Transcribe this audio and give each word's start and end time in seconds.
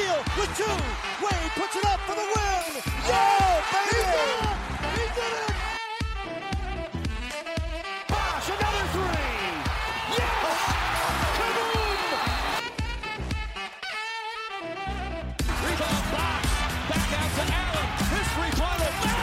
Beal 0.00 0.16
with 0.38 0.52
two. 0.56 0.76
Wade 1.20 1.52
puts 1.60 1.76
it 1.76 1.84
up 1.84 2.00
for 2.08 2.14
the 2.14 2.24
win. 2.32 2.82
Yeah, 3.06 3.60
baby! 3.72 4.00
He 4.96 5.04
did 5.16 5.34
it! 5.44 5.52
Bosh, 8.08 8.48
another 8.48 8.86
three. 8.94 9.28
Yes! 10.16 10.60
Kaboom! 11.36 12.00
Rebound 15.64 16.04
box. 16.14 16.44
Back 16.88 17.10
out 17.20 17.30
to 17.36 17.44
Allen. 17.60 17.86
His 18.14 18.26
three-pointer. 18.34 18.92
Bang! 19.02 19.20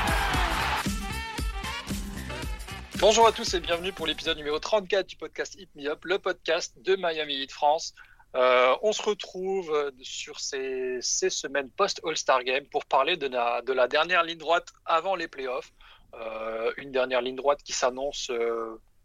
Bonjour 2.99 3.25
à 3.25 3.31
tous 3.31 3.51
et 3.55 3.59
bienvenue 3.59 3.93
pour 3.93 4.05
l'épisode 4.05 4.37
numéro 4.37 4.59
34 4.59 5.07
du 5.07 5.15
podcast 5.15 5.55
Hit 5.57 5.69
Me 5.75 5.87
Up, 5.89 6.05
le 6.05 6.19
podcast 6.19 6.73
de 6.83 6.95
Miami 6.95 7.41
Heat 7.41 7.51
France. 7.51 7.95
Euh, 8.35 8.75
on 8.81 8.91
se 8.91 9.01
retrouve 9.01 9.73
euh, 9.73 9.91
sur 10.01 10.39
ces, 10.39 11.01
semaines 11.01 11.69
post-All-Star 11.71 12.43
Game 12.43 12.65
pour 12.67 12.85
parler 12.85 13.17
de 13.17 13.27
la, 13.27 13.61
de 13.61 13.73
la 13.73 13.87
dernière 13.87 14.23
ligne 14.23 14.37
droite 14.37 14.67
avant 14.85 15.15
les 15.15 15.27
playoffs. 15.27 15.71
Euh, 16.13 16.71
une 16.77 16.91
dernière 16.91 17.21
ligne 17.21 17.35
droite 17.35 17.61
qui 17.63 17.73
s'annonce 17.73 18.31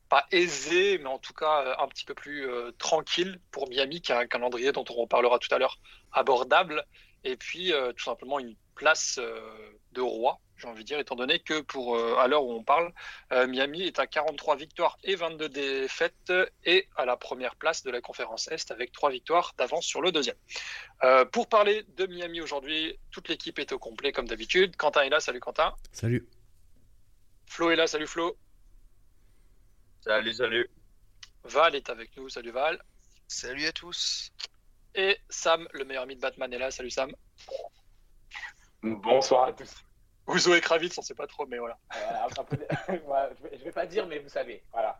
pas 0.08 0.26
aisée, 0.30 0.98
mais 0.98 1.08
en 1.08 1.18
tout 1.18 1.32
cas 1.32 1.76
un 1.78 1.88
petit 1.88 2.04
peu 2.04 2.14
plus 2.14 2.46
tranquille 2.78 3.40
pour 3.50 3.68
Miami, 3.68 4.00
qui 4.00 4.12
a 4.12 4.18
un 4.18 4.26
calendrier 4.26 4.72
dont 4.72 4.84
on 4.90 4.94
reparlera 4.94 5.38
tout 5.38 5.52
à 5.54 5.58
l'heure 5.58 5.78
abordable. 6.12 6.84
Et 7.24 7.36
puis 7.36 7.72
tout 7.96 8.04
simplement 8.04 8.38
une 8.38 8.54
place 8.74 9.18
de 9.92 10.00
roi, 10.00 10.38
j'ai 10.62 10.68
envie 10.68 10.84
de 10.84 10.86
dire, 10.86 11.00
étant 11.00 11.16
donné 11.16 11.40
que 11.40 11.60
pour 11.60 11.96
euh, 11.96 12.16
à 12.18 12.28
l'heure 12.28 12.44
où 12.44 12.52
on 12.52 12.62
parle, 12.62 12.92
euh, 13.32 13.46
Miami 13.48 13.82
est 13.82 13.98
à 13.98 14.06
43 14.06 14.56
victoires 14.56 14.96
et 15.02 15.16
22 15.16 15.48
défaites 15.48 16.32
et 16.64 16.88
à 16.96 17.04
la 17.04 17.16
première 17.16 17.56
place 17.56 17.82
de 17.82 17.90
la 17.90 18.00
conférence 18.00 18.48
Est 18.48 18.70
avec 18.70 18.92
3 18.92 19.10
victoires 19.10 19.54
d'avance 19.58 19.84
sur 19.84 20.00
le 20.00 20.12
deuxième. 20.12 20.36
Euh, 21.02 21.24
pour 21.24 21.48
parler 21.48 21.84
de 21.96 22.06
Miami 22.06 22.40
aujourd'hui, 22.40 22.98
toute 23.10 23.28
l'équipe 23.28 23.58
est 23.58 23.72
au 23.72 23.78
complet 23.78 24.12
comme 24.12 24.28
d'habitude. 24.28 24.76
Quentin 24.76 25.02
est 25.02 25.10
là, 25.10 25.18
salut 25.18 25.40
Quentin. 25.40 25.74
Salut. 25.90 26.28
Flo 27.46 27.70
est 27.70 27.76
là, 27.76 27.88
salut 27.88 28.06
Flo. 28.06 28.36
Salut, 30.00 30.32
salut. 30.32 30.70
Val 31.44 31.74
est 31.74 31.90
avec 31.90 32.16
nous, 32.16 32.28
salut 32.28 32.52
Val. 32.52 32.80
Salut 33.26 33.66
à 33.66 33.72
tous. 33.72 34.32
Et 34.94 35.18
Sam, 35.28 35.66
le 35.72 35.84
meilleur 35.84 36.04
ami 36.04 36.14
de 36.14 36.20
Batman, 36.20 36.52
est 36.52 36.58
là, 36.58 36.70
salut 36.70 36.90
Sam. 36.90 37.12
Bonsoir 38.82 39.48
à 39.48 39.52
tous. 39.52 39.74
Ouzo 40.32 40.54
et 40.54 40.60
Kravitz, 40.60 40.96
on 40.98 41.02
sait 41.02 41.14
pas 41.14 41.26
trop, 41.26 41.46
mais 41.46 41.58
voilà. 41.58 41.78
Voilà, 41.92 42.28
peu 42.48 42.58
voilà, 43.06 43.30
je 43.52 43.64
vais- 43.64 43.72
pas 43.72 43.86
dire, 43.86 44.06
mais 44.06 44.18
vous 44.18 44.28
savez. 44.28 44.62
Voilà. 44.72 44.98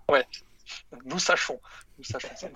Nous 1.05 1.19
sachons. 1.19 1.61
Nous 1.99 2.05
sachons 2.05 2.29
ça. 2.37 2.49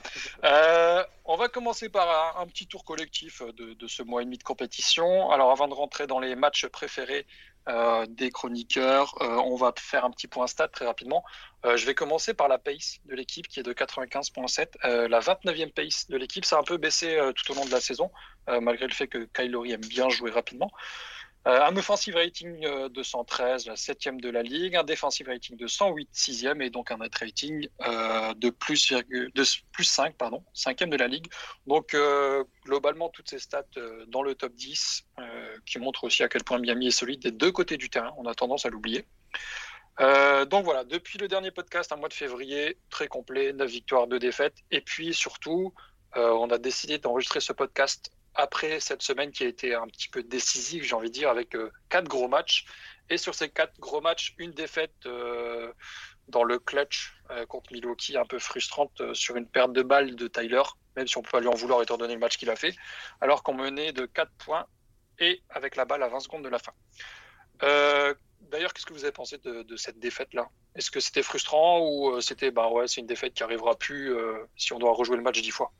Euh, 0.45 1.05
on 1.25 1.37
va 1.37 1.49
commencer 1.49 1.89
par 1.89 2.39
un, 2.39 2.43
un 2.43 2.47
petit 2.47 2.67
tour 2.69 2.85
collectif 2.85 3.43
de, 3.43 3.75
de 3.75 3.87
ce 3.89 4.03
mois 4.03 4.23
et 4.23 4.25
demi 4.25 4.39
de 4.39 4.45
compétition. 4.45 5.31
Alors, 5.31 5.51
avant 5.51 5.67
de 5.69 5.75
rentrer 5.75 6.07
dans 6.07 6.21
les 6.21 6.37
matchs 6.37 6.67
préférés 6.67 7.27
euh, 7.69 8.07
des 8.09 8.31
chroniqueurs, 8.31 9.21
euh, 9.23 9.35
on 9.45 9.57
va 9.57 9.73
faire 9.77 10.05
un 10.05 10.11
petit 10.13 10.29
point 10.29 10.47
stat 10.47 10.69
très 10.69 10.87
rapidement. 10.87 11.25
Je 11.65 11.85
vais 11.85 11.95
commencer 11.97 12.33
par 12.33 12.47
la 12.47 12.59
pace 12.59 12.99
de 13.07 13.17
l'équipe 13.17 13.49
qui 13.49 13.59
est 13.59 13.65
de 13.65 13.73
95.7. 13.73 14.69
Euh, 14.85 15.09
la 15.09 15.19
29e 15.19 15.73
pace 15.73 16.07
de 16.09 16.17
l'équipe, 16.17 16.45
ça 16.45 16.57
a 16.57 16.61
un 16.61 16.63
peu 16.63 16.77
baissé 16.77 17.19
tout 17.35 17.51
au 17.51 17.55
long 17.57 17.65
de 17.65 17.73
la 17.73 17.81
saison, 17.81 18.13
malgré 18.47 18.87
le 18.87 18.95
fait 18.95 19.09
que 19.09 19.29
Kyle 19.35 19.51
Lowry 19.51 19.73
aime 19.73 19.81
bien 19.81 20.09
jouer 20.11 20.31
rapidement. 20.31 20.71
Euh, 21.47 21.63
un 21.63 21.77
offensive 21.77 22.17
rating 22.17 22.65
euh, 22.65 22.89
de 22.89 23.03
113, 23.05 23.67
la 23.67 23.77
septième 23.77 24.21
de 24.21 24.29
la 24.29 24.43
ligue, 24.43 24.75
un 24.75 24.83
defensive 24.83 25.29
rating 25.29 25.57
de 25.57 25.69
108, 25.69 26.09
sixième, 26.11 26.61
et 26.61 26.71
donc 26.71 26.91
un 26.91 26.99
net 26.99 27.15
rating 27.15 27.69
euh, 27.87 28.35
de 28.35 28.51
plus, 28.51 28.93
de 28.93 29.43
plus 29.71 29.85
5, 29.85 30.17
pardon, 30.17 30.43
cinquième 30.55 30.91
de 30.91 30.97
la 30.97 31.07
ligue. 31.07 31.29
Donc 31.69 31.97
globalement, 32.65 33.11
toutes 33.11 33.31
ces 33.31 33.39
stats 33.39 33.63
dans 34.09 34.23
le 34.23 34.35
top 34.35 34.55
10, 34.55 35.05
euh, 35.21 35.57
qui 35.67 35.79
montrent 35.79 36.05
aussi 36.05 36.25
à 36.25 36.29
quel 36.29 36.43
point 36.43 36.59
Miami 36.59 36.89
est 36.89 36.91
solide 36.91 37.23
des 37.23 37.31
deux 37.31 37.53
côtés 37.53 37.77
du 37.77 37.91
terrain, 37.91 38.13
on 38.17 38.27
a 38.27 38.35
tendance 38.35 38.67
à 38.67 38.71
l'oublier. 38.71 39.07
Donc 39.99 40.65
voilà, 40.65 40.85
depuis 40.85 41.17
le 41.17 41.29
dernier 41.29 41.53
podcast, 41.53 41.93
un 41.93 41.97
mois 41.97 42.09
de 42.09 42.15
février, 42.15 42.77
très 42.91 43.07
complet, 43.07 43.53
9 43.53 43.71
victoires, 43.71 44.07
2 44.09 44.19
défaites, 44.19 44.57
et 44.71 44.81
puis 44.81 45.15
surtout, 45.15 45.73
on 46.15 46.51
a 46.51 46.59
décidé 46.59 46.99
d'enregistrer 46.99 47.41
ce 47.41 47.53
podcast 47.53 48.11
après 48.37 48.81
cette 48.81 49.03
semaine 49.03 49.33
qui 49.33 49.45
a 49.45 49.47
été 49.47 49.75
un 49.75 49.87
petit 49.87 50.09
peu 50.09 50.23
décisive, 50.23 50.85
j'ai 50.85 50.95
envie 50.95 51.09
de 51.09 51.15
dire, 51.15 51.31
avec 51.31 51.55
euh, 51.55 51.71
quatre 51.89 52.07
gros 52.07 52.29
matchs. 52.29 52.67
Et 53.09 53.19
sur 53.19 53.35
ces 53.35 53.49
quatre 53.49 53.79
gros 53.79 54.01
matchs, 54.01 54.35
une 54.39 54.51
défaite 54.51 54.95
euh, 55.07 55.73
dans 56.29 56.45
le 56.45 56.59
clutch 56.59 57.15
euh, 57.31 57.47
contre 57.47 57.73
Milwaukee, 57.73 58.17
un 58.17 58.27
peu 58.27 58.39
frustrante 58.39 59.15
sur 59.15 59.37
une 59.37 59.49
perte 59.49 59.73
de 59.73 59.83
balle 59.83 60.17
de 60.17 60.29
Tyler, 60.29 60.63
même 60.97 61.07
si 61.07 61.17
on 61.17 61.23
peut 61.23 61.31
pas 61.31 61.41
lui 61.41 61.49
en 61.49 61.55
vouloir 61.55 61.83
étant 61.83 61.97
donné 61.97 62.15
le 62.15 62.21
match 62.21 62.37
qu'il 62.37 62.51
a 62.51 62.57
fait, 62.57 62.75
alors 63.21 63.43
qu'on 63.43 63.55
menait 63.55 63.93
de 63.93 64.07
4 64.07 64.31
points 64.39 64.67
et 65.19 65.43
avec 65.51 65.77
la 65.77 65.85
balle 65.85 66.03
à 66.03 66.09
20 66.09 66.21
secondes 66.21 66.45
de 66.45 66.49
la 66.49 66.59
fin. 66.59 66.73
D'ailleurs, 68.41 68.73
qu'est-ce 68.73 68.87
que 68.87 68.93
vous 68.93 69.03
avez 69.03 69.13
pensé 69.13 69.39
de, 69.39 69.77
cette 69.77 69.99
défaite-là? 69.99 70.49
Est-ce 70.77 70.91
que 70.91 71.01
c'était 71.01 71.23
frustrant 71.23 71.81
ou 71.81 72.21
c'était, 72.21 72.53
bah 72.53 72.69
ouais, 72.69 72.87
c'est 72.87 73.01
une 73.01 73.07
défaite 73.07 73.35
qui 73.35 73.43
arrivera 73.43 73.77
plus 73.77 74.15
si 74.57 74.73
on 74.73 74.79
doit 74.79 74.93
rejouer 74.93 75.17
le 75.17 75.23
match 75.23 75.41
dix 75.41 75.51
fois? 75.51 75.73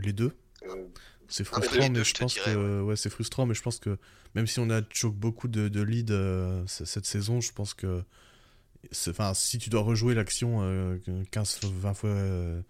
Les 0.00 0.12
deux. 0.12 0.36
Euh, 0.64 0.86
C'est 1.28 1.42
les 1.42 1.44
frustrant, 1.46 1.88
deux, 1.88 1.98
mais 2.00 2.04
je 2.04 2.14
pense 2.14 2.34
dirais, 2.34 2.54
que 2.54 2.82
ouais, 2.82 2.96
c'est 2.96 3.10
frustrant, 3.10 3.46
mais 3.46 3.54
je 3.54 3.62
pense 3.62 3.78
que 3.78 3.98
même 4.34 4.46
si 4.46 4.60
on 4.60 4.68
a 4.70 4.80
choqué 4.92 5.16
beaucoup 5.16 5.48
de, 5.48 5.68
de 5.68 5.80
leads 5.82 6.12
euh, 6.12 6.64
cette 6.66 7.06
saison, 7.06 7.40
je 7.40 7.52
pense 7.52 7.74
que 7.74 8.02
enfin 9.08 9.32
si 9.34 9.58
tu 9.58 9.70
dois 9.70 9.80
rejouer 9.82 10.14
l'action 10.14 10.58
euh, 10.62 10.98
15 11.30 11.60
20 11.64 11.94
fois 11.94 12.10
euh, 12.10 12.60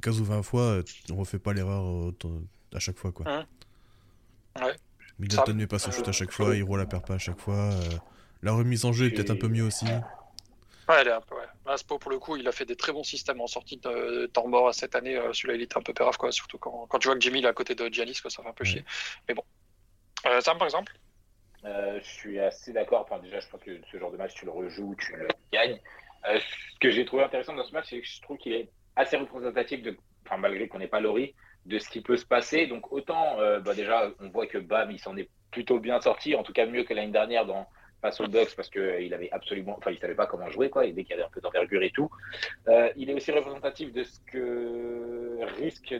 15 0.00 0.20
ou 0.20 0.24
20 0.24 0.42
fois, 0.42 0.62
euh, 0.62 0.82
on 1.10 1.16
refait 1.16 1.38
pas 1.38 1.52
l'erreur 1.52 1.84
autant- 1.84 2.40
à 2.74 2.78
chaque 2.78 2.96
fois 2.96 3.12
quoi. 3.12 3.26
Hein 3.28 3.46
Ouais. 4.60 4.74
Middleton 5.18 5.54
met 5.54 5.66
pas 5.66 5.78
son 5.78 5.90
euh, 5.90 5.92
shoot 5.92 6.08
à 6.08 6.12
chaque 6.12 6.32
fois, 6.32 6.56
Hero 6.56 6.76
la 6.76 6.86
perd 6.86 7.06
pas 7.06 7.14
à 7.14 7.18
chaque 7.18 7.38
fois. 7.40 7.72
euh, 7.72 7.80
la 8.42 8.52
remise 8.52 8.84
en 8.84 8.92
jeu 8.92 9.06
est 9.06 9.10
peut-être 9.10 9.30
un 9.30 9.36
peu 9.36 9.48
mieux 9.48 9.64
aussi. 9.64 9.86
Ouais, 10.88 10.96
elle 11.00 11.08
est 11.08 11.12
un 11.12 11.20
peu, 11.20 11.34
ouais. 11.34 11.42
Là, 11.66 11.76
Spo, 11.76 11.98
pour 11.98 12.10
le 12.10 12.18
coup, 12.18 12.36
il 12.36 12.48
a 12.48 12.52
fait 12.52 12.64
des 12.64 12.76
très 12.76 12.92
bons 12.92 13.04
systèmes 13.04 13.42
en 13.42 13.46
sortie 13.46 13.76
de 13.76 14.24
temps 14.32 14.48
mort 14.48 14.72
cette 14.72 14.94
année. 14.94 15.16
euh, 15.16 15.34
Celui-là, 15.34 15.54
il 15.56 15.62
était 15.62 15.76
un 15.76 15.82
peu 15.82 15.92
pérave, 15.92 16.16
quoi. 16.16 16.32
Surtout 16.32 16.56
quand, 16.56 16.86
quand 16.88 16.98
tu 16.98 17.08
vois 17.08 17.14
que 17.14 17.20
Jimmy 17.20 17.40
il 17.40 17.44
est 17.44 17.48
à 17.48 17.52
côté 17.52 17.74
de 17.74 17.92
Giannis, 17.92 18.20
quoi, 18.22 18.30
ça 18.30 18.42
fait 18.42 18.48
un 18.48 18.54
peu 18.54 18.64
chier. 18.64 18.84
Mais 19.28 19.34
bon. 19.34 19.44
Euh, 20.26 20.40
Sam, 20.40 20.56
par 20.56 20.66
exemple? 20.66 20.94
Euh, 21.64 22.00
je 22.02 22.08
suis 22.08 22.40
assez 22.40 22.72
d'accord. 22.72 23.02
Enfin, 23.02 23.18
déjà, 23.18 23.38
je 23.38 23.48
pense 23.48 23.60
que 23.62 23.78
ce 23.92 23.98
genre 23.98 24.10
de 24.10 24.16
match, 24.16 24.32
tu 24.34 24.46
le 24.46 24.50
rejoues, 24.50 24.96
tu 24.98 25.14
le 25.14 25.28
gagnes. 25.52 25.78
Euh, 26.26 26.40
ce 26.40 26.78
que 26.80 26.90
j'ai 26.90 27.04
trouvé 27.04 27.22
intéressant 27.22 27.54
dans 27.54 27.64
ce 27.64 27.72
match, 27.72 27.88
c'est 27.90 28.00
que 28.00 28.06
je 28.06 28.22
trouve 28.22 28.38
qu'il 28.38 28.54
est 28.54 28.70
assez 28.96 29.18
représentatif, 29.18 29.82
de, 29.82 29.94
enfin, 30.24 30.38
malgré 30.38 30.68
qu'on 30.68 30.78
n'ait 30.78 30.88
pas 30.88 31.00
Laurie, 31.00 31.34
de 31.66 31.78
ce 31.78 31.90
qui 31.90 32.00
peut 32.00 32.16
se 32.16 32.24
passer. 32.24 32.66
Donc, 32.66 32.92
autant, 32.92 33.38
euh, 33.40 33.60
bah, 33.60 33.74
déjà, 33.74 34.10
on 34.20 34.30
voit 34.30 34.46
que 34.46 34.56
Bam, 34.56 34.90
il 34.90 34.98
s'en 34.98 35.16
est 35.18 35.28
plutôt 35.50 35.80
bien 35.80 36.00
sorti, 36.00 36.34
en 36.34 36.42
tout 36.42 36.54
cas 36.54 36.64
mieux 36.64 36.84
que 36.84 36.94
l'année 36.94 37.12
dernière 37.12 37.44
dans 37.44 37.68
face 38.00 38.20
aux 38.20 38.28
Bucks 38.28 38.54
parce 38.56 38.70
qu'il 38.70 39.12
avait 39.12 39.30
absolument, 39.32 39.74
enfin, 39.78 39.90
il 39.90 39.98
savait 39.98 40.14
pas 40.14 40.26
comment 40.26 40.48
jouer, 40.50 40.70
quoi, 40.70 40.86
et 40.86 40.92
dès 40.92 41.02
qu'il 41.02 41.10
y 41.10 41.14
avait 41.14 41.24
un 41.24 41.30
peu 41.30 41.40
d'envergure 41.40 41.82
et 41.82 41.90
tout. 41.90 42.08
Euh, 42.68 42.90
il 42.96 43.10
est 43.10 43.14
aussi 43.14 43.32
représentatif 43.32 43.92
de 43.92 44.04
ce 44.04 44.20
que 44.30 45.38
risque 45.58 45.94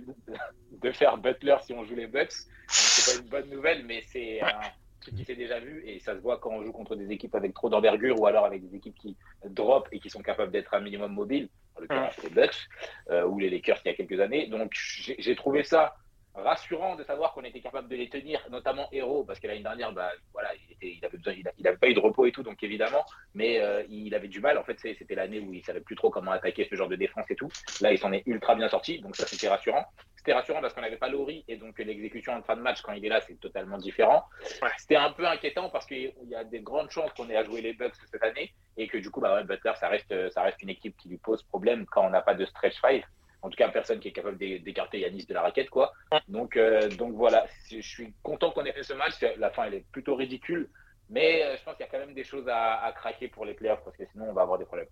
de- 0.82 0.90
faire 0.92 1.18
Butler 1.18 1.56
si 1.62 1.72
on 1.72 1.84
joue 1.84 1.94
les 1.96 2.06
Bucks. 2.06 2.32
C'est 2.68 3.12
pas 3.16 3.22
une 3.22 3.28
bonne 3.28 3.50
nouvelle, 3.50 3.84
mais 3.84 4.02
c'est 4.06 4.40
un 4.40 4.60
truc 5.00 5.14
qui 5.16 5.24
s'est 5.24 5.34
déjà 5.36 5.58
vu 5.60 5.82
et 5.86 5.98
ça 6.00 6.14
se 6.14 6.20
voit 6.20 6.38
quand 6.38 6.50
on 6.50 6.62
joue 6.64 6.72
contre 6.72 6.94
des 6.96 7.10
équipes 7.12 7.34
avec 7.34 7.54
trop 7.54 7.68
d'envergure 7.68 8.20
ou 8.20 8.26
alors 8.26 8.44
avec 8.44 8.68
des 8.68 8.76
équipes 8.76 8.96
qui 8.98 9.16
drop 9.44 9.88
et 9.92 10.00
qui 10.00 10.10
sont 10.10 10.22
capables 10.22 10.52
d'être 10.52 10.74
un 10.74 10.80
minimum 10.80 11.12
mobiles. 11.12 11.48
En 11.76 11.80
l'occurrence, 11.80 12.16
les 12.22 12.30
Bucks 12.30 12.68
euh, 13.10 13.24
ou 13.24 13.38
les 13.38 13.48
Lakers 13.50 13.78
il 13.84 13.88
y 13.88 13.90
a 13.92 13.94
quelques 13.94 14.20
années. 14.20 14.48
Donc 14.48 14.72
j'ai 14.74 15.36
trouvé 15.36 15.62
ça 15.62 15.94
rassurant 16.42 16.96
de 16.96 17.04
savoir 17.04 17.32
qu'on 17.32 17.42
était 17.44 17.60
capable 17.60 17.88
de 17.88 17.96
les 17.96 18.08
tenir, 18.08 18.40
notamment 18.50 18.88
Hero, 18.92 19.24
parce 19.24 19.38
que 19.40 19.46
l'année 19.46 19.62
dernière, 19.62 19.92
bah, 19.92 20.10
voilà, 20.32 20.50
il, 20.54 20.72
était, 20.72 20.96
il 20.98 21.04
avait 21.04 21.16
besoin, 21.18 21.32
il, 21.34 21.46
a- 21.48 21.52
il 21.58 21.66
avait 21.68 21.76
pas 21.76 21.88
eu 21.88 21.94
de 21.94 22.00
repos 22.00 22.26
et 22.26 22.32
tout, 22.32 22.42
donc 22.42 22.62
évidemment, 22.62 23.04
mais 23.34 23.60
euh, 23.60 23.82
il 23.88 24.14
avait 24.14 24.28
du 24.28 24.40
mal. 24.40 24.58
En 24.58 24.64
fait, 24.64 24.78
c'était 24.80 25.14
l'année 25.14 25.40
où 25.40 25.52
il 25.52 25.64
savait 25.64 25.80
plus 25.80 25.96
trop 25.96 26.10
comment 26.10 26.30
attaquer 26.32 26.66
ce 26.70 26.74
genre 26.76 26.88
de 26.88 26.96
défense 26.96 27.30
et 27.30 27.36
tout. 27.36 27.48
Là, 27.80 27.92
il 27.92 27.98
s'en 27.98 28.12
est 28.12 28.22
ultra 28.26 28.54
bien 28.54 28.68
sorti, 28.68 29.00
donc 29.00 29.16
ça 29.16 29.26
c'était 29.26 29.48
rassurant. 29.48 29.84
C'était 30.16 30.32
rassurant 30.32 30.60
parce 30.60 30.74
qu'on 30.74 30.80
n'avait 30.80 30.96
pas 30.96 31.08
Laurie 31.08 31.44
et 31.48 31.56
donc 31.56 31.78
l'exécution 31.78 32.32
en 32.34 32.42
fin 32.42 32.56
de 32.56 32.60
match 32.60 32.82
quand 32.82 32.92
il 32.92 33.04
est 33.04 33.08
là, 33.08 33.20
c'est 33.20 33.38
totalement 33.40 33.78
différent. 33.78 34.24
Ouais. 34.60 34.68
C'était 34.76 34.96
un 34.96 35.12
peu 35.12 35.26
inquiétant 35.26 35.70
parce 35.70 35.86
qu'il 35.86 36.12
y 36.26 36.34
a 36.34 36.42
des 36.44 36.60
grandes 36.60 36.90
chances 36.90 37.12
qu'on 37.12 37.30
ait 37.30 37.36
à 37.36 37.44
jouer 37.44 37.60
les 37.62 37.72
Bucks 37.72 37.94
cette 38.10 38.22
année 38.24 38.52
et 38.76 38.88
que 38.88 38.98
du 38.98 39.10
coup, 39.10 39.20
bah 39.20 39.34
ouais, 39.36 39.44
Butler, 39.44 39.72
ça 39.78 39.88
reste, 39.88 40.30
ça 40.30 40.42
reste 40.42 40.60
une 40.62 40.70
équipe 40.70 40.96
qui 40.96 41.08
lui 41.08 41.18
pose 41.18 41.42
problème 41.44 41.86
quand 41.86 42.04
on 42.04 42.10
n'a 42.10 42.20
pas 42.20 42.34
de 42.34 42.44
stretch 42.44 42.74
five. 42.84 43.04
En 43.42 43.50
tout 43.50 43.56
cas, 43.56 43.68
personne 43.68 44.00
qui 44.00 44.08
est 44.08 44.12
capable 44.12 44.36
d'é- 44.38 44.58
d'écarter 44.58 45.00
Yanis 45.00 45.26
de 45.26 45.34
la 45.34 45.42
raquette, 45.42 45.70
quoi. 45.70 45.92
Donc, 46.26 46.56
euh, 46.56 46.88
donc 46.88 47.14
voilà, 47.14 47.46
je 47.70 47.80
suis 47.80 48.14
content 48.22 48.50
qu'on 48.50 48.64
ait 48.64 48.72
fait 48.72 48.82
ce 48.82 48.94
match. 48.94 49.20
La 49.36 49.50
fin, 49.50 49.64
elle 49.64 49.74
est 49.74 49.86
plutôt 49.92 50.16
ridicule, 50.16 50.70
mais 51.08 51.44
euh, 51.44 51.56
je 51.56 51.62
pense 51.62 51.76
qu'il 51.76 51.86
y 51.86 51.88
a 51.88 51.90
quand 51.90 51.98
même 52.04 52.14
des 52.14 52.24
choses 52.24 52.48
à, 52.48 52.82
à 52.82 52.92
craquer 52.92 53.28
pour 53.28 53.44
les 53.44 53.54
playoffs 53.54 53.82
parce 53.84 53.96
que 53.96 54.04
sinon, 54.12 54.30
on 54.30 54.32
va 54.32 54.42
avoir 54.42 54.58
des 54.58 54.64
problèmes. 54.66 54.88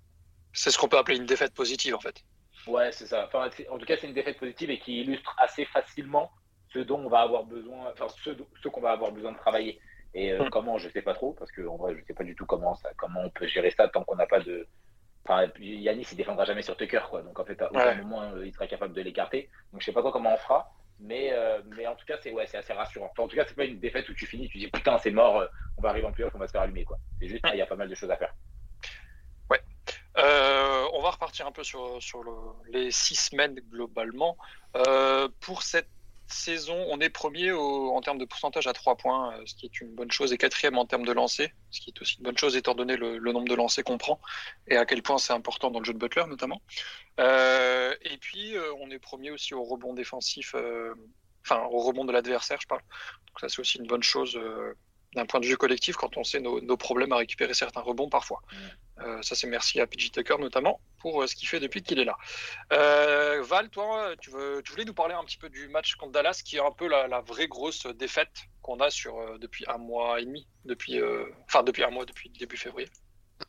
C'est 0.52 0.70
ce 0.70 0.78
qu'on 0.78 0.88
peut 0.88 0.96
appeler 0.98 1.16
une 1.19 1.26
défaite 1.26 1.54
positive, 1.54 1.94
en 1.94 2.00
fait. 2.00 2.22
Ouais, 2.66 2.90
c'est 2.93 3.06
ça. 3.06 3.26
Enfin, 3.26 3.50
en 3.70 3.78
tout 3.78 3.84
cas, 3.84 3.96
c'est 3.96 4.06
une 4.06 4.14
défaite 4.14 4.38
positive 4.38 4.70
et 4.70 4.78
qui 4.78 5.00
illustre 5.00 5.34
assez 5.38 5.64
facilement 5.66 6.31
ce 6.69 6.78
dont 6.81 6.99
on 7.00 7.08
va 7.08 7.20
avoir 7.20 7.44
besoin, 7.44 7.90
enfin, 7.92 8.06
ce, 8.08 8.31
ce 8.62 8.69
qu'on 8.69 8.81
va 8.81 8.92
avoir 8.92 9.12
besoin 9.12 9.32
de 9.32 9.38
travailler. 9.38 9.81
Et 10.14 10.32
euh, 10.32 10.44
Mm. 10.46 10.50
comment, 10.50 10.78
je 10.78 10.88
sais 10.88 11.02
pas 11.02 11.14
trop, 11.14 11.32
parce 11.34 11.50
que 11.52 11.62
en 11.66 11.76
vrai, 11.76 11.94
je 11.96 12.04
sais 12.06 12.14
pas 12.14 12.25
du 12.25 12.34
tout 12.34 12.46
comment 12.46 12.75
ça, 12.76 12.90
comment 12.96 13.20
on 13.22 13.31
peut 13.31 13.46
gérer 13.46 13.70
ça 13.70 13.88
tant 13.88 14.02
qu'on 14.04 14.16
n'a 14.16 14.26
pas 14.26 14.40
de. 14.40 14.66
Enfin, 15.28 15.50
Yanis, 15.58 16.06
il 16.12 16.17
défendra 16.17 16.44
jamais 16.44 16.62
sur 16.62 16.76
Tucker, 16.76 17.00
quoi. 17.11 17.23
Donc 17.23 17.38
en 17.40 17.44
fait, 17.44 17.61
à 17.61 17.70
aucun 17.70 17.84
Ouais. 17.84 17.96
moment, 17.96 18.23
euh, 18.23 18.46
il 18.46 18.52
sera 18.52 18.67
capable 18.69 18.94
de 18.94 19.02
l'écarter. 19.02 19.50
Donc 19.73 19.81
je 19.81 19.87
sais 19.87 19.93
pas 19.93 20.00
trop 20.00 20.12
comment 20.12 20.32
on 20.32 20.37
fera. 20.37 20.73
Mais, 21.00 21.31
euh, 21.32 21.61
mais 21.76 21.87
en 21.87 21.94
tout 21.96 22.06
cas, 22.06 22.17
c'est 22.23 22.31
ouais, 22.32 22.46
assez 22.56 22.73
rassurant. 22.73 23.12
en 23.19 23.28
tout 23.28 23.37
cas, 23.37 23.44
c'est 23.46 23.56
pas 23.56 23.64
une 23.64 23.81
défaite 23.81 24.08
où 24.08 24.14
tu 24.14 24.25
finis, 24.25 24.49
tu 24.49 24.58
dis 24.58 24.69
putain, 24.69 24.96
c'est 24.99 25.11
mort, 25.11 25.40
euh, 25.40 25.46
on 25.76 25.82
va 25.82 25.90
arriver 25.90 26.06
en 26.06 26.12
playoff, 26.12 26.34
on 26.34 26.38
va 26.38 26.46
se 26.46 26.52
faire 26.52 26.62
allumer. 26.62 26.84
quoi. 26.84 26.99
C'est 27.20 27.28
juste, 27.28 27.44
il 27.52 27.58
y 27.58 27.62
a 27.62 27.67
pas 27.67 27.76
mal 27.76 27.88
de 27.88 27.94
choses 27.94 28.11
à 28.11 28.17
faire. 28.17 28.32
Ouais. 29.50 29.61
Euh, 30.17 30.84
on 30.94 31.02
va 31.02 31.11
repartir 31.11 31.46
un 31.46 31.52
peu 31.52 31.64
sur, 31.64 32.00
sur 32.02 32.23
le, 32.23 32.32
les 32.70 32.90
six 32.93 33.17
semaines 33.17 33.61
globalement. 33.70 34.38
pour 35.40 35.62
cette 35.62 35.90
saison, 36.32 36.87
on 36.88 37.00
est 37.00 37.11
premier 37.11 37.52
en 37.52 38.00
termes 38.00 38.19
de 38.19 38.25
pourcentage 38.25 38.67
à 38.67 38.73
3 38.73 38.96
points, 38.96 39.34
ce 39.44 39.55
qui 39.55 39.67
est 39.67 39.81
une 39.81 39.94
bonne 39.94 40.11
chose, 40.11 40.32
et 40.32 40.38
quatrième 40.38 40.78
en 40.78 40.87
termes 40.87 41.05
de 41.05 41.12
lancers, 41.12 41.50
ce 41.70 41.81
qui 41.81 41.90
est 41.90 42.00
aussi 42.00 42.17
une 42.19 42.25
bonne 42.25 42.38
chose 42.38 42.56
étant 42.56 42.75
donné 42.75 42.96
le, 42.96 43.19
nombre 43.19 43.49
de 43.49 43.55
lancers 43.55 43.84
qu'on 43.84 43.99
prend 43.99 44.20
et 44.69 44.76
à 44.76 44.87
quel 44.87 45.02
point 45.02 45.19
c'est 45.19 45.32
important 45.32 45.70
dans 45.70 45.78
le 45.78 45.84
jeu 45.84 45.93
de 45.93 45.99
Butler 45.99 46.25
notamment. 46.28 46.61
Euh, 47.20 47.94
et 48.02 48.19
puis, 48.19 48.56
euh, 48.56 48.73
on 48.81 48.90
est 48.90 48.99
premier 48.99 49.31
aussi 49.31 49.55
au 49.55 49.64
rebond 49.64 49.94
défensif, 49.94 50.55
euh, 50.55 50.94
enfin 51.43 51.62
au 51.70 51.78
rebond 51.78 52.05
de 52.05 52.12
l'adversaire, 52.12 52.61
je 52.61 52.67
parle. 52.67 52.82
Donc 53.28 53.40
ça, 53.40 53.49
c'est 53.49 53.61
aussi 53.61 53.78
une 53.78 53.87
bonne 53.87 54.02
chose 54.02 54.38
d'un 55.16 55.26
point 55.26 55.40
de 55.40 55.46
vue 55.46 55.56
collectif 55.56 55.96
quand 55.96 56.16
on 56.16 56.24
sait 56.24 56.40
nos, 56.40 56.60
nos 56.60 56.76
problèmes 56.76 57.12
à 57.12 57.16
récupérer 57.16 57.54
certains 57.54 57.80
rebonds 57.80 58.08
parfois. 58.08 58.42
Euh, 59.00 59.20
ça, 59.22 59.34
c'est 59.34 59.46
merci 59.46 59.80
à 59.80 59.86
PJ 59.86 60.12
Tucker 60.12 60.36
notamment 60.38 60.80
pour 61.00 61.22
euh, 61.22 61.26
ce 61.26 61.34
qu'il 61.34 61.48
fait 61.48 61.58
depuis 61.58 61.82
qu'il 61.82 61.98
est 61.98 62.04
là. 62.04 62.16
Euh, 62.72 63.42
Val, 63.42 63.70
toi, 63.70 64.14
tu, 64.20 64.30
veux, 64.30 64.62
tu 64.62 64.72
voulais 64.72 64.84
nous 64.84 64.94
parler 64.94 65.14
un 65.14 65.24
petit 65.24 65.38
peu 65.38 65.48
du 65.48 65.68
match 65.68 65.96
contre 65.96 66.12
Dallas, 66.12 66.42
qui 66.44 66.56
est 66.56 66.60
un 66.60 66.70
peu 66.70 66.86
la, 66.86 67.08
la 67.08 67.20
vraie 67.20 67.48
grosse 67.48 67.86
défaite 67.86 68.44
qu'on 68.60 68.78
a 68.80 68.90
sur 68.90 69.38
depuis 69.38 69.64
un 69.68 69.78
mois 69.78 70.20
et 70.20 70.26
demi, 70.26 70.46
depuis, 70.64 71.00
enfin 71.44 71.62
depuis 71.62 71.82
un 71.82 71.90
mois 71.90 72.04
depuis 72.04 72.30
début 72.30 72.56
février. 72.56 72.88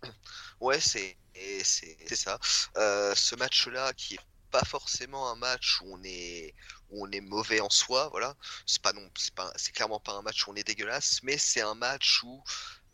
Ouais, 0.60 0.80
c'est 0.80 1.18
c'est 1.64 2.16
ça. 2.16 2.40
ce 2.42 3.36
match-là 3.36 3.94
qui 3.94 4.16
est 4.16 4.20
pas 4.50 4.64
forcément 4.66 5.30
un 5.30 5.36
match 5.36 5.82
où 5.82 5.94
on 5.94 6.04
est 6.04 6.56
où 6.90 7.06
on 7.06 7.12
est 7.12 7.22
mauvais 7.22 7.60
en 7.60 7.70
soi, 7.70 8.10
voilà. 8.10 8.36
C'est 8.66 8.82
pas 8.82 8.94
non, 8.94 9.08
c'est 9.56 9.74
clairement 9.74 10.00
pas 10.00 10.14
un 10.14 10.22
match 10.22 10.48
où 10.48 10.52
on 10.52 10.56
est 10.56 10.64
dégueulasse, 10.64 11.22
mais 11.24 11.38
c'est 11.38 11.62
un 11.62 11.76
match 11.76 12.24
où 12.24 12.44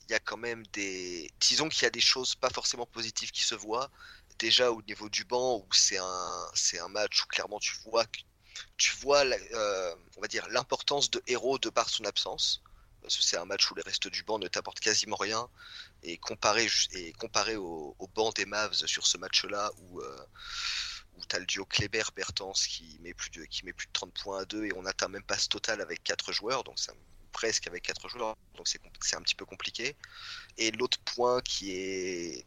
il 0.08 0.12
y 0.12 0.16
a 0.16 0.20
quand 0.20 0.38
même 0.38 0.66
des, 0.68 1.32
disons 1.40 1.70
qu'il 1.70 1.84
y 1.84 1.86
a 1.86 1.90
des 1.90 2.02
choses 2.02 2.36
pas 2.36 2.50
forcément 2.50 2.86
positives 2.86 3.32
qui 3.32 3.44
se 3.44 3.56
voient. 3.56 3.90
Déjà 4.40 4.72
au 4.72 4.82
niveau 4.82 5.10
du 5.10 5.24
banc, 5.26 5.58
où 5.58 5.68
c'est 5.74 5.98
un, 5.98 6.88
match 6.90 7.24
où 7.24 7.28
clairement 7.28 7.60
tu 7.60 7.76
vois 7.86 8.06
tu 8.78 8.96
vois, 8.98 9.24
euh, 9.26 9.96
on 10.18 10.22
va 10.22 10.28
dire 10.28 10.48
l'importance 10.50 11.10
de 11.10 11.22
héros 11.28 11.58
de 11.58 11.70
par 11.70 11.90
son 11.90 12.06
absence. 12.06 12.62
Parce 13.02 13.18
que 13.18 13.24
c'est 13.24 13.38
un 13.38 13.46
match 13.46 13.70
où 13.70 13.76
les 13.76 13.82
restes 13.82 14.08
du 14.08 14.24
banc 14.24 14.40
ne 14.40 14.48
t'apportent 14.48 14.80
quasiment 14.80 15.16
rien. 15.16 15.48
Et 16.04 16.18
comparé, 16.18 16.68
et 16.92 17.14
comparé 17.14 17.56
au, 17.56 17.96
au 18.00 18.08
banc 18.08 18.32
des 18.32 18.46
Mavs 18.46 18.86
sur 18.86 19.06
ce 19.08 19.18
match-là, 19.18 19.72
où 19.78 20.02
euh, 20.02 20.26
où 21.18 21.22
tu 21.26 21.38
le 21.38 21.46
duo 21.46 21.66
Kleber-Bertens 21.66 22.68
qui 22.68 23.00
met, 23.02 23.14
plus 23.14 23.30
de, 23.32 23.46
qui 23.46 23.66
met 23.66 23.74
plus 23.74 23.88
de 23.88 23.94
30 23.94 24.14
points 24.14 24.40
à 24.42 24.46
2 24.46 24.66
et 24.66 24.74
on 24.76 24.86
atteint 24.86 25.08
même 25.08 25.24
pas 25.24 25.38
ce 25.38 25.48
total 25.48 25.82
avec 25.82 26.04
4 26.04 26.32
joueurs, 26.32 26.64
donc 26.64 26.78
presque 27.32 27.68
avec 27.68 27.84
4 27.84 28.08
joueurs, 28.10 28.36
donc 28.56 28.68
c'est 28.68 29.16
un 29.16 29.22
petit 29.22 29.36
peu 29.36 29.46
compliqué. 29.46 29.96
Et 30.58 30.72
l'autre 30.72 31.00
point 31.00 31.42
qui 31.42 31.72
est 31.72 32.46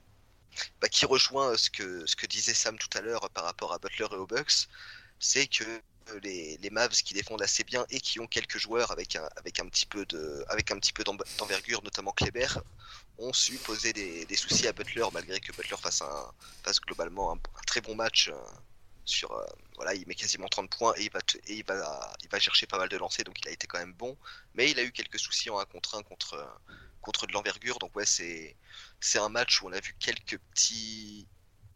bah, 0.81 0.89
qui 0.89 1.07
rejoint 1.07 1.57
ce 1.57 1.71
que, 1.71 2.07
ce 2.07 2.17
que 2.17 2.27
disait 2.27 2.55
Sam 2.55 2.79
tout 2.79 2.89
à 2.97 3.01
l'heure 3.03 3.29
par 3.31 3.45
rapport 3.45 3.73
à 3.73 3.79
Butler 3.79 4.07
et 4.13 4.17
aux 4.17 4.27
Bucks, 4.27 4.69
c'est 5.19 5.47
que 5.47 5.65
les, 6.23 6.57
les, 6.59 6.71
Mavs 6.71 7.03
qui 7.03 7.15
défendent 7.15 7.43
assez 7.43 7.65
bien 7.65 7.87
et 7.91 8.01
qui 8.01 8.21
ont 8.21 8.27
quelques 8.27 8.59
joueurs 8.59 8.91
avec 8.91 9.17
un, 9.17 9.29
avec 9.37 9.61
un 9.61 9.69
petit 9.69 9.87
peu 9.87 10.05
de 10.07 10.45
avec 10.49 10.71
un 10.71 10.79
petit 10.79 10.93
peu 10.93 11.05
d'envergure, 11.05 11.83
notamment 11.83 12.13
Kleber, 12.13 12.59
ont 13.19 13.33
su 13.33 13.57
poser 13.59 13.93
des, 13.93 14.37
soucis 14.37 14.67
à 14.67 14.73
Butler 14.73 15.07
malgré 15.13 15.41
que 15.41 15.53
Butler 15.53 15.77
fasse, 15.81 16.03
un, 16.03 16.33
fasse 16.63 16.81
globalement 16.81 17.33
un, 17.33 17.39
très 17.67 17.81
bon 17.81 17.95
match. 17.95 18.29
Euh, 18.29 18.35
sur 19.07 19.31
euh, 19.33 19.45
voilà, 19.77 19.95
il 19.95 20.07
met 20.09 20.17
quasiment 20.17 20.49
30 20.49 20.69
points 20.69 20.93
et 20.97 21.05
il 21.05 21.13
va 21.13 21.21
et 21.47 21.55
il 21.55 22.29
va 22.29 22.41
chercher 22.41 22.67
pas 22.67 22.77
mal 22.77 22.89
de 22.89 22.97
lancers 22.97 23.25
donc 23.25 23.41
il 23.41 23.49
a 23.49 23.53
été 23.53 23.67
quand 23.69 23.79
même 23.79 23.93
bon, 23.93 24.19
mais 24.55 24.71
il 24.71 24.79
a 24.81 24.83
eu 24.83 24.91
quelques 24.91 25.21
soucis 25.21 25.49
en 25.49 25.61
1 25.61 25.65
contre 25.67 25.97
1 25.97 26.03
contre 26.03 26.61
contre 27.01 27.27
de 27.29 27.33
l'envergure 27.33 27.79
donc 27.79 27.95
ouais 27.95 28.05
c'est 28.05 28.57
c'est 29.01 29.21
un 29.21 29.29
match 29.29 29.63
où 29.63 29.69
on 29.69 29.73
a 29.73 29.79
vu 29.79 29.95
quelques 30.01 30.39
petits 30.39 31.29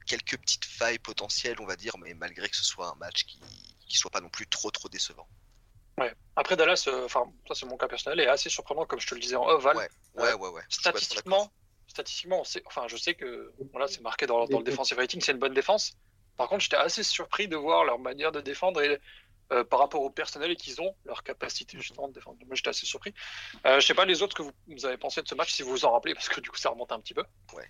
quelques 0.06 0.36
petites 0.38 0.64
failles 0.64 0.98
potentielles 0.98 1.60
on 1.60 1.66
va 1.66 1.76
dire 1.76 1.96
mais 1.98 2.14
malgré 2.14 2.48
que 2.48 2.56
ce 2.56 2.64
soit 2.64 2.88
un 2.88 2.96
match 2.96 3.24
qui 3.24 3.38
qui 3.90 3.98
soit 3.98 4.10
pas 4.10 4.20
non 4.20 4.30
plus 4.30 4.46
trop 4.46 4.70
trop 4.70 4.88
décevant. 4.88 5.28
Ouais. 5.98 6.14
Après 6.36 6.56
Dallas, 6.56 6.84
euh, 6.88 7.04
enfin 7.04 7.24
ça 7.46 7.54
c'est 7.54 7.66
mon 7.66 7.76
cas 7.76 7.88
personnel, 7.88 8.20
est 8.20 8.26
assez 8.26 8.48
surprenant 8.48 8.86
comme 8.86 9.00
je 9.00 9.06
te 9.06 9.14
le 9.14 9.20
disais 9.20 9.36
en 9.36 9.46
oval. 9.46 9.76
Ouais, 9.76 9.88
ouais, 10.14 10.32
ouais. 10.32 10.48
ouais. 10.48 10.62
Statistiquement, 10.68 11.52
statistiquement, 11.86 12.42
enfin 12.64 12.88
je 12.88 12.96
sais 12.96 13.14
que 13.14 13.52
voilà 13.72 13.86
c'est 13.88 14.00
marqué 14.00 14.26
dans, 14.26 14.46
dans 14.46 14.58
le 14.58 14.64
defensive 14.64 14.96
rating, 14.96 15.20
c'est 15.20 15.32
une 15.32 15.38
bonne 15.38 15.54
défense. 15.54 15.92
Par 16.36 16.48
contre, 16.48 16.62
j'étais 16.62 16.76
assez 16.76 17.02
surpris 17.02 17.48
de 17.48 17.56
voir 17.56 17.84
leur 17.84 17.98
manière 17.98 18.32
de 18.32 18.40
défendre 18.40 18.80
et 18.80 18.98
euh, 19.52 19.64
par 19.64 19.80
rapport 19.80 20.00
au 20.02 20.10
personnel 20.10 20.52
et 20.52 20.56
qu'ils 20.56 20.80
ont, 20.80 20.94
leur 21.04 21.24
capacité 21.24 21.76
justement 21.76 22.06
de 22.06 22.14
défendre. 22.14 22.38
Moi, 22.46 22.54
j'étais 22.54 22.70
assez 22.70 22.86
surpris. 22.86 23.12
Euh, 23.66 23.80
je 23.80 23.86
sais 23.86 23.94
pas 23.94 24.04
les 24.04 24.22
autres 24.22 24.36
que 24.36 24.42
vous, 24.42 24.52
vous, 24.68 24.86
avez 24.86 24.96
pensé 24.96 25.20
de 25.20 25.28
ce 25.28 25.34
match, 25.34 25.52
si 25.52 25.62
vous 25.62 25.70
vous 25.70 25.84
en 25.84 25.90
rappelez, 25.90 26.14
parce 26.14 26.28
que 26.28 26.40
du 26.40 26.48
coup, 26.48 26.56
ça 26.56 26.70
remonte 26.70 26.92
un 26.92 27.00
petit 27.00 27.14
peu. 27.14 27.24
Ouais. 27.52 27.68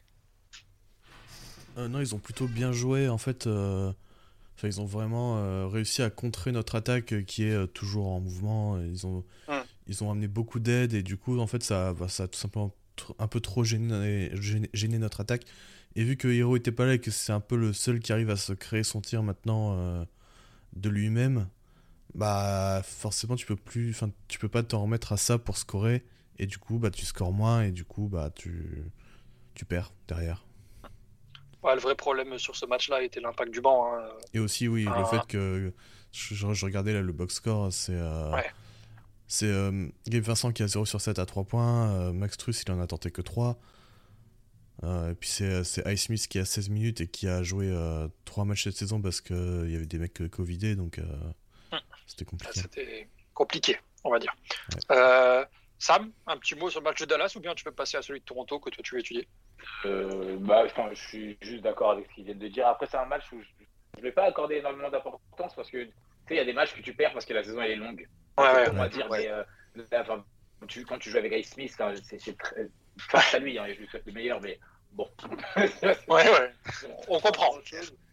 Euh, 1.78 1.88
non, 1.88 2.00
ils 2.00 2.14
ont 2.14 2.18
plutôt 2.18 2.46
bien 2.46 2.70
joué. 2.70 3.08
En 3.08 3.16
fait, 3.16 3.46
euh, 3.46 3.92
ils 4.68 4.80
ont 4.80 4.84
vraiment 4.86 5.38
euh, 5.38 5.66
réussi 5.66 6.02
à 6.02 6.10
contrer 6.10 6.52
notre 6.52 6.74
attaque 6.74 7.12
euh, 7.12 7.22
qui 7.22 7.44
est 7.44 7.54
euh, 7.54 7.66
toujours 7.66 8.08
en 8.08 8.20
mouvement. 8.20 8.80
Ils 8.80 9.06
ont, 9.06 9.24
ouais. 9.48 9.62
ils 9.86 10.02
ont 10.04 10.10
amené 10.10 10.28
beaucoup 10.28 10.60
d'aide 10.60 10.94
et 10.94 11.02
du 11.02 11.16
coup, 11.16 11.38
en 11.38 11.46
fait, 11.46 11.62
ça, 11.62 11.92
bah, 11.94 12.08
ça 12.08 12.24
a 12.24 12.28
tout 12.28 12.38
simplement 12.38 12.74
un 13.18 13.28
peu 13.28 13.40
trop 13.40 13.64
gêné, 13.64 14.30
gêné, 14.34 14.68
gêné, 14.72 14.98
notre 14.98 15.20
attaque. 15.20 15.44
Et 15.96 16.04
vu 16.04 16.16
que 16.16 16.28
Hero 16.28 16.56
était 16.56 16.72
pas 16.72 16.86
là 16.86 16.94
et 16.94 16.98
que 17.00 17.10
c'est 17.10 17.32
un 17.32 17.40
peu 17.40 17.56
le 17.56 17.72
seul 17.72 18.00
qui 18.00 18.12
arrive 18.12 18.30
à 18.30 18.36
se 18.36 18.52
créer 18.52 18.84
son 18.84 19.00
tir 19.00 19.22
maintenant 19.22 20.06
de 20.76 20.88
lui-même, 20.88 21.48
bah 22.14 22.82
forcément 22.84 23.34
tu 23.34 23.46
peux 23.46 23.56
plus, 23.56 23.90
enfin 23.90 24.10
tu 24.28 24.38
peux 24.38 24.48
pas 24.48 24.62
t'en 24.62 24.82
remettre 24.82 25.12
à 25.12 25.16
ça 25.16 25.38
pour 25.38 25.56
scorer 25.56 26.04
et 26.38 26.46
du 26.46 26.58
coup 26.58 26.78
bah 26.78 26.90
tu 26.90 27.04
scores 27.04 27.32
moins 27.32 27.62
et 27.62 27.72
du 27.72 27.84
coup 27.84 28.08
bah 28.08 28.30
tu 28.32 28.84
tu 29.54 29.64
perds 29.64 29.92
derrière. 30.06 30.44
Le 31.62 31.80
vrai 31.80 31.94
problème 31.94 32.38
sur 32.38 32.56
ce 32.56 32.66
match-là 32.66 33.02
était 33.02 33.20
l'impact 33.20 33.52
du 33.52 33.60
banc. 33.60 33.92
Hein. 33.92 34.08
Et 34.32 34.38
aussi, 34.38 34.66
oui, 34.68 34.86
ah. 34.90 34.98
le 34.98 35.04
fait 35.04 35.26
que 35.26 35.72
je, 36.12 36.34
je, 36.34 36.64
regardais 36.64 36.92
là 36.92 37.02
le 37.02 37.12
box 37.12 37.34
score, 37.34 37.72
c'est 37.72 37.94
euh, 37.94 38.32
ouais. 38.32 38.50
c'est 39.28 39.46
euh, 39.46 39.88
Gabe 40.08 40.22
Vincent 40.22 40.52
qui 40.52 40.62
a 40.62 40.68
0 40.68 40.86
sur 40.86 41.00
7 41.00 41.18
à 41.18 41.26
3 41.26 41.44
points, 41.44 41.90
euh, 41.92 42.12
Max 42.12 42.36
Truss 42.36 42.62
il 42.62 42.72
en 42.72 42.80
a 42.80 42.86
tenté 42.86 43.10
que 43.10 43.22
3. 43.22 43.58
et 44.82 45.14
puis 45.14 45.28
c'est 45.28 45.62
Ice 45.86 46.02
Smith 46.02 46.26
qui 46.28 46.38
a 46.38 46.44
16 46.44 46.70
minutes 46.70 47.00
et 47.02 47.06
qui 47.06 47.28
a 47.28 47.42
joué 47.42 47.72
3 48.24 48.44
matchs 48.44 48.64
cette 48.64 48.76
saison 48.76 49.00
parce 49.00 49.20
qu'il 49.20 49.70
y 49.70 49.76
avait 49.76 49.86
des 49.86 49.98
mecs 49.98 50.28
Covidés, 50.30 50.74
donc 50.76 50.98
hum. 51.72 51.80
c'était 52.06 52.24
compliqué. 52.24 52.60
C'était 52.60 53.08
compliqué, 53.34 53.78
on 54.04 54.10
va 54.10 54.18
dire. 54.18 54.34
Ouais. 54.88 55.44
Sam, 55.78 56.12
un 56.26 56.36
petit 56.36 56.54
mot 56.56 56.68
sur 56.68 56.80
le 56.80 56.84
match 56.84 57.00
de 57.00 57.06
Dallas 57.06 57.32
ou 57.36 57.40
bien 57.40 57.54
tu 57.54 57.64
peux 57.64 57.72
passer 57.72 57.96
à 57.96 58.02
celui 58.02 58.20
de 58.20 58.24
Toronto 58.26 58.60
que 58.60 58.68
toi 58.68 58.82
tu 58.84 58.94
veux 58.94 59.00
étudier? 59.00 59.26
Euh, 59.84 60.36
bah, 60.40 60.64
je 60.66 60.94
suis 60.94 61.38
juste 61.40 61.62
d'accord 61.62 61.92
avec 61.92 62.06
ce 62.06 62.14
qu'ils 62.14 62.24
viennent 62.24 62.38
de 62.38 62.48
dire. 62.48 62.66
Après, 62.66 62.86
c'est 62.86 62.96
un 62.96 63.06
match 63.06 63.30
où 63.32 63.40
je 63.40 63.98
ne 63.98 64.02
vais 64.02 64.12
pas 64.12 64.24
accorder 64.24 64.56
énormément 64.56 64.90
d'importance 64.90 65.54
parce 65.54 65.70
que 65.70 65.88
il 66.30 66.36
y 66.36 66.40
a 66.40 66.44
des 66.44 66.52
matchs 66.52 66.74
que 66.74 66.80
tu 66.80 66.94
perds 66.94 67.12
parce 67.12 67.24
que 67.24 67.34
la 67.34 67.42
saison 67.42 67.60
elle 67.60 67.72
est 67.72 67.76
longue. 67.76 68.08
Ouais, 68.38 68.52
ouais, 68.52 68.68
on 68.70 68.74
va 68.74 68.88
dire, 68.88 69.08
mais 69.10 69.28
euh, 69.28 69.42
là, 69.74 70.02
enfin, 70.02 70.24
tu, 70.68 70.84
quand 70.84 70.98
tu 70.98 71.10
joues 71.10 71.18
avec 71.18 71.32
Ice 71.32 71.50
Smith, 71.50 71.76
c'est 72.04 72.38
très. 72.38 72.68
Face 72.98 73.34
à 73.34 73.38
lui, 73.38 73.58
hein, 73.58 73.66
je 73.68 73.80
lui 73.80 73.88
souhaite 73.88 74.06
le 74.06 74.12
meilleur, 74.12 74.40
mais 74.40 74.58
bon. 74.92 75.08
ouais, 75.56 75.68
ouais. 76.08 76.52
On 77.08 77.18
comprend. 77.18 77.56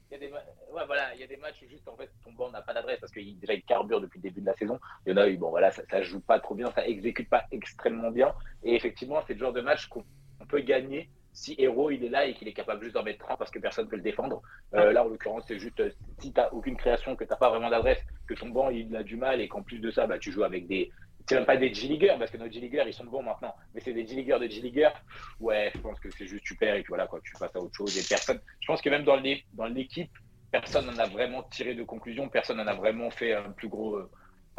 Il 0.09 0.13
y 0.13 0.15
a 0.15 0.17
des, 0.19 0.33
voilà, 0.71 1.13
il 1.15 1.19
y 1.19 1.23
a 1.23 1.27
des 1.27 1.35
matchs 1.35 1.61
où 1.63 1.69
juste 1.69 1.87
en 1.87 1.97
fait 1.97 2.09
ton 2.23 2.31
banc 2.31 2.49
n'a 2.49 2.61
pas 2.61 2.73
d'adresse 2.73 2.99
parce 2.99 3.11
qu'il 3.11 3.37
déjà 3.39 3.53
il 3.53 3.63
carbure 3.63 3.99
depuis 3.99 4.19
le 4.19 4.23
début 4.23 4.39
de 4.39 4.45
la 4.45 4.53
saison. 4.53 4.79
Il 5.05 5.11
y 5.11 5.13
en 5.13 5.17
a 5.17 5.27
eu, 5.27 5.35
bon 5.35 5.49
voilà, 5.49 5.69
ça, 5.71 5.83
ça 5.89 6.01
joue 6.01 6.21
pas 6.21 6.39
trop 6.39 6.55
bien, 6.55 6.71
ça 6.71 6.87
exécute 6.87 7.29
pas 7.29 7.43
extrêmement 7.51 8.11
bien. 8.11 8.33
Et 8.63 8.73
effectivement, 8.73 9.21
c'est 9.27 9.33
le 9.33 9.39
genre 9.39 9.53
de 9.53 9.61
match 9.61 9.87
qu'on 9.87 10.05
peut 10.47 10.61
gagner 10.61 11.09
si 11.37 11.53
Hero 11.59 11.91
il 11.91 12.03
est 12.03 12.09
là 12.09 12.25
et 12.25 12.33
qu'il 12.33 12.47
est 12.47 12.53
capable 12.53 12.81
juste 12.81 12.95
d'en 12.95 13.03
mettre 13.03 13.23
30 13.23 13.37
parce 13.37 13.51
que 13.51 13.59
personne 13.59 13.85
ne 13.85 13.89
peut 13.91 13.95
le 13.95 14.01
défendre. 14.01 14.41
Euh, 14.73 14.91
là, 14.91 15.05
en 15.05 15.07
l'occurrence, 15.07 15.43
c'est 15.47 15.59
juste 15.59 15.79
euh, 15.79 15.91
si 16.19 16.33
tu 16.33 16.39
n'as 16.39 16.49
aucune 16.49 16.75
création, 16.75 17.15
que 17.15 17.23
tu 17.23 17.29
n'as 17.29 17.35
pas 17.35 17.49
vraiment 17.51 17.69
d'adresse, 17.69 18.03
que 18.25 18.33
ton 18.33 18.49
banc 18.49 18.71
il 18.71 18.93
a 18.95 19.03
du 19.03 19.17
mal 19.17 19.39
et 19.39 19.47
qu'en 19.47 19.61
plus 19.61 19.77
de 19.77 19.91
ça, 19.91 20.07
bah, 20.07 20.17
tu 20.17 20.31
joues 20.31 20.43
avec 20.43 20.67
des. 20.67 20.91
C'est 21.29 21.35
même 21.35 21.45
pas 21.45 21.57
des 21.57 21.71
G-Leaguers 21.71 22.15
parce 22.17 22.31
que 22.31 22.37
nos 22.37 22.49
G-Leaguers 22.49 22.85
ils 22.87 22.93
sont 22.93 23.05
bons 23.05 23.21
maintenant, 23.21 23.53
mais 23.73 23.81
c'est 23.81 23.93
des 23.93 24.07
G-Leaguers 24.07 24.39
de 24.39 24.47
G-Leaguers. 24.47 24.93
Ouais, 25.39 25.71
je 25.75 25.79
pense 25.81 25.99
que 25.99 26.09
c'est 26.09 26.25
juste 26.25 26.43
tu 26.43 26.55
perds 26.55 26.75
et 26.75 26.81
puis 26.81 26.89
voilà, 26.89 27.05
quoi, 27.05 27.19
tu 27.23 27.33
passes 27.39 27.55
à 27.55 27.59
autre 27.59 27.75
chose. 27.75 27.95
Et 27.95 28.01
personne, 28.09 28.39
je 28.59 28.65
pense 28.65 28.81
que 28.81 28.89
même 28.89 29.03
dans 29.03 29.67
l'équipe, 29.67 30.11
personne 30.49 30.87
n'en 30.87 30.97
a 30.97 31.05
vraiment 31.05 31.43
tiré 31.43 31.75
de 31.75 31.83
conclusion, 31.83 32.29
personne 32.29 32.57
n'en 32.57 32.67
a 32.67 32.73
vraiment 32.73 33.11
fait 33.11 33.33
un 33.33 33.51
plus 33.51 33.67
gros. 33.67 33.99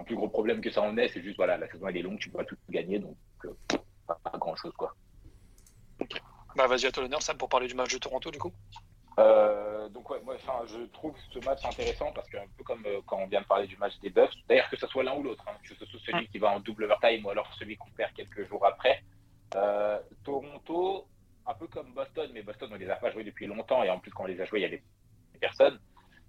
Un 0.01 0.05
plus 0.05 0.15
gros 0.15 0.29
problème 0.29 0.61
que 0.61 0.71
ça 0.71 0.81
en 0.83 0.97
est, 0.97 1.09
c'est 1.09 1.23
juste 1.23 1.39
voilà, 1.39 1.59
la 1.59 1.69
saison 1.69 1.89
elle 1.89 1.97
est 1.97 2.03
longue, 2.03 2.21
tu 2.21 2.31
peux 2.31 2.39
pas 2.39 2.45
tout 2.45 2.55
gagner, 2.71 3.01
donc 3.01 3.17
euh, 3.47 3.53
pas, 4.07 4.17
pas 4.23 4.39
grand 4.39 4.55
chose 4.55 4.73
quoi. 4.75 4.95
Okay. 6.01 6.21
Bah 6.57 6.67
vas-y 6.67 6.87
à 6.87 6.93
toi 6.93 7.03
l'honneur 7.03 7.23
Sam 7.23 7.37
pour 7.37 7.49
parler 7.49 7.69
du 7.69 7.75
match 7.75 7.93
de 7.93 7.99
Toronto 7.99 8.31
du 8.31 8.39
coup. 8.39 8.53
Euh, 9.19 9.89
donc 9.89 10.09
ouais, 10.11 10.21
moi 10.25 10.35
enfin, 10.37 10.65
je 10.67 10.85
trouve 10.93 11.15
ce 11.33 11.39
match 11.41 11.65
intéressant 11.65 12.13
parce 12.13 12.29
qu'un 12.31 12.45
peu 12.57 12.63
comme 12.63 12.85
euh, 12.87 13.01
quand 13.07 13.19
on 13.19 13.27
vient 13.27 13.41
de 13.41 13.47
parler 13.47 13.67
du 13.67 13.77
match 13.77 13.99
des 14.01 14.11
Bucks, 14.11 14.35
d'ailleurs 14.49 14.71
que 14.71 14.77
ce 14.77 14.87
soit 14.87 15.03
l'un 15.03 15.17
ou 15.17 15.23
l'autre, 15.23 15.45
hein, 15.49 15.57
que 15.63 15.75
ce 15.75 15.85
soit 15.85 16.01
celui 16.07 16.29
qui 16.29 16.39
va 16.39 16.51
en 16.51 16.61
double 16.61 16.85
overtime 16.85 17.25
ou 17.27 17.31
alors 17.31 17.53
celui 17.59 17.77
qu'on 17.77 17.91
perd 17.91 18.13
quelques 18.13 18.49
jours 18.49 18.65
après. 18.65 19.03
Euh, 19.57 19.99
Toronto, 20.25 21.07
un 21.47 21.55
peu 21.55 21.67
comme 21.67 21.93
Boston, 21.95 22.31
mais 22.33 22.43
Boston 22.43 22.71
on 22.73 22.77
les 22.77 22.89
a 22.89 22.97
pas 22.97 23.11
joués 23.11 23.25
depuis 23.25 23.47
longtemps 23.47 23.83
et 23.83 23.91
en 23.91 23.99
plus 23.99 24.13
quand 24.13 24.25
on 24.25 24.27
les 24.27 24.41
a 24.41 24.45
joués 24.45 24.61
il 24.61 24.63
y 24.63 24.67
avait 24.67 24.83
des 25.33 25.39
personnes. 25.39 25.81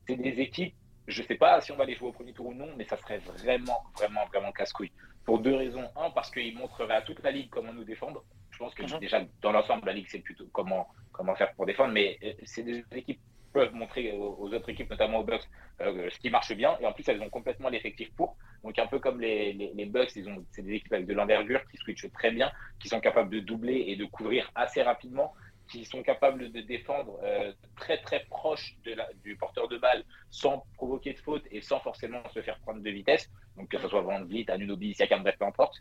C'est 0.07 0.15
des 0.15 0.39
équipes 0.39 0.73
je 1.09 1.23
sais 1.23 1.35
pas 1.35 1.59
si 1.61 1.71
on 1.71 1.75
va 1.75 1.85
les 1.85 1.95
jouer 1.95 2.09
au 2.09 2.11
premier 2.11 2.33
tour 2.33 2.47
ou 2.47 2.53
non, 2.53 2.69
mais 2.77 2.85
ça 2.85 2.95
serait 2.97 3.17
vraiment, 3.17 3.83
vraiment, 3.97 4.25
vraiment 4.27 4.51
casse-couille. 4.51 4.91
Pour 5.25 5.39
deux 5.39 5.55
raisons. 5.55 5.89
Un, 5.95 6.11
parce 6.11 6.31
qu'il 6.31 6.55
montrerait 6.55 6.95
à 6.95 7.01
toute 7.01 7.21
la 7.23 7.31
ligue 7.31 7.49
comment 7.49 7.73
nous 7.73 7.83
défendre. 7.83 8.23
Je 8.59 8.65
pense 8.65 8.75
que 8.75 8.83
Mhm. 8.83 8.99
déjà, 8.99 9.21
dans 9.41 9.53
l'ensemble, 9.53 9.85
la 9.85 9.93
ligue, 9.93 10.07
c'est 10.09 10.19
plutôt 10.19 10.45
comment, 10.51 10.89
comment 11.13 11.33
faire 11.33 11.53
pour 11.53 11.65
défendre, 11.65 11.93
mais 11.93 12.17
euh, 12.23 12.33
c'est 12.43 12.63
des 12.63 12.83
équipes 12.91 13.17
qui 13.17 13.51
peuvent 13.53 13.73
montrer 13.73 14.11
aux, 14.11 14.53
autres 14.53 14.67
équipes, 14.69 14.89
notamment 14.89 15.19
aux 15.19 15.23
Bucks, 15.23 15.47
euh, 15.79 16.09
ce 16.09 16.19
qui 16.19 16.29
marche 16.29 16.51
bien. 16.53 16.77
Et 16.81 16.85
en 16.85 16.91
plus, 16.91 17.07
elles 17.07 17.21
ont 17.21 17.29
complètement 17.29 17.69
l'effectif 17.69 18.13
pour. 18.15 18.35
Donc, 18.65 18.77
un 18.77 18.87
peu 18.87 18.99
comme 18.99 19.21
les, 19.21 19.53
les, 19.53 19.71
les 19.73 19.85
Bucks, 19.85 20.09
c'est 20.09 20.61
des 20.61 20.73
équipes 20.73 20.91
avec 20.91 21.05
de 21.05 21.13
l'envergure 21.13 21.65
qui 21.71 21.77
switchent 21.77 22.11
très 22.11 22.31
bien, 22.31 22.51
qui 22.81 22.89
sont 22.89 22.99
capables 22.99 23.29
de 23.29 23.39
doubler 23.39 23.85
et 23.87 23.95
de 23.95 24.03
couvrir 24.03 24.51
assez 24.55 24.81
rapidement, 24.81 25.33
qui 25.71 25.85
sont 25.85 26.03
capables 26.03 26.51
de 26.51 26.59
défendre 26.59 27.17
euh, 27.23 27.53
très 27.77 27.99
très 28.01 28.25
proche 28.29 28.75
de 28.83 28.93
la, 28.93 29.07
du 29.23 29.37
porteur 29.37 29.69
de 29.69 29.77
balle 29.77 30.03
sans 30.29 30.65
provoquer 30.73 31.13
de 31.13 31.19
faute 31.19 31.43
et 31.49 31.61
sans 31.61 31.79
forcément 31.79 32.27
se 32.33 32.41
faire 32.41 32.59
prendre 32.59 32.81
de 32.81 32.89
vitesse. 32.89 33.29
Donc, 33.55 33.69
que 33.69 33.77
ce 33.79 33.87
soit 33.87 34.01
Van 34.01 34.25
Vliet, 34.25 34.49
Anunobi, 34.51 34.93
Siakam, 34.95 35.21
bref, 35.23 35.37
peu 35.39 35.45
importe. 35.45 35.77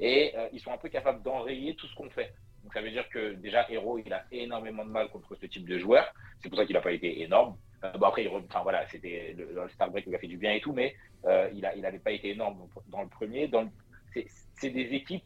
Et 0.00 0.32
euh, 0.36 0.48
ils 0.52 0.60
sont 0.60 0.72
un 0.72 0.78
peu 0.78 0.88
capables 0.88 1.22
d'enrayer 1.22 1.74
tout 1.76 1.86
ce 1.86 1.94
qu'on 1.94 2.10
fait. 2.10 2.32
Donc, 2.64 2.74
ça 2.74 2.80
veut 2.80 2.90
dire 2.90 3.08
que 3.10 3.34
déjà, 3.34 3.70
Hero, 3.70 3.98
il 3.98 4.12
a 4.12 4.24
énormément 4.32 4.84
de 4.84 4.90
mal 4.90 5.08
contre 5.10 5.34
ce 5.34 5.46
type 5.46 5.68
de 5.68 5.78
joueur. 5.78 6.12
C'est 6.42 6.48
pour 6.48 6.58
ça 6.58 6.66
qu'il 6.66 6.74
n'a 6.74 6.80
pas 6.80 6.92
été 6.92 7.22
énorme. 7.22 7.56
Euh, 7.84 7.92
bon, 7.92 8.06
après, 8.06 8.24
il, 8.24 8.28
enfin, 8.28 8.62
voilà, 8.62 8.86
c'était 8.88 9.34
le, 9.36 9.52
le 9.54 9.68
Star 9.68 9.90
Break 9.90 10.06
lui 10.06 10.14
a 10.14 10.18
fait 10.18 10.26
du 10.26 10.36
bien 10.36 10.52
et 10.52 10.60
tout, 10.60 10.72
mais 10.72 10.94
euh, 11.26 11.48
il 11.52 11.60
n'avait 11.60 11.96
il 11.96 12.00
pas 12.00 12.12
été 12.12 12.30
énorme 12.30 12.68
dans, 12.88 13.02
le 13.02 13.08
premier. 13.08 13.48
Dans 13.48 13.62
le- 13.62 13.70
c'est- 14.12 14.70
des 14.70 14.92
équipes 14.94 15.24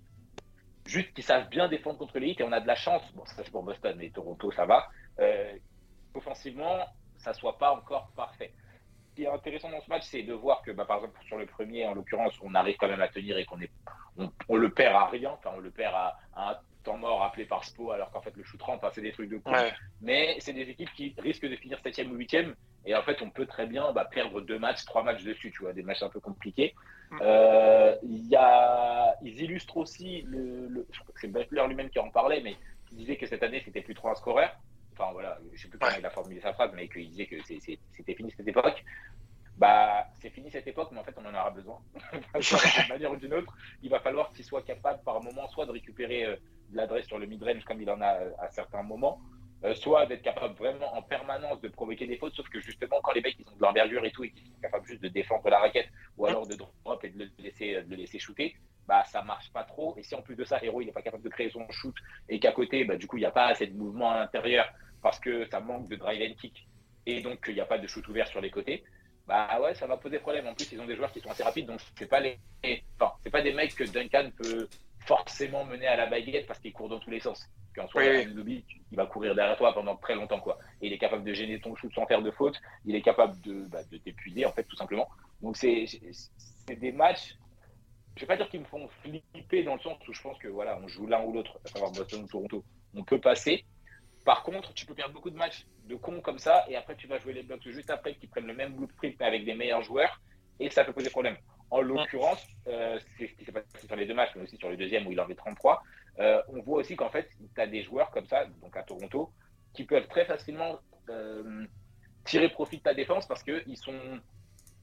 juste 0.86 1.12
qui 1.14 1.22
savent 1.22 1.48
bien 1.48 1.68
défendre 1.68 1.98
contre 1.98 2.18
l'élite 2.18 2.40
et 2.40 2.44
on 2.44 2.52
a 2.52 2.60
de 2.60 2.66
la 2.66 2.76
chance. 2.76 3.02
Bon, 3.14 3.24
ça 3.24 3.42
c'est 3.42 3.50
pour 3.50 3.62
Boston, 3.64 3.96
mais 3.98 4.10
Toronto, 4.10 4.50
ça 4.52 4.66
va. 4.66 4.86
Offensivement, 6.14 6.78
ça 7.16 7.32
soit 7.32 7.58
pas 7.58 7.72
encore 7.72 8.10
parfait. 8.14 8.52
Ce 9.14 9.20
qui 9.20 9.26
est 9.26 9.32
intéressant 9.32 9.70
dans 9.70 9.80
ce 9.80 9.88
match, 9.88 10.02
c'est 10.02 10.24
de 10.24 10.32
voir 10.32 10.60
que, 10.62 10.72
bah, 10.72 10.84
par 10.84 10.96
exemple, 10.96 11.20
sur 11.24 11.38
le 11.38 11.46
premier, 11.46 11.86
en 11.86 11.94
l'occurrence, 11.94 12.34
on 12.42 12.52
arrive 12.56 12.76
quand 12.76 12.88
même 12.88 13.00
à 13.00 13.06
tenir 13.06 13.38
et 13.38 13.44
qu'on 13.44 13.60
est, 13.60 13.70
on, 14.18 14.28
on 14.48 14.56
le 14.56 14.70
perd 14.70 14.96
à 14.96 15.06
rien. 15.06 15.30
Enfin, 15.30 15.50
on 15.54 15.60
le 15.60 15.70
perd 15.70 15.94
à, 15.94 16.18
à 16.34 16.50
un 16.50 16.56
temps 16.82 16.98
mort 16.98 17.22
appelé 17.22 17.44
par 17.44 17.64
Spo, 17.64 17.92
alors 17.92 18.10
qu'en 18.10 18.20
fait, 18.20 18.36
le 18.36 18.42
shoot 18.42 18.60
ramp, 18.60 18.80
c'est 18.92 19.02
des 19.02 19.12
trucs 19.12 19.30
de 19.30 19.38
con. 19.38 19.52
Ouais. 19.52 19.72
Mais 20.00 20.34
c'est 20.40 20.52
des 20.52 20.68
équipes 20.68 20.92
qui 20.96 21.14
risquent 21.18 21.48
de 21.48 21.54
finir 21.54 21.78
7 21.80 22.08
ou 22.08 22.16
8 22.16 22.34
Et 22.86 22.96
en 22.96 23.02
fait, 23.04 23.22
on 23.22 23.30
peut 23.30 23.46
très 23.46 23.68
bien 23.68 23.92
bah, 23.92 24.04
perdre 24.04 24.40
deux 24.40 24.58
matchs, 24.58 24.84
trois 24.84 25.04
matchs 25.04 25.22
dessus, 25.22 25.52
tu 25.52 25.62
vois, 25.62 25.72
des 25.72 25.84
matchs 25.84 26.02
un 26.02 26.08
peu 26.08 26.18
compliqués. 26.18 26.74
Mm. 27.12 27.18
Euh, 27.22 27.94
il 28.02 28.26
y 28.26 28.34
a... 28.34 29.14
Ils 29.22 29.42
illustrent 29.42 29.76
aussi, 29.76 30.22
le, 30.22 30.66
le... 30.66 30.88
je 30.90 30.98
crois 30.98 31.14
que 31.14 31.20
c'est 31.20 31.28
Butler 31.28 31.68
lui-même 31.68 31.88
qui 31.88 32.00
en 32.00 32.10
parlait, 32.10 32.40
mais 32.42 32.56
qui 32.88 32.96
disait 32.96 33.16
que 33.16 33.26
cette 33.26 33.44
année, 33.44 33.62
c'était 33.64 33.80
plus 33.80 33.94
trop 33.94 34.08
un 34.08 34.16
scoreur. 34.16 34.50
Enfin 34.96 35.12
voilà, 35.12 35.38
je 35.52 35.62
sais 35.62 35.68
plus 35.68 35.78
comment 35.78 35.92
il 35.98 36.06
a 36.06 36.10
formulé 36.10 36.40
sa 36.40 36.52
phrase, 36.52 36.70
mais 36.74 36.88
qu'il 36.88 37.08
disait 37.10 37.26
que 37.26 37.36
c'était 37.42 38.14
fini 38.14 38.32
cette 38.36 38.46
époque. 38.46 38.84
Bah, 39.56 40.08
c'est 40.20 40.30
fini 40.30 40.50
cette 40.50 40.66
époque, 40.66 40.88
mais 40.92 40.98
en 40.98 41.04
fait, 41.04 41.14
on 41.16 41.24
en 41.26 41.34
aura 41.34 41.50
besoin. 41.50 41.78
D'une 42.34 42.88
manière 42.88 43.12
ou 43.12 43.16
d'une 43.16 43.34
autre, 43.34 43.56
il 43.82 43.90
va 43.90 44.00
falloir 44.00 44.32
qu'il 44.32 44.44
soit 44.44 44.62
capable 44.62 45.02
par 45.04 45.22
moment 45.22 45.46
soit 45.48 45.66
de 45.66 45.70
récupérer 45.70 46.24
euh, 46.24 46.36
de 46.70 46.76
l'adresse 46.76 47.06
sur 47.06 47.18
le 47.18 47.26
mid-range 47.26 47.64
comme 47.64 47.80
il 47.80 47.88
en 47.88 48.00
a 48.00 48.14
euh, 48.14 48.30
à 48.40 48.48
certains 48.50 48.82
moments, 48.82 49.20
euh, 49.64 49.74
soit 49.74 50.06
d'être 50.06 50.22
capable 50.22 50.54
vraiment 50.54 50.92
en 50.96 51.02
permanence 51.02 51.60
de 51.60 51.68
provoquer 51.68 52.06
des 52.06 52.16
fautes, 52.16 52.34
sauf 52.34 52.48
que 52.48 52.60
justement, 52.60 53.00
quand 53.02 53.12
les 53.12 53.20
mecs 53.20 53.36
ils 53.38 53.48
ont 53.48 53.56
de 53.56 53.62
l'envergure 53.62 54.04
et 54.04 54.10
tout, 54.10 54.24
et 54.24 54.30
qu'ils 54.30 54.46
sont 54.46 54.60
capables 54.60 54.86
juste 54.86 55.02
de 55.02 55.08
défendre 55.08 55.48
la 55.48 55.60
raquette, 55.60 55.88
ou 56.16 56.26
alors 56.26 56.46
de 56.48 56.56
drop 56.56 57.04
et 57.04 57.10
de 57.10 57.18
le 57.18 57.30
laisser, 57.38 57.80
de 57.82 57.90
le 57.90 57.96
laisser 57.96 58.18
shooter, 58.18 58.56
bah 58.86 59.04
ça 59.04 59.22
marche 59.22 59.52
pas 59.52 59.64
trop. 59.64 59.96
Et 59.96 60.02
si 60.02 60.14
en 60.14 60.22
plus 60.22 60.36
de 60.36 60.44
ça, 60.44 60.62
Hero 60.62 60.80
il 60.80 60.86
n'est 60.86 60.92
pas 60.92 61.02
capable 61.02 61.22
de 61.22 61.28
créer 61.28 61.50
son 61.50 61.68
shoot, 61.70 61.94
et 62.28 62.38
qu'à 62.40 62.52
côté, 62.52 62.84
bah, 62.84 62.96
du 62.96 63.06
coup, 63.06 63.16
il 63.16 63.20
n'y 63.20 63.26
a 63.26 63.30
pas 63.30 63.46
assez 63.46 63.66
de 63.66 63.76
mouvement 63.76 64.10
à 64.10 64.18
l'intérieur, 64.20 64.66
parce 65.02 65.18
que 65.18 65.46
ça 65.50 65.60
manque 65.60 65.88
de 65.88 65.96
drive 65.96 66.30
and 66.30 66.34
kick, 66.40 66.66
et 67.06 67.20
donc 67.22 67.44
il 67.48 67.54
n'y 67.54 67.60
a 67.60 67.66
pas 67.66 67.78
de 67.78 67.86
shoot 67.86 68.06
ouvert 68.08 68.26
sur 68.28 68.40
les 68.40 68.50
côtés, 68.50 68.84
bah 69.26 69.58
ouais, 69.60 69.74
ça 69.74 69.86
va 69.86 69.96
poser 69.96 70.18
problème. 70.18 70.46
En 70.46 70.54
plus, 70.54 70.70
ils 70.72 70.80
ont 70.80 70.86
des 70.86 70.96
joueurs 70.96 71.12
qui 71.12 71.20
sont 71.20 71.30
assez 71.30 71.42
rapides, 71.42 71.66
donc 71.66 71.80
c'est 71.98 72.08
pas 72.08 72.20
les, 72.20 72.38
enfin, 72.98 73.12
c'est 73.22 73.30
pas 73.30 73.42
des 73.42 73.52
mecs 73.52 73.74
que 73.74 73.84
Duncan 73.84 74.30
peut 74.36 74.68
forcément 75.00 75.64
mener 75.64 75.86
à 75.86 75.96
la 75.96 76.06
baguette 76.06 76.46
parce 76.46 76.58
qu'il 76.58 76.72
court 76.72 76.88
dans 76.88 76.98
tous 76.98 77.10
les 77.10 77.20
sens. 77.20 77.46
Qu'en 77.74 77.88
soit, 77.88 78.02
Oui, 78.44 78.64
il 78.92 78.96
va 78.96 79.06
courir 79.06 79.34
derrière 79.34 79.56
toi 79.56 79.74
pendant 79.74 79.96
très 79.96 80.14
longtemps, 80.14 80.40
quoi. 80.40 80.58
Et 80.80 80.86
il 80.86 80.92
est 80.92 80.98
capable 80.98 81.24
de 81.24 81.32
gêner 81.34 81.60
ton 81.60 81.74
shoot 81.74 81.92
sans 81.92 82.06
faire 82.06 82.22
de 82.22 82.30
faute. 82.30 82.60
Il 82.84 82.94
est 82.94 83.02
capable 83.02 83.40
de, 83.40 83.64
bah, 83.64 83.82
de 83.90 83.98
t'épuiser, 83.98 84.46
en 84.46 84.52
fait, 84.52 84.62
tout 84.64 84.76
simplement. 84.76 85.08
Donc 85.42 85.56
c'est, 85.56 85.84
c'est 86.66 86.76
des 86.76 86.92
matchs. 86.92 87.36
Je 88.16 88.20
vais 88.20 88.26
pas 88.26 88.36
dire 88.36 88.48
qu'ils 88.48 88.60
me 88.60 88.66
font 88.66 88.88
flipper 89.02 89.64
dans 89.64 89.74
le 89.74 89.80
sens 89.80 89.96
où 90.06 90.12
je 90.12 90.22
pense 90.22 90.38
que 90.38 90.48
voilà, 90.48 90.78
on 90.78 90.88
joue 90.88 91.06
l'un 91.06 91.22
ou 91.24 91.32
l'autre, 91.32 91.58
à 91.64 91.68
savoir 91.68 91.90
Boston 91.92 92.22
ou 92.22 92.28
Toronto, 92.28 92.64
on 92.94 93.02
peut 93.02 93.20
passer. 93.20 93.64
Par 94.24 94.42
contre, 94.42 94.72
tu 94.72 94.86
peux 94.86 94.94
perdre 94.94 95.12
beaucoup 95.12 95.30
de 95.30 95.36
matchs 95.36 95.66
de 95.84 95.96
cons 95.96 96.20
comme 96.20 96.38
ça, 96.38 96.64
et 96.68 96.76
après 96.76 96.96
tu 96.96 97.06
vas 97.06 97.18
jouer 97.18 97.34
les 97.34 97.42
Bucks 97.42 97.68
juste 97.68 97.90
après 97.90 98.14
qui 98.14 98.26
prennent 98.26 98.46
le 98.46 98.54
même 98.54 98.74
blueprint 98.74 99.16
mais 99.18 99.26
avec 99.26 99.44
des 99.44 99.54
meilleurs 99.54 99.82
joueurs, 99.82 100.20
et 100.60 100.70
ça 100.70 100.84
peut 100.84 100.92
poser 100.92 101.10
problème. 101.10 101.36
En 101.70 101.80
l'occurrence, 101.80 102.46
euh, 102.68 102.98
c'est 103.18 103.26
ce 103.26 103.34
qui 103.34 103.44
s'est 103.44 103.52
passé 103.52 103.66
sur 103.86 103.96
les 103.96 104.06
deux 104.06 104.14
matchs, 104.14 104.30
mais 104.36 104.42
aussi 104.42 104.56
sur 104.56 104.70
le 104.70 104.76
deuxième 104.76 105.06
où 105.06 105.12
il 105.12 105.20
en 105.20 105.24
avait 105.24 105.34
33. 105.34 105.82
Euh, 106.20 106.40
on 106.48 106.62
voit 106.62 106.78
aussi 106.78 106.94
qu'en 106.94 107.10
fait, 107.10 107.28
tu 107.54 107.60
as 107.60 107.66
des 107.66 107.82
joueurs 107.82 108.10
comme 108.10 108.26
ça, 108.26 108.46
donc 108.62 108.76
à 108.76 108.82
Toronto, 108.84 109.32
qui 109.72 109.84
peuvent 109.84 110.06
très 110.06 110.24
facilement 110.24 110.78
euh, 111.10 111.66
tirer 112.24 112.48
profit 112.48 112.78
de 112.78 112.82
ta 112.82 112.94
défense 112.94 113.26
parce 113.26 113.42
qu'ils 113.42 113.76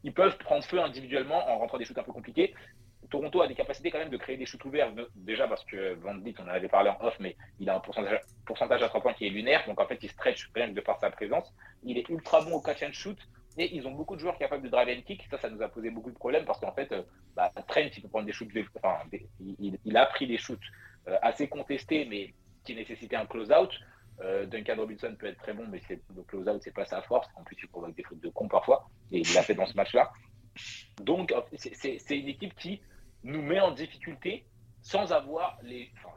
ils 0.03 0.13
peuvent 0.13 0.37
prendre 0.39 0.63
feu 0.63 0.81
individuellement 0.81 1.49
en 1.49 1.59
rentrant 1.59 1.77
des 1.77 1.85
shoots 1.85 1.97
un 1.97 2.03
peu 2.03 2.11
compliqués. 2.11 2.53
Toronto 3.09 3.41
a 3.41 3.47
des 3.47 3.55
capacités 3.55 3.91
quand 3.91 3.99
même 3.99 4.09
de 4.09 4.17
créer 4.17 4.37
des 4.37 4.45
shoots 4.45 4.63
ouverts, 4.63 4.93
déjà 5.15 5.47
parce 5.47 5.65
que 5.65 5.95
Van 5.95 6.17
Vliet, 6.17 6.35
on 6.39 6.43
en 6.43 6.47
avait 6.47 6.69
parlé 6.69 6.89
en 6.89 7.05
off, 7.05 7.15
mais 7.19 7.35
il 7.59 7.69
a 7.69 7.75
un 7.75 7.79
pourcentage, 7.79 8.83
à 8.83 8.87
3 8.87 9.01
points 9.01 9.13
qui 9.13 9.27
est 9.27 9.29
lunaire, 9.29 9.65
donc 9.67 9.79
en 9.79 9.87
fait 9.87 9.99
il 10.01 10.09
stretch 10.09 10.49
rien 10.55 10.69
que 10.69 10.75
de 10.75 10.81
par 10.81 10.99
sa 10.99 11.09
présence. 11.09 11.53
Il 11.83 11.97
est 11.97 12.07
ultra 12.09 12.41
bon 12.41 12.53
au 12.53 12.61
catch 12.61 12.83
and 12.83 12.93
shoot, 12.93 13.17
et 13.57 13.75
ils 13.75 13.85
ont 13.85 13.91
beaucoup 13.91 14.15
de 14.15 14.21
joueurs 14.21 14.37
capables 14.37 14.63
de 14.63 14.69
drive 14.69 14.97
and 14.97 15.01
kick. 15.01 15.27
Ça, 15.29 15.37
ça 15.37 15.49
nous 15.49 15.61
a 15.61 15.67
posé 15.67 15.89
beaucoup 15.89 16.11
de 16.11 16.15
problèmes 16.15 16.45
parce 16.45 16.59
qu'en 16.59 16.71
fait, 16.71 16.91
euh, 16.91 17.03
bah, 17.35 17.51
Trent, 17.67 17.89
il 17.95 18.01
peut 18.01 18.07
prendre 18.07 18.25
des 18.25 18.31
shoots, 18.31 18.49
enfin, 18.81 19.03
il, 19.39 19.97
a 19.97 20.05
pris 20.05 20.27
des 20.27 20.37
shoots 20.37 20.59
euh, 21.07 21.17
assez 21.21 21.47
contestés, 21.47 22.05
mais 22.05 22.33
qui 22.63 22.75
nécessitaient 22.75 23.17
un 23.17 23.25
close-out. 23.25 23.71
Euh, 24.21 24.45
Duncan 24.45 24.75
Robinson 24.77 25.15
peut 25.19 25.27
être 25.27 25.39
très 25.39 25.53
bon, 25.53 25.65
mais 25.67 25.81
le 25.89 26.23
close-out, 26.23 26.61
c'est 26.63 26.73
pas 26.73 26.85
sa 26.85 27.01
force. 27.01 27.27
En 27.35 27.43
plus, 27.43 27.57
il 27.61 27.67
provoque 27.67 27.95
des 27.95 28.03
fautes 28.03 28.21
de 28.21 28.29
con 28.29 28.47
parfois, 28.47 28.87
et 29.11 29.19
il 29.19 29.33
l'a 29.33 29.41
fait 29.41 29.55
dans 29.55 29.65
ce 29.65 29.75
match-là. 29.75 30.11
Donc, 31.01 31.33
c'est 31.55 32.17
une 32.17 32.27
équipe 32.29 32.55
qui 32.55 32.81
nous 33.23 33.41
met 33.41 33.59
en 33.59 33.71
difficulté 33.71 34.45
sans 34.81 35.11
avoir 35.13 35.57
les. 35.63 35.91
Enfin, 35.97 36.15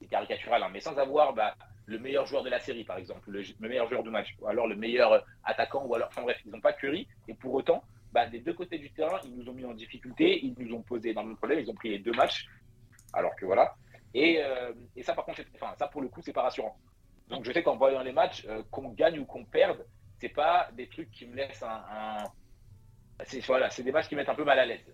c'est 0.00 0.06
caricatural, 0.06 0.62
hein, 0.62 0.70
mais 0.72 0.80
sans 0.80 0.96
avoir 0.96 1.32
bah, 1.32 1.54
le 1.86 1.98
meilleur 1.98 2.26
joueur 2.26 2.42
de 2.42 2.50
la 2.50 2.60
série, 2.60 2.84
par 2.84 2.98
exemple, 2.98 3.30
le, 3.30 3.42
le 3.58 3.68
meilleur 3.68 3.88
joueur 3.88 4.02
du 4.02 4.10
match, 4.10 4.34
ou 4.40 4.46
alors 4.46 4.66
le 4.66 4.76
meilleur 4.76 5.12
euh, 5.12 5.20
attaquant, 5.44 5.84
ou 5.84 5.94
alors. 5.94 6.08
Enfin 6.08 6.22
bref, 6.22 6.38
ils 6.44 6.50
n'ont 6.52 6.60
pas 6.60 6.72
Curry, 6.72 7.08
et 7.26 7.34
pour 7.34 7.54
autant, 7.54 7.82
bah, 8.12 8.26
des 8.26 8.40
deux 8.40 8.54
côtés 8.54 8.78
du 8.78 8.90
terrain, 8.92 9.18
ils 9.24 9.34
nous 9.36 9.48
ont 9.48 9.52
mis 9.54 9.64
en 9.64 9.74
difficulté, 9.74 10.44
ils 10.44 10.54
nous 10.58 10.74
ont 10.76 10.82
posé 10.82 11.10
énormément 11.10 11.34
de 11.34 11.38
problèmes, 11.38 11.60
ils 11.60 11.70
ont 11.70 11.74
pris 11.74 11.90
les 11.90 11.98
deux 11.98 12.12
matchs, 12.12 12.46
alors 13.12 13.34
que 13.36 13.44
voilà. 13.44 13.74
Et, 14.14 14.40
euh, 14.42 14.72
et 14.96 15.02
ça, 15.02 15.14
par 15.14 15.24
contre, 15.24 15.42
enfin, 15.54 15.74
ça 15.78 15.88
pour 15.88 16.00
le 16.00 16.08
coup, 16.08 16.22
c'est 16.22 16.32
pas 16.32 16.42
rassurant. 16.42 16.78
Donc 17.28 17.44
je 17.44 17.52
sais 17.52 17.62
qu'en 17.62 17.76
voyant 17.76 18.02
les 18.02 18.12
matchs, 18.12 18.46
euh, 18.48 18.62
qu'on 18.70 18.90
gagne 18.90 19.18
ou 19.18 19.26
qu'on 19.26 19.44
perde, 19.44 19.84
c'est 20.20 20.30
pas 20.30 20.68
des 20.72 20.88
trucs 20.88 21.10
qui 21.10 21.26
me 21.26 21.36
laissent 21.36 21.62
un- 21.62 22.24
C'est 23.24 23.44
voilà, 23.46 23.68
des 23.68 23.92
matchs 23.92 24.08
qui 24.08 24.14
mettent 24.14 24.28
un 24.28 24.34
peu 24.34 24.44
mal 24.44 24.58
à 24.58 24.66
l'aise. 24.66 24.84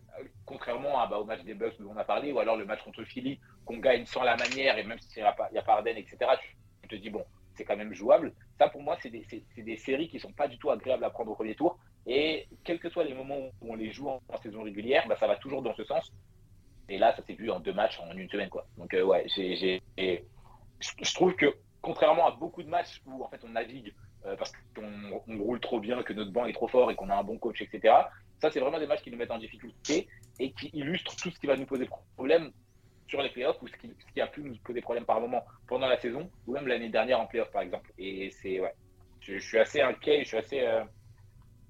Contrairement 0.46 0.98
à, 1.00 1.06
bah, 1.06 1.18
au 1.18 1.24
match 1.24 1.42
des 1.42 1.54
Bucks 1.54 1.78
dont 1.78 1.92
on 1.94 1.96
a 1.96 2.04
parlé, 2.04 2.32
ou 2.32 2.38
alors 2.38 2.56
le 2.56 2.64
match 2.64 2.82
contre 2.82 3.04
Philly, 3.04 3.38
qu'on 3.64 3.78
gagne 3.78 4.06
sans 4.06 4.22
la 4.22 4.36
manière, 4.36 4.78
et 4.78 4.84
même 4.84 4.98
s'il 4.98 5.22
n'y 5.22 5.28
a 5.28 5.32
pas, 5.32 5.48
il 5.52 5.56
y 5.56 5.58
a 5.58 5.62
pas 5.62 5.74
Harden, 5.74 5.96
etc., 5.96 6.16
tu, 6.82 6.88
te 6.88 6.94
dis, 6.94 7.10
bon, 7.10 7.24
c'est 7.54 7.64
quand 7.64 7.76
même 7.76 7.92
jouable. 7.92 8.32
Ça, 8.58 8.68
pour 8.68 8.82
moi, 8.82 8.96
c'est 9.02 9.10
des, 9.10 9.26
des 9.56 9.76
séries 9.76 10.08
qui 10.08 10.18
sont 10.18 10.32
pas 10.32 10.48
du 10.48 10.58
tout 10.58 10.70
agréables 10.70 11.04
à 11.04 11.10
prendre 11.10 11.32
au 11.32 11.34
premier 11.34 11.54
tour. 11.54 11.78
Et 12.06 12.48
quels 12.64 12.78
que 12.78 12.88
soient 12.88 13.04
les 13.04 13.14
moments 13.14 13.50
où 13.60 13.72
on 13.72 13.74
les 13.74 13.90
joue 13.92 14.08
en, 14.08 14.20
saison 14.42 14.62
régulière, 14.62 15.06
bah, 15.06 15.16
ça 15.18 15.26
va 15.26 15.36
toujours 15.36 15.62
dans 15.62 15.74
ce 15.74 15.84
sens. 15.84 16.12
Et 16.88 16.98
là, 16.98 17.14
ça 17.16 17.22
s'est 17.22 17.34
vu 17.34 17.50
en 17.50 17.60
deux 17.60 17.72
matchs 17.72 17.98
en 18.00 18.16
une 18.16 18.28
semaine. 18.28 18.50
Quoi. 18.50 18.66
Donc, 18.76 18.92
euh, 18.94 19.02
ouais, 19.02 19.26
je 19.28 21.14
trouve 21.14 21.34
que 21.34 21.54
contrairement 21.84 22.26
à 22.26 22.30
beaucoup 22.30 22.62
de 22.62 22.68
matchs 22.68 23.02
où 23.06 23.22
en 23.22 23.28
fait 23.28 23.40
on 23.44 23.50
navigue 23.50 23.94
euh, 24.26 24.36
parce 24.36 24.52
qu'on 24.74 25.22
on 25.28 25.38
roule 25.38 25.60
trop 25.60 25.80
bien, 25.80 26.02
que 26.02 26.12
notre 26.12 26.32
banc 26.32 26.46
est 26.46 26.52
trop 26.52 26.68
fort 26.68 26.90
et 26.90 26.94
qu'on 26.94 27.10
a 27.10 27.16
un 27.16 27.22
bon 27.22 27.38
coach, 27.38 27.60
etc. 27.62 27.94
Ça, 28.40 28.50
c'est 28.50 28.60
vraiment 28.60 28.78
des 28.78 28.86
matchs 28.86 29.02
qui 29.02 29.10
nous 29.10 29.18
mettent 29.18 29.30
en 29.30 29.38
difficulté 29.38 30.08
et 30.38 30.52
qui 30.52 30.70
illustrent 30.72 31.14
tout 31.16 31.30
ce 31.30 31.38
qui 31.38 31.46
va 31.46 31.56
nous 31.56 31.66
poser 31.66 31.88
problème 32.16 32.52
sur 33.06 33.20
les 33.22 33.30
playoffs 33.30 33.60
ou 33.62 33.68
ce 33.68 33.74
qui, 33.76 34.20
a 34.20 34.26
pu 34.26 34.42
nous 34.42 34.56
poser 34.56 34.80
problème 34.80 35.04
par 35.04 35.20
moment 35.20 35.44
pendant 35.66 35.86
la 35.86 35.98
saison 35.98 36.30
ou 36.46 36.52
même 36.52 36.66
l'année 36.66 36.88
dernière 36.88 37.20
en 37.20 37.26
playoffs, 37.26 37.50
par 37.50 37.62
exemple. 37.62 37.92
Et 37.98 38.30
c'est, 38.30 38.60
ouais, 38.60 38.74
je, 39.20 39.38
suis 39.38 39.58
assez 39.58 39.80
inquiet, 39.80 40.20
je 40.22 40.28
suis 40.28 40.38
assez 40.38 40.60
euh, 40.60 40.82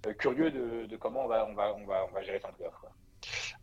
euh, 0.07 0.15
curieux 0.15 0.51
de, 0.51 0.87
de 0.87 0.97
comment 0.97 1.25
on 1.25 1.29
va, 1.29 1.47
on, 1.49 1.55
va, 1.55 1.75
on, 1.75 1.85
va, 1.85 2.07
on 2.09 2.13
va 2.13 2.23
gérer 2.23 2.39
ça 2.39 2.49
en 2.49 2.53
playoffs. 2.53 2.75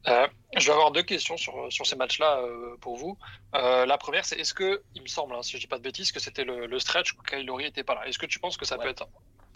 Euh, 0.07 0.27
je 0.57 0.65
vais 0.67 0.73
avoir 0.73 0.91
deux 0.91 1.03
questions 1.03 1.37
sur, 1.37 1.71
sur 1.71 1.85
ces 1.85 1.95
matchs-là 1.95 2.39
euh, 2.39 2.75
pour 2.81 2.97
vous. 2.97 3.17
Euh, 3.55 3.85
la 3.85 3.97
première, 3.97 4.25
c'est 4.25 4.39
est-ce 4.39 4.53
que, 4.53 4.83
il 4.95 5.01
me 5.01 5.07
semble, 5.07 5.35
hein, 5.35 5.41
si 5.43 5.53
je 5.57 5.61
dis 5.61 5.67
pas 5.67 5.77
de 5.77 5.83
bêtises, 5.83 6.11
que 6.11 6.19
c'était 6.19 6.43
le, 6.43 6.65
le 6.65 6.79
stretch 6.79 7.13
où 7.13 7.21
Kylori 7.23 7.65
était 7.65 7.83
pas 7.83 7.95
là. 7.95 8.07
Est-ce 8.07 8.19
que 8.19 8.25
tu 8.25 8.39
penses 8.39 8.57
que 8.57 8.65
ça 8.65 8.77
Ouais. 8.77 8.83
peut 8.83 8.89
être. 8.89 9.07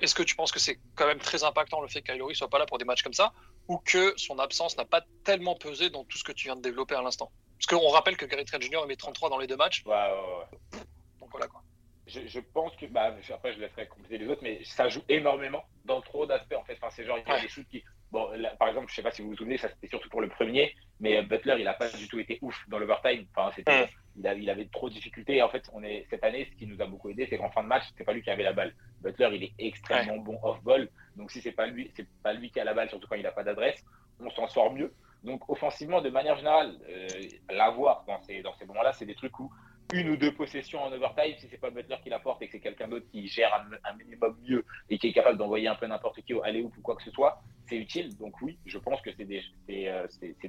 Est-ce 0.02 0.14
que 0.14 0.24
tu 0.24 0.36
penses 0.36 0.52
que 0.52 0.60
c'est 0.60 0.78
quand 0.96 1.08
même 1.08 1.20
très 1.20 1.44
impactant 1.46 1.80
le 1.82 1.88
fait 1.88 2.02
que 2.02 2.12
Kylori 2.12 2.36
soit 2.36 2.50
pas 2.50 2.60
là 2.60 2.66
pour 2.66 2.78
des 2.78 2.86
matchs 2.86 3.02
comme 3.02 3.14
ça 3.14 3.32
ou 3.70 3.78
que 3.78 4.14
son 4.18 4.40
absence 4.40 4.76
n'a 4.78 4.84
pas 4.86 5.02
tellement 5.24 5.56
pesé 5.56 5.90
dans 5.90 6.04
tout 6.04 6.18
ce 6.18 6.24
que 6.24 6.34
tu 6.34 6.48
viens 6.48 6.56
de 6.58 6.62
développer 6.62 6.96
à 6.96 7.02
l'instant? 7.02 7.32
Parce 7.58 7.68
qu'on 7.68 7.88
rappelle 7.90 8.18
que 8.18 8.26
Gary 8.26 8.44
Trent 8.44 8.60
Jr. 8.60 8.86
met 8.88 8.98
33 8.98 9.30
dans 9.30 9.38
les 9.38 9.48
deux 9.48 9.56
matchs, 9.56 9.84
Ouais, 9.86 9.94
ouais, 9.96 10.38
ouais. 10.74 10.80
donc 11.22 11.30
voilà 11.32 11.48
quoi. 11.48 11.62
je, 12.08 12.40
pense 12.42 12.76
que, 12.76 12.86
bah, 12.88 13.16
après 13.34 13.54
je 13.54 13.60
laisserai 13.60 13.88
compléter 13.88 14.18
les 14.18 14.28
autres, 14.28 14.44
mais 14.44 14.62
ça 14.66 14.90
joue 14.90 15.02
énormément 15.08 15.64
dans 15.86 16.02
trop 16.02 16.26
d'aspects 16.26 16.56
en 16.60 16.64
fait. 16.66 16.74
Enfin, 16.82 16.90
c'est 16.94 17.06
genre, 17.06 17.18
il 17.18 17.28
y 17.28 17.32
a 17.34 17.40
des 17.40 17.48
shoots 17.48 17.68
qui. 17.70 17.84
Bon, 18.16 18.30
par 18.58 18.70
exemple, 18.70 18.88
je 18.88 18.96
sais 18.96 19.02
pas 19.02 19.12
si 19.12 19.22
vous 19.22 19.32
vous 19.32 19.36
souvenez, 19.36 19.58
ça 19.58 19.68
c'était 19.68 19.90
surtout 19.90 20.08
pour 20.08 20.22
le 20.22 20.30
premier, 20.30 20.74
mais 21.02 21.18
euh, 21.18 21.24
Butler, 21.24 21.56
il 21.58 21.66
n'a 21.66 21.74
pas 21.74 21.90
du 21.90 22.08
tout 22.08 22.18
été 22.18 22.40
ouf 22.42 22.56
dans 22.70 22.80
l'overtime. 22.80 23.26
Enfin, 23.36 23.52
c'était, 23.54 23.90
il, 24.16 24.26
il, 24.40 24.50
avait 24.50 24.68
trop 24.68 24.88
de 24.88 24.94
difficultés. 24.94 25.42
En 25.42 25.50
fait, 25.50 25.70
on 25.74 25.84
est, 25.84 26.08
cette 26.10 26.24
année, 26.24 26.48
ce 26.50 26.58
qui 26.58 26.66
nous 26.66 26.82
a 26.82 26.86
beaucoup 26.86 27.10
aidé, 27.10 27.28
c'est 27.30 27.38
qu'en 27.38 27.50
fin 27.50 27.62
de 27.62 27.68
match, 27.68 27.84
c'est 27.98 28.06
pas 28.06 28.14
lui 28.14 28.22
qui 28.22 28.30
avait 28.30 28.44
la 28.44 28.54
balle. 28.54 28.74
Butler, 29.02 29.32
il 29.34 29.44
est 29.44 29.52
extrêmement 29.60 30.16
bon 30.16 30.40
off-ball. 30.44 30.88
Donc, 31.18 31.30
si 31.30 31.42
c'est 31.42 31.52
pas 31.52 31.68
lui, 31.68 31.92
c'est 31.94 32.08
pas 32.24 32.32
lui 32.32 32.50
qui 32.52 32.60
a 32.62 32.64
la 32.64 32.74
balle, 32.74 32.88
surtout 32.88 33.06
quand 33.10 33.18
il 33.18 33.24
n'a 33.24 33.34
pas 33.34 33.44
d'adresse, 33.44 33.84
on 34.22 34.30
s'en 34.30 34.48
sort 34.48 34.72
mieux. 34.72 34.94
Donc, 35.26 35.50
offensivement, 35.50 36.00
de 36.00 36.10
manière 36.10 36.38
générale, 36.38 36.78
euh, 36.88 37.08
l'avoir 37.50 38.06
dans 38.08 38.22
ces, 38.22 38.42
dans 38.42 38.54
ces 38.54 38.64
moments-là, 38.64 38.94
c'est 38.94 39.06
des 39.06 39.16
trucs 39.16 39.38
où 39.42 39.52
une 39.94 40.10
ou 40.10 40.18
deux 40.18 40.34
possessions 40.34 40.84
en 40.84 40.92
overtime, 40.92 41.36
si 41.38 41.48
c'est 41.50 41.58
pas 41.58 41.70
Butler 41.70 41.98
qui 42.04 42.10
l'apporte 42.10 42.42
et 42.42 42.48
que 42.48 42.54
c'est 42.54 42.60
quelqu'un 42.60 42.88
d'autre 42.88 43.06
qui 43.12 43.27
gère 43.27 43.54
un, 43.84 43.94
minimum 43.96 44.38
mieux 44.48 44.65
et 44.89 44.98
qui 44.98 45.08
est 45.08 45.13
capable 45.13 45.38
d'envoyer 45.38 45.68
un 45.68 45.75
peu 45.75 45.86
n'importe 45.86 46.22
qui 46.22 46.34
au 46.34 46.44
aller 46.44 46.62
ou 46.62 46.72
quoi 46.82 46.96
que 46.96 47.04
ce 47.04 47.12
soit, 47.12 47.42
c'est 47.68 47.77
utile. 47.77 48.15
Donc 48.18 48.42
oui, 48.42 48.58
je 48.65 48.77
pense 48.77 49.01
que 49.01 49.12
c'est 49.15 49.25
des, 49.25 49.42
euh, 49.70 50.08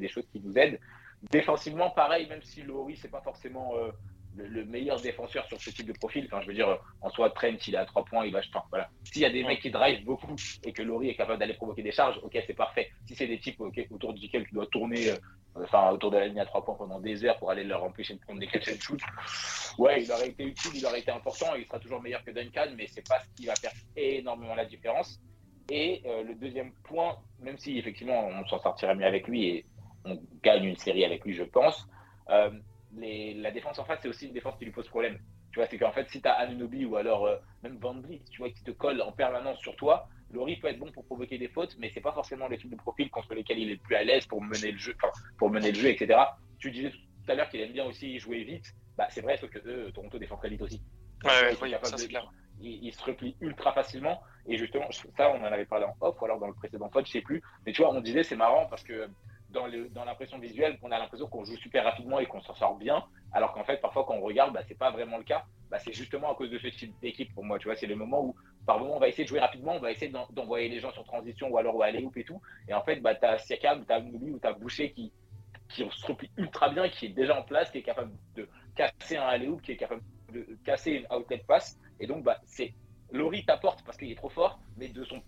choses 0.08 0.26
qui 0.32 0.40
nous 0.40 0.56
aident. 0.56 0.80
Défensivement, 1.30 1.90
pareil, 1.90 2.28
même 2.28 2.42
si 2.42 2.62
Laurie, 2.62 2.96
c'est 2.96 3.10
pas 3.10 3.20
forcément 3.20 3.74
euh, 3.76 3.90
le, 4.36 4.64
meilleur 4.64 5.00
défenseur 5.00 5.46
sur 5.46 5.60
ce 5.60 5.70
type 5.70 5.86
de 5.86 5.92
profil. 5.92 6.26
Enfin, 6.26 6.40
je 6.42 6.48
veux 6.48 6.54
dire, 6.54 6.78
en 7.00 7.10
soi, 7.10 7.30
Trent, 7.30 7.56
il 7.66 7.74
est 7.74 7.78
à 7.78 7.86
trois 7.86 8.04
points, 8.04 8.24
il 8.24 8.32
va. 8.32 8.40
Enfin, 8.48 8.64
voilà. 8.70 8.88
S'il 9.04 9.22
y 9.22 9.24
a 9.24 9.30
des 9.30 9.44
mecs 9.44 9.60
qui 9.60 9.70
drive 9.70 10.04
beaucoup 10.04 10.34
et 10.64 10.72
que 10.72 10.82
Laurie 10.82 11.10
est 11.10 11.14
capable 11.14 11.38
d'aller 11.38 11.54
provoquer 11.54 11.82
des 11.82 11.92
charges, 11.92 12.18
ok, 12.22 12.38
c'est 12.46 12.54
parfait. 12.54 12.90
Si 13.06 13.14
c'est 13.14 13.26
des 13.26 13.38
types 13.38 13.60
autour 13.90 14.12
duquel 14.14 14.46
tu 14.46 14.54
dois 14.54 14.66
tourner 14.66 15.10
euh, 15.10 15.16
enfin 15.62 15.90
autour 15.90 16.10
de 16.10 16.18
la 16.18 16.26
ligne 16.26 16.40
à 16.40 16.46
trois 16.46 16.64
points 16.64 16.74
pendant 16.74 17.00
des 17.00 17.24
heures 17.24 17.38
pour 17.38 17.50
aller 17.50 17.64
leur 17.64 17.82
empêcher 17.82 18.14
de 18.14 18.20
prendre 18.20 18.40
des 18.40 18.46
catch 18.46 18.68
and 18.68 18.80
shoot. 18.80 19.00
Ouais, 19.78 20.02
il 20.02 20.12
aurait 20.12 20.28
été 20.28 20.44
utile, 20.44 20.72
il 20.74 20.86
aurait 20.86 21.00
été 21.00 21.10
important, 21.10 21.54
il 21.56 21.64
sera 21.66 21.78
toujours 21.78 22.00
meilleur 22.00 22.24
que 22.24 22.30
Duncan, 22.30 22.68
mais 22.76 22.86
c'est 22.86 23.06
pas 23.06 23.20
ce 23.20 23.28
qui 23.36 23.46
va 23.46 23.54
faire 23.54 23.72
énormément 23.96 24.54
la 24.54 24.64
différence. 24.64 25.20
Et 25.70 26.02
euh, 26.06 26.22
le 26.22 26.34
deuxième 26.34 26.72
point, 26.84 27.16
même 27.40 27.58
si 27.58 27.78
effectivement 27.78 28.28
on 28.28 28.46
s'en 28.46 28.60
sortirait 28.60 28.94
mieux 28.94 29.06
avec 29.06 29.26
lui 29.26 29.48
et 29.48 29.66
on 30.04 30.20
gagne 30.42 30.64
une 30.64 30.76
série 30.76 31.04
avec 31.04 31.24
lui, 31.24 31.34
je 31.34 31.42
pense, 31.42 31.88
euh, 32.30 32.50
les, 32.96 33.34
la 33.34 33.50
défense 33.50 33.78
en 33.78 33.84
face, 33.84 34.00
c'est 34.02 34.08
aussi 34.08 34.26
une 34.26 34.32
défense 34.32 34.56
qui 34.58 34.64
lui 34.64 34.72
pose 34.72 34.88
problème. 34.88 35.18
Tu 35.52 35.58
vois, 35.58 35.66
c'est 35.66 35.78
qu'en 35.78 35.92
fait, 35.92 36.08
si 36.10 36.20
tu 36.20 36.28
as 36.28 36.32
Anunobi 36.32 36.84
ou 36.84 36.96
alors 36.96 37.26
euh, 37.26 37.36
même 37.62 37.78
Van 37.78 37.94
Vliet, 37.94 38.22
tu 38.30 38.38
vois, 38.38 38.50
qui 38.50 38.62
te 38.62 38.70
colle 38.70 39.00
en 39.00 39.12
permanence 39.12 39.58
sur 39.58 39.76
toi, 39.76 40.08
Laurie 40.30 40.56
peut 40.56 40.68
être 40.68 40.78
bon 40.78 40.90
pour 40.92 41.04
provoquer 41.04 41.38
des 41.38 41.48
fautes, 41.48 41.76
mais 41.78 41.90
c'est 41.94 42.00
pas 42.00 42.12
forcément 42.12 42.48
les 42.48 42.58
types 42.58 42.70
de 42.70 42.76
profil 42.76 43.10
contre 43.10 43.34
lesquels 43.34 43.58
il 43.58 43.70
est 43.70 43.74
le 43.74 43.80
plus 43.80 43.94
à 43.94 44.04
l'aise 44.04 44.26
pour 44.26 44.42
mener 44.42 44.72
le 44.72 44.78
jeu, 44.78 44.94
pour 45.38 45.50
mener 45.50 45.70
le 45.70 45.78
jeu, 45.78 45.88
etc. 45.88 46.18
Tu 46.58 46.70
disais 46.70 46.90
tout 46.90 47.32
à 47.32 47.34
l'heure 47.34 47.48
qu'il 47.48 47.60
aime 47.60 47.72
bien 47.72 47.84
aussi 47.84 48.18
jouer 48.18 48.44
vite. 48.44 48.74
Bah, 48.96 49.06
c'est 49.10 49.20
vrai, 49.20 49.36
sauf 49.36 49.50
que 49.50 49.58
eux, 49.66 49.92
Toronto 49.92 50.18
défend 50.18 50.36
très 50.36 50.48
vite 50.48 50.62
aussi. 50.62 50.82
Ouais, 51.24 51.54
ça 51.82 51.96
c'est 51.96 52.08
clair. 52.08 52.30
Il, 52.60 52.92
se 52.92 53.04
replie 53.04 53.36
ultra 53.40 53.72
facilement. 53.72 54.22
Et 54.46 54.56
justement, 54.56 54.90
ça, 54.90 55.30
on 55.30 55.40
en 55.40 55.44
avait 55.44 55.66
parlé 55.66 55.84
en 55.84 55.94
off, 56.00 56.20
ou 56.20 56.24
alors 56.24 56.38
dans 56.38 56.46
le 56.46 56.54
précédent 56.54 56.88
pod, 56.88 57.06
je 57.06 57.12
sais 57.12 57.20
plus. 57.20 57.42
Mais 57.66 57.72
tu 57.72 57.82
vois, 57.82 57.92
on 57.92 58.00
disait, 58.00 58.22
c'est 58.22 58.36
marrant 58.36 58.66
parce 58.66 58.82
que 58.82 59.08
dans, 59.56 60.04
l'impression 60.04 60.38
visuelle, 60.38 60.78
on 60.82 60.90
a 60.90 60.98
l'impression 60.98 61.26
qu'on 61.26 61.44
joue 61.44 61.56
super 61.56 61.84
rapidement 61.84 62.18
et 62.18 62.26
qu'on 62.26 62.40
s'en 62.40 62.54
sort 62.54 62.76
bien. 62.76 63.04
Alors 63.32 63.52
qu'en 63.52 63.64
fait, 63.64 63.80
parfois, 63.80 64.04
quand 64.06 64.14
on 64.14 64.20
regarde, 64.20 64.52
bah, 64.52 64.60
c'est 64.66 64.78
pas 64.78 64.90
vraiment 64.90 65.18
le 65.18 65.24
cas. 65.24 65.44
Bah, 65.70 65.78
c'est 65.78 65.92
justement 65.92 66.32
à 66.32 66.34
cause 66.34 66.50
de 66.50 66.58
ce 66.58 66.68
type 66.68 66.94
d'équipe 67.00 67.34
pour 67.34 67.44
moi. 67.44 67.58
Tu 67.58 67.66
vois, 67.68 67.76
c'est 67.76 67.86
le 67.86 67.96
moment 67.96 68.24
où 68.24 68.34
par 68.66 68.80
moment, 68.80 68.96
on 68.96 68.98
va 68.98 69.08
essayer 69.08 69.24
de 69.24 69.28
jouer 69.28 69.40
rapidement, 69.40 69.74
on 69.76 69.80
va 69.80 69.92
essayer 69.92 70.12
d'envoyer 70.30 70.68
les 70.68 70.80
gens 70.80 70.92
sur 70.92 71.04
transition 71.04 71.48
ou 71.48 71.56
alors 71.56 71.76
au 71.76 71.82
aller 71.82 72.06
et 72.16 72.24
tout. 72.24 72.40
Et 72.68 72.74
en 72.74 72.82
fait, 72.82 72.96
bah, 72.96 73.14
tu 73.14 73.24
as 73.24 73.38
Siakam, 73.38 73.86
tu 73.86 73.92
as 73.92 74.00
Moubi 74.00 74.30
ou 74.30 74.38
tu 74.38 74.46
as 74.46 74.52
Boucher 74.52 74.90
qui, 74.90 75.12
qui 75.68 75.88
se 75.88 76.06
replie 76.06 76.30
ultra 76.36 76.68
bien, 76.70 76.88
qui 76.88 77.06
est 77.06 77.10
déjà 77.10 77.38
en 77.38 77.42
place, 77.42 77.70
qui 77.70 77.78
est 77.78 77.82
capable 77.82 78.12
de 78.34 78.48
casser 78.74 79.16
un 79.16 79.26
aller 79.26 79.48
qui 79.62 79.72
est 79.72 79.76
capable 79.76 80.02
de 80.32 80.46
casser 80.64 80.92
une 80.92 81.16
outlet 81.16 81.42
pass. 81.46 81.78
Et 82.00 82.06
donc, 82.06 82.24
bah, 82.24 82.38
c'est 82.44 82.74
Laurie 83.12 83.44
t'apporte 83.44 83.82
parce 83.84 83.96
qu'il 83.96 84.10
est 84.10 84.16
trop 84.16 84.28
fort, 84.30 84.58
mais 84.76 84.88
de 84.88 85.04
son, 85.04 85.22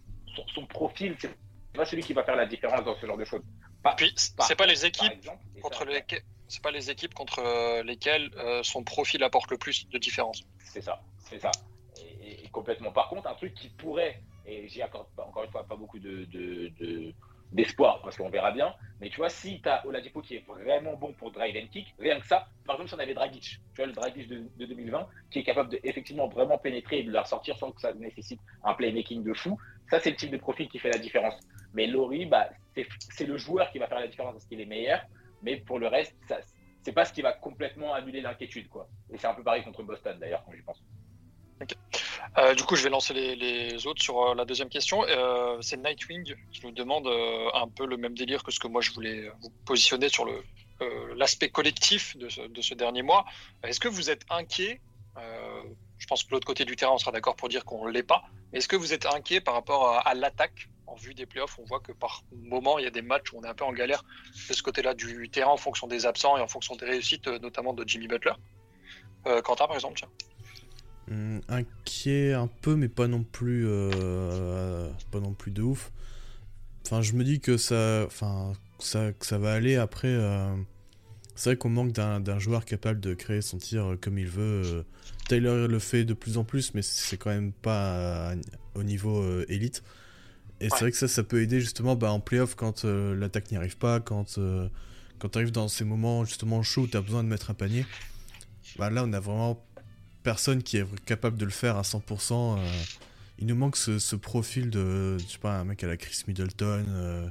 son, 0.55 0.67
profil, 0.67 1.17
c'est 1.19 1.31
pas 1.75 1.85
celui 1.85 2.03
qui 2.03 2.13
va 2.13 2.25
faire 2.25 2.37
la 2.37 2.47
différence 2.47 2.85
dans 2.85 2.97
ce 2.97 3.07
genre 3.07 3.17
de 3.17 3.25
choses. 3.25 3.43
Puis, 3.97 4.13
c'est 4.17 4.57
pas 4.57 4.67
les 4.67 4.85
équipes 4.85 5.29
contre 5.63 5.85
lesquelles 5.85 6.23
c'est 6.51 6.63
pas 6.63 6.71
les 6.71 6.91
équipes 6.91 7.13
contre 7.13 7.83
lesquelles 7.83 8.31
euh, 8.39 8.63
son 8.63 8.83
profil 8.83 9.23
apporte 9.23 9.51
le 9.51 9.59
plus 9.59 9.87
de 9.91 9.99
différence. 9.99 10.45
C'est 10.61 10.81
ça, 10.81 11.03
c'est 11.19 11.39
ça 11.39 11.51
complètement. 12.59 12.93
Par 12.93 13.09
contre, 13.09 13.29
un 13.29 13.35
truc 13.35 13.55
qui 13.55 13.69
pourrait, 13.69 14.21
et 14.47 14.69
j'y 14.69 14.83
accorde 14.83 15.07
encore 15.17 15.45
une 15.45 15.51
fois 15.51 15.65
pas 15.65 15.77
beaucoup 15.77 15.99
de, 15.99 16.27
d'espoir 17.53 18.03
parce 18.03 18.17
qu'on 18.17 18.29
verra 18.29 18.51
bien. 18.51 18.75
Mais 19.01 19.11
tu 19.11 19.19
vois, 19.19 19.31
si 19.31 19.61
tu 19.61 19.69
as 19.69 19.87
Oladipo 19.87 20.21
qui 20.21 20.37
est 20.37 20.45
vraiment 20.47 20.95
bon 20.95 21.13
pour 21.13 21.31
drive 21.31 21.57
and 21.57 21.69
kick, 21.73 21.95
rien 21.99 22.19
que 22.21 22.27
ça, 22.27 22.49
par 22.67 22.77
exemple, 22.77 22.89
si 22.91 22.95
on 22.95 22.99
avait 22.99 23.15
Dragic, 23.15 23.43
tu 23.43 23.77
vois, 23.77 23.87
le 23.87 23.93
Dragic 23.93 24.29
de, 24.29 24.67
2020, 24.67 25.07
qui 25.31 25.39
est 25.39 25.45
capable 25.45 25.71
de 25.71 25.81
effectivement 25.85 26.29
vraiment 26.29 26.59
pénétrer 26.59 26.99
et 27.01 27.03
de 27.05 27.13
la 27.13 27.23
ressortir 27.23 27.57
sans 27.57 27.71
que 27.71 27.81
ça 27.81 27.93
nécessite 27.95 28.41
un 28.65 28.75
playmaking 28.75 29.23
de 29.23 29.35
fou, 29.35 29.57
ça, 29.91 30.01
c'est 30.01 30.11
le 30.11 30.17
type 30.17 30.31
de 30.31 30.37
profil 30.37 30.69
qui 30.69 30.79
fait 30.79 30.91
la 30.91 30.99
différence. 30.99 31.35
Mais 31.75 31.87
Laurie, 31.87 32.27
bah, 32.27 32.49
c'est 32.75 33.27
le 33.27 33.37
joueur 33.37 33.71
qui 33.71 33.79
va 33.79 33.87
faire 33.87 34.01
la 34.01 34.09
différence 34.09 34.35
parce 34.35 34.47
qu'il 34.47 34.61
est 34.61 34.67
meilleur. 34.67 35.01
Mais 35.43 35.57
pour 35.57 35.79
le 35.79 35.87
reste, 35.87 36.15
ça, 36.29 36.39
c'est 36.83 36.93
pas 36.93 37.05
ce 37.05 37.13
qui 37.13 37.23
va 37.23 37.33
complètement 37.33 37.95
annuler 37.95 38.21
l'inquiétude, 38.21 38.69
quoi. 38.69 38.89
Et 39.13 39.19
c'est 39.19 39.27
un 39.27 39.35
peu 39.35 39.43
pareil 39.43 39.63
contre 39.63 39.83
Boston, 39.83 40.19
d'ailleurs, 40.19 40.43
quand 40.45 40.53
j'y 40.53 40.63
pense. 40.63 40.83
Euh, 42.37 42.55
du 42.55 42.63
coup, 42.65 42.77
je 42.77 42.85
vais 42.85 42.91
lancer 42.91 43.15
les, 43.15 43.87
autres 43.87 44.03
sur 44.03 44.23
euh, 44.23 44.35
la 44.35 44.45
deuxième 44.45 44.69
question. 44.69 45.05
Euh, 45.05 45.61
c'est 45.61 45.77
Nightwing 45.77 46.35
qui 46.53 46.65
nous 46.65 46.73
demande 46.73 47.09
un 47.55 47.69
peu 47.69 47.87
le 47.87 47.97
même 47.97 48.17
délire 48.17 48.43
que 48.43 48.51
ce 48.51 48.61
que 48.61 48.69
moi 48.69 48.81
je 48.81 48.93
voulais 48.93 49.31
vous 49.41 49.51
positionner 49.65 50.09
sur 50.09 50.27
l'aspect 51.17 51.49
collectif 51.49 52.17
de 52.17 52.29
ce, 52.29 52.75
dernier 52.75 53.03
mois. 53.03 53.25
Est-ce 53.65 53.81
que 53.81 53.89
vous 53.89 54.11
êtes 54.11 54.25
inquiet 54.31 54.81
Je 55.99 56.07
pense 56.07 56.25
que 56.25 56.31
l'autre 56.31 56.47
côté 56.47 56.65
du 56.65 56.77
terrain, 56.77 56.93
on 56.93 56.99
sera 56.99 57.13
d'accord 57.13 57.37
pour 57.37 57.49
dire 57.49 57.65
qu'on 57.65 57.87
ne 57.87 57.93
l'est 57.93 58.03
pas. 58.03 58.23
Est-ce 58.53 58.69
que 58.69 58.77
vous 58.77 58.93
êtes 58.93 59.07
inquiet 59.07 59.41
par 59.41 59.55
rapport 59.55 60.03
à, 60.07 60.15
l'attaque 60.15 60.69
en 60.87 60.95
vue 60.95 61.15
des 61.15 61.27
playoffs? 61.27 61.59
On 61.59 61.65
voit 61.65 61.81
que 61.81 61.93
par 61.93 62.23
moment, 62.33 62.79
il 62.79 62.85
y 62.85 62.89
a 62.89 62.91
des 62.91 63.03
matchs 63.03 63.33
où 63.33 63.39
on 63.39 63.45
est 63.45 63.49
un 63.49 63.55
peu 63.55 63.65
en 63.65 63.73
galère 63.73 64.05
de 64.49 64.55
ce 64.55 64.63
côté-là 64.63 64.95
du 64.95 65.29
terrain 65.29 65.51
en 65.51 65.57
fonction 65.57 65.87
des 65.87 66.07
absents 66.07 66.39
et 66.39 66.41
en 66.41 66.49
fonction 66.49 66.77
des 66.77 66.87
réussites, 66.87 67.27
notamment 67.27 67.75
de 67.75 67.87
Jimmy 67.87 68.09
Butler. 68.09 68.35
Quentin, 69.25 69.67
par 69.67 69.75
exemple, 69.75 69.99
tiens. 69.99 70.09
Hum, 71.11 71.41
inquiet 71.49 72.35
un 72.35 72.49
peu, 72.49 72.77
mais 72.77 72.89
pas 72.89 73.07
non 73.07 73.23
plus, 73.23 73.65
euh, 73.67 74.91
pas 75.11 75.21
non 75.21 75.33
plus 75.33 75.51
de 75.51 75.63
ouf. 75.63 75.91
Enfin, 76.85 77.01
je 77.01 77.15
me 77.15 77.25
dis 77.25 77.41
que 77.41 77.57
ça, 77.57 78.05
enfin, 78.07 78.53
ça, 78.79 79.13
que 79.13 79.25
ça 79.25 79.39
va 79.39 79.55
aller. 79.55 79.77
Après, 79.77 80.09
euh, 80.09 80.55
c'est 81.39 81.51
vrai 81.51 81.57
qu'on 81.57 81.71
manque 81.71 81.93
d'un 81.93 82.39
joueur 82.39 82.65
capable 82.65 83.01
de 83.01 83.15
créer 83.15 83.41
son 83.43 83.59
tir 83.59 83.97
comme 84.01 84.19
il 84.19 84.27
veut. 84.27 84.63
Euh, 84.65 84.83
Taylor 85.29 85.69
le 85.69 85.79
fait 85.79 86.05
de 86.05 86.15
plus 86.15 86.37
en 86.37 86.45
plus, 86.45 86.75
mais 86.75 86.83
c'est 86.83 87.17
quand 87.17 87.31
même 87.31 87.53
pas 87.53 88.35
au 88.75 88.83
niveau 88.83 89.43
élite. 89.49 89.83
Et 90.61 90.69
c'est 90.71 90.81
vrai 90.81 90.91
que 90.91 90.97
ça, 90.97 91.07
ça 91.07 91.23
peut 91.23 91.41
aider 91.41 91.61
justement 91.61 91.95
bah, 91.97 92.11
en 92.11 92.19
playoff 92.19 92.55
quand 92.55 92.85
l'attaque 92.85 93.51
n'y 93.51 93.57
arrive 93.57 93.77
pas, 93.77 94.01
quand, 94.01 94.39
quand 95.19 95.29
tu 95.29 95.39
arrives 95.39 95.53
dans 95.53 95.69
ces 95.69 95.85
moments 95.85 96.25
justement 96.25 96.63
chauds 96.63 96.83
où 96.83 96.87
tu 96.87 96.97
as 96.97 97.03
besoin 97.03 97.23
de 97.23 97.29
mettre 97.29 97.51
un 97.51 97.55
panier. 97.55 97.85
Bah, 98.79 98.91
là, 98.91 99.05
on 99.05 99.13
a 99.13 99.21
vraiment 99.21 99.63
personne 100.23 100.63
qui 100.63 100.77
est 100.77 101.05
capable 101.05 101.39
de 101.39 101.45
le 101.45 101.51
faire 101.51 101.77
à 101.77 101.83
100%. 101.83 102.59
Euh, 102.59 102.67
il 103.39 103.47
nous 103.47 103.55
manque 103.55 103.77
ce, 103.77 104.17
profil 104.17 104.71
de, 104.71 105.17
je 105.19 105.27
sais 105.27 105.39
pas, 105.39 105.59
un 105.59 105.65
mec 105.65 105.83
à 105.85 105.87
la 105.87 105.97
Chris 105.97 106.23
Middleton, 106.27 106.85
euh, 106.89 107.29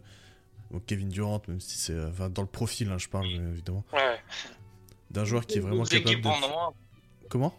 ou 0.72 0.80
Kevin 0.80 1.10
Durant, 1.10 1.42
même 1.48 1.60
si 1.60 1.78
c'est 1.78 2.00
enfin, 2.06 2.30
dans 2.30 2.42
le 2.42 2.48
profil, 2.48 2.90
hein, 2.92 2.98
je 2.98 3.08
parle 3.08 3.28
évidemment. 3.28 3.84
D'un 5.12 5.26
joueur 5.26 5.46
qui 5.46 5.58
est 5.58 5.62
vraiment 5.62 5.84
capable 5.84 6.22
de. 6.22 7.28
Comment? 7.30 7.54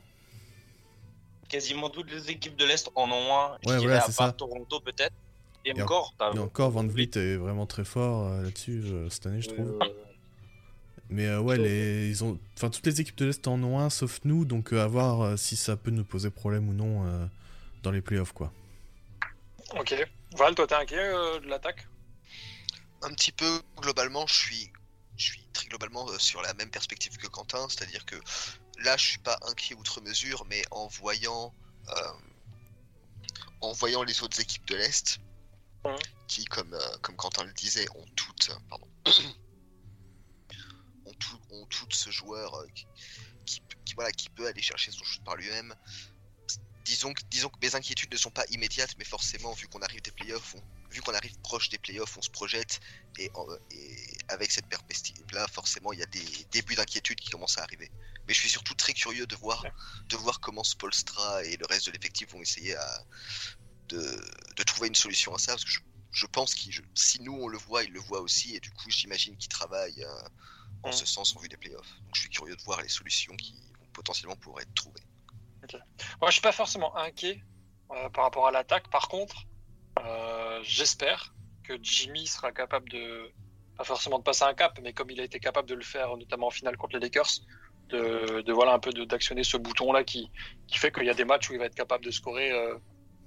Quasiment 1.48 1.88
toutes 1.88 2.10
les 2.10 2.30
équipes 2.30 2.56
de 2.56 2.64
l'Est 2.64 2.90
en 2.94 3.10
ont 3.10 3.34
un. 3.34 3.52
Ouais, 3.66 3.78
voilà, 3.78 4.00
c'est 4.02 4.12
ça. 4.12 4.32
Toronto 4.32 4.80
peut-être. 4.80 5.14
Et, 5.64 5.82
encore, 5.82 6.14
et 6.34 6.38
encore, 6.38 6.70
Van 6.70 6.86
Vliet 6.86 7.10
est 7.16 7.36
vraiment 7.36 7.66
très 7.66 7.84
fort 7.84 8.28
euh, 8.28 8.42
là-dessus 8.42 8.84
cette 9.10 9.26
année, 9.26 9.42
je 9.42 9.48
trouve. 9.48 9.78
Mais 11.10 11.26
euh, 11.26 11.40
ouais, 11.40 11.56
les, 11.56 12.08
ils 12.08 12.22
ont, 12.22 12.38
enfin 12.56 12.68
toutes 12.68 12.86
les 12.86 13.00
équipes 13.00 13.16
de 13.16 13.26
l'Est 13.26 13.46
en 13.48 13.62
ont 13.62 13.78
un, 13.78 13.88
sauf 13.90 14.20
nous, 14.24 14.44
donc 14.44 14.72
euh, 14.72 14.82
à 14.82 14.86
voir 14.86 15.22
euh, 15.22 15.36
si 15.36 15.56
ça 15.56 15.76
peut 15.76 15.90
nous 15.90 16.04
poser 16.04 16.30
problème 16.30 16.68
ou 16.68 16.74
non 16.74 17.28
dans 17.82 17.90
les 17.90 18.00
playoffs, 18.00 18.32
quoi. 18.32 18.52
Ok. 19.78 19.94
Val, 20.36 20.54
toi, 20.54 20.66
t'es 20.66 20.74
inquiet 20.74 20.96
de 21.42 21.48
l'attaque? 21.48 21.88
Un 23.02 23.10
petit 23.14 23.32
peu. 23.32 23.62
Globalement, 23.76 24.26
je 24.26 24.34
suis, 24.34 24.72
je 25.16 25.24
suis 25.24 25.46
très 25.52 25.66
globalement 25.68 26.06
sur 26.18 26.42
la 26.42 26.52
même 26.54 26.70
perspective 26.70 27.16
que 27.16 27.26
Quentin, 27.26 27.68
c'est-à-dire 27.68 28.04
que 28.04 28.16
là, 28.78 28.96
je 28.96 29.06
suis 29.06 29.18
pas 29.18 29.38
inquiet 29.42 29.74
outre 29.74 30.00
mesure, 30.00 30.44
mais 30.46 30.62
en 30.70 30.86
voyant, 30.88 31.54
en 33.60 33.72
voyant 33.72 34.02
les 34.02 34.22
autres 34.22 34.40
équipes 34.40 34.66
de 34.66 34.76
l'Est, 34.76 35.20
qui, 36.26 36.44
comme, 36.44 36.76
comme 37.02 37.16
Quentin 37.16 37.44
le 37.44 37.52
disait, 37.54 37.86
ont 37.94 38.06
toutes, 38.16 38.50
pardon. 38.68 38.88
tout, 41.68 41.86
ce 41.90 42.10
joueur 42.10 42.54
euh, 42.54 42.66
qui, 43.44 43.62
voilà, 43.94 44.10
qui 44.12 44.28
peut 44.30 44.46
aller 44.46 44.62
chercher 44.62 44.90
son 44.92 45.04
shoot 45.04 45.22
par 45.24 45.36
lui-même. 45.36 45.74
disons, 46.84 47.12
que- 47.12 47.22
disons 47.26 47.48
que 47.50 47.58
mes 47.60 47.74
inquiétudes 47.74 48.12
ne 48.12 48.16
sont 48.16 48.30
pas 48.30 48.44
immédiates, 48.50 48.94
mais 48.98 49.04
forcément, 49.04 49.52
vu 49.52 49.68
qu'on 49.68 49.82
arrive 49.82 50.00
des 50.02 50.10
playoffs, 50.12 50.54
on- 50.54 50.62
vu 50.90 51.00
qu'on 51.02 51.14
arrive 51.14 51.36
proche 51.42 51.68
des 51.68 51.78
playoffs, 51.78 52.16
on 52.16 52.22
se 52.22 52.30
projette, 52.30 52.80
et, 53.18 53.30
en- 53.34 53.46
et 53.70 53.96
avec 54.28 54.50
cette 54.50 54.66
perspective-là, 54.66 55.46
forcément, 55.48 55.92
il 55.92 55.98
y 56.00 56.02
a 56.02 56.06
des 56.06 56.24
débuts 56.50 56.74
d'inquiétude 56.74 57.18
qui 57.20 57.30
commencent 57.30 57.58
à 57.58 57.62
arriver. 57.62 57.90
Mais 58.26 58.34
je 58.34 58.40
suis 58.40 58.50
surtout 58.50 58.74
très 58.74 58.92
curieux 58.94 59.26
de 59.26 59.36
voir, 59.36 59.64
de 60.08 60.16
voir 60.16 60.40
comment 60.40 60.64
Spolstra 60.64 61.44
et 61.44 61.56
le 61.56 61.66
reste 61.66 61.86
de 61.86 61.92
l'effectif 61.92 62.30
vont 62.32 62.40
essayer 62.42 62.76
à, 62.76 63.04
de, 63.88 64.20
de 64.56 64.62
trouver 64.64 64.88
une 64.88 64.94
solution 64.94 65.34
à 65.34 65.38
ça, 65.38 65.52
parce 65.52 65.64
que 65.64 65.70
je, 65.70 65.80
je 66.10 66.26
pense 66.26 66.54
que 66.54 66.70
si 66.94 67.20
nous 67.22 67.34
on 67.34 67.48
le 67.48 67.58
voit, 67.58 67.84
ils 67.84 67.92
le 67.92 68.00
voient 68.00 68.20
aussi, 68.20 68.54
et 68.56 68.60
du 68.60 68.70
coup, 68.72 68.90
j'imagine 68.90 69.36
qu'ils 69.36 69.48
travaillent 69.48 70.02
euh, 70.04 70.22
en 70.82 70.88
Mhm. 70.88 70.96
ce 70.96 71.06
sens 71.06 71.36
en 71.36 71.40
vue 71.40 71.48
des 71.48 71.56
playoffs. 71.56 72.00
Donc 72.04 72.14
je 72.14 72.20
suis 72.20 72.30
curieux 72.30 72.56
de 72.56 72.62
voir 72.62 72.80
les 72.82 72.88
solutions 72.88 73.34
qui 73.36 73.72
vont 73.80 73.86
potentiellement 73.92 74.36
pouvoir 74.36 74.62
être 74.62 74.74
trouvées. 74.74 75.02
Moi, 76.20 76.30
je 76.30 76.32
suis 76.32 76.40
pas 76.40 76.52
forcément 76.52 76.94
inquiet 76.96 77.42
euh, 77.90 78.08
par 78.10 78.24
rapport 78.24 78.46
à 78.46 78.50
l'attaque. 78.52 78.88
Par 78.90 79.08
contre, 79.08 79.44
euh, 80.06 80.60
j'espère 80.62 81.34
que 81.64 81.74
Jimmy 81.82 82.26
sera 82.26 82.52
capable 82.52 82.88
de, 82.90 83.30
pas 83.76 83.84
forcément 83.84 84.18
de 84.18 84.24
passer 84.24 84.44
un 84.44 84.54
cap, 84.54 84.78
mais 84.82 84.92
comme 84.92 85.10
il 85.10 85.20
a 85.20 85.24
été 85.24 85.38
capable 85.38 85.68
de 85.68 85.74
le 85.74 85.84
faire, 85.84 86.16
notamment 86.16 86.48
en 86.48 86.50
finale 86.50 86.76
contre 86.76 86.96
les 86.96 87.00
Lakers, 87.00 87.40
de, 87.88 88.42
de 88.42 88.52
voilà 88.52 88.72
un 88.72 88.78
peu 88.78 88.92
d'actionner 88.92 89.44
ce 89.44 89.56
bouton-là 89.56 90.04
qui, 90.04 90.30
qui 90.66 90.78
fait 90.78 90.92
qu'il 90.92 91.04
y 91.04 91.10
a 91.10 91.14
des 91.14 91.24
matchs 91.24 91.48
où 91.48 91.54
il 91.54 91.58
va 91.58 91.66
être 91.66 91.74
capable 91.74 92.04
de 92.04 92.10
scorer 92.10 92.50
euh, 92.52 92.76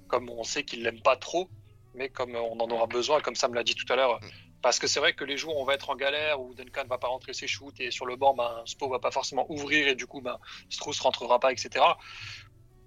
comme 0.06 0.28
on 0.30 0.44
sait 0.44 0.64
qu'il 0.64 0.82
l'aime 0.82 1.00
pas 1.00 1.16
trop, 1.16 1.48
mais 1.94 2.08
comme 2.08 2.36
on 2.36 2.58
en 2.60 2.70
aura 2.70 2.86
besoin, 2.86 3.20
comme 3.20 3.34
ça 3.34 3.48
me 3.48 3.54
l'a 3.54 3.64
dit 3.64 3.74
tout 3.74 3.90
à 3.92 3.96
l'heure. 3.96 4.20
Mm. 4.20 4.26
Parce 4.62 4.78
que 4.78 4.86
c'est 4.86 5.00
vrai 5.00 5.12
que 5.12 5.24
les 5.24 5.36
jours 5.36 5.56
où 5.56 5.60
on 5.60 5.64
va 5.64 5.74
être 5.74 5.90
en 5.90 5.96
galère, 5.96 6.40
où 6.40 6.54
Duncan 6.54 6.84
va 6.88 6.96
pas 6.96 7.08
rentrer 7.08 7.32
ses 7.32 7.48
shoots 7.48 7.80
et 7.80 7.90
sur 7.90 8.06
le 8.06 8.14
banc, 8.14 8.34
ben, 8.34 8.62
Spo 8.64 8.88
va 8.88 9.00
pas 9.00 9.10
forcément 9.10 9.50
ouvrir 9.50 9.88
et 9.88 9.96
du 9.96 10.06
coup, 10.06 10.20
ben, 10.20 10.38
Strauss 10.70 11.00
rentrera 11.00 11.40
pas, 11.40 11.50
etc. 11.50 11.84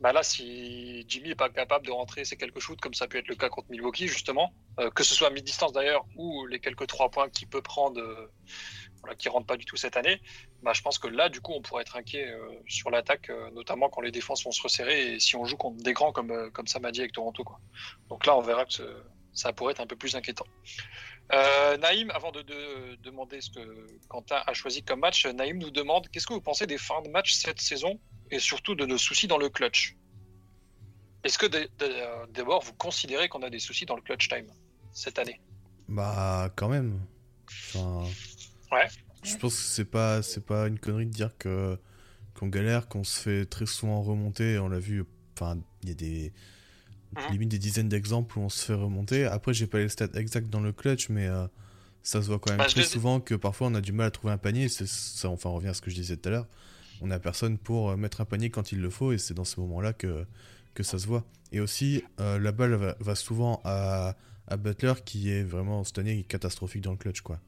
Bah 0.01 0.11
là, 0.11 0.23
si 0.23 1.05
Jimmy 1.07 1.29
est 1.29 1.35
pas 1.35 1.49
capable 1.49 1.85
de 1.85 1.91
rentrer 1.91 2.25
ses 2.25 2.35
quelques 2.35 2.59
shoots, 2.59 2.81
comme 2.81 2.93
ça 2.93 3.07
peut 3.07 3.17
être 3.17 3.27
le 3.27 3.35
cas 3.35 3.49
contre 3.49 3.69
Milwaukee, 3.69 4.07
justement, 4.07 4.53
euh, 4.79 4.89
que 4.89 5.03
ce 5.03 5.15
soit 5.15 5.29
à 5.29 5.31
mi-distance 5.31 5.71
d'ailleurs, 5.71 6.05
ou 6.17 6.45
les 6.47 6.59
quelques 6.59 6.87
trois 6.87 7.09
points 7.09 7.29
qu'il 7.29 7.47
peut 7.47 7.61
prendre, 7.61 7.99
euh, 8.01 9.13
qui 9.17 9.29
rentrent 9.29 9.47
pas 9.47 9.57
du 9.57 9.65
tout 9.65 9.77
cette 9.77 9.95
année, 9.95 10.21
bah, 10.63 10.73
je 10.73 10.81
pense 10.81 10.99
que 10.99 11.07
là, 11.07 11.29
du 11.29 11.39
coup, 11.39 11.53
on 11.53 11.61
pourrait 11.61 11.83
être 11.83 11.95
inquiet 11.95 12.27
euh, 12.27 12.49
sur 12.67 12.89
l'attaque, 12.89 13.31
notamment 13.53 13.89
quand 13.89 14.01
les 14.01 14.11
défenses 14.11 14.43
vont 14.43 14.51
se 14.51 14.61
resserrer 14.61 15.13
et 15.13 15.19
si 15.19 15.35
on 15.35 15.45
joue 15.45 15.57
contre 15.57 15.81
des 15.81 15.93
grands 15.93 16.11
comme, 16.11 16.51
comme 16.51 16.67
ça 16.67 16.79
m'a 16.79 16.91
dit 16.91 16.99
avec 16.99 17.13
Toronto. 17.13 17.43
Quoi. 17.43 17.59
Donc 18.09 18.25
là, 18.25 18.35
on 18.35 18.41
verra 18.41 18.65
que 18.65 19.03
ça 19.33 19.53
pourrait 19.53 19.71
être 19.73 19.81
un 19.81 19.87
peu 19.87 19.95
plus 19.95 20.15
inquiétant. 20.15 20.45
Euh, 21.33 21.77
Naïm, 21.77 22.11
avant 22.11 22.31
de, 22.31 22.41
de 22.43 22.95
demander 23.01 23.41
ce 23.41 23.49
que 23.49 23.87
Quentin 24.07 24.43
a 24.45 24.53
choisi 24.53 24.83
comme 24.83 24.99
match, 24.99 25.25
Naïm 25.25 25.57
nous 25.57 25.71
demande 25.71 26.07
qu'est-ce 26.09 26.27
que 26.27 26.33
vous 26.33 26.41
pensez 26.41 26.67
des 26.67 26.77
fins 26.77 27.01
de 27.01 27.09
match 27.09 27.33
cette 27.33 27.59
saison 27.59 27.99
et 28.31 28.39
surtout 28.39 28.75
de 28.75 28.85
nos 28.85 28.97
soucis 28.97 29.27
dans 29.27 29.37
le 29.37 29.49
clutch? 29.49 29.95
Est-ce 31.23 31.39
que 31.39 31.47
euh, 31.47 32.25
d'abord 32.29 32.63
vous 32.63 32.73
considérez 32.73 33.27
qu'on 33.29 33.41
a 33.41 33.49
des 33.49 33.59
soucis 33.59 33.85
dans 33.85 33.95
le 33.95 34.01
clutch 34.01 34.29
time 34.29 34.45
cette 34.91 35.17
année? 35.17 35.41
Bah, 35.87 36.51
quand 36.55 36.69
même. 36.69 36.99
Enfin, 37.47 38.07
Ouais. 38.71 38.87
Je 39.23 39.35
pense 39.37 39.55
que 39.55 39.61
c'est 39.61 39.85
pas, 39.85 40.21
c'est 40.21 40.45
pas 40.45 40.67
une 40.67 40.79
connerie 40.79 41.05
de 41.07 41.11
dire 41.11 41.31
que 41.37 41.79
qu'on 42.35 42.47
galère, 42.47 42.87
qu'on 42.87 43.03
se 43.03 43.19
fait 43.19 43.45
très 43.45 43.65
souvent 43.65 44.01
remonter. 44.01 44.59
On 44.59 44.67
l'a 44.67 44.79
vu. 44.79 45.05
Enfin, 45.33 45.57
il 45.83 45.89
y 45.89 45.91
a 45.91 45.95
des. 45.95 46.33
Limite 47.31 47.49
des 47.49 47.59
dizaines 47.59 47.89
d'exemples 47.89 48.37
où 48.39 48.41
on 48.41 48.49
se 48.49 48.65
fait 48.65 48.73
remonter. 48.73 49.25
Après, 49.25 49.53
j'ai 49.53 49.67
pas 49.67 49.79
les 49.79 49.89
stats 49.89 50.07
exacts 50.15 50.49
dans 50.49 50.59
le 50.61 50.71
clutch, 50.71 51.09
mais 51.09 51.27
euh, 51.27 51.47
ça 52.03 52.21
se 52.21 52.27
voit 52.27 52.39
quand 52.39 52.51
même 52.51 52.59
Bah, 52.59 52.65
très 52.65 52.83
souvent 52.83 53.19
que 53.19 53.35
parfois 53.35 53.67
on 53.67 53.75
a 53.75 53.81
du 53.81 53.91
mal 53.91 54.07
à 54.07 54.11
trouver 54.11 54.33
un 54.33 54.37
panier. 54.37 54.67
Ça, 54.69 55.29
enfin, 55.29 55.49
on 55.49 55.55
revient 55.55 55.69
à 55.69 55.73
ce 55.73 55.81
que 55.81 55.89
je 55.89 55.95
disais 55.95 56.17
tout 56.17 56.29
à 56.29 56.31
l'heure. 56.31 56.47
On 57.01 57.11
a 57.11 57.19
personne 57.19 57.57
pour 57.57 57.89
euh, 57.91 57.97
mettre 57.97 58.21
un 58.21 58.25
panier 58.25 58.49
quand 58.49 58.71
il 58.71 58.79
le 58.79 58.89
faut, 58.89 59.11
et 59.11 59.17
c'est 59.17 59.33
dans 59.33 59.43
ce 59.45 59.59
moment-là 59.59 59.93
que 59.93 60.25
que 60.73 60.83
ça 60.83 60.99
se 60.99 61.07
voit. 61.07 61.23
Et 61.53 61.61
aussi, 61.61 62.03
euh, 62.19 62.37
la 62.37 62.51
balle 62.51 62.73
va, 62.73 62.95
va 62.99 63.15
souvent 63.15 63.61
à, 63.63 64.15
à 64.47 64.57
Butler, 64.57 64.93
qui 65.05 65.29
est 65.31 65.43
vraiment 65.43 65.83
cette 65.85 65.99
année 65.99 66.23
catastrophique 66.23 66.81
dans 66.81 66.91
le 66.91 66.97
clutch, 66.97 67.21
quoi. 67.21 67.39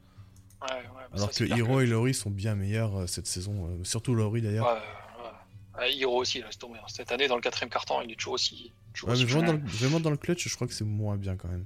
Ouais, 0.62 0.76
ouais, 0.76 0.82
bah 0.94 1.08
Alors 1.12 1.32
ça, 1.32 1.44
que 1.44 1.50
Hiro 1.56 1.80
et 1.80 1.86
Laurie 1.86 2.14
sont 2.14 2.30
bien 2.30 2.54
meilleurs 2.54 2.96
euh, 3.00 3.06
cette 3.06 3.26
saison, 3.26 3.78
surtout 3.84 4.14
Laurie 4.14 4.40
d'ailleurs. 4.42 4.66
Ouais, 5.78 5.94
Hiro 5.94 6.20
aussi, 6.22 6.42
laisse 6.42 6.58
tomber. 6.58 6.78
hein. 6.78 6.86
Cette 6.88 7.12
année, 7.12 7.28
dans 7.28 7.36
le 7.36 7.40
quatrième 7.42 7.70
carton, 7.70 8.00
il 8.02 8.10
est 8.10 8.16
toujours 8.16 8.32
aussi. 8.34 8.72
Ouais, 9.06 9.12
mais 9.18 9.24
vraiment 9.24 9.46
dans, 9.46 9.52
le, 9.52 9.68
vraiment 9.68 10.00
dans 10.00 10.10
le 10.10 10.16
clutch, 10.16 10.48
je 10.48 10.54
crois 10.54 10.66
que 10.66 10.72
c'est 10.74 10.84
moins 10.84 11.16
bien 11.16 11.36
quand 11.36 11.48
même. 11.48 11.64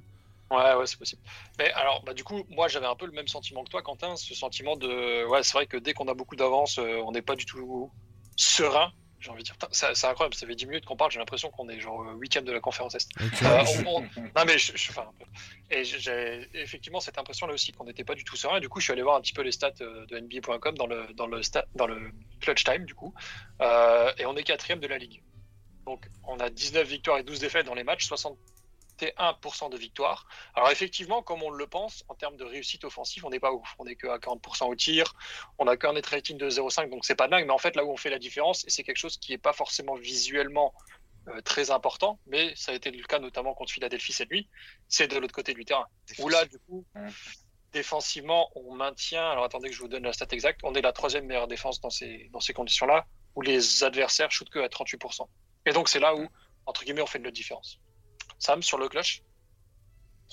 Ouais, 0.51 0.75
ouais, 0.75 0.85
c'est 0.85 0.97
possible. 0.99 1.21
Mais 1.57 1.71
alors, 1.73 2.03
bah, 2.03 2.13
du 2.13 2.23
coup, 2.23 2.43
moi, 2.49 2.67
j'avais 2.67 2.85
un 2.85 2.95
peu 2.95 3.05
le 3.07 3.11
même 3.11 3.27
sentiment 3.27 3.63
que 3.63 3.69
toi, 3.69 3.81
Quentin, 3.81 4.15
ce 4.15 4.35
sentiment 4.35 4.75
de. 4.77 5.25
Ouais, 5.27 5.41
c'est 5.41 5.53
vrai 5.53 5.65
que 5.65 5.77
dès 5.77 5.93
qu'on 5.93 6.07
a 6.07 6.13
beaucoup 6.13 6.35
d'avance, 6.35 6.77
euh, 6.77 7.01
on 7.05 7.11
n'est 7.11 7.23
pas 7.23 7.35
du 7.35 7.45
tout 7.45 7.91
serein. 8.35 8.91
J'ai 9.19 9.31
envie 9.31 9.39
de 9.41 9.45
dire, 9.45 9.55
c'est 9.71 10.05
incroyable, 10.05 10.35
ça 10.35 10.45
fait 10.45 10.53
10 10.53 10.65
minutes 10.65 10.83
qu'on 10.85 10.97
parle, 10.97 11.09
j'ai 11.11 11.17
l'impression 11.19 11.49
qu'on 11.49 11.69
est 11.69 11.79
genre 11.79 12.01
euh, 12.01 12.13
huitième 12.19 12.43
de 12.43 12.51
la 12.51 12.59
conférence 12.59 12.93
Est. 12.93 13.09
Euh, 13.21 13.25
euh, 13.43 13.63
on- 13.87 13.99
on- 13.99 14.01
Non 14.01 14.43
mais 14.45 14.57
je, 14.57 14.73
je. 14.75 14.91
Et 15.71 15.85
j'ai- 15.85 16.49
effectivement 16.53 16.99
cette 16.99 17.17
impression 17.17 17.47
là 17.47 17.53
aussi 17.53 17.71
qu'on 17.71 17.85
n'était 17.85 18.03
pas 18.03 18.15
du 18.15 18.25
tout 18.25 18.35
serein. 18.35 18.59
Du 18.59 18.67
coup, 18.67 18.81
je 18.81 18.83
suis 18.87 18.91
allé 18.91 19.01
voir 19.01 19.15
un 19.15 19.21
petit 19.21 19.31
peu 19.31 19.41
les 19.43 19.53
stats 19.53 19.71
euh, 19.79 20.05
de 20.07 20.17
NBA.com 20.19 20.77
dans 20.77 20.87
le 20.87 21.07
dans 21.13 21.27
le 21.27 21.39
dans 21.75 21.87
le 21.87 22.11
clutch 22.41 22.65
time 22.65 22.83
du 22.83 22.95
coup. 22.95 23.13
Euh, 23.61 24.11
et 24.17 24.25
on 24.25 24.35
est 24.35 24.43
quatrième 24.43 24.81
de 24.81 24.87
la 24.87 24.97
ligue. 24.97 25.23
Donc 25.85 26.09
on 26.25 26.39
a 26.39 26.49
19 26.49 26.87
victoires 26.87 27.17
et 27.17 27.23
12 27.23 27.39
défaites 27.39 27.65
dans 27.65 27.73
les 27.73 27.83
matchs, 27.83 28.07
61% 28.09 29.69
de 29.69 29.77
victoires. 29.77 30.27
Alors 30.55 30.71
effectivement, 30.71 31.21
comme 31.21 31.43
on 31.43 31.51
le 31.51 31.67
pense, 31.67 32.03
en 32.07 32.15
termes 32.15 32.37
de 32.37 32.43
réussite 32.43 32.83
offensive, 32.83 33.25
on 33.25 33.29
n'est 33.29 33.39
pas 33.39 33.51
ouf. 33.51 33.75
On 33.79 33.85
n'est 33.85 33.95
que 33.95 34.07
à 34.07 34.17
40% 34.17 34.65
au 34.65 34.75
tir. 34.75 35.13
On 35.57 35.67
a 35.67 35.77
qu'un 35.77 35.93
net 35.93 36.05
rating 36.05 36.37
de 36.37 36.49
0,5, 36.49 36.89
donc 36.89 37.05
c'est 37.05 37.15
pas 37.15 37.27
dingue. 37.27 37.45
Mais 37.45 37.53
en 37.53 37.57
fait, 37.57 37.75
là 37.75 37.83
où 37.85 37.91
on 37.91 37.97
fait 37.97 38.09
la 38.09 38.19
différence, 38.19 38.65
et 38.65 38.69
c'est 38.69 38.83
quelque 38.83 38.97
chose 38.97 39.17
qui 39.17 39.31
n'est 39.31 39.37
pas 39.37 39.53
forcément 39.53 39.95
visuellement 39.95 40.73
euh, 41.29 41.41
très 41.41 41.71
important, 41.71 42.19
mais 42.27 42.53
ça 42.55 42.73
a 42.73 42.75
été 42.75 42.91
le 42.91 43.01
cas 43.03 43.19
notamment 43.19 43.53
contre 43.53 43.71
Philadelphie 43.71 44.11
cette 44.11 44.29
nuit, 44.29 44.49
c'est 44.89 45.07
de 45.07 45.17
l'autre 45.17 45.33
côté 45.33 45.53
du 45.53 45.63
terrain. 45.63 45.87
Où 46.19 46.27
là, 46.27 46.43
du 46.45 46.59
coup, 46.59 46.85
défensivement, 47.71 48.49
on 48.55 48.73
maintient. 48.73 49.29
Alors 49.31 49.45
attendez 49.45 49.69
que 49.69 49.75
je 49.75 49.79
vous 49.79 49.87
donne 49.87 50.03
la 50.03 50.11
stat 50.11 50.27
exacte. 50.31 50.59
On 50.63 50.73
est 50.73 50.81
la 50.81 50.91
troisième 50.91 51.25
meilleure 51.25 51.47
défense 51.47 51.79
dans 51.79 51.89
ces, 51.89 52.29
dans 52.33 52.41
ces 52.41 52.53
conditions-là, 52.53 53.05
où 53.35 53.41
les 53.41 53.83
adversaires 53.83 54.31
shootent 54.31 54.49
que 54.49 54.59
à 54.59 54.67
38%. 54.67 55.27
Et 55.65 55.71
donc 55.73 55.89
c'est 55.89 55.99
là 55.99 56.15
où, 56.15 56.27
entre 56.65 56.83
guillemets, 56.83 57.01
on 57.01 57.05
fait 57.07 57.19
de 57.19 57.25
la 57.25 57.31
différence. 57.31 57.79
Sam, 58.39 58.61
sur 58.61 58.77
le 58.77 58.89
clutch? 58.89 59.21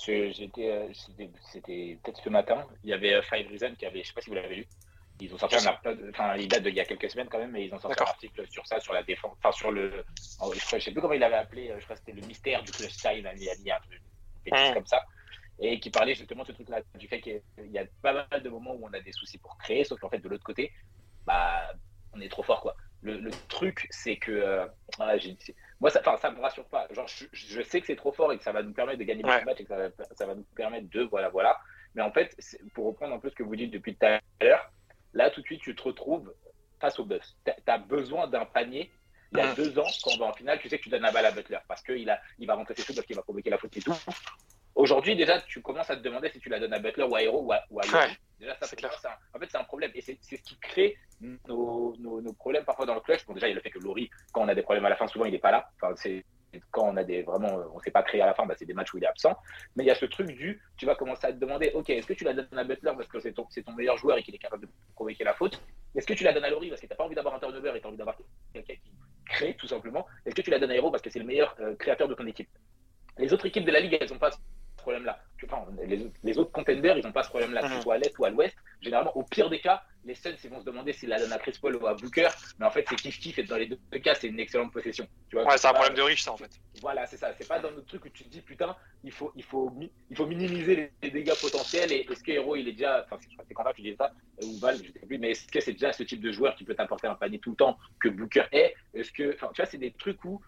Euh, 0.09 0.31
c'était- 0.33 1.99
peut-être 2.03 2.21
ce 2.23 2.29
matin. 2.29 2.67
Il 2.83 2.89
y 2.89 2.93
avait 2.93 3.13
euh, 3.13 3.21
Five 3.21 3.47
Reasons 3.49 3.75
qui 3.75 3.85
avait, 3.85 4.01
je 4.03 4.07
sais 4.07 4.13
pas 4.13 4.21
si 4.21 4.29
vous 4.29 4.35
l'avez 4.35 4.55
lu. 4.55 4.67
Ils 5.19 5.31
ont 5.33 5.37
sorti 5.37 5.55
un 5.55 5.65
article, 5.67 6.09
enfin, 6.09 6.35
il 6.35 6.47
date 6.47 6.63
d'il 6.63 6.73
y 6.73 6.79
a 6.79 6.85
quelques 6.85 7.09
semaines 7.11 7.29
quand 7.29 7.37
même, 7.37 7.51
mais 7.51 7.65
ils 7.65 7.73
ont 7.73 7.79
sorti 7.79 7.95
un 8.01 8.05
article 8.09 8.47
sur 8.49 8.65
ça, 8.65 8.79
sur 8.79 8.93
la 8.93 9.03
défense, 9.03 9.37
enfin, 9.37 9.51
sur 9.51 9.71
le, 9.71 10.03
je, 10.55 10.65
crois- 10.65 10.79
je 10.79 10.83
sais 10.85 10.91
plus 10.91 10.99
comment 11.01 11.13
il 11.13 11.19
l'avait 11.19 11.35
appelé, 11.35 11.69
euh, 11.69 11.79
je 11.79 11.83
crois 11.83 11.95
que 11.95 12.01
c'était 12.03 12.19
le 12.19 12.25
mystère 12.25 12.63
du 12.63 12.71
clutch 12.71 12.95
time, 12.97 13.17
il 13.19 13.27
a 13.27 13.55
mis 13.57 13.71
un 13.71 13.79
truc, 13.81 14.01
une 14.47 14.51
bêtise 14.51 14.71
Mm. 14.71 14.73
comme 14.73 14.87
ça, 14.87 15.05
et 15.59 15.79
qui 15.79 15.91
parlait 15.91 16.15
justement 16.15 16.41
de 16.41 16.47
ce 16.47 16.53
truc-là, 16.53 16.81
du 16.95 17.07
fait 17.07 17.21
qu'il 17.21 17.39
y 17.57 17.77
a 17.77 17.85
pas 18.01 18.13
mal 18.31 18.41
de 18.41 18.49
moments 18.49 18.73
où 18.73 18.87
on 18.87 18.93
a 18.93 18.99
des 18.99 19.11
soucis 19.11 19.37
pour 19.37 19.55
créer, 19.59 19.83
sauf 19.83 19.99
qu'en 19.99 20.09
fait, 20.09 20.17
de 20.19 20.27
l'autre 20.29 20.43
côté, 20.43 20.71
bah, 21.27 21.71
on 22.13 22.19
est 22.21 22.29
trop 22.29 22.41
fort, 22.41 22.61
quoi. 22.61 22.75
Le, 23.03 23.17
le 23.17 23.31
truc, 23.47 23.87
c'est 23.89 24.17
que, 24.17 24.31
euh, 24.31 24.65
ah, 24.99 25.15
moi, 25.79 25.89
ça, 25.89 26.01
ça 26.21 26.29
me 26.31 26.39
rassure 26.39 26.65
pas. 26.65 26.87
Genre, 26.91 27.07
je, 27.07 27.25
je 27.33 27.61
sais 27.63 27.81
que 27.81 27.87
c'est 27.87 27.95
trop 27.95 28.11
fort 28.11 28.31
et 28.31 28.37
que 28.37 28.43
ça 28.43 28.51
va 28.51 28.61
nous 28.61 28.73
permettre 28.73 28.99
de 28.99 29.03
gagner 29.03 29.25
Ouais. 29.25 29.39
des 29.39 29.45
matchs 29.45 29.59
et 29.61 29.63
que 29.63 29.69
ça 29.69 29.77
va, 29.77 29.89
ça 30.15 30.25
va 30.27 30.35
nous 30.35 30.45
permettre 30.55 30.87
de, 30.89 31.01
voilà, 31.03 31.29
voilà. 31.29 31.59
Mais 31.95 32.03
en 32.03 32.11
fait, 32.11 32.35
c'est- 32.37 32.61
pour 32.73 32.85
reprendre 32.85 33.13
un 33.15 33.19
peu 33.19 33.29
ce 33.29 33.35
que 33.35 33.43
vous 33.43 33.55
dites 33.55 33.71
depuis 33.71 33.95
tout 33.95 34.05
à 34.05 34.19
l'heure, 34.41 34.71
là, 35.13 35.29
tout 35.31 35.41
de 35.41 35.45
suite, 35.47 35.61
tu 35.61 35.75
te 35.75 35.81
retrouves 35.81 36.31
face 36.79 36.99
au 36.99 37.05
Bucks. 37.05 37.23
Tu 37.45 37.51
as 37.67 37.77
besoin 37.79 38.27
d'un 38.27 38.45
panier. 38.45 38.91
Il 39.33 39.37
y 39.37 39.41
a 39.41 39.53
deux 39.55 39.79
ans, 39.79 39.87
quand 40.03 40.11
on 40.15 40.17
va 40.19 40.25
en 40.25 40.33
finale, 40.33 40.59
tu 40.59 40.67
sais 40.69 40.77
que 40.77 40.83
tu 40.83 40.89
donnes 40.89 41.01
la 41.03 41.11
balle 41.11 41.25
à 41.25 41.31
Butler 41.31 41.57
parce 41.67 41.81
qu'il 41.81 42.09
a, 42.09 42.21
il 42.37 42.45
va 42.47 42.53
rentrer 42.55 42.75
ses 42.75 42.83
shoots, 42.83 42.95
parce 42.95 43.07
qu'il 43.07 43.15
va 43.15 43.21
provoquer 43.23 43.49
la 43.49 43.57
faute 43.57 43.75
et 43.77 43.81
tout. 43.81 43.93
Aujourd'hui, 44.75 45.15
déjà, 45.15 45.41
tu 45.41 45.61
commences 45.61 45.89
à 45.89 45.95
te 45.97 46.01
demander 46.01 46.29
si 46.29 46.39
tu 46.39 46.49
la 46.49 46.59
donnes 46.59 46.73
à 46.73 46.79
Butler 46.79 47.03
ou 47.03 47.15
à 47.15 47.21
Hero 47.23 47.41
ou 47.41 47.51
à, 47.51 47.61
ou 47.69 47.79
à 47.79 47.83
Laurie. 47.85 47.97
Ouais, 48.09 48.15
Déjà, 48.39 48.55
ça, 48.55 48.65
c'est 48.67 48.75
clair. 48.75 48.91
un- 49.05 49.37
en 49.37 49.39
fait, 49.39 49.47
c'est 49.51 49.57
un 49.57 49.63
problème. 49.63 49.91
Et 49.93 50.01
c'est 50.01 50.17
ce 50.21 50.35
qui 50.35 50.57
crée 50.59 50.97
nos, 51.47 51.95
nos, 51.99 52.21
nos 52.21 52.33
problèmes 52.33 52.63
parfois 52.65 52.85
dans 52.85 52.95
le 52.95 53.01
clutch. 53.01 53.25
Bon, 53.25 53.33
déjà, 53.33 53.47
il 53.47 53.51
y 53.51 53.53
a 53.53 53.55
le 53.55 53.61
fait 53.61 53.69
que 53.69 53.79
Laurie, 53.79 54.09
quand 54.31 54.41
on 54.41 54.47
a 54.47 54.55
des 54.55 54.63
problèmes 54.63 54.85
à 54.85 54.89
la 54.89 54.95
fin, 54.95 55.07
souvent, 55.07 55.25
il 55.25 55.31
n'est 55.31 55.39
pas 55.39 55.51
là. 55.51 55.69
Enfin, 55.81 55.93
c'est 55.95 56.25
quand 56.71 56.83
on 56.89 56.97
a 56.97 57.03
des 57.05 57.21
vraiment, 57.23 57.59
euh, 57.59 57.63
on 57.73 57.79
s'est 57.79 57.91
pas 57.91 58.03
créé 58.03 58.21
à 58.21 58.25
la 58.25 58.33
fin, 58.33 58.45
bah, 58.45 58.55
c'est 58.57 58.65
des 58.65 58.73
matchs 58.73 58.93
où 58.93 58.97
il 58.97 59.03
est 59.03 59.07
absent. 59.07 59.37
Mais 59.75 59.83
il 59.83 59.87
y 59.87 59.91
a 59.91 59.95
ce 59.95 60.05
truc 60.05 60.27
du, 60.27 60.61
tu 60.77 60.85
vas 60.85 60.95
commencer 60.95 61.27
à 61.27 61.31
te 61.31 61.37
demander, 61.37 61.71
ok, 61.73 61.89
est-ce 61.91 62.07
que 62.07 62.13
tu 62.13 62.23
la 62.25 62.33
donnes 62.33 62.47
à 62.57 62.63
Butler 62.65 62.91
parce 62.95 63.07
que 63.07 63.19
c'est 63.21 63.31
ton, 63.33 63.45
ton 63.65 63.71
meilleur 63.73 63.97
joueur 63.97 64.17
et 64.17 64.23
qu'il 64.23 64.35
est 64.35 64.39
capable 64.39 64.65
de 64.65 64.71
provoquer 64.95 65.23
la 65.23 65.33
faute? 65.33 65.61
Est-ce 65.95 66.05
que 66.07 66.13
tu 66.13 66.23
la 66.25 66.33
donnes 66.33 66.43
à 66.43 66.49
Laurie 66.49 66.69
parce 66.69 66.81
que 66.81 66.87
t'as 66.87 66.95
pas 66.95 67.03
envie 67.05 67.15
d'avoir 67.15 67.35
un 67.35 67.39
turnover 67.39 67.73
et 67.75 67.81
t'as 67.81 67.87
envie 67.87 67.97
d'avoir 67.97 68.17
quelqu'un 68.53 68.73
qui 68.75 68.91
crée 69.27 69.55
tout 69.55 69.67
simplement? 69.67 70.05
Est-ce 70.25 70.35
que 70.35 70.41
tu 70.41 70.49
la 70.49 70.59
donnes 70.59 70.71
à 70.71 70.75
Hero 70.75 70.91
parce 70.91 71.03
que 71.03 71.09
c'est 71.09 71.19
le 71.19 71.25
meilleur 71.25 71.55
euh, 71.61 71.75
créateur 71.75 72.07
de 72.09 72.15
ton 72.15 72.25
équipe? 72.25 72.49
Les 73.17 73.31
autres 73.33 73.45
équipes 73.45 73.65
de 73.65 73.71
la 73.71 73.79
ligue, 73.79 73.97
elles 73.99 74.11
ont 74.11 74.17
pas 74.19 74.31
problème-là. 74.81 75.19
Enfin, 75.45 75.65
les, 75.83 76.03
autres- 76.03 76.13
les 76.23 76.37
autres 76.37 76.51
contenders, 76.51 76.97
ils 76.97 77.03
n'ont 77.03 77.11
pas 77.11 77.23
ce 77.23 77.29
problème-là, 77.29 77.61
que 77.61 77.69
ce 77.69 77.73
Mhm. 77.75 77.81
soit 77.81 77.95
à 77.95 77.97
l'est 77.97 78.17
ou 78.19 78.25
à 78.25 78.29
l'ouest. 78.29 78.55
Généralement, 78.81 79.15
au 79.17 79.23
pire 79.23 79.49
des 79.49 79.59
cas, 79.59 79.81
les 80.03 80.13
Suns, 80.15 80.35
ils 80.43 80.49
vont 80.49 80.59
se 80.59 80.65
demander 80.65 80.93
s'ils 80.93 81.09
la 81.09 81.19
donnent 81.19 81.33
à 81.33 81.37
Chris 81.39 81.53
Paul 81.61 81.75
ou 81.75 81.85
à 81.87 81.93
Booker, 81.93 82.27
mais 82.59 82.65
en 82.65 82.71
fait, 82.71 82.85
c'est 82.89 82.95
kiff-kiff 82.95 83.39
et 83.39 83.43
dans 83.43 83.55
les 83.57 83.67
deux 83.67 83.77
cas, 84.03 84.15
c'est 84.15 84.27
une 84.27 84.39
excellente 84.39 84.71
possession. 84.73 85.07
Tu 85.29 85.35
vois, 85.35 85.45
Ouais, 85.45 85.57
c'est 85.57 85.67
un 85.67 85.71
pas- 85.71 85.79
problème 85.79 85.97
de 85.97 86.01
riche, 86.03 86.23
ça, 86.23 86.31
en 86.31 86.37
fait. 86.37 86.51
Voilà, 86.81 87.05
c'est 87.05 87.17
ça. 87.17 87.33
C'est 87.37 87.47
pas 87.47 87.59
dans 87.59 87.71
notre 87.71 87.87
truc 87.87 88.05
où 88.05 88.09
tu 88.09 88.23
te 88.23 88.29
dis, 88.29 88.41
putain, 88.41 88.75
il 89.03 89.11
faut, 89.11 89.31
il 89.35 89.43
faut, 89.43 89.71
il 90.09 90.15
faut 90.15 90.25
minimiser 90.25 90.91
les, 91.01 91.11
dégâts 91.11 91.39
potentiels. 91.39 91.91
Et 91.91 92.07
est-ce 92.09 92.23
que 92.23 92.31
Hero, 92.31 92.55
il 92.55 92.67
est 92.67 92.73
déjà, 92.73 93.03
enfin, 93.03 93.17
c'est 93.47 93.53
quand 93.53 93.63
même 93.63 93.73
tu 93.75 93.81
dis 93.83 93.95
ça, 93.95 94.11
ou 94.43 94.57
Val, 94.59 94.77
je 94.77 94.91
sais 94.91 95.05
plus, 95.07 95.17
mais 95.19 95.31
est-ce 95.31 95.47
que 95.47 95.59
c'est 95.59 95.73
déjà 95.73 95.93
ce 95.93 96.03
type 96.03 96.21
de 96.21 96.31
joueur 96.31 96.55
qui 96.55 96.63
peut 96.65 96.75
t'apporter 96.75 97.07
un 97.07 97.15
panier 97.15 97.39
tout 97.39 97.51
le 97.51 97.55
temps 97.55 97.77
que 97.99 98.09
Booker 98.09 98.45
est? 98.51 98.75
Est-ce 98.93 99.11
que, 99.11 99.33
enfin, 99.35 99.49
tu 99.53 99.61
vois, 99.61 99.69
c'est 99.69 99.77
des 99.77 99.91
trucs 99.93 100.23
où 100.25 100.41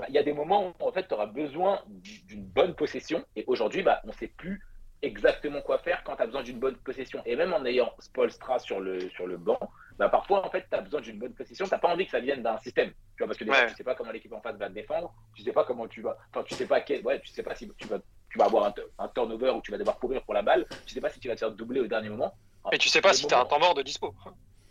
bah, 0.00 0.06
il 0.08 0.14
y 0.14 0.18
a 0.18 0.22
des 0.22 0.32
moments 0.32 0.68
où 0.80 0.86
en 0.88 0.92
fait, 0.92 1.06
tu 1.06 1.14
auras 1.14 1.26
besoin 1.26 1.82
d'une 1.88 2.42
bonne 2.44 2.74
possession. 2.74 3.24
Et 3.36 3.44
aujourd'hui, 3.46 3.82
bah, 3.82 4.00
on 4.04 4.08
ne 4.08 4.12
sait 4.12 4.28
plus 4.28 4.60
exactement 5.02 5.60
quoi 5.62 5.78
faire 5.78 6.02
quand 6.04 6.16
tu 6.16 6.22
as 6.22 6.26
besoin 6.26 6.42
d'une 6.42 6.58
bonne 6.58 6.76
possession. 6.76 7.22
Et 7.26 7.36
même 7.36 7.52
en 7.52 7.64
ayant 7.64 7.92
Spolstra 7.98 8.58
sur 8.58 8.80
le, 8.80 9.08
sur 9.10 9.26
le 9.26 9.36
banc, 9.36 9.58
bah, 9.98 10.08
parfois, 10.08 10.44
en 10.46 10.50
fait, 10.50 10.66
tu 10.70 10.76
as 10.76 10.80
besoin 10.80 11.00
d'une 11.02 11.18
bonne 11.18 11.34
possession. 11.34 11.66
Tu 11.66 11.70
n'as 11.70 11.78
pas 11.78 11.88
envie 11.92 12.06
que 12.06 12.10
ça 12.10 12.20
vienne 12.20 12.42
d'un 12.42 12.56
système. 12.58 12.88
Tu 12.90 12.94
vois, 13.18 13.26
parce 13.26 13.38
que 13.38 13.44
déjà, 13.44 13.60
Ouais. 13.60 13.66
tu 13.68 13.74
sais 13.74 13.84
pas 13.84 13.94
comment 13.94 14.10
l'équipe 14.12 14.32
en 14.32 14.40
face 14.40 14.56
va 14.56 14.68
te 14.68 14.74
défendre. 14.74 15.12
Tu 15.34 15.42
sais 15.42 15.52
pas 15.52 15.64
comment 15.64 15.86
tu 15.86 16.00
vas. 16.00 16.16
Enfin, 16.32 16.42
tu 16.44 16.54
sais 16.54 16.66
pas 16.66 16.80
quel. 16.80 17.04
Ouais, 17.04 17.20
tu 17.20 17.28
sais 17.28 17.42
pas 17.42 17.54
si 17.54 17.70
tu 17.76 17.86
vas, 17.88 17.98
tu 18.30 18.38
vas 18.38 18.46
avoir 18.46 18.64
un, 18.66 18.74
un 18.98 19.08
turnover 19.08 19.50
ou 19.50 19.60
tu 19.60 19.70
vas 19.70 19.78
devoir 19.78 19.98
courir 19.98 20.22
pour 20.22 20.32
la 20.34 20.42
balle. 20.42 20.66
Tu 20.86 20.94
sais 20.94 21.00
pas 21.02 21.10
si 21.10 21.20
tu 21.20 21.28
vas 21.28 21.34
te 21.34 21.40
faire 21.40 21.50
doubler 21.52 21.80
au 21.80 21.86
dernier 21.86 22.08
moment. 22.08 22.32
Et 22.72 22.78
tu 22.78 22.88
sais 22.88 23.00
pas 23.02 23.12
si 23.12 23.26
t'as 23.26 23.36
un 23.36 23.38
moments- 23.40 23.50
temps 23.50 23.58
mort 23.60 23.74
de 23.74 23.82
dispo. 23.82 24.14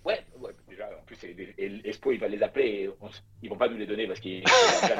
Ouais, 0.10 0.26
ouais, 0.39 0.56
déjà, 0.67 0.89
en 1.00 1.04
plus, 1.06 1.17
Espo, 1.86 2.12
il 2.12 2.19
va 2.19 2.28
les 2.28 2.41
appeler 2.41 2.65
et 2.65 2.89
on 3.00 3.10
ils 3.43 3.50
vont 3.50 3.58
pas 3.58 3.69
nous 3.69 3.78
les 3.78 3.86
donner 3.86 4.08
parce 4.08 4.19
qu'ils 4.19 4.43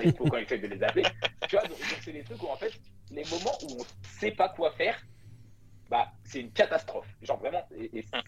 Espo 0.04 0.26
quand 0.26 0.38
il 0.38 0.44
essaie 0.44 0.60
de 0.60 0.68
les 0.68 0.84
appeler. 0.84 1.04
Tu 1.48 1.56
vois, 1.56 1.66
donc 1.66 1.78
c'est 2.02 2.12
des 2.12 2.24
trucs 2.24 2.44
où, 2.44 2.48
en 2.48 2.56
fait, 2.56 2.72
les 3.10 3.24
moments 3.24 3.58
où 3.64 3.82
on 3.82 3.86
sait 4.04 4.30
pas 4.30 4.50
quoi 4.50 4.70
faire, 4.74 5.02
bah, 5.90 6.12
c'est 6.24 6.42
une 6.42 6.52
catastrophe. 6.52 7.08
Genre, 7.24 7.40
vraiment, 7.40 7.68
et, 7.76 7.98
et 7.98 8.02
ça 8.04 8.22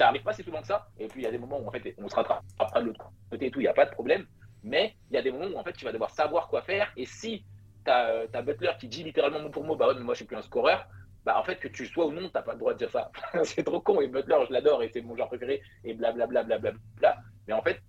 arrive 0.00 0.22
pas 0.22 0.32
si 0.32 0.42
souvent 0.42 0.62
que 0.62 0.68
ça. 0.68 0.88
Et 0.98 1.06
puis, 1.06 1.20
il 1.20 1.24
y 1.24 1.26
a 1.26 1.30
des 1.30 1.36
moments 1.36 1.60
où, 1.60 1.68
en 1.68 1.70
fait, 1.70 1.94
on 1.98 2.08
se 2.08 2.14
rattrape 2.14 2.42
après 2.58 2.80
de 2.80 2.86
l'autre 2.86 3.12
côté 3.30 3.46
et 3.46 3.50
tout, 3.50 3.60
il 3.60 3.64
n'y 3.64 3.68
a 3.68 3.74
pas 3.74 3.84
de 3.84 3.90
problème. 3.90 4.26
Mais 4.62 4.96
il 5.10 5.14
y 5.14 5.18
a 5.18 5.22
des 5.22 5.32
moments 5.32 5.48
où, 5.54 5.58
en 5.58 5.64
fait, 5.64 5.74
tu 5.74 5.84
vas 5.84 5.92
devoir 5.92 6.10
savoir 6.12 6.48
quoi 6.48 6.62
faire. 6.62 6.90
Et 6.96 7.04
si 7.04 7.44
t'as 7.84 8.22
as 8.32 8.42
Butler 8.42 8.70
qui 8.80 8.88
dit 8.88 9.04
littéralement 9.04 9.40
mot 9.40 9.50
pour 9.50 9.64
mot, 9.64 9.76
bah 9.76 9.88
ouais, 9.88 9.94
mais 9.96 10.04
moi, 10.04 10.14
je 10.14 10.20
suis 10.20 10.26
plus 10.26 10.36
un 10.36 10.42
scoreur, 10.42 10.88
bah, 11.24 11.38
en 11.38 11.44
fait, 11.44 11.56
que 11.56 11.68
tu 11.68 11.82
le 11.84 11.88
sois 11.88 12.06
ou 12.06 12.12
non, 12.12 12.28
t'as 12.28 12.42
pas 12.42 12.52
le 12.52 12.58
droit 12.58 12.72
de 12.72 12.78
dire 12.78 12.90
ça. 12.90 13.10
c'est 13.44 13.62
trop 13.64 13.80
con. 13.80 14.00
Et 14.00 14.08
Butler, 14.08 14.36
je 14.48 14.52
l'adore 14.52 14.82
et 14.82 14.90
c'est 14.92 15.02
mon 15.02 15.14
joueur 15.14 15.28
préféré 15.28 15.62
et 15.84 15.94
blablabla. 15.94 16.42
Bla, 16.42 16.58
bla, 16.58 16.70
bla, 16.72 16.80
bla. 16.96 17.16
Mais 17.46 17.54
en 17.54 17.62
fait, 17.62 17.80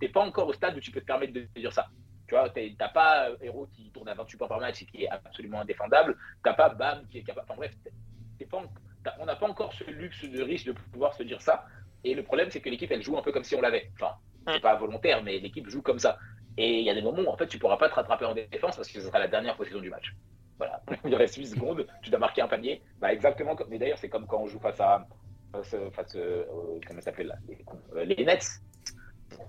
t'es 0.00 0.08
pas 0.08 0.20
encore 0.20 0.48
au 0.48 0.52
stade 0.52 0.76
où 0.76 0.80
tu 0.80 0.90
peux 0.90 1.00
te 1.00 1.06
permettre 1.06 1.32
de 1.32 1.40
dire 1.56 1.72
ça. 1.72 1.88
Tu 2.28 2.34
vois, 2.36 2.48
t'as 2.48 2.88
pas 2.88 3.30
euh, 3.30 3.36
Héros 3.40 3.66
qui 3.74 3.90
tourne 3.90 4.08
à 4.08 4.14
28 4.14 4.36
points 4.36 4.48
par 4.48 4.60
match 4.60 4.82
et 4.82 4.86
qui 4.86 5.02
est 5.04 5.08
absolument 5.08 5.60
indéfendable. 5.60 6.16
T'as 6.44 6.54
pas 6.54 6.68
Bam 6.68 7.06
qui 7.08 7.18
est 7.18 7.22
capable. 7.24 7.46
Enfin 7.48 7.56
bref, 7.56 7.72
t'es- 7.82 7.90
t'es 8.38 8.46
pas 8.46 8.58
en- 8.58 8.72
t'as- 9.02 9.16
on 9.18 9.26
n'a 9.26 9.34
pas 9.34 9.48
encore 9.48 9.72
ce 9.72 9.82
luxe 9.90 10.24
de 10.24 10.42
riche 10.42 10.64
de 10.64 10.72
pouvoir 10.72 11.14
se 11.14 11.24
dire 11.24 11.40
ça. 11.42 11.64
Et 12.04 12.14
le 12.14 12.22
problème, 12.22 12.48
c'est 12.50 12.60
que 12.60 12.70
l'équipe, 12.70 12.90
elle 12.92 13.02
joue 13.02 13.18
un 13.18 13.22
peu 13.22 13.32
comme 13.32 13.42
si 13.44 13.56
on 13.56 13.60
l'avait. 13.60 13.90
Enfin, 13.94 14.14
c'est 14.54 14.60
pas 14.60 14.76
volontaire, 14.76 15.22
mais 15.24 15.38
l'équipe 15.40 15.68
joue 15.68 15.82
comme 15.82 15.98
ça. 15.98 16.18
Et 16.56 16.78
il 16.78 16.84
y 16.84 16.90
a 16.90 16.94
des 16.94 17.02
moments 17.02 17.22
où 17.22 17.28
en 17.28 17.36
fait, 17.36 17.46
tu 17.48 17.58
pourras 17.58 17.76
pas 17.78 17.88
te 17.88 17.94
rattraper 17.94 18.24
en 18.26 18.34
défense 18.34 18.76
parce 18.76 18.88
que 18.88 19.00
ce 19.00 19.06
sera 19.06 19.18
la 19.18 19.28
dernière 19.28 19.56
possession 19.56 19.80
du 19.80 19.90
match. 19.90 20.14
Voilà, 20.60 20.82
il 21.06 21.14
reste 21.14 21.36
8 21.36 21.46
secondes, 21.46 21.86
tu 22.02 22.10
dois 22.10 22.18
marquer 22.18 22.42
un 22.42 22.48
panier. 22.48 22.82
Bah, 23.00 23.12
exactement 23.12 23.56
comme. 23.56 23.68
Mais 23.70 23.78
d'ailleurs, 23.78 23.96
c'est 23.98 24.10
comme 24.10 24.26
quand 24.26 24.42
on 24.42 24.46
joue 24.46 24.60
face 24.60 24.78
à. 24.80 25.08
Face, 25.52 25.74
face 25.92 26.14
euh, 26.16 26.44
comment 26.86 27.00
ça 27.00 27.06
s'appelle 27.06 27.34
les, 27.48 27.64
euh, 27.96 28.04
les 28.04 28.24
Nets. 28.24 28.46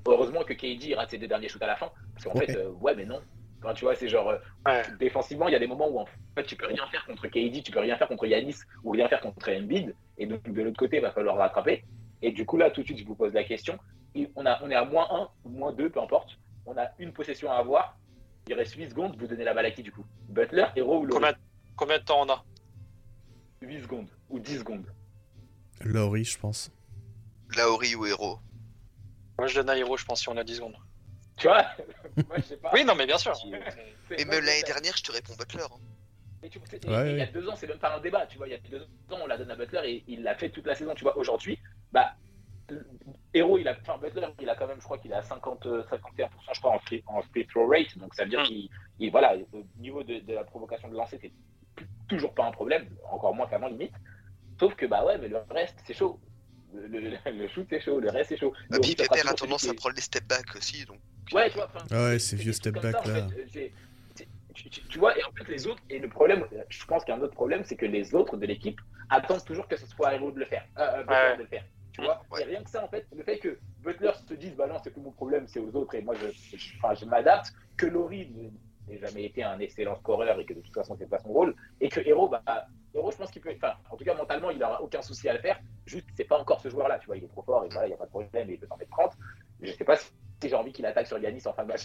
Heureusement 0.08 0.44
que 0.44 0.54
KD 0.54 0.96
rate 0.96 1.12
ses 1.12 1.18
deux 1.18 1.28
derniers 1.28 1.50
shoots 1.50 1.62
à 1.62 1.68
la 1.68 1.76
fin. 1.76 1.92
Parce 2.14 2.26
qu'en 2.26 2.40
Ouais. 2.40 2.46
fait, 2.46 2.56
euh, 2.58 2.70
ouais, 2.70 2.96
mais 2.96 3.06
non. 3.06 3.22
Enfin, 3.64 3.74
tu 3.74 3.86
vois, 3.86 3.96
c'est 3.96 4.08
genre. 4.08 4.30
euh, 4.30 4.38
Ouais. 4.66 4.84
défensivement, 5.00 5.48
il 5.48 5.52
y 5.52 5.56
a 5.56 5.60
des 5.60 5.68
moments 5.68 5.90
où 5.90 6.00
en 6.00 6.06
fait, 6.36 6.44
tu 6.46 6.56
peux 6.56 6.66
rien 6.68 6.88
faire 6.88 7.06
contre 7.06 7.28
KD, 7.28 7.62
tu 7.64 7.72
peux 7.72 7.80
rien 7.80 7.98
faire 7.98 8.08
contre 8.08 8.26
Yanis 8.26 8.56
ou 8.84 8.92
rien 8.92 9.08
faire 9.10 9.22
contre 9.22 9.52
Embiid. 9.52 9.96
Et 10.18 10.26
donc, 10.28 10.42
de 10.50 10.62
l'autre 10.62 10.78
côté, 10.78 10.98
il 10.98 11.02
va 11.02 11.12
falloir 11.12 11.36
rattraper. 11.38 11.84
Et 12.22 12.32
du 12.32 12.46
coup, 12.46 12.58
là, 12.58 12.72
tout 12.72 12.82
de 12.82 12.86
suite, 12.86 13.00
je 13.00 13.06
vous 13.06 13.16
pose 13.16 13.34
la 13.34 13.44
question. 13.44 13.78
On, 14.36 14.46
a, 14.46 14.60
on 14.64 14.70
est 14.72 14.76
à 14.76 14.86
moins 14.86 15.08
1 15.12 15.30
ou 15.46 15.50
moins 15.50 15.74
2, 15.74 15.90
peu 15.90 16.00
importe. 16.00 16.38
On 16.66 16.78
a 16.78 16.90
une 17.00 17.12
possession 17.14 17.52
à 17.52 17.56
avoir. 17.56 17.98
Il 18.52 18.56
reste 18.56 18.76
8 18.76 18.90
secondes. 18.90 19.16
Vous 19.18 19.28
donnez 19.28 19.46
la 19.46 19.54
balle 19.54 19.68
à 19.68 19.72
qui, 19.72 19.82
du 19.82 19.94
coup? 19.94 20.04
Butler, 20.28 20.66
Hero 20.76 21.00
ou 21.00 21.06
Laurie 21.06 21.14
Combien, 21.22 21.34
combien 21.78 21.98
de 22.00 22.04
temps 22.04 22.22
on 22.22 22.30
a? 22.30 22.44
8 23.62 23.82
secondes 23.84 24.10
ou 24.30 24.40
10 24.40 24.60
secondes. 24.60 24.86
Laurie, 25.80 26.26
je 26.26 26.38
pense. 26.38 26.70
Laori 27.56 27.96
ou 27.96 28.06
Hero? 28.06 28.40
Moi, 29.38 29.48
je 29.48 29.56
donne 29.56 29.70
à 29.70 29.78
Hero, 29.78 29.96
je 29.96 30.04
pense, 30.04 30.20
si 30.20 30.28
on 30.28 30.36
a 30.36 30.44
10 30.44 30.58
secondes. 30.58 30.76
Tu 31.38 31.48
vois? 31.48 31.62
Moi, 32.28 32.38
je 32.38 32.42
sais 32.42 32.58
pas. 32.58 32.72
Oui, 32.74 32.84
non, 32.84 32.94
mais 32.94 33.06
bien 33.08 33.18
sûr. 33.18 33.32
Moi, 33.46 33.58
même 34.10 34.44
l'année 34.44 34.64
dernière, 34.64 34.98
je 34.98 35.04
te 35.04 35.14
réponds 35.14 35.34
Butler. 35.40 35.64
hein. 35.64 35.80
Mais 36.44 36.50
tu- 36.50 36.60
Ouais, 36.60 37.10
et 37.10 37.12
il 37.14 37.18
y 37.20 37.22
a 37.22 37.28
deux 37.28 37.48
ans, 37.48 37.56
c'est 37.56 37.68
même 37.68 37.80
pas 37.80 37.96
un 37.96 38.02
débat. 38.02 38.26
Tu 38.28 38.38
vois, 38.38 38.50
il 38.50 38.52
y 38.52 38.56
a 38.56 38.60
deux 38.70 38.82
ans, 38.82 39.20
on 39.24 39.28
la 39.28 39.38
donne 39.38 39.52
à 39.52 39.56
Butler 39.56 39.82
et 39.86 40.04
il 40.10 40.24
l'a 40.24 40.36
fait 40.36 40.50
toute 40.50 40.66
la 40.66 40.76
saison. 40.76 40.94
Tu 40.94 41.04
vois, 41.04 41.18
aujourd'hui, 41.18 41.58
bah, 41.94 42.16
Hero, 43.34 43.58
il 43.58 43.68
a, 43.68 43.76
enfin, 43.82 43.98
Butler, 43.98 44.28
il 44.42 44.50
a 44.50 44.56
quand 44.56 44.68
même, 44.68 44.80
je 44.80 44.84
crois 44.86 44.98
qu'il 44.98 45.14
a 45.14 45.22
50, 45.24 45.66
euh, 45.66 45.84
51%, 45.90 46.30
je 46.54 46.60
crois, 46.60 46.72
en 46.72 46.80
free, 46.80 47.04
en 47.08 47.22
free 47.22 47.46
throw 47.48 47.68
rate. 47.68 47.98
Donc, 47.98 48.14
ça 48.14 48.24
veut 48.24 48.30
dire 48.30 48.42
Mm. 48.42 48.46
qu'il, 48.46 48.70
il- 49.00 49.12
voilà, 49.12 49.36
au 49.54 49.64
niveau 49.80 50.04
de, 50.04 50.20
de 50.20 50.34
la 50.34 50.44
provocation 50.44 50.90
de 50.90 50.96
lancer, 50.96 51.18
c'est 51.22 51.32
toujours 52.08 52.34
pas 52.34 52.46
un 52.46 52.52
problème, 52.52 52.88
encore 53.10 53.34
moins 53.34 53.48
qu'avant, 53.48 53.68
limite. 53.68 53.94
Sauf 54.60 54.76
que, 54.76 54.86
bah 54.86 55.04
ouais, 55.06 55.18
mais 55.18 55.28
le 55.30 55.38
reste, 55.50 55.78
c'est 55.86 55.94
chaud. 55.94 56.20
Le, 56.74 56.88
le- 56.88 57.18
le 57.26 57.48
shoot, 57.48 57.66
c'est 57.70 57.82
chaud, 57.82 58.00
le 58.00 58.10
reste, 58.10 58.30
c'est 58.30 58.38
chaud. 58.38 58.54
Et 58.56 58.60
puis 58.60 58.78
Laurie, 58.78 58.96
ça 58.98 59.04
sera 59.06 59.16
Pépère 59.16 59.32
a 59.32 59.34
tendance 59.36 59.68
à 59.70 59.74
prendre 59.74 59.96
les 59.96 60.02
step 60.02 60.26
back 60.28 60.56
aussi. 60.56 60.86
Donc... 60.86 60.98
Ouais, 61.34 61.50
tu 61.50 61.56
vois. 61.56 61.70
Ah 61.92 62.04
ouais, 62.06 62.20
c'est- 62.20 62.36
ces 62.38 62.44
vieux 62.44 62.54
step 62.54 62.76
back, 62.76 62.94
ça, 62.94 63.02
en 63.02 63.14
là. 63.14 63.28
tu, 64.54 64.70
tu- 64.70 64.82
tu 64.88 65.00
vois, 65.00 65.18
et 65.18 65.24
en 65.24 65.32
fait, 65.32 65.50
les 65.52 65.66
autres, 65.68 65.82
et 65.90 66.00
le 66.00 66.10
problème, 66.10 66.46
je 66.70 66.86
pense 66.86 67.04
qu'il 67.04 67.14
y 67.14 67.18
a 67.18 67.20
un 67.20 67.24
autre 67.24 67.34
problème, 67.34 67.64
c'est 67.66 67.76
que 67.76 67.86
les 67.86 68.14
autres 68.14 68.38
de 68.38 68.46
l'équipe 68.46 68.80
attendent 69.10 69.44
toujours 69.46 69.68
que 69.68 69.76
ce 69.78 69.86
soit 69.88 70.10
à 70.10 70.16
Hero 70.16 70.32
de 70.32 70.40
le 70.40 70.46
faire, 70.46 70.66
euh, 70.78 70.82
euh, 70.82 71.02
Butler 71.04 71.16
Ouais. 71.16 71.38
de 71.38 71.42
le 71.44 71.48
faire. 71.48 71.64
Tu 72.02 72.06
vois, 72.08 72.22
Ouais. 72.32 72.42
et 72.42 72.46
rien 72.46 72.64
que 72.64 72.70
ça, 72.70 72.84
en 72.84 72.88
fait, 72.88 73.06
le 73.16 73.24
fait 73.24 73.38
que 73.38 73.60
Butler 73.80 74.12
se 74.28 74.34
dise, 74.34 74.56
bah 74.56 74.68
non, 74.68 74.78
c'est 74.84 74.90
plus 74.92 75.02
mon 75.02 75.12
problème, 75.12 75.48
c'est 75.48 75.60
aux 75.60 75.76
autres, 75.76 75.96
et 75.96 76.02
moi, 76.02 76.16
je, 76.16 76.28
je, 76.58 76.76
enfin, 76.78 76.94
je 76.96 77.06
m'adapte, 77.06 77.54
que 77.78 77.86
Laurie 77.86 78.32
n'ait 78.88 78.98
jamais 78.98 79.26
été 79.26 79.44
un 79.44 79.60
excellent 79.60 79.96
scoreur 79.96 80.40
et 80.40 80.46
que 80.46 80.54
de 80.54 80.62
toute 80.62 80.74
façon, 80.74 80.96
c'est 80.98 81.08
pas 81.10 81.20
son 81.20 81.30
rôle, 81.30 81.56
et 81.80 81.90
que 81.90 82.00
Hero, 82.00 82.28
bah, 82.28 82.42
Hero, 82.94 83.12
je 83.12 83.18
pense 83.18 83.32
qu'il 83.32 83.42
peut, 83.42 83.54
enfin, 83.56 83.74
en 83.90 83.96
tout 83.96 84.04
cas, 84.04 84.16
mentalement, 84.16 84.50
il 84.50 84.58
n'aura 84.58 84.82
aucun 84.82 85.02
souci 85.02 85.30
à 85.30 85.34
le 85.34 85.40
faire, 85.40 85.60
juste, 85.86 86.08
c'est 86.16 86.26
pas 86.26 86.40
encore 86.40 86.60
ce 86.60 86.70
joueur-là, 86.70 87.00
tu 87.00 87.06
vois, 87.06 87.18
il 87.18 87.24
est 87.24 87.28
trop 87.28 87.44
fort, 87.44 87.66
et 87.66 87.70
voilà, 87.70 87.88
il 87.88 87.90
n'y 87.92 87.96
a 87.96 87.98
pas 87.98 88.06
de 88.06 88.10
problème, 88.10 88.50
et 88.50 88.54
il 88.54 88.60
peut 88.60 88.68
t'en 88.68 88.78
mettre 88.78 88.92
30. 88.92 89.14
Je 89.62 89.72
sais 89.72 89.84
pas 89.84 89.96
si 89.96 90.12
j'ai 90.50 90.56
envie 90.56 90.72
qu'il 90.74 90.86
attaque 90.86 91.08
sur 91.08 91.18
Yanis 91.20 91.42
en 91.46 91.54
fin 91.54 91.64
de 91.64 91.68
match. 91.70 91.82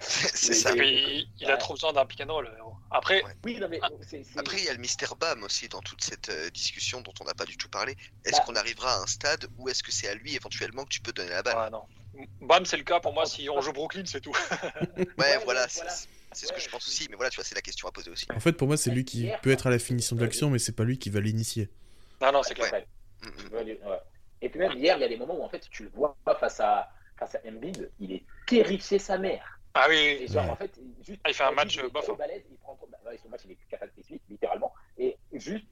C'est 0.00 0.54
ça. 0.54 0.74
mais- 0.74 1.24
il 1.40 1.50
a 1.50 1.56
trop 1.56 1.74
besoin 1.74 1.92
d'un 1.92 2.06
pick 2.06 2.20
and 2.20 2.32
roll. 2.32 2.48
Après, 2.90 3.22
Ouais. 3.24 3.32
Oui, 3.44 3.58
non, 3.60 3.68
mais 3.68 3.78
Ah. 3.82 3.88
Après, 4.36 4.58
il 4.58 4.64
y 4.64 4.68
a 4.68 4.72
le 4.72 4.78
Mister 4.78 5.06
Bam 5.18 5.42
aussi 5.42 5.68
dans 5.68 5.80
toute 5.80 6.02
cette 6.02 6.28
euh, 6.28 6.50
discussion 6.50 7.00
dont 7.00 7.12
on 7.20 7.24
n'a 7.24 7.34
pas 7.34 7.44
du 7.44 7.56
tout 7.56 7.68
parlé. 7.68 7.96
Est-ce 8.24 8.36
Bah. 8.38 8.44
qu'on 8.46 8.54
arrivera 8.56 8.94
à 8.94 8.98
un 9.02 9.06
stade 9.06 9.46
où 9.58 9.68
est-ce 9.68 9.82
que 9.82 9.90
c'est 9.92 10.08
à 10.08 10.14
lui 10.14 10.34
éventuellement 10.34 10.84
que 10.84 10.90
tu 10.90 11.00
peux 11.00 11.12
donner 11.12 11.30
la 11.30 11.42
balle? 11.42 11.70
Non. 11.72 11.82
Bam, 12.40 12.64
c'est 12.64 12.76
le 12.78 12.84
cas 12.84 13.00
pour 13.00 13.12
moi. 13.12 13.26
Si 13.26 13.48
on 13.50 13.60
joue 13.60 13.72
Brooklyn, 13.72 14.04
c'est 14.06 14.20
tout. 14.20 14.32
Ouais, 14.96 15.06
Ouais, 15.18 15.38
voilà, 15.44 15.68
c'est 15.68 15.80
voilà. 15.80 15.94
c'est 16.32 16.46
ce 16.46 16.52
que 16.52 16.60
je 16.60 16.68
pense 16.68 16.86
aussi. 16.86 17.06
Mais 17.10 17.16
voilà, 17.16 17.30
tu 17.30 17.36
vois, 17.36 17.44
c'est 17.44 17.54
la 17.54 17.60
question 17.62 17.88
à 17.88 17.92
poser 17.92 18.10
aussi. 18.10 18.26
En 18.34 18.40
fait, 18.40 18.52
pour 18.52 18.68
moi, 18.68 18.76
c'est 18.76 18.90
lui 18.90 19.04
qui 19.04 19.28
peut 19.42 19.50
être 19.50 19.66
à 19.66 19.70
la 19.70 19.78
finition 19.78 20.16
de 20.16 20.22
l'action, 20.22 20.48
mais 20.50 20.58
c'est 20.58 20.72
pas 20.76 20.84
lui 20.84 20.98
qui 20.98 21.10
va 21.10 21.20
l'initier. 21.20 21.68
Non, 22.22 22.32
non, 22.32 22.42
c'est 22.42 22.54
clair. 22.54 22.72
Mm, 23.22 23.26
mm. 23.26 23.52
Ouais, 23.54 23.62
ouais. 23.64 23.78
Et 24.42 24.48
puis 24.48 24.58
même 24.60 24.72
hier, 24.72 24.96
il 24.96 25.00
y 25.00 25.04
a 25.04 25.08
des 25.08 25.16
moments 25.16 25.38
où 25.38 25.42
en 25.42 25.48
fait 25.48 25.66
tu 25.70 25.82
le 25.84 25.90
vois 25.90 26.16
face 26.38 26.60
à 26.60 26.90
face 27.18 27.34
à 27.34 27.40
Embiid, 27.46 27.90
il 27.98 28.12
est 28.12 28.24
terrifié 28.46 28.98
sa 28.98 29.18
mère. 29.18 29.60
Ah 29.74 29.86
oui, 29.88 30.18
Et 30.20 30.26
genre 30.26 30.44
Ouais. 30.44 30.50
en 30.50 30.56
fait, 30.56 30.78
juste 31.02 31.20
Ah, 31.24 31.30
il 31.30 31.34
fait 31.34 31.44
un 31.44 31.50
match, 31.50 31.76
il 31.76 31.84
euh, 31.84 31.88
bof, 31.90 32.10
balèze, 32.16 32.44
il 32.50 32.56
prend 32.58 32.74
trop- 32.76 32.86
bah, 32.86 32.98
ouais, 33.06 33.18
son 33.18 33.28
match 33.28 33.42
il 33.44 33.52
est 33.52 33.58
catastrophique 33.68 34.22
littéralement. 34.28 34.72
Et 34.96 35.18
juste 35.32 35.66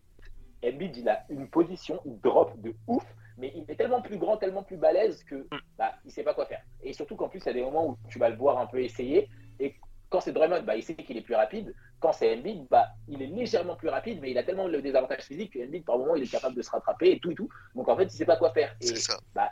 Embiid, 0.63 0.97
il 0.97 1.09
a 1.09 1.25
une 1.31 1.49
position, 1.49 2.01
il 2.05 2.21
drop 2.21 2.59
de 2.61 2.75
ouf, 2.87 3.05
mais 3.39 3.53
il 3.55 3.65
est 3.71 3.77
tellement 3.77 4.03
plus 4.03 4.19
grand, 4.19 4.37
tellement 4.37 4.63
plus 4.63 4.77
balèze 4.77 5.25
que 5.25 5.37
Mm. 5.51 5.59
bah 5.79 5.95
il 6.05 6.11
sait 6.11 6.23
pas 6.23 6.35
quoi 6.35 6.47
faire. 6.47 6.63
Et 6.83 6.93
surtout 6.93 7.17
qu'en 7.17 7.29
plus 7.29 7.41
il 7.41 7.47
y 7.47 7.51
a 7.51 7.53
des 7.55 7.63
moments 7.63 7.89
où 7.89 7.99
tu 8.09 8.19
vas 8.19 8.29
le 8.29 8.37
voir 8.37 8.59
un 8.59 8.67
peu 8.67 8.81
essayer 8.83 9.29
et 9.59 9.75
quand 10.11 10.21
c'est 10.21 10.33
Draymond, 10.33 10.63
bah, 10.63 10.77
il 10.77 10.83
sait 10.85 10.95
qu'il 10.95 11.17
est 11.17 11.23
plus 11.23 11.35
rapide. 11.35 11.75
Quand 11.99 12.13
c'est 12.13 12.37
Embiid, 12.37 12.69
bah, 12.71 12.89
il 13.09 13.21
est 13.21 13.27
légèrement 13.27 13.75
plus 13.75 13.89
rapide, 13.89 14.21
mais 14.21 14.31
il 14.31 14.39
a 14.39 14.45
tellement 14.45 14.69
le 14.69 14.81
désavantage 14.81 15.23
physique 15.23 15.55
que 15.55 15.59
Embiid, 15.67 15.85
par 15.85 15.99
moment, 15.99 16.15
il 16.15 16.23
est 16.23 16.31
capable 16.31 16.55
de 16.55 16.63
se 16.63 16.71
rattraper 16.71 17.13
et 17.13 17.19
tout 17.21 17.33
et 17.33 17.35
tout. 17.35 17.49
Donc 17.75 17.89
en 17.89 17.97
fait, 17.97 18.05
il 18.05 18.11
sait 18.11 18.27
pas 18.27 18.37
quoi 18.37 18.53
faire. 18.53 18.77
Et 18.81 18.87
C'est 18.87 18.97
ça. 18.97 19.19
bah, 19.35 19.51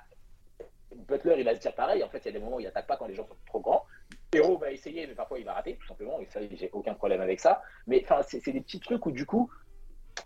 Butler, 0.96 1.37
il 1.38 1.44
va 1.44 1.55
se 1.55 1.61
dire 1.61 1.74
pareil. 1.74 2.02
En 2.02 2.09
fait, 2.09 2.18
il 2.18 2.26
y 2.26 2.28
a 2.28 2.33
des 2.33 2.38
moments 2.38 2.57
où 2.57 2.61
il 2.61 2.66
attaque 2.66 2.87
pas 2.87 2.96
quand 2.96 3.07
les 3.07 3.14
gens 3.14 3.26
sont 3.26 3.37
trop 3.46 3.61
grands. 3.61 3.85
Hero 4.33 4.57
va 4.59 4.72
essayer, 4.72 5.07
mais 5.07 5.14
parfois 5.14 5.38
il 5.38 5.44
va 5.44 5.55
rater, 5.55 5.76
tout 5.76 5.87
simplement. 5.87 6.20
Et 6.20 6.26
ça, 6.26 6.40
j'ai 6.50 6.70
aucun 6.72 6.94
problème 6.94 7.20
avec 7.20 7.40
ça. 7.40 7.62
Mais 7.87 8.02
enfin, 8.05 8.22
c'est 8.22 8.52
des 8.52 8.61
petits 8.61 8.81
trucs 8.81 9.05
où 9.07 9.12
du 9.12 9.26
coup, 9.26 9.50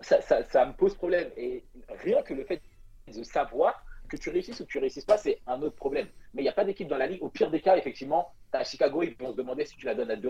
ça, 0.00 0.20
ça, 0.20 0.66
me 0.66 0.72
pose 0.72 0.94
problème. 0.94 1.30
Et 1.36 1.64
rien 1.88 2.22
que 2.22 2.34
le 2.34 2.44
fait 2.44 2.60
de 3.06 3.22
savoir 3.22 3.84
que 4.08 4.16
tu 4.16 4.30
réussisses 4.30 4.60
ou 4.60 4.64
que 4.64 4.70
tu 4.70 4.78
réussisses 4.78 5.04
pas, 5.04 5.16
c'est 5.16 5.40
un 5.46 5.60
autre 5.62 5.76
problème. 5.76 6.08
Mais 6.34 6.42
il 6.42 6.44
n'y 6.44 6.50
a 6.50 6.54
pas 6.54 6.64
d'équipe 6.64 6.88
dans 6.88 6.98
la 6.98 7.06
ligue. 7.06 7.22
Au 7.22 7.28
pire 7.28 7.50
des 7.50 7.60
cas, 7.60 7.76
effectivement, 7.76 8.32
à 8.52 8.64
Chicago, 8.64 9.02
ils 9.02 9.16
vont 9.16 9.32
se 9.32 9.36
demander 9.36 9.64
si 9.64 9.76
tu 9.76 9.86
la 9.86 9.94
donnes 9.94 10.10
à 10.10 10.16
De 10.16 10.28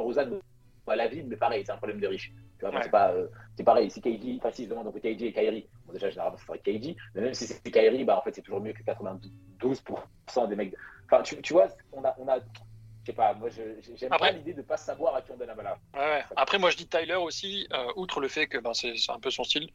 À 0.88 0.96
la 0.96 1.08
ville, 1.08 1.26
mais 1.26 1.36
pareil, 1.36 1.64
c'est 1.66 1.72
un 1.72 1.76
problème 1.78 1.98
de 2.00 2.06
riche. 2.06 2.32
Tu 2.58 2.64
vois, 2.64 2.70
Ouais. 2.70 2.80
c'est 2.82 2.90
pas, 2.90 3.10
euh, 3.12 3.26
c'est 3.56 3.64
pareil. 3.64 3.90
Si 3.90 4.00
KD, 4.00 4.36
enfin, 4.38 4.50
si 4.52 4.62
ils 4.62 4.64
se 4.66 4.70
demandent 4.70 4.86
entre 4.86 4.98
KD 5.00 5.22
et 5.22 5.32
Kyrie, 5.32 5.68
bon, 5.84 5.92
déjà, 5.92 6.08
généralement, 6.10 6.36
ça 6.38 6.46
serait 6.46 6.58
KD, 6.60 6.96
mais 7.14 7.22
même 7.22 7.34
si 7.34 7.46
c'est 7.46 7.60
Kyrie, 7.70 8.04
bah, 8.04 8.16
en 8.18 8.22
fait, 8.22 8.34
c'est 8.34 8.42
toujours 8.42 8.60
mieux 8.60 8.72
que 8.72 8.82
92% 9.60 10.48
des 10.48 10.56
mecs. 10.56 10.74
Enfin, 11.10 11.22
tu, 11.22 11.40
tu 11.42 11.52
vois, 11.52 11.68
on 11.92 12.04
a, 12.04 12.14
on 12.18 12.28
a, 12.28 12.38
je 12.38 12.42
sais 13.06 13.12
pas, 13.12 13.34
moi, 13.34 13.48
je- 13.48 13.80
j'aime 13.96 14.12
Après- 14.12 14.30
pas 14.30 14.36
l'idée 14.36 14.54
de 14.54 14.62
pas 14.62 14.76
savoir 14.76 15.14
à 15.16 15.22
qui 15.22 15.32
on 15.32 15.36
donne 15.36 15.48
la 15.48 15.54
balle. 15.54 15.76
Ouais. 15.94 16.22
Après, 16.36 16.58
moi, 16.58 16.70
je 16.70 16.76
dis 16.76 16.86
Tyler 16.86 17.14
aussi, 17.14 17.66
euh, 17.72 17.92
outre 17.96 18.20
le 18.20 18.28
fait 18.28 18.46
que 18.46 18.58
ben, 18.58 18.72
c'est 18.74 18.96
c'est 18.96 19.12
un 19.12 19.20
peu 19.20 19.30
son 19.30 19.44
style, 19.44 19.68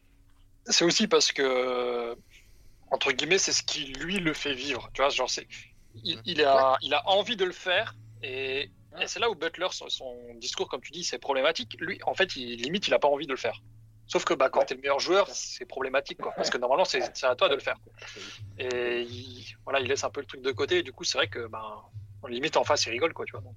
c'est 0.66 0.84
aussi 0.84 1.08
parce 1.08 1.32
que, 1.32 2.16
entre 2.90 3.12
guillemets, 3.12 3.38
c'est 3.38 3.52
ce 3.52 3.62
qui 3.62 3.84
lui 3.94 4.18
le 4.18 4.32
fait 4.34 4.54
vivre. 4.54 4.90
Tu 4.92 5.02
vois, 5.02 5.10
genre, 5.10 5.30
c'est, 5.30 5.46
il, 6.04 6.20
il 6.24 6.42
a, 6.44 6.76
il 6.82 6.94
a 6.94 7.08
envie 7.08 7.36
de 7.36 7.44
le 7.44 7.52
faire 7.52 7.94
et, 8.22 8.70
et 9.00 9.06
c'est 9.06 9.20
là 9.20 9.30
où 9.30 9.34
Butler, 9.34 9.68
son, 9.70 9.88
son 9.88 10.34
discours, 10.34 10.68
comme 10.68 10.80
tu 10.80 10.92
dis, 10.92 11.04
c'est 11.04 11.18
problématique. 11.18 11.76
Lui, 11.80 12.00
en 12.06 12.14
fait, 12.14 12.36
il, 12.36 12.60
limite, 12.62 12.88
il 12.88 12.94
a 12.94 12.98
pas 12.98 13.08
envie 13.08 13.26
de 13.26 13.32
le 13.32 13.38
faire. 13.38 13.62
Sauf 14.06 14.24
que 14.24 14.34
bah, 14.34 14.50
quand 14.50 14.64
tu 14.64 14.74
es 14.74 14.76
le 14.76 14.82
meilleur 14.82 14.98
joueur, 14.98 15.28
c'est 15.30 15.64
problématique, 15.64 16.18
quoi, 16.18 16.32
parce 16.32 16.50
que 16.50 16.58
normalement, 16.58 16.84
c'est 16.84 17.02
à 17.24 17.34
toi 17.34 17.48
de 17.48 17.54
le 17.54 17.60
faire. 17.60 17.78
Et 18.58 19.02
il, 19.02 19.44
voilà, 19.64 19.80
il 19.80 19.88
laisse 19.88 20.04
un 20.04 20.10
peu 20.10 20.20
le 20.20 20.26
truc 20.26 20.42
de 20.42 20.52
côté, 20.52 20.78
et 20.78 20.82
du 20.82 20.92
coup, 20.92 21.04
c'est 21.04 21.16
vrai 21.16 21.28
que 21.28 21.46
ben, 21.46 21.82
limite 22.28 22.56
en 22.56 22.64
face, 22.64 22.84
il 22.86 22.90
rigole, 22.90 23.14
quoi, 23.14 23.24
tu 23.24 23.32
vois. 23.32 23.40
Donc, 23.40 23.56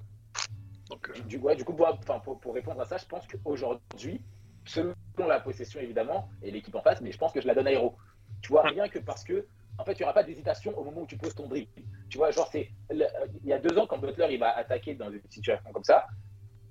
donc, 0.89 1.09
euh, 1.09 1.19
Du, 1.21 1.37
ouais, 1.37 1.55
du 1.55 1.65
coup, 1.65 1.73
pour, 1.73 1.87
pour, 2.23 2.39
pour 2.39 2.53
répondre 2.53 2.79
à 2.79 2.85
ça, 2.85 2.97
je 2.97 3.05
pense 3.05 3.25
qu'aujourd'hui, 3.27 4.21
selon 4.65 4.93
la 5.17 5.39
possession 5.39 5.79
évidemment, 5.79 6.29
et 6.41 6.51
l'équipe 6.51 6.75
en 6.75 6.81
face, 6.81 7.01
mais 7.01 7.11
je 7.11 7.17
pense 7.17 7.31
que 7.31 7.41
je 7.41 7.47
la 7.47 7.55
donne 7.55 7.67
à 7.67 7.71
Hero. 7.71 7.95
Tu 8.41 8.49
vois, 8.49 8.63
rien 8.63 8.87
que 8.87 8.99
parce 8.99 9.23
que, 9.23 9.45
en 9.77 9.83
fait, 9.83 9.93
il 9.93 9.97
n'y 9.99 10.03
aura 10.03 10.13
pas 10.13 10.23
d'hésitation 10.23 10.77
au 10.77 10.83
moment 10.83 11.01
où 11.01 11.07
tu 11.07 11.17
poses 11.17 11.35
ton 11.35 11.47
dribble. 11.47 11.71
Tu 12.09 12.17
vois, 12.17 12.31
genre, 12.31 12.47
c'est 12.51 12.69
le- 12.89 13.05
il 13.43 13.49
y 13.49 13.53
a 13.53 13.59
deux 13.59 13.77
ans, 13.77 13.87
quand 13.87 13.97
Butler 13.97 14.27
il 14.31 14.39
va 14.39 14.55
attaquer 14.55 14.95
dans 14.95 15.11
une 15.11 15.21
situation 15.29 15.71
comme 15.71 15.83
ça, 15.83 16.07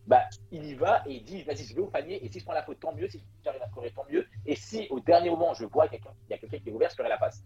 bah, 0.07 0.23
il 0.51 0.64
y 0.67 0.75
va 0.75 1.03
et 1.07 1.14
il 1.14 1.25
dit 1.25 1.43
vas-y, 1.45 1.64
je 1.64 1.75
vais 1.75 1.81
au 1.81 1.87
panier, 1.87 2.25
et 2.25 2.29
si 2.31 2.38
je 2.38 2.45
prends 2.45 2.53
la 2.55 2.62
faute, 2.62 2.79
tant 2.81 2.95
mieux, 2.95 3.09
si 3.09 3.25
j'arrive 3.43 3.62
à 3.62 3.69
scorer, 3.69 3.90
tant 3.90 4.05
mieux, 4.11 4.27
et 4.45 4.55
si 4.55 4.87
au 4.90 5.01
dernier 5.01 5.31
moment, 5.31 5.55
je 5.55 5.64
vois 5.64 5.88
quelqu'un, 5.88 6.12
il 6.29 6.33
y 6.33 6.35
a 6.35 6.38
quelqu'un 6.38 6.59
qui 6.59 6.69
est 6.69 6.73
ouvert, 6.73 6.90
je 6.90 6.97
ferai 6.97 7.09
la 7.09 7.17
passe. 7.19 7.43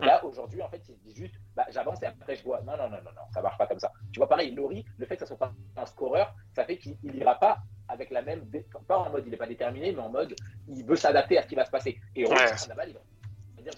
Là, 0.00 0.24
aujourd'hui, 0.24 0.62
en 0.62 0.68
fait, 0.70 0.80
il 0.88 0.94
se 0.94 1.00
dit 1.00 1.14
juste, 1.14 1.34
bah, 1.54 1.66
j'avance 1.70 2.02
et 2.02 2.06
après 2.06 2.34
je 2.36 2.42
vois. 2.44 2.62
Non, 2.62 2.76
non, 2.76 2.88
non, 2.88 2.98
non, 3.02 3.10
non, 3.14 3.22
ça 3.34 3.42
marche 3.42 3.58
pas 3.58 3.66
comme 3.66 3.80
ça. 3.80 3.92
Tu 4.12 4.18
vois, 4.20 4.28
pareil, 4.28 4.54
Laurie, 4.54 4.84
le 4.96 5.04
fait 5.04 5.16
que 5.16 5.20
ça 5.20 5.26
soit 5.26 5.36
pas 5.36 5.52
un 5.76 5.84
scoreur, 5.84 6.34
ça 6.54 6.64
fait 6.64 6.78
qu'il 6.78 6.96
il 7.02 7.16
ira 7.16 7.38
pas 7.38 7.58
avec 7.88 8.10
la 8.10 8.22
même, 8.22 8.48
pas 8.86 8.98
en 8.98 9.10
mode 9.10 9.26
il 9.26 9.34
est 9.34 9.36
pas 9.36 9.46
déterminé, 9.48 9.92
mais 9.92 10.00
en 10.00 10.08
mode 10.10 10.34
il 10.68 10.84
veut 10.86 10.96
s'adapter 10.96 11.36
à 11.38 11.42
ce 11.42 11.48
qui 11.48 11.54
va 11.56 11.64
se 11.64 11.70
passer. 11.70 12.00
Et 12.14 12.24
Rose, 12.24 12.34
Ouais. 12.38 12.68
la 12.68 12.74
balle, 12.76 12.88
il 12.90 12.94
va- 12.94 13.00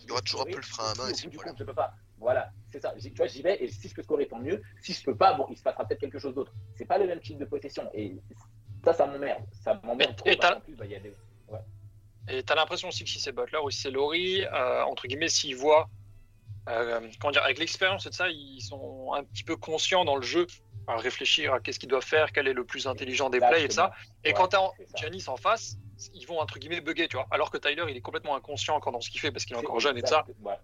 Il 0.02 0.08
y 0.08 0.10
aura 0.12 0.20
toujours 0.22 0.42
un 0.42 0.44
peu 0.50 0.56
le 0.56 0.62
frein 0.62 0.92
à 0.92 0.94
main 0.94 1.12
si 1.14 1.22
et 1.22 1.24
bout 1.26 1.30
du 1.30 1.36
voilà. 1.36 1.50
compte, 1.50 1.58
je 1.58 1.64
peux 1.64 1.74
pas. 1.74 1.94
Voilà, 2.18 2.50
c'est 2.70 2.80
ça. 2.80 2.94
Tu 3.00 3.10
vois, 3.16 3.26
j'y 3.26 3.42
vais 3.42 3.62
et 3.62 3.68
si 3.68 3.88
je 3.88 3.94
peux 3.94 4.02
scorer, 4.02 4.26
tant 4.28 4.38
mieux. 4.38 4.62
Si 4.80 4.92
je 4.92 5.02
peux 5.02 5.16
pas, 5.16 5.34
bon, 5.34 5.46
il 5.50 5.56
se 5.56 5.62
passera 5.62 5.84
peut-être 5.86 6.00
quelque 6.00 6.18
chose 6.20 6.34
d'autre. 6.34 6.52
C'est 6.76 6.84
pas 6.84 6.98
le 6.98 7.06
même 7.06 7.20
type 7.20 7.38
de 7.38 7.44
possession. 7.44 7.90
Et 7.94 8.16
ça, 8.84 8.92
ça 8.92 9.06
m'emmerde. 9.06 9.42
Ça 9.52 9.80
m'emmerde 9.82 10.12
Et- 10.12 10.16
trop. 10.16 10.28
et 10.28 10.36
parce 10.36 10.48
t'as- 10.48 10.54
qu'en 10.56 10.60
plus, 10.60 10.76
bah, 10.76 10.84
il 10.86 10.92
y 10.92 10.96
a 10.96 11.00
des- 11.00 11.14
Et 12.28 12.42
tu 12.44 12.52
as 12.52 12.56
l'impression 12.56 12.86
aussi 12.88 13.02
que 13.02 13.10
si 13.10 13.18
c'est 13.18 13.32
Butler 13.32 13.58
ou 13.64 13.70
si 13.70 13.80
c'est 13.80 13.90
Laurie, 13.90 14.44
euh, 14.44 14.82
entre 14.84 15.08
guillemets, 15.08 15.28
s'ils 15.28 15.56
voient, 15.56 15.88
euh, 16.68 17.00
comment 17.20 17.32
dire, 17.32 17.42
avec 17.42 17.58
l'expérience 17.58 18.06
et 18.06 18.10
de 18.10 18.14
ça, 18.14 18.28
ils 18.30 18.60
sont 18.60 19.12
un 19.12 19.24
petit 19.24 19.42
peu 19.42 19.56
conscients 19.56 20.04
dans 20.04 20.14
le 20.14 20.22
jeu 20.22 20.46
à 20.86 20.96
réfléchir 20.96 21.52
à 21.52 21.58
qu'est-ce 21.60 21.80
qu'ils 21.80 21.88
doivent 21.88 22.04
faire, 22.04 22.30
quel 22.30 22.46
est 22.46 22.52
le 22.52 22.64
plus 22.64 22.86
intelligent 22.86 23.28
des 23.28 23.38
plays 23.40 23.64
et 23.64 23.68
de 23.68 23.72
ça. 23.72 23.90
Et 24.22 24.28
Ouais, 24.28 24.34
quand 24.34 24.48
tu 24.48 24.56
as 24.56 24.70
c'est 24.78 24.86
ça. 24.88 24.96
Giannis 24.98 25.24
en 25.28 25.36
face, 25.36 25.76
ils 26.14 26.26
vont 26.26 26.38
entre 26.40 26.58
guillemets 26.58 26.80
bugger, 26.80 27.08
tu 27.08 27.16
vois. 27.16 27.26
Alors 27.30 27.50
que 27.50 27.58
Tyler, 27.58 27.84
il 27.88 27.96
est 27.96 28.00
complètement 28.00 28.36
inconscient 28.36 28.74
encore 28.74 28.92
dans 28.92 29.00
ce 29.00 29.10
qu'il 29.10 29.20
fait 29.20 29.30
parce 29.30 29.44
qu'il 29.44 29.56
est 29.56 29.58
encore 29.58 29.80
jeune 29.80 29.96
et 29.98 30.02
de 30.02 30.06
ça. 30.06 30.24
Ouais, 30.40 30.54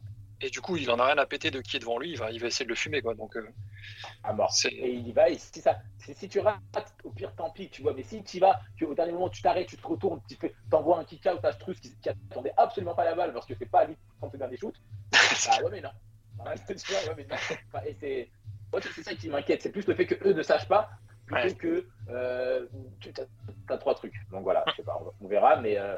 Et 0.40 0.50
du 0.50 0.60
coup, 0.60 0.76
il 0.76 0.90
en 0.90 0.98
a 0.98 1.06
rien 1.06 1.18
à 1.18 1.26
péter 1.26 1.50
de 1.50 1.60
qui 1.60 1.76
est 1.76 1.80
devant 1.80 1.98
lui, 1.98 2.10
il 2.10 2.18
va, 2.18 2.30
il 2.30 2.40
va 2.40 2.46
essayer 2.48 2.64
de 2.64 2.70
le 2.70 2.76
fumer, 2.76 3.02
quoi. 3.02 3.14
Donc, 3.14 3.36
euh, 3.36 3.48
à 4.22 4.32
mort. 4.32 4.52
Et 4.70 4.90
il 4.90 5.08
y 5.08 5.12
va, 5.12 5.28
et 5.28 5.38
si, 5.38 5.60
ça, 5.60 5.78
si, 5.98 6.28
tu 6.28 6.40
rates, 6.40 6.60
au 7.04 7.10
pire, 7.10 7.34
tant 7.36 7.50
pis, 7.50 7.68
tu 7.70 7.82
vois. 7.82 7.94
Mais 7.94 8.02
si 8.02 8.22
tu 8.24 8.38
y 8.38 8.40
vas, 8.40 8.60
tu, 8.76 8.84
au 8.84 8.94
dernier 8.94 9.12
moment, 9.12 9.28
tu 9.28 9.42
t'arrêtes, 9.42 9.68
tu 9.68 9.76
te 9.76 9.86
retournes, 9.86 10.20
tu 10.28 10.36
fais, 10.36 10.54
t'envoies 10.70 10.98
un 10.98 11.04
kick 11.04 11.26
out 11.26 11.44
à 11.44 11.52
Struss 11.52 11.80
qui, 11.80 11.96
qui 11.98 12.08
attendait 12.08 12.52
absolument 12.56 12.94
pas 12.94 13.04
la 13.04 13.14
balle 13.14 13.32
parce 13.32 13.46
que 13.46 13.54
c'est 13.58 13.70
pas 13.70 13.80
à 13.80 13.84
lui 13.86 13.94
de 13.94 14.00
prendre 14.18 14.32
ses 14.32 14.38
derniers 14.38 14.56
shoots. 14.56 14.80
Ah 15.48 15.62
ouais, 15.62 15.70
mais 15.70 15.80
non. 15.80 15.90
Ouais, 16.44 16.54
tu 16.66 16.92
vois, 16.92 17.00
ouais, 17.08 17.14
mais 17.16 17.26
non. 17.28 17.36
Enfin, 17.36 17.84
et 17.86 17.96
c'est, 18.00 18.30
moi, 18.72 18.80
c'est 18.82 19.02
ça 19.02 19.14
qui 19.14 19.28
m'inquiète. 19.28 19.62
C'est 19.62 19.72
plus 19.72 19.86
le 19.86 19.94
fait 19.94 20.06
qu'eux 20.06 20.32
ne 20.32 20.42
sachent 20.42 20.68
pas 20.68 20.90
plutôt 21.28 21.48
Ouais. 21.48 21.54
que 21.54 21.86
euh, 22.10 22.66
tu 23.00 23.12
as, 23.68 23.76
trois 23.78 23.94
trucs. 23.94 24.14
Donc 24.32 24.42
voilà, 24.42 24.64
je 24.68 24.76
sais 24.76 24.82
pas, 24.82 24.98
on, 25.00 25.24
on 25.24 25.28
verra, 25.28 25.60
mais 25.60 25.78
euh, 25.78 25.96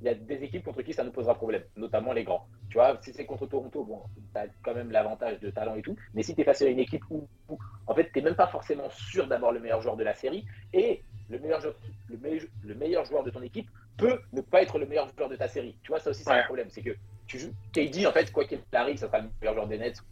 il 0.00 0.06
y 0.06 0.08
a 0.08 0.14
des 0.14 0.42
équipes 0.42 0.64
contre 0.64 0.82
qui 0.82 0.92
ça 0.94 1.04
nous 1.04 1.12
posera 1.12 1.34
problème, 1.34 1.62
notamment 1.76 2.12
les 2.12 2.24
grands. 2.24 2.46
Tu 2.70 2.74
vois, 2.74 2.98
si 3.02 3.12
c'est 3.12 3.26
contre 3.26 3.46
Toronto, 3.46 3.84
bon, 3.84 4.02
tu 4.32 4.38
as 4.40 4.46
quand 4.62 4.74
même 4.74 4.90
l'avantage 4.90 5.38
de 5.40 5.50
talent 5.50 5.74
et 5.76 5.82
tout, 5.82 5.96
mais 6.14 6.22
si 6.22 6.34
tu 6.34 6.40
es 6.40 6.44
face 6.44 6.62
à 6.62 6.66
une 6.66 6.78
équipe 6.78 7.04
où, 7.10 7.28
où, 7.48 7.58
en 7.86 7.94
fait, 7.94 8.10
tu 8.12 8.18
n'es 8.18 8.24
même 8.24 8.34
pas 8.36 8.46
forcément 8.46 8.88
sûr 8.90 9.26
d'avoir 9.26 9.52
le 9.52 9.60
meilleur 9.60 9.82
joueur 9.82 9.96
de 9.96 10.04
la 10.04 10.14
série, 10.14 10.46
et 10.72 11.02
le 11.28 11.38
meilleur, 11.38 11.60
joueur, 11.60 11.74
le, 12.08 12.16
meilleur, 12.16 12.42
le 12.64 12.74
meilleur 12.74 13.04
joueur 13.04 13.22
de 13.22 13.30
ton 13.30 13.42
équipe 13.42 13.68
peut 13.96 14.20
ne 14.32 14.40
pas 14.40 14.62
être 14.62 14.78
le 14.78 14.86
meilleur 14.86 15.08
joueur 15.16 15.28
de 15.28 15.36
ta 15.36 15.46
série. 15.48 15.76
Tu 15.82 15.88
vois, 15.92 16.00
ça 16.00 16.10
aussi, 16.10 16.24
c'est 16.24 16.30
Ouais. 16.30 16.38
un 16.40 16.44
problème. 16.44 16.68
C'est 16.70 16.82
que 16.82 16.96
tu 17.26 17.38
joues, 17.38 17.52
KD, 17.72 18.06
en 18.06 18.12
fait, 18.12 18.32
quoi 18.32 18.44
qu'il 18.46 18.60
arrive, 18.72 18.96
ça 18.96 19.06
sera 19.06 19.18
le 19.20 19.28
meilleur 19.40 19.54
joueur 19.54 19.68
des 19.68 19.78
Nets. 19.78 20.02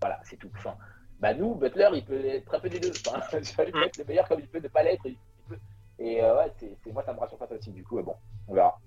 Voilà, 0.00 0.20
c'est 0.24 0.36
tout. 0.36 0.50
Enfin, 0.56 0.76
bah 1.20 1.34
nous, 1.34 1.54
Butler, 1.54 1.88
il 1.94 2.04
peut 2.04 2.24
être 2.26 2.54
un 2.54 2.60
peu 2.60 2.68
des 2.68 2.80
deux. 2.80 2.92
Enfin, 3.16 3.40
tu 3.40 3.54
vois, 3.54 3.64
il 3.64 3.72
peut 3.72 3.80
Mm. 3.80 3.82
être 3.84 3.96
le 3.98 4.04
meilleur 4.04 4.28
comme 4.28 4.40
il 4.40 4.48
peut 4.48 4.60
ne 4.60 4.68
pas 4.68 4.82
l'être. 4.82 5.02
peut- 5.48 5.58
Et 5.98 6.22
euh, 6.22 6.36
ouais, 6.36 6.52
c'est, 6.60 6.92
moi, 6.92 7.02
ça 7.04 7.12
me 7.14 7.18
rassure 7.20 7.38
pas 7.38 7.46
ça 7.46 7.54
aussi. 7.54 7.70
Du 7.70 7.82
coup, 7.84 7.98
euh, 7.98 8.02
bon, 8.02 8.14
on 8.48 8.54
verra. 8.54 8.78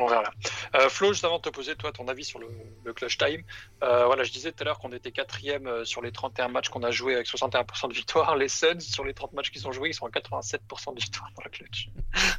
On 0.00 0.06
verra. 0.06 0.30
Euh, 0.76 0.88
Flo, 0.88 1.12
juste 1.12 1.24
avant 1.24 1.38
de 1.38 1.42
te 1.42 1.48
poser 1.48 1.74
toi 1.74 1.90
ton 1.90 2.06
avis 2.06 2.22
sur 2.24 2.38
le, 2.38 2.46
le 2.84 2.92
clutch 2.92 3.18
time, 3.18 3.42
euh, 3.82 4.06
voilà, 4.06 4.22
je 4.22 4.30
disais 4.30 4.52
tout 4.52 4.62
à 4.62 4.64
l'heure 4.64 4.78
qu'on 4.78 4.92
était 4.92 5.10
quatrième 5.10 5.66
euh, 5.66 5.84
sur 5.84 6.02
les 6.02 6.12
31 6.12 6.46
matchs 6.48 6.68
qu'on 6.68 6.84
a 6.84 6.92
joué 6.92 7.14
avec 7.16 7.26
61% 7.26 7.88
de 7.88 7.94
victoire. 7.94 8.36
Les 8.36 8.46
Suns, 8.48 8.78
sur 8.78 9.04
les 9.04 9.12
30 9.12 9.32
matchs 9.32 9.50
qu'ils 9.50 9.66
ont 9.66 9.72
joués, 9.72 9.88
ils 9.88 9.94
sont 9.94 10.06
à 10.06 10.10
87% 10.10 10.94
de 10.94 11.00
victoire 11.00 11.28
dans 11.36 11.42
le 11.44 11.50
clutch. 11.50 11.88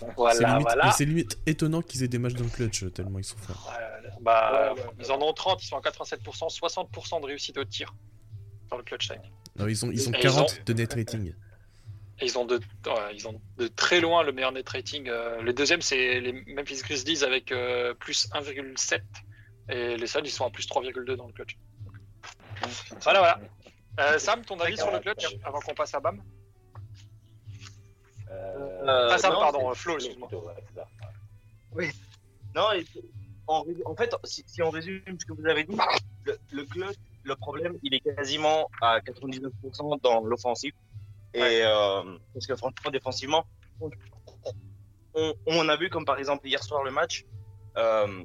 c'est 0.00 0.06
voilà, 0.16 0.48
limite, 0.48 0.62
voilà. 0.62 0.90
c'est 0.90 1.04
limite 1.04 1.38
étonnant 1.46 1.82
qu'ils 1.82 2.02
aient 2.02 2.08
des 2.08 2.18
matchs 2.18 2.34
dans 2.34 2.44
le 2.44 2.50
clutch, 2.50 2.82
euh, 2.82 2.90
tellement 2.90 3.18
ils 3.20 3.24
sont 3.24 3.38
forts. 3.38 3.72
Bah, 4.20 4.72
Ouais, 4.74 4.80
ouais, 4.80 4.86
ils 4.98 5.12
en 5.12 5.20
ont 5.22 5.32
30, 5.32 5.62
ils 5.62 5.66
sont 5.66 5.76
à 5.76 5.80
87%, 5.80 6.48
60% 6.48 7.20
de 7.20 7.26
réussite 7.26 7.58
au 7.58 7.64
tir 7.64 7.94
dans 8.70 8.76
le 8.76 8.82
clutch 8.82 9.08
time. 9.08 9.22
Non, 9.56 9.66
ils 9.68 9.84
ont, 9.84 9.90
ils 9.90 10.08
ont 10.08 10.12
Et 10.12 10.18
ils 10.18 10.22
40 10.22 10.66
de 10.66 10.72
net 10.72 10.94
rating. 10.94 11.34
Et 12.20 12.24
ils 12.24 12.38
ont 12.38 12.46
de, 12.46 12.56
ouais, 12.56 13.14
ils 13.14 13.28
ont 13.28 13.40
de 13.58 13.68
très 13.68 14.00
loin 14.00 14.22
le 14.22 14.32
meilleur 14.32 14.52
net 14.52 14.68
rating. 14.68 15.08
Euh, 15.08 15.42
le 15.42 15.52
deuxième, 15.52 15.82
c'est 15.82 16.20
les 16.20 16.32
Memphis 16.54 16.80
Grizzlies 16.82 17.24
avec 17.24 17.52
euh, 17.52 17.94
plus 17.94 18.28
1,7. 18.32 19.00
Et 19.68 19.96
les 19.96 20.06
Suns, 20.06 20.20
ils 20.24 20.30
sont 20.30 20.46
à 20.46 20.50
plus 20.50 20.66
3,2 20.66 21.16
dans 21.16 21.26
le 21.26 21.32
clutch. 21.32 21.56
Voilà, 23.02 23.18
voilà. 23.18 23.40
Euh, 24.00 24.18
Sam, 24.18 24.44
ton 24.44 24.58
avis 24.60 24.76
sur 24.76 24.90
le 24.90 25.00
clutch 25.00 25.26
avant 25.44 25.60
qu'on 25.60 25.74
passe 25.74 25.94
à 25.94 26.00
BAM? 26.00 26.22
Euh, 28.30 29.08
Ah, 29.10 29.18
Sam, 29.18 29.32
non, 29.32 29.40
pardon, 29.40 29.74
Flo, 29.74 29.94
excuse-moi. 29.96 30.28
ça. 30.74 30.86
Non, 32.54 32.68
en, 33.48 33.94
fait, 33.96 34.14
si, 34.24 34.44
si 34.46 34.62
on 34.62 34.70
résume 34.70 35.02
ce 35.18 35.26
que 35.26 35.32
vous 35.32 35.46
avez 35.46 35.64
dit, 35.64 35.76
le, 36.24 36.38
le 36.52 36.64
clutch, 36.64 36.96
le 37.26 37.36
problème, 37.36 37.76
il 37.82 37.94
est 37.94 38.00
quasiment 38.00 38.68
à 38.80 39.00
99% 39.00 40.00
dans 40.02 40.24
l'offensive. 40.24 40.72
Et 41.34 41.60
euh, 41.62 42.18
parce 42.32 42.46
que 42.46 42.56
franchement, 42.56 42.90
défensivement, 42.90 43.44
on, 45.46 45.68
a 45.68 45.76
vu 45.76 45.90
comme 45.90 46.04
par 46.04 46.18
exemple 46.18 46.46
hier 46.46 46.62
soir 46.62 46.82
le 46.84 46.90
match, 46.90 47.24
euh, 47.76 48.24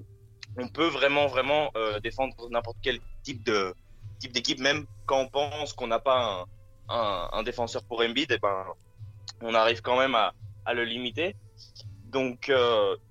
on 0.58 0.68
peut 0.70 0.88
vraiment 0.88 1.28
vraiment 1.28 1.72
euh, 1.76 2.00
défendre 2.00 2.50
n'importe 2.50 2.78
quel 2.82 3.00
type 3.24 3.44
de 3.44 3.74
type 4.20 4.32
d'équipe, 4.34 4.60
même 4.60 4.86
quand 5.06 5.20
on 5.20 5.28
pense 5.28 5.74
qu'on 5.74 5.88
n'a 5.88 6.00
pas 6.00 6.46
un, 6.90 6.96
un, 6.96 7.30
un 7.34 7.44
défenseur 7.44 7.84
pour 7.84 8.02
Embiid, 8.02 8.32
et 8.32 8.38
ben 8.38 8.66
on 9.42 9.54
arrive 9.56 9.82
quand 9.82 9.98
même 9.98 10.16
à, 10.16 10.34
à 10.66 10.74
le 10.74 10.84
limiter. 10.84 11.36
Donc 12.06 12.52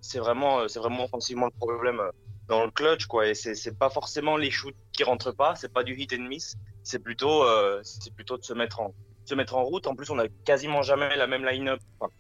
c'est 0.00 0.18
vraiment 0.18 0.68
c'est 0.68 0.78
vraiment 0.78 1.04
offensivement 1.04 1.46
le 1.46 1.58
problème 1.58 2.00
dans 2.48 2.64
le 2.64 2.70
clutch 2.70 3.06
quoi 3.06 3.28
et 3.28 3.34
c'est 3.34 3.78
pas 3.78 3.88
forcément 3.88 4.36
les 4.36 4.50
shoots 4.50 4.74
qui 5.00 5.04
rentrent 5.04 5.32
pas, 5.32 5.54
c'est 5.56 5.72
pas 5.72 5.82
du 5.82 5.94
hit 5.94 6.12
and 6.12 6.28
miss, 6.28 6.56
c'est 6.82 6.98
plutôt 6.98 7.42
euh, 7.42 7.80
c'est 7.82 8.12
plutôt 8.14 8.36
de 8.36 8.44
se 8.44 8.52
mettre 8.52 8.80
en 8.80 8.92
se 9.24 9.34
mettre 9.34 9.56
en 9.56 9.64
route. 9.64 9.86
En 9.86 9.94
plus 9.94 10.10
on 10.10 10.18
a 10.18 10.28
quasiment 10.44 10.82
jamais 10.82 11.16
la 11.16 11.26
même 11.26 11.42
line-up. 11.42 11.80
Enfin, 11.98 12.12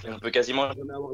clair. 0.00 0.14
on 0.16 0.18
peut 0.18 0.30
quasiment 0.30 0.70
jamais 0.72 0.92
avoir 0.92 1.12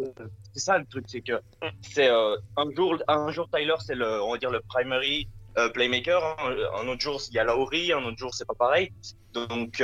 C'est 0.53 0.59
ça 0.61 0.79
le 0.79 0.87
truc, 0.87 1.05
c'est 1.07 1.21
que 1.21 1.41
c'est 1.81 2.09
euh, 2.09 2.37
un 2.57 2.69
jour 2.75 2.97
un 3.07 3.31
jour 3.31 3.49
Tyler 3.53 3.77
c'est 3.79 3.95
le 3.95 4.21
on 4.21 4.33
va 4.33 4.39
dire 4.39 4.51
le 4.51 4.61
primary 4.63 5.29
euh, 5.59 5.69
playmaker, 5.69 6.25
hein. 6.25 6.57
un 6.83 6.89
autre 6.89 7.01
jour 7.01 7.21
il 7.31 7.35
y 7.35 7.39
a 7.39 7.45
Lowry, 7.45 7.93
un 7.93 8.03
autre 8.03 8.19
jour 8.19 8.35
c'est 8.35 8.47
pas 8.47 8.55
pareil. 8.55 8.93
Donc 9.33 9.81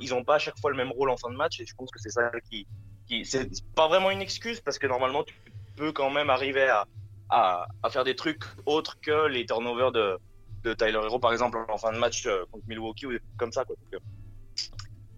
ils 0.00 0.12
ont 0.12 0.24
pas 0.24 0.34
à 0.34 0.38
chaque 0.38 0.58
fois 0.60 0.70
le 0.70 0.76
même 0.76 0.92
rôle 0.92 1.08
en 1.08 1.16
fin 1.16 1.30
de 1.30 1.36
match 1.36 1.58
et 1.60 1.64
je 1.64 1.74
pense 1.74 1.90
que 1.90 1.98
c'est 1.98 2.10
ça 2.10 2.30
qui 2.50 2.66
qui 3.08 3.24
c'est 3.24 3.48
pas 3.74 3.88
vraiment 3.88 4.10
une 4.10 4.20
excuse 4.20 4.60
parce 4.60 4.78
que 4.78 4.86
normalement 4.86 5.24
tu 5.24 5.34
peux 5.76 5.90
quand 5.90 6.10
même 6.10 6.28
arriver 6.28 6.68
à 6.68 6.86
à, 7.30 7.68
à 7.82 7.90
faire 7.90 8.04
des 8.04 8.16
trucs 8.16 8.44
autres 8.66 9.00
que 9.00 9.28
les 9.28 9.46
turnovers 9.46 9.92
de 9.92 10.18
de 10.62 10.74
Tyler 10.74 11.00
Hero 11.02 11.18
par 11.18 11.32
exemple 11.32 11.58
en 11.68 11.78
fin 11.78 11.92
de 11.92 11.98
match 11.98 12.26
euh, 12.26 12.44
contre 12.50 12.64
Milwaukee 12.68 13.06
ou 13.06 13.12
des 13.12 13.20
trucs 13.20 13.36
comme 13.36 13.52
ça. 13.52 13.64
Donc, 13.64 13.78
euh, 13.94 13.98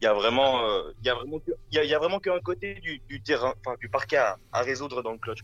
il 0.00 0.04
y 0.04 0.06
a 0.06 0.14
vraiment 0.14 0.64
euh, 0.64 0.92
il 1.00 1.06
y 1.06 1.10
a 1.10 1.14
vraiment 1.14 1.40
il 1.70 1.80
il 1.84 2.20
qu'un 2.20 2.40
côté 2.40 2.74
du, 2.74 3.00
du 3.08 3.22
terrain 3.22 3.54
du 3.80 3.88
parquet 3.88 4.16
à, 4.16 4.36
à 4.52 4.62
résoudre 4.62 5.02
dans 5.02 5.12
le 5.12 5.18
clutch 5.18 5.42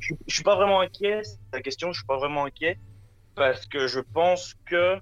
je, 0.00 0.14
je 0.26 0.34
suis 0.34 0.42
pas 0.42 0.56
vraiment 0.56 0.80
inquiet 0.80 1.22
c'est 1.24 1.38
la 1.52 1.60
question 1.60 1.92
je 1.92 1.98
suis 1.98 2.06
pas 2.06 2.16
vraiment 2.16 2.44
inquiet 2.44 2.78
parce 3.34 3.66
que 3.66 3.86
je 3.86 4.00
pense 4.00 4.54
que 4.64 4.96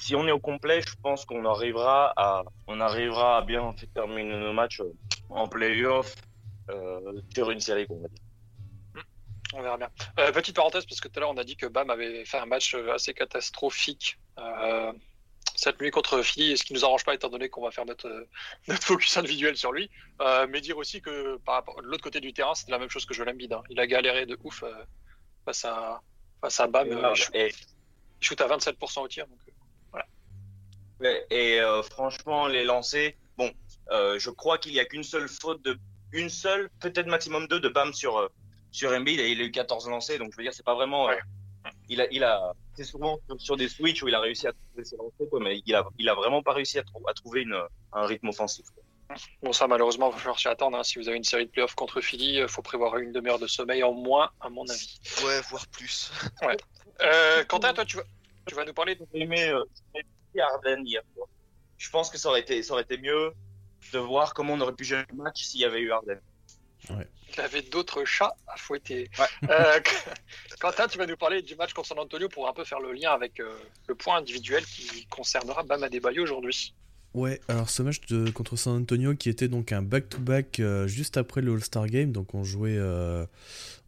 si 0.00 0.16
on 0.16 0.26
est 0.26 0.32
au 0.32 0.40
complet, 0.40 0.80
je 0.80 0.96
pense 1.00 1.24
qu'on 1.24 1.44
arrivera 1.44 2.12
à, 2.16 2.42
arrivera 2.80 3.38
à 3.38 3.42
bien 3.42 3.72
terminer 3.94 4.36
nos 4.36 4.52
matchs 4.52 4.82
en 5.28 5.46
playoff 5.46 6.16
sur 7.32 7.52
une 7.52 7.60
série. 7.60 7.86
On 9.52 9.62
verra 9.62 9.76
bien. 9.76 9.90
Euh, 10.18 10.32
petite 10.32 10.56
parenthèse, 10.56 10.86
parce 10.86 11.00
que 11.00 11.08
tout 11.08 11.18
à 11.18 11.20
l'heure, 11.20 11.30
on 11.30 11.36
a 11.36 11.44
dit 11.44 11.56
que 11.56 11.66
BAM 11.66 11.90
avait 11.90 12.24
fait 12.24 12.38
un 12.38 12.46
match 12.46 12.74
euh, 12.74 12.94
assez 12.94 13.12
catastrophique 13.12 14.18
euh, 14.38 14.92
cette 15.54 15.80
nuit 15.80 15.90
contre 15.90 16.22
Philly, 16.22 16.56
ce 16.56 16.64
qui 16.64 16.72
nous 16.72 16.84
arrange 16.84 17.04
pas, 17.04 17.14
étant 17.14 17.28
donné 17.28 17.48
qu'on 17.50 17.62
va 17.62 17.70
faire 17.70 17.84
notre, 17.84 18.26
notre 18.68 18.82
focus 18.82 19.16
individuel 19.16 19.56
sur 19.56 19.72
lui. 19.72 19.90
Euh, 20.20 20.46
mais 20.48 20.60
dire 20.60 20.78
aussi 20.78 21.02
que 21.02 21.36
par 21.38 21.56
rapport, 21.56 21.80
de 21.82 21.86
l'autre 21.86 22.02
côté 22.02 22.20
du 22.20 22.32
terrain, 22.32 22.54
c'était 22.54 22.72
la 22.72 22.78
même 22.78 22.88
chose 22.88 23.04
que 23.04 23.14
Joel 23.14 23.28
Embiid. 23.30 23.52
Hein. 23.52 23.62
Il 23.68 23.78
a 23.78 23.86
galéré 23.86 24.24
de 24.24 24.38
ouf 24.42 24.64
face, 25.44 25.64
à, 25.64 26.00
face 26.40 26.60
à 26.60 26.66
BAM. 26.66 26.88
il, 26.88 27.16
shoot, 27.16 27.34
Et, 27.34 27.52
shoot 28.20 28.40
à 28.40 28.48
27% 28.48 29.00
au 29.00 29.08
tir. 29.08 29.26
Donc, 29.26 29.38
et 31.30 31.60
franchement, 31.90 32.46
les 32.46 32.62
lancers, 32.62 33.14
bon, 33.36 33.52
je 33.90 34.30
crois 34.30 34.58
qu'il 34.58 34.72
y 34.72 34.78
a 34.78 34.84
qu'une 34.84 35.02
seule 35.02 35.28
faute 35.28 35.60
de, 35.62 35.76
une 36.12 36.30
seule, 36.30 36.70
peut-être 36.80 37.08
maximum 37.08 37.48
deux 37.48 37.58
de 37.58 37.68
Bam 37.68 37.92
sur 37.92 38.30
sur 38.72 38.90
Embiid 38.90 39.20
et 39.20 39.30
il 39.30 39.40
a 39.40 39.44
eu 39.44 39.50
14 39.52 39.88
lancés, 39.88 40.18
donc 40.18 40.32
je 40.32 40.36
veux 40.36 40.42
dire, 40.42 40.52
c'est 40.52 40.64
pas 40.64 40.74
vraiment, 40.74 41.08
euh, 41.08 41.14
Ouais. 41.64 41.70
il 41.88 42.00
a, 42.00 42.08
il 42.10 42.24
a, 42.24 42.52
c'est 42.74 42.82
souvent 42.82 43.18
sur, 43.28 43.40
sur 43.40 43.56
des 43.56 43.68
switches 43.68 44.02
où 44.02 44.08
il 44.08 44.14
a 44.16 44.20
réussi 44.20 44.48
à 44.48 44.52
trouver 44.52 44.84
ses 44.84 44.96
lancers, 44.96 45.28
quoi, 45.30 45.38
mais 45.40 45.62
il 45.64 45.74
a, 45.76 45.84
il 45.98 46.08
a 46.08 46.14
vraiment 46.14 46.42
pas 46.42 46.52
réussi 46.54 46.78
à, 46.80 46.82
trou- 46.82 47.04
à 47.08 47.14
trouver 47.14 47.42
une, 47.42 47.56
un 47.92 48.06
rythme 48.06 48.28
offensif. 48.30 48.66
quoi. 48.74 48.82
Bon, 49.42 49.52
ça, 49.52 49.66
malheureusement, 49.68 50.08
il 50.08 50.12
va 50.14 50.18
falloir 50.18 50.38
s'y 50.40 50.48
attendre. 50.48 50.78
hein. 50.78 50.82
Si 50.82 50.98
vous 50.98 51.06
avez 51.06 51.18
une 51.18 51.22
série 51.24 51.44
de 51.44 51.50
playoffs 51.50 51.74
contre 51.74 52.00
Philly, 52.00 52.38
il 52.38 52.48
faut 52.48 52.62
prévoir 52.62 52.96
une 52.96 53.12
demi-heure 53.12 53.38
de 53.38 53.46
sommeil 53.46 53.82
en 53.84 53.92
moins, 53.92 54.30
à 54.40 54.48
mon 54.48 54.66
avis. 54.68 54.98
Ouais, 55.24 55.40
voire 55.50 55.66
plus. 55.68 56.10
Euh, 57.02 57.44
Quentin, 57.44 57.72
toi, 57.74 57.84
tu 57.84 57.96
vas, 57.96 58.04
tu 58.46 58.54
vas 58.54 58.64
nous 58.64 58.72
parler 58.74 58.94
de... 58.94 59.04
J'ai 59.12 59.20
aimé, 59.22 59.48
euh, 59.48 59.62
j'ai 59.94 60.00
aimé 60.00 60.42
Harden 60.42 60.82
hier. 60.86 61.02
quoi. 61.16 61.26
Je 61.78 61.90
pense 61.90 62.10
que 62.10 62.18
ça 62.18 62.28
aurait 62.28 62.40
été, 62.40 62.62
ça 62.62 62.74
aurait 62.74 62.82
été 62.84 62.96
mieux 62.98 63.32
de 63.92 63.98
voir 63.98 64.34
comment 64.34 64.52
on 64.54 64.60
aurait 64.60 64.74
pu 64.74 64.84
gérer 64.84 65.04
le 65.10 65.16
match 65.16 65.42
s'il 65.42 65.60
y 65.60 65.64
avait 65.64 65.80
eu 65.80 65.90
Harden. 66.88 67.06
Il 67.34 67.40
avait 67.40 67.62
d'autres 67.62 68.04
chats 68.04 68.34
à 68.46 68.56
fouetter. 68.56 69.08
Ouais. 69.18 69.50
Euh, 69.50 69.80
Quentin, 70.60 70.86
tu 70.86 70.98
vas 70.98 71.06
nous 71.06 71.16
parler 71.16 71.40
du 71.42 71.56
match 71.56 71.72
contre 71.72 71.88
San 71.88 71.98
Antonio 71.98 72.28
pour 72.28 72.48
un 72.48 72.52
peu 72.52 72.64
faire 72.64 72.80
le 72.80 72.92
lien 72.92 73.12
avec 73.12 73.40
euh, 73.40 73.50
le 73.86 73.94
point 73.94 74.18
individuel 74.18 74.64
qui 74.66 75.06
concernera 75.06 75.62
Bam 75.62 75.82
Adebayo 75.82 76.22
aujourd'hui. 76.22 76.74
Ouais, 77.14 77.40
alors 77.48 77.68
ce 77.68 77.82
match 77.82 78.00
de, 78.06 78.30
contre 78.30 78.56
San 78.56 78.74
Antonio 78.74 79.14
qui 79.14 79.28
était 79.28 79.48
donc 79.48 79.72
un 79.72 79.82
back-to-back 79.82 80.60
euh, 80.60 80.86
juste 80.86 81.18
après 81.18 81.42
le 81.42 81.52
All-Star 81.52 81.86
Game, 81.86 82.10
donc 82.10 82.34
on 82.34 82.42
jouait, 82.42 82.78
euh, 82.78 83.26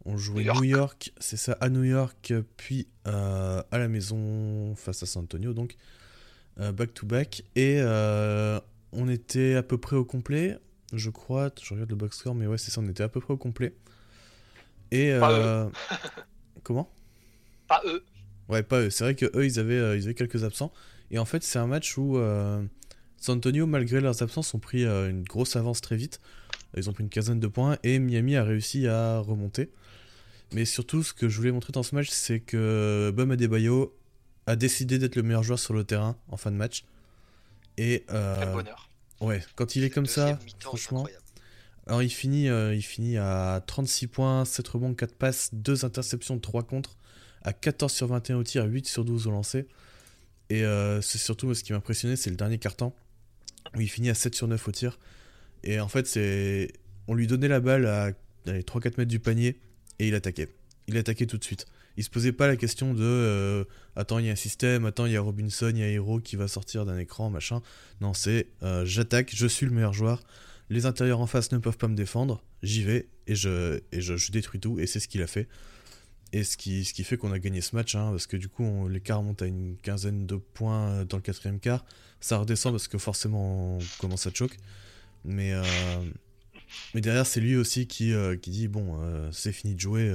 on 0.05 0.15
jouait 0.15 0.43
New 0.43 0.63
York. 0.63 1.11
C'est 1.19 1.37
ça, 1.37 1.53
à 1.59 1.69
New 1.69 1.83
York, 1.83 2.33
puis 2.55 2.87
euh, 3.07 3.63
à 3.71 3.77
la 3.79 3.87
maison 3.87 4.75
face 4.75 5.01
à 5.01 5.07
San 5.07 5.23
Antonio, 5.23 5.53
donc 5.53 5.75
euh, 6.59 6.71
back-to-back, 6.71 7.43
et 7.55 7.77
euh, 7.79 8.59
on 8.91 9.09
était 9.09 9.55
à 9.55 9.63
peu 9.63 9.79
près 9.79 9.95
au 9.95 10.05
complet, 10.05 10.59
je 10.93 11.09
crois, 11.09 11.51
je 11.61 11.73
regarde 11.73 11.89
le 11.89 11.95
box 11.95 12.17
score, 12.17 12.35
mais 12.35 12.47
ouais 12.47 12.57
c'est 12.57 12.71
ça, 12.71 12.81
on 12.81 12.87
était 12.87 13.03
à 13.03 13.09
peu 13.09 13.19
près 13.19 13.33
au 13.33 13.37
complet. 13.37 13.73
Et... 14.91 15.17
Pas 15.19 15.31
euh, 15.31 15.69
comment? 16.63 16.91
Pas 17.67 17.81
eux. 17.85 18.03
Ouais, 18.49 18.61
pas 18.61 18.81
eux. 18.81 18.89
C'est 18.89 19.03
vrai 19.03 19.15
que 19.15 19.25
eux, 19.35 19.45
ils 19.45 19.59
avaient, 19.59 19.73
euh, 19.73 19.97
ils 19.97 20.03
avaient 20.03 20.13
quelques 20.13 20.43
absents. 20.43 20.71
Et 21.09 21.17
en 21.17 21.25
fait, 21.25 21.43
c'est 21.43 21.59
un 21.59 21.67
match 21.67 21.97
où 21.97 22.17
euh, 22.17 22.63
San 23.17 23.37
Antonio, 23.37 23.65
malgré 23.65 23.99
leurs 23.99 24.21
absences, 24.21 24.53
ont 24.53 24.59
pris 24.59 24.85
une 24.85 25.23
grosse 25.23 25.55
avance 25.55 25.81
très 25.81 25.95
vite. 25.95 26.21
Ils 26.77 26.89
ont 26.89 26.93
pris 26.93 27.03
une 27.03 27.09
quinzaine 27.09 27.39
de 27.39 27.47
points 27.47 27.77
et 27.83 27.99
Miami 27.99 28.35
a 28.35 28.43
réussi 28.43 28.87
à 28.87 29.19
remonter. 29.19 29.71
Mais 30.53 30.65
surtout, 30.65 31.03
ce 31.03 31.13
que 31.13 31.29
je 31.29 31.37
voulais 31.37 31.51
montrer 31.51 31.71
dans 31.71 31.83
ce 31.83 31.95
match, 31.95 32.09
c'est 32.09 32.39
que 32.39 33.11
Bam 33.15 33.31
Adebayo 33.31 33.95
a 34.47 34.55
décidé 34.55 34.99
d'être 34.99 35.15
le 35.15 35.23
meilleur 35.23 35.43
joueur 35.43 35.59
sur 35.59 35.73
le 35.73 35.83
terrain 35.83 36.17
en 36.29 36.37
fin 36.37 36.51
de 36.51 36.57
match. 36.57 36.85
Et 37.77 38.05
euh, 38.11 38.35
Quel 38.39 38.51
bonheur. 38.51 38.84
Ouais, 39.21 39.43
quand 39.55 39.75
il 39.75 39.83
est 39.83 39.89
comme 39.89 40.05
ça, 40.05 40.39
franchement, 40.59 41.07
alors 41.87 42.01
il 42.01 42.09
finit, 42.09 42.49
euh, 42.49 42.73
il 42.73 42.81
finit 42.81 43.17
à 43.17 43.63
36 43.65 44.07
points, 44.07 44.45
7 44.45 44.67
rebonds, 44.67 44.93
4 44.93 45.15
passes, 45.15 45.49
2 45.53 45.85
interceptions, 45.85 46.39
3 46.39 46.63
contre, 46.63 46.97
à 47.43 47.53
14 47.53 47.91
sur 47.91 48.07
21 48.07 48.37
au 48.37 48.43
tir, 48.43 48.65
8 48.65 48.87
sur 48.87 49.05
12 49.05 49.27
au 49.27 49.31
lancer. 49.31 49.67
Et 50.49 50.63
euh, 50.63 51.01
c'est 51.01 51.17
surtout 51.17 51.53
ce 51.53 51.63
qui 51.63 51.73
m'a 51.73 51.77
impressionné, 51.77 52.15
c'est 52.15 52.29
le 52.29 52.35
dernier 52.35 52.57
carton, 52.57 52.93
où 53.75 53.81
il 53.81 53.89
finit 53.89 54.09
à 54.09 54.15
7 54.15 54.33
sur 54.35 54.47
9 54.47 54.67
au 54.67 54.71
tir. 54.71 54.99
Et 55.63 55.79
en 55.79 55.87
fait, 55.87 56.07
c'est 56.07 56.73
on 57.07 57.13
lui 57.13 57.27
donnait 57.27 57.47
la 57.47 57.59
balle 57.59 57.85
à 57.85 58.11
allez, 58.47 58.61
3-4 58.61 58.95
mètres 58.97 59.11
du 59.11 59.19
panier, 59.19 59.59
et 59.99 60.07
il 60.07 60.15
attaquait. 60.15 60.49
Il 60.87 60.97
attaquait 60.97 61.27
tout 61.27 61.37
de 61.37 61.43
suite. 61.43 61.65
Il 61.97 62.03
se 62.03 62.09
posait 62.09 62.33
pas 62.33 62.47
la 62.47 62.57
question 62.57 62.93
de 62.93 63.03
euh, 63.03 63.63
attends, 63.95 64.19
il 64.19 64.25
y 64.25 64.29
a 64.29 64.33
un 64.33 64.35
système, 64.35 64.85
attends, 64.85 65.05
il 65.05 65.13
y 65.13 65.17
a 65.17 65.21
Robinson, 65.21 65.71
il 65.73 65.79
y 65.79 65.83
a 65.83 65.87
Hero 65.87 66.19
qui 66.19 66.35
va 66.35 66.47
sortir 66.47 66.85
d'un 66.85 66.97
écran, 66.97 67.29
machin. 67.29 67.61
Non, 68.01 68.13
c'est 68.13 68.47
euh, 68.63 68.85
j'attaque, 68.85 69.31
je 69.33 69.47
suis 69.47 69.65
le 69.65 69.71
meilleur 69.71 69.93
joueur, 69.93 70.21
les 70.69 70.85
intérieurs 70.85 71.21
en 71.21 71.27
face 71.27 71.51
ne 71.51 71.57
peuvent 71.57 71.77
pas 71.77 71.87
me 71.87 71.95
défendre, 71.95 72.43
j'y 72.63 72.83
vais 72.83 73.07
et 73.27 73.35
je, 73.35 73.81
et 73.91 74.01
je, 74.01 74.31
détruis 74.31 74.59
tout, 74.59 74.79
et 74.79 74.87
c'est 74.87 74.99
ce 74.99 75.07
qu'il 75.07 75.21
a 75.21 75.27
fait. 75.27 75.47
Et 76.33 76.43
ce 76.43 76.57
qui, 76.57 76.83
ce 76.83 76.93
qui 76.93 77.05
fait 77.05 77.15
qu'on 77.15 77.31
a 77.31 77.39
gagné 77.39 77.61
ce 77.61 77.75
match, 77.75 77.95
hein, 77.95 78.09
parce 78.11 78.27
que 78.27 78.35
du 78.35 78.49
coup, 78.49 78.89
l'écart 78.89 79.23
monte 79.23 79.41
à 79.41 79.45
une 79.45 79.77
quinzaine 79.77 80.25
de 80.25 80.35
points 80.35 80.89
euh, 80.89 81.05
dans 81.05 81.17
le 81.17 81.23
quatrième 81.23 81.59
quart. 81.59 81.85
Ça 82.19 82.37
redescend 82.37 82.73
parce 82.73 82.89
que 82.89 82.97
forcément, 82.97 83.77
on 83.77 83.79
commence 83.99 84.27
à 84.27 84.31
choke. 84.33 84.57
Mais, 85.23 85.53
euh, 85.53 85.63
mais 86.93 86.99
derrière, 86.99 87.25
c'est 87.25 87.39
lui 87.39 87.55
aussi 87.55 87.87
qui, 87.87 88.13
qui 88.41 88.49
dit 88.49 88.67
bon, 88.67 88.99
c'est 89.31 89.51
fini 89.51 89.75
de 89.75 89.79
jouer, 89.79 90.11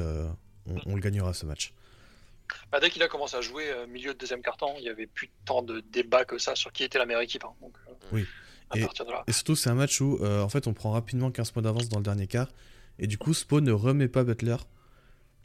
on, 0.71 0.93
on 0.93 0.95
le 0.95 1.01
gagnera 1.01 1.33
ce 1.35 1.47
match. 1.47 1.73
Bah, 2.73 2.81
dès 2.81 2.91
qu'il 2.91 3.03
a 3.03 3.09
commencé 3.09 3.37
à 3.37 3.41
jouer 3.41 3.71
euh, 3.71 3.87
milieu 3.87 4.13
de 4.15 4.19
deuxième 4.19 4.43
carton, 4.43 4.75
il 4.79 4.85
y 4.85 4.89
avait 4.89 5.07
plus 5.07 5.31
tant 5.45 5.63
de 5.63 5.81
débat 5.93 6.25
que 6.25 6.39
ça 6.39 6.55
sur 6.57 6.73
qui 6.73 6.83
était 6.85 6.99
la 6.99 7.07
meilleure 7.07 7.23
équipe. 7.23 7.45
hein. 7.45 7.53
Donc, 7.61 7.73
euh, 7.89 7.93
Oui. 8.13 8.27
à 8.71 8.79
Et- 8.79 8.81
partir 8.83 9.05
de 9.07 9.13
là. 9.13 9.23
Et 9.29 9.33
surtout, 9.33 9.55
c'est 9.57 9.71
un 9.71 9.75
match 9.75 10.01
où, 10.01 10.19
euh, 10.21 10.43
en 10.43 10.49
fait, 10.49 10.67
on 10.67 10.73
prend 10.73 10.91
rapidement 10.91 11.31
15 11.31 11.51
points 11.53 11.63
d'avance 11.63 11.89
dans 11.89 11.99
le 11.99 12.05
dernier 12.05 12.27
quart. 12.27 12.49
Et 12.99 13.07
du 13.07 13.19
coup, 13.19 13.35
Spo 13.35 13.61
ne 13.61 13.73
remet 13.73 14.09
pas 14.09 14.25
Butler. 14.25 14.57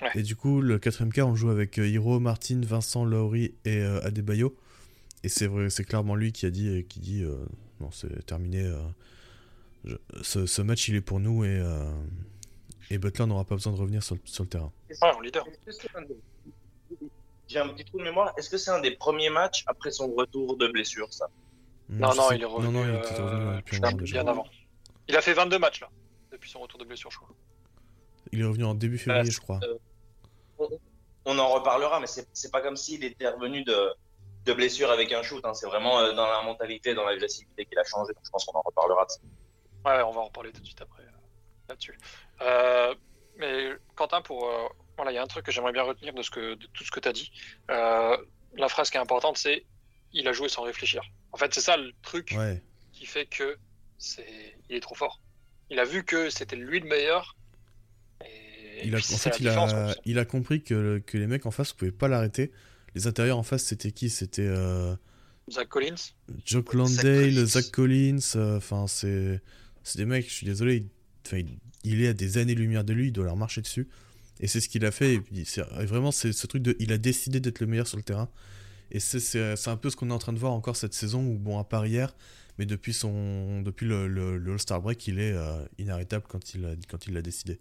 Ouais. 0.01 0.09
Et 0.15 0.23
du 0.23 0.35
coup, 0.35 0.61
le 0.61 0.77
quatrième 0.79 1.13
quart, 1.13 1.27
on 1.27 1.35
joue 1.35 1.49
avec 1.49 1.77
euh, 1.79 1.87
Hiro, 1.87 2.19
Martin, 2.19 2.59
Vincent, 2.63 3.05
Laurie 3.05 3.53
et 3.65 3.77
euh, 3.77 4.01
Adebayo. 4.03 4.57
Et 5.23 5.29
c'est 5.29 5.47
vrai, 5.47 5.69
c'est 5.69 5.83
clairement 5.85 6.15
lui 6.15 6.31
qui 6.33 6.45
a 6.45 6.49
dit, 6.49 6.85
qui 6.89 6.99
dit, 6.99 7.23
euh, 7.23 7.35
non, 7.79 7.91
c'est 7.91 8.25
terminé. 8.25 8.61
euh, 8.63 8.77
je- 9.85 9.95
ce, 10.21 10.45
ce 10.47 10.61
match, 10.61 10.87
il 10.89 10.95
est 10.95 11.01
pour 11.01 11.19
nous 11.19 11.45
et, 11.45 11.49
euh, 11.59 11.89
et 12.89 12.97
Butler 12.97 13.25
n'aura 13.25 13.43
pas 13.45 13.55
besoin 13.55 13.73
de 13.73 13.77
revenir 13.79 14.03
sur 14.03 14.15
le, 14.15 14.21
sur 14.25 14.43
le 14.43 14.49
terrain. 14.49 14.71
Ouais, 14.89 15.11
leader. 15.23 15.45
Des- 15.45 16.15
J'ai 17.47 17.59
un 17.59 17.69
petit 17.69 17.85
trou 17.85 17.99
de 17.99 18.03
mémoire. 18.03 18.33
Est-ce 18.37 18.49
que 18.49 18.57
c'est 18.57 18.71
un 18.71 18.79
des 18.81 18.91
premiers 18.91 19.29
matchs 19.29 19.63
après 19.67 19.91
son 19.91 20.13
retour 20.13 20.57
de 20.57 20.67
blessure, 20.67 21.13
ça 21.13 21.27
Non, 21.89 22.13
non, 22.15 22.31
est 22.31 22.43
revenu, 22.43 22.65
Non, 22.65 22.71
non, 22.71 22.83
il 22.87 22.95
était 22.95 23.19
euh, 23.19 23.25
revenu 23.25 23.55
depuis 23.57 23.77
un 23.83 23.91
bien, 23.93 24.27
avant. 24.27 24.45
Il 25.07 25.15
a 25.15 25.21
fait 25.21 25.33
22 25.33 25.59
matchs 25.59 25.81
là, 25.81 25.89
depuis 26.31 26.49
son 26.49 26.59
retour 26.59 26.79
de 26.79 26.85
blessure, 26.85 27.11
je 27.11 27.17
crois. 27.17 27.29
Il 28.31 28.41
est 28.41 28.45
revenu 28.45 28.65
en 28.65 28.73
début 28.73 28.97
février, 28.97 29.27
Euh, 29.29 29.31
je 29.31 29.39
crois. 29.39 29.59
on, 30.57 30.67
on 31.25 31.37
en 31.39 31.47
reparlera, 31.49 31.99
mais 31.99 32.07
c'est 32.07 32.51
pas 32.51 32.61
comme 32.61 32.75
s'il 32.75 33.03
était 33.03 33.29
revenu 33.29 33.63
de, 33.63 33.91
de 34.45 34.53
blessure 34.53 34.89
avec 34.89 35.11
un 35.11 35.21
shoot. 35.21 35.43
hein. 35.45 35.53
C'est 35.53 35.67
vraiment 35.67 35.99
euh, 35.99 36.13
dans 36.13 36.25
la 36.27 36.41
mentalité, 36.41 36.95
dans 36.95 37.05
l'agressivité 37.05 37.65
qu'il 37.65 37.77
a 37.77 37.83
changé. 37.83 38.13
Donc 38.13 38.23
je 38.25 38.31
pense 38.31 38.45
qu'on 38.45 38.57
en 38.57 38.63
reparlera 38.65 39.05
de 39.05 39.11
ça. 39.11 39.19
Ouais, 39.85 40.01
on 40.01 40.11
va 40.11 40.21
en 40.21 40.25
reparler 40.25 40.51
tout 40.51 40.61
de 40.61 40.65
suite 40.65 40.81
après 40.81 41.03
euh, 41.03 41.11
là-dessus. 41.69 41.97
Euh, 42.41 42.93
mais 43.37 43.69
Quentin, 43.95 44.21
pour 44.21 44.47
euh, 44.49 44.67
voilà, 44.97 45.11
il 45.11 45.15
y 45.15 45.17
a 45.17 45.23
un 45.23 45.27
truc 45.27 45.45
que 45.45 45.51
j'aimerais 45.51 45.73
bien 45.73 45.83
retenir 45.83 46.13
de 46.13 46.21
ce 46.21 46.29
que 46.31 46.55
de 46.55 46.67
tout 46.73 46.83
ce 46.83 46.91
que 46.91 46.99
tu 46.99 47.07
as 47.07 47.13
dit. 47.13 47.31
Euh, 47.71 48.17
la 48.57 48.69
phrase 48.69 48.89
qui 48.89 48.97
est 48.97 49.01
importante, 49.01 49.37
c'est 49.37 49.65
il 50.13 50.27
a 50.27 50.33
joué 50.33 50.47
sans 50.49 50.63
réfléchir. 50.63 51.01
En 51.31 51.37
fait, 51.37 51.53
c'est 51.53 51.61
ça 51.61 51.75
le 51.77 51.91
truc 52.01 52.33
Ouais. 52.37 52.61
qui 52.93 53.05
fait 53.05 53.25
que 53.25 53.57
c'est 53.97 54.55
il 54.69 54.75
est 54.77 54.79
trop 54.81 54.95
fort. 54.95 55.21
Il 55.69 55.79
a 55.79 55.83
vu 55.85 56.03
que 56.03 56.29
c'était 56.29 56.55
lui 56.55 56.79
le 56.79 56.87
meilleur. 56.87 57.35
Et, 58.25 58.87
Il 58.87 58.95
a, 58.95 58.99
en 58.99 59.01
fait, 59.01 59.39
il 59.39 59.47
a, 59.47 59.55
quoi. 59.55 59.93
il 60.05 60.19
a 60.19 60.25
compris 60.25 60.61
que, 60.63 60.99
que 60.99 61.17
les 61.17 61.27
mecs 61.27 61.45
en 61.45 61.51
face 61.51 61.73
pouvaient 61.73 61.91
pas 61.91 62.07
l'arrêter. 62.07 62.51
Les 62.93 63.07
intérieurs 63.07 63.37
en 63.37 63.43
face, 63.43 63.63
c'était 63.63 63.91
qui? 63.91 64.09
C'était 64.09 64.45
euh, 64.47 64.95
Zach 65.51 65.67
Collins. 65.67 65.95
Joe 66.45 66.63
Landale, 66.73 67.01
Collins. 67.03 67.45
Zach 67.45 67.71
Collins. 67.71 68.19
euh, 68.35 68.57
Enfin, 68.57 68.87
c'est 68.87 69.41
c'est 69.83 69.97
des 69.97 70.05
mecs. 70.05 70.27
Je 70.29 70.33
suis 70.33 70.45
désolé. 70.45 70.85
Enfin, 71.25 71.41
il, 71.83 72.01
est 72.03 72.07
à 72.09 72.13
des 72.13 72.37
années-lumière 72.37 72.83
de 72.83 72.93
lui. 72.93 73.07
Il 73.07 73.11
doit 73.11 73.25
leur 73.25 73.35
marcher 73.37 73.61
dessus. 73.61 73.87
Et 74.39 74.47
c'est 74.47 74.59
ce 74.61 74.67
qu'il 74.69 74.85
a 74.85 74.91
fait. 74.91 75.13
Et 75.15 75.19
puis, 75.21 75.45
vraiment, 75.79 76.11
c'est 76.11 76.33
ce 76.33 76.45
truc 76.47 76.61
de. 76.61 76.75
Il 76.79 76.91
a 76.91 76.97
décidé 76.97 77.39
d'être 77.39 77.59
le 77.59 77.67
meilleur 77.67 77.87
sur 77.87 77.97
le 77.97 78.03
terrain. 78.03 78.29
Et 78.91 78.99
c'est- 78.99 79.67
un 79.67 79.77
peu 79.77 79.89
ce 79.89 79.95
qu'on 79.95 80.09
est 80.09 80.13
en 80.13 80.19
train 80.19 80.33
de 80.33 80.39
voir 80.39 80.53
encore 80.53 80.75
cette 80.75 80.93
saison. 80.93 81.25
Où 81.25 81.37
bon, 81.37 81.57
à 81.57 81.63
part 81.63 81.85
hier, 81.85 82.13
mais 82.57 82.65
depuis 82.65 82.93
son 82.93 83.61
depuis 83.61 83.85
le, 83.87 84.07
le, 84.07 84.37
le 84.37 84.51
All-Star 84.53 84.81
break, 84.81 85.07
il 85.07 85.19
est 85.19 85.31
euh, 85.33 85.65
inarrêtable 85.77 86.25
quand 86.27 86.53
il 86.53 86.65
a 86.65 86.73
quand 86.89 87.07
il 87.07 87.13
l'a 87.13 87.21
décidé. 87.21 87.59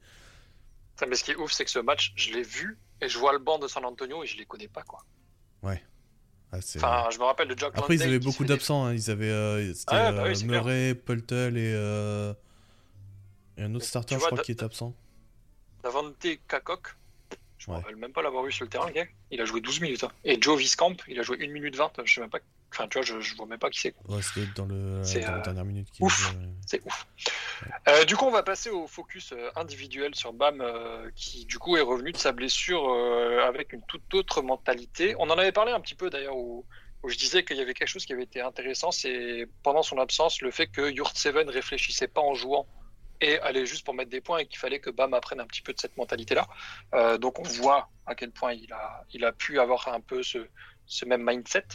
Mais 1.08 1.16
ce 1.16 1.24
qui 1.24 1.30
est 1.32 1.36
ouf, 1.36 1.52
c'est 1.52 1.64
que 1.64 1.70
ce 1.70 1.78
match, 1.80 2.12
je 2.16 2.32
l'ai 2.32 2.42
vu 2.42 2.78
et 3.00 3.08
je 3.08 3.18
vois 3.18 3.32
le 3.32 3.38
banc 3.40 3.58
de 3.58 3.66
San 3.66 3.84
Antonio 3.84 4.22
et 4.22 4.26
je 4.26 4.36
les 4.36 4.44
connais 4.44 4.68
pas 4.68 4.82
quoi. 4.82 5.04
Ah, 6.52 6.60
c'est- 6.60 6.78
Enfin, 6.78 7.08
je 7.12 7.18
me 7.18 7.24
rappelle 7.24 7.48
de 7.48 7.58
Jack 7.58 7.72
Après, 7.76 7.96
ils 7.96 8.02
avaient 8.02 8.20
beaucoup 8.20 8.38
fait 8.38 8.44
des- 8.44 8.48
d'absents. 8.50 8.84
hein. 8.84 8.94
Ils 8.94 9.10
avaient 9.10 9.28
euh, 9.30 9.72
Ah 9.88 10.10
ouais, 10.10 10.16
bah 10.16 10.22
oui, 10.24 10.30
euh, 10.30 10.34
clair. 10.34 10.46
Murray, 10.46 10.94
Poltel 10.94 11.56
et, 11.56 11.72
euh, 11.74 12.32
et 13.57 13.62
un 13.62 13.74
autre 13.74 13.84
starter, 13.84 14.14
je 14.16 14.20
vois, 14.20 14.28
crois, 14.30 14.42
qui 14.42 14.52
est 14.52 14.62
absent. 14.62 14.94
Davante 15.82 16.26
Kakok, 16.48 16.96
je 17.59 17.70
me 17.70 17.76
Ouais. 17.76 17.80
rappelle 17.82 17.96
même 17.96 18.12
pas 18.12 18.22
l'avoir 18.22 18.42
vu 18.44 18.52
sur 18.52 18.64
le 18.64 18.70
terrain, 18.70 18.86
le 18.86 18.92
gars. 18.92 19.07
Il 19.30 19.40
a 19.40 19.44
joué 19.44 19.61
12 19.61 19.80
minutes. 19.80 20.05
hein. 20.05 20.12
Et 20.24 20.40
Joe 20.40 20.59
Viscamp, 20.59 20.96
il 21.09 21.18
a 21.18 21.22
joué 21.22 21.38
1 21.40 21.50
minute 21.50 21.76
20. 21.76 21.92
Je 22.05 22.14
sais 22.14 22.20
même 22.20 22.30
pas. 22.30 22.38
Enfin, 22.72 22.88
tu 22.88 22.98
vois, 22.98 23.05
je, 23.07 23.20
je 23.20 23.36
vois 23.36 23.46
même 23.46 23.59
pas 23.59 23.70
qui 23.70 23.80
c'est. 23.80 23.94
Ouais, 24.09 24.20
c'était 24.22 24.46
dans, 24.57 24.64
le, 24.66 25.02
C'est, 25.05 25.20
dans 25.20 25.30
la 25.32 25.38
euh, 25.38 25.42
dernière 25.42 25.64
minute. 25.64 25.88
qui 25.92 26.02
ouf. 26.02 26.34
C'est 26.66 26.82
ouf. 26.84 27.07
Euh, 27.88 28.05
du 28.05 28.16
coup, 28.16 28.24
on 28.24 28.30
va 28.32 28.42
passer 28.42 28.70
au 28.70 28.86
focus 28.88 29.32
euh, 29.32 29.50
individuel 29.55 30.14
sur 30.14 30.32
Bam, 30.32 30.61
euh, 30.61 31.09
qui 31.14 31.44
du 31.44 31.59
coup 31.59 31.76
est 31.76 31.80
revenu 31.82 32.11
de 32.12 32.16
sa 32.16 32.32
blessure 32.32 32.90
avec 33.44 33.72
une 33.72 33.82
toute 33.82 34.12
autre 34.14 34.42
mentalité. 34.42 35.14
On 35.18 35.30
en 35.30 35.38
avait 35.38 35.52
parlé 35.52 35.70
un 35.72 35.80
petit 35.80 35.94
peu 35.94 36.11
d'ailleurs, 36.11 36.36
où, 36.36 36.64
où 37.05 37.09
je 37.09 37.16
disais 37.16 37.44
qu'il 37.44 37.57
y 37.57 37.61
avait 37.61 37.74
quelque 37.74 37.88
chose 37.88 38.05
qui 38.07 38.12
avait 38.12 38.24
été 38.24 38.40
intéressant, 38.40 38.90
c'est 38.90 39.46
pendant 39.62 39.82
son 39.84 39.98
absence, 39.98 40.40
le 40.40 40.50
fait 40.50 40.66
que 40.66 40.90
Yurt 40.90 41.16
Seven 41.16 41.48
réfléchissait 41.48 42.09
pas 42.09 42.22
en 42.22 42.34
jouant 42.34 42.66
et 43.25 43.41
allait 43.41 43.66
juste 43.66 43.85
pour 43.85 43.95
mettre 43.95 44.11
des 44.11 44.20
points 44.20 44.39
et 44.39 44.47
qu'il 44.47 44.59
fallait 44.59 44.81
que 44.81 44.91
Bam 44.91 45.14
apprenne 45.14 45.41
un 45.41 45.47
petit 45.47 45.62
peu 45.62 45.72
de 45.72 45.81
cette 45.81 45.97
mentalité-là. 45.97 46.47
Euh, 46.95 47.18
donc 47.18 47.39
on 47.39 47.43
voit 47.43 47.89
à 48.07 48.14
quel 48.14 48.31
point 48.31 48.53
il 48.53 48.72
a, 48.72 49.05
il 49.12 49.25
a 49.25 49.33
pu 49.33 49.59
avoir 49.59 49.89
un 49.89 50.01
peu 50.01 50.22
ce, 50.22 50.47
ce 50.87 51.05
même 51.07 51.25
mindset. 51.25 51.66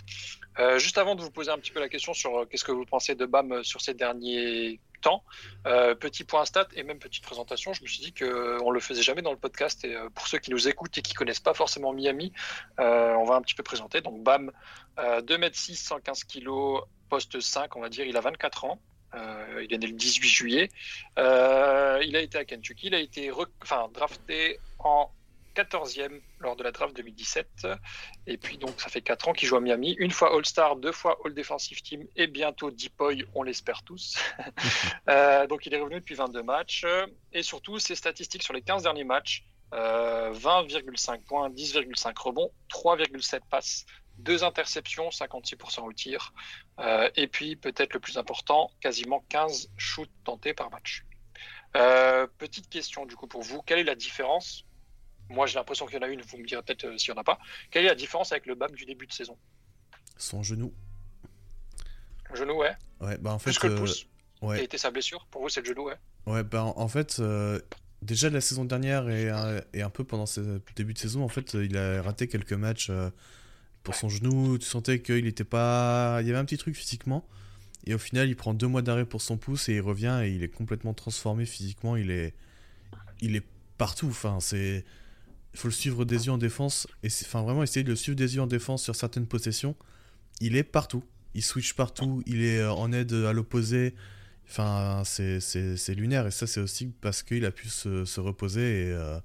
Euh, 0.59 0.77
juste 0.77 0.97
avant 0.97 1.15
de 1.15 1.21
vous 1.21 1.31
poser 1.31 1.49
un 1.49 1.57
petit 1.57 1.71
peu 1.71 1.79
la 1.79 1.89
question 1.89 2.13
sur 2.13 2.37
euh, 2.37 2.45
qu'est-ce 2.45 2.63
que 2.63 2.71
vous 2.71 2.85
pensez 2.85 3.15
de 3.15 3.25
Bam 3.25 3.63
sur 3.63 3.81
ces 3.81 3.93
derniers 3.93 4.79
temps. 5.01 5.23
Petit 5.63 6.25
point 6.25 6.43
stat 6.43 6.67
et 6.75 6.83
même 6.83 6.99
petite 6.99 7.23
présentation, 7.23 7.71
je 7.71 7.81
me 7.81 7.87
suis 7.87 8.01
dit 8.01 8.13
qu'on 8.13 8.69
le 8.69 8.79
faisait 8.81 9.01
jamais 9.01 9.21
dans 9.21 9.31
le 9.31 9.37
podcast. 9.37 9.85
Et 9.85 9.95
pour 10.13 10.27
ceux 10.27 10.39
qui 10.39 10.51
nous 10.51 10.67
écoutent 10.67 10.97
et 10.97 11.01
qui 11.01 11.13
connaissent 11.13 11.39
pas 11.39 11.53
forcément 11.53 11.93
Miami, 11.93 12.33
on 12.77 13.23
va 13.23 13.35
un 13.35 13.41
petit 13.41 13.55
peu 13.55 13.63
présenter. 13.63 14.01
Donc 14.01 14.21
Bam, 14.23 14.51
2m6, 14.97 15.75
115 15.75 16.25
kg, 16.25 16.81
poste 17.09 17.39
5, 17.39 17.77
on 17.77 17.79
va 17.79 17.87
dire, 17.87 18.05
il 18.07 18.17
a 18.17 18.19
24 18.19 18.65
ans. 18.65 18.81
Il 19.13 19.73
est 19.73 19.77
né 19.77 19.87
le 19.87 19.93
18 19.93 20.27
juillet. 20.27 20.69
il 21.17 22.15
a 22.15 22.19
été 22.21 22.37
à 22.37 22.45
Kentucky. 22.45 22.87
Il 22.87 22.95
a 22.95 22.99
été 22.99 23.31
enfin, 23.61 23.89
drafté 23.93 24.59
en 24.79 25.11
14e 25.55 26.21
lors 26.39 26.55
de 26.55 26.63
la 26.63 26.71
draft 26.71 26.95
2017. 26.95 27.67
Et 28.27 28.37
puis, 28.37 28.57
donc, 28.57 28.79
ça 28.79 28.89
fait 28.89 29.01
4 29.01 29.29
ans 29.29 29.33
qu'il 29.33 29.47
joue 29.47 29.57
à 29.57 29.61
Miami. 29.61 29.95
Une 29.99 30.11
fois 30.11 30.35
All-Star, 30.35 30.75
deux 30.75 30.91
fois 30.91 31.17
All-Defensive 31.25 31.81
Team 31.81 32.05
et 32.15 32.27
bientôt 32.27 32.71
Deepoy, 32.71 33.25
on 33.35 33.43
l'espère 33.43 33.83
tous. 33.83 34.17
euh, 35.09 35.47
donc, 35.47 35.65
il 35.65 35.73
est 35.73 35.79
revenu 35.79 35.99
depuis 35.99 36.15
22 36.15 36.43
matchs. 36.43 36.85
Et 37.33 37.43
surtout, 37.43 37.79
ses 37.79 37.95
statistiques 37.95 38.43
sur 38.43 38.53
les 38.53 38.61
15 38.61 38.83
derniers 38.83 39.03
matchs 39.03 39.45
euh, 39.73 40.31
20,5 40.33 41.21
points, 41.23 41.49
10,5 41.49 42.19
rebonds, 42.19 42.51
3,7 42.71 43.41
passes. 43.49 43.85
Deux 44.19 44.43
interceptions, 44.43 45.09
56% 45.09 45.81
au 45.81 45.93
tir. 45.93 46.33
Euh, 46.79 47.09
et 47.15 47.27
puis, 47.27 47.55
peut-être 47.55 47.93
le 47.93 47.99
plus 47.99 48.17
important, 48.17 48.69
quasiment 48.81 49.23
15 49.29 49.69
shoots 49.77 50.09
tentés 50.23 50.53
par 50.53 50.69
match. 50.71 51.05
Euh, 51.77 52.27
petite 52.39 52.67
question 52.69 53.05
du 53.05 53.15
coup 53.15 53.27
pour 53.27 53.43
vous, 53.43 53.61
quelle 53.61 53.77
est 53.79 53.83
la 53.83 53.95
différence 53.95 54.65
moi, 55.31 55.45
j'ai 55.45 55.59
l'impression 55.59 55.85
qu'il 55.85 55.95
y 55.95 55.99
en 55.99 56.01
a 56.01 56.07
une, 56.07 56.21
vous 56.23 56.39
me 56.39 56.43
direz 56.47 56.63
peut-être 56.63 56.85
euh, 56.85 56.97
s'il 56.97 57.13
n'y 57.13 57.17
en 57.19 57.21
a 57.21 57.23
pas. 57.23 57.37
Quelle 57.69 57.85
est 57.85 57.89
la 57.89 57.93
différence 57.93 58.31
avec 58.31 58.47
le 58.47 58.55
BAM 58.55 58.71
du 58.71 58.85
début 58.85 59.05
de 59.05 59.13
saison? 59.13 59.37
Son 60.17 60.41
genou. 60.41 60.73
genou, 62.33 62.53
ouais. 62.55 62.75
Ouais, 62.99 63.15
bah 63.19 63.31
en 63.33 63.37
fait. 63.37 63.51
Plus 63.51 63.59
que 63.59 63.67
le 63.67 63.75
pouce. 63.75 64.07
Ouais. 64.41 64.55
Qui 64.55 64.61
a 64.61 64.63
été 64.63 64.77
sa 64.79 64.89
blessure 64.89 65.27
Pour 65.29 65.43
vous, 65.43 65.49
c'est 65.49 65.61
le 65.61 65.67
genou, 65.67 65.83
ouais. 65.83 65.97
Ouais, 66.25 66.43
bah 66.43 66.63
en 66.63 66.87
fait, 66.87 67.21
déjà 68.01 68.31
la 68.31 68.41
saison 68.41 68.65
dernière 68.65 69.07
et, 69.07 69.29
un- 69.29 69.61
et 69.73 69.83
un 69.83 69.89
peu 69.91 70.03
pendant 70.03 70.25
ce 70.25 70.59
début 70.75 70.93
de 70.93 70.99
saison, 70.99 71.23
en 71.23 71.29
fait, 71.29 71.53
il 71.53 71.77
a 71.77 72.01
raté 72.01 72.27
quelques 72.27 72.53
matchs 72.53 72.89
pour 73.89 73.95
son 73.95 74.09
genou. 74.09 74.57
Tu 74.59 74.67
sentais 74.67 74.99
qu'il 75.01 75.25
était 75.25 75.43
pas. 75.43 76.19
Il 76.21 76.27
y 76.27 76.29
avait 76.29 76.37
un 76.39 76.45
petit 76.45 76.57
truc 76.57 76.75
physiquement. 76.75 77.27
Et 77.87 77.95
au 77.95 77.97
final, 77.97 78.29
il 78.29 78.35
prend 78.35 78.53
deux 78.53 78.67
mois 78.67 78.83
d'arrêt 78.83 79.05
pour 79.05 79.21
son 79.21 79.37
pouce 79.37 79.67
et 79.67 79.75
il 79.75 79.81
revient 79.81 80.21
et 80.23 80.29
il 80.29 80.43
est 80.43 80.49
complètement 80.49 80.93
transformé 80.93 81.45
physiquement. 81.47 81.95
Il 81.95 82.11
est, 82.11 82.35
il 83.21 83.35
est 83.35 83.43
partout. 83.79 84.07
Enfin, 84.09 84.37
c'est. 84.39 84.85
Il 85.55 85.59
faut 85.59 85.69
le 85.69 85.73
suivre 85.73 86.05
des 86.05 86.27
yeux 86.27 86.31
en 86.31 86.37
défense. 86.37 86.85
Et 87.01 87.07
enfin, 87.07 87.41
vraiment, 87.41 87.63
essayer 87.63 87.83
de 87.83 87.89
le 87.89 87.95
suivre 87.95 88.15
des 88.15 88.35
yeux 88.35 88.41
en 88.43 88.47
défense 88.47 88.83
sur 88.83 88.95
certaines 88.95 89.25
possessions. 89.25 89.75
Il 90.39 90.55
est 90.55 90.63
partout. 90.63 91.03
Il 91.33 91.41
switch 91.41 91.73
partout. 91.73 92.21
Il 92.27 92.43
est 92.43 92.59
euh, 92.59 92.71
en 92.71 92.91
aide 92.91 93.11
à 93.13 93.33
l'opposé. 93.33 93.95
Enfin, 94.47 95.01
c'est- 95.05 95.39
c'est 95.39 95.77
c'est 95.77 95.95
lunaire. 95.95 96.27
Et 96.27 96.31
ça, 96.31 96.45
c'est 96.45 96.59
aussi 96.59 96.87
parce 97.01 97.23
qu'il 97.23 97.43
a 97.45 97.51
pu 97.51 97.69
se, 97.69 98.05
se 98.05 98.19
reposer. 98.19 98.61
Et, 98.89 98.91
euh, 98.91 99.17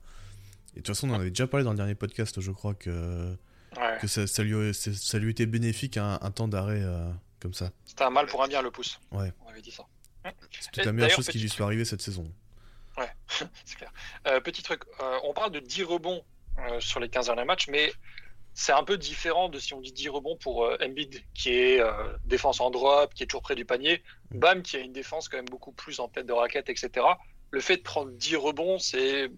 et 0.73 0.77
de 0.77 0.81
toute 0.81 0.89
façon, 0.89 1.11
on 1.11 1.13
en 1.13 1.21
avait 1.21 1.29
déjà 1.31 1.47
parlé 1.47 1.65
dans 1.65 1.73
le 1.73 1.77
dernier 1.77 1.95
podcast, 1.95 2.41
je 2.41 2.51
crois, 2.51 2.73
que, 2.75 3.37
Ouais. 3.77 3.99
que 4.01 4.07
ça, 4.07 4.27
ça 4.27 4.43
lui, 4.43 4.73
c'est- 4.75 4.95
ça 4.95 5.19
lui 5.19 5.31
était 5.31 5.47
bénéfique 5.47 5.97
un, 5.97 6.19
un 6.23 6.31
temps 6.31 6.49
d'arrêt 6.49 6.81
euh, 6.83 7.11
comme 7.41 7.55
ça. 7.55 7.71
C'était 7.85 8.05
un 8.05 8.11
mal 8.11 8.27
pour 8.27 8.43
un 8.43 8.49
bien, 8.49 8.63
le 8.63 8.71
pouce. 8.71 9.01
Ouais. 9.13 9.33
On 9.45 9.49
avait 9.51 9.63
dit 9.63 9.71
ça. 9.73 9.85
C'est 10.25 10.71
peut-être 10.73 10.87
la 10.87 10.93
meilleure 10.93 11.11
chose 11.11 11.27
qui 11.27 11.33
petit 11.33 11.39
lui 11.39 11.49
truc. 11.49 11.57
soit 11.59 11.67
arrivée 11.67 11.85
cette 11.85 12.01
saison. 12.03 12.31
C'est 13.65 13.77
clair. 13.77 13.93
Euh, 14.29 14.41
petit 14.41 14.63
truc, 14.63 14.83
euh, 15.01 15.19
on 15.25 15.33
parle 15.35 15.51
de 15.51 15.59
10 15.61 15.83
rebonds 15.83 16.25
euh, 16.59 16.79
sur 16.81 17.01
les 17.01 17.09
15 17.09 17.27
derniers 17.27 17.45
matchs, 17.45 17.67
mais 17.69 17.93
c'est 18.55 18.71
un 18.73 18.85
peu 18.85 18.97
différent 18.97 19.49
de 19.49 19.59
si 19.59 19.75
on 19.75 19.81
dit 19.81 19.93
10 19.93 20.09
rebonds 20.11 20.37
pour 20.37 20.65
euh, 20.65 20.77
Embiid, 20.81 21.21
qui 21.35 21.51
est 21.51 21.81
euh, 21.81 21.91
défense 22.25 22.61
en 22.61 22.71
drop, 22.71 23.13
qui 23.13 23.25
est 23.25 23.27
toujours 23.27 23.43
près 23.43 23.57
du 23.57 23.65
panier. 23.65 24.03
Bam, 24.31 24.63
qui 24.63 24.77
a 24.77 24.79
une 24.81 24.93
défense 24.93 25.29
quand 25.29 25.37
même 25.39 25.45
beaucoup 25.51 25.73
plus 25.73 25.99
en 25.99 26.09
tête 26.09 26.27
de 26.27 26.33
raquette, 26.33 26.69
etc. 26.69 26.91
Le 27.51 27.61
fait 27.61 27.79
de 27.79 27.83
prendre 27.83 28.13
10 28.13 28.37
rebonds, 28.37 28.79
c'est. 28.79 29.29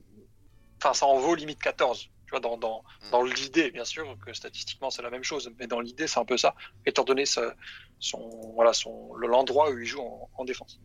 Enfin, 0.82 0.92
ça 0.92 1.06
en 1.06 1.18
vaut 1.18 1.34
limite 1.34 1.58
14. 1.58 2.10
Tu 2.26 2.30
vois, 2.32 2.40
dans, 2.40 2.56
dans, 2.58 2.82
dans 3.12 3.22
l'idée, 3.22 3.70
bien 3.70 3.84
sûr, 3.84 4.18
que 4.18 4.32
statistiquement 4.32 4.90
c'est 4.90 5.02
la 5.02 5.10
même 5.10 5.22
chose, 5.22 5.50
mais 5.58 5.66
dans 5.68 5.80
l'idée, 5.80 6.06
c'est 6.08 6.18
un 6.18 6.24
peu 6.24 6.36
ça, 6.36 6.54
étant 6.84 7.04
donné 7.04 7.24
ce- 7.24 7.52
son, 8.00 8.52
voilà, 8.54 8.72
son, 8.72 9.14
le- 9.14 9.28
l'endroit 9.28 9.70
où 9.70 9.78
il 9.78 9.86
joue 9.86 10.00
en, 10.00 10.28
en 10.34 10.44
défense. 10.44 10.80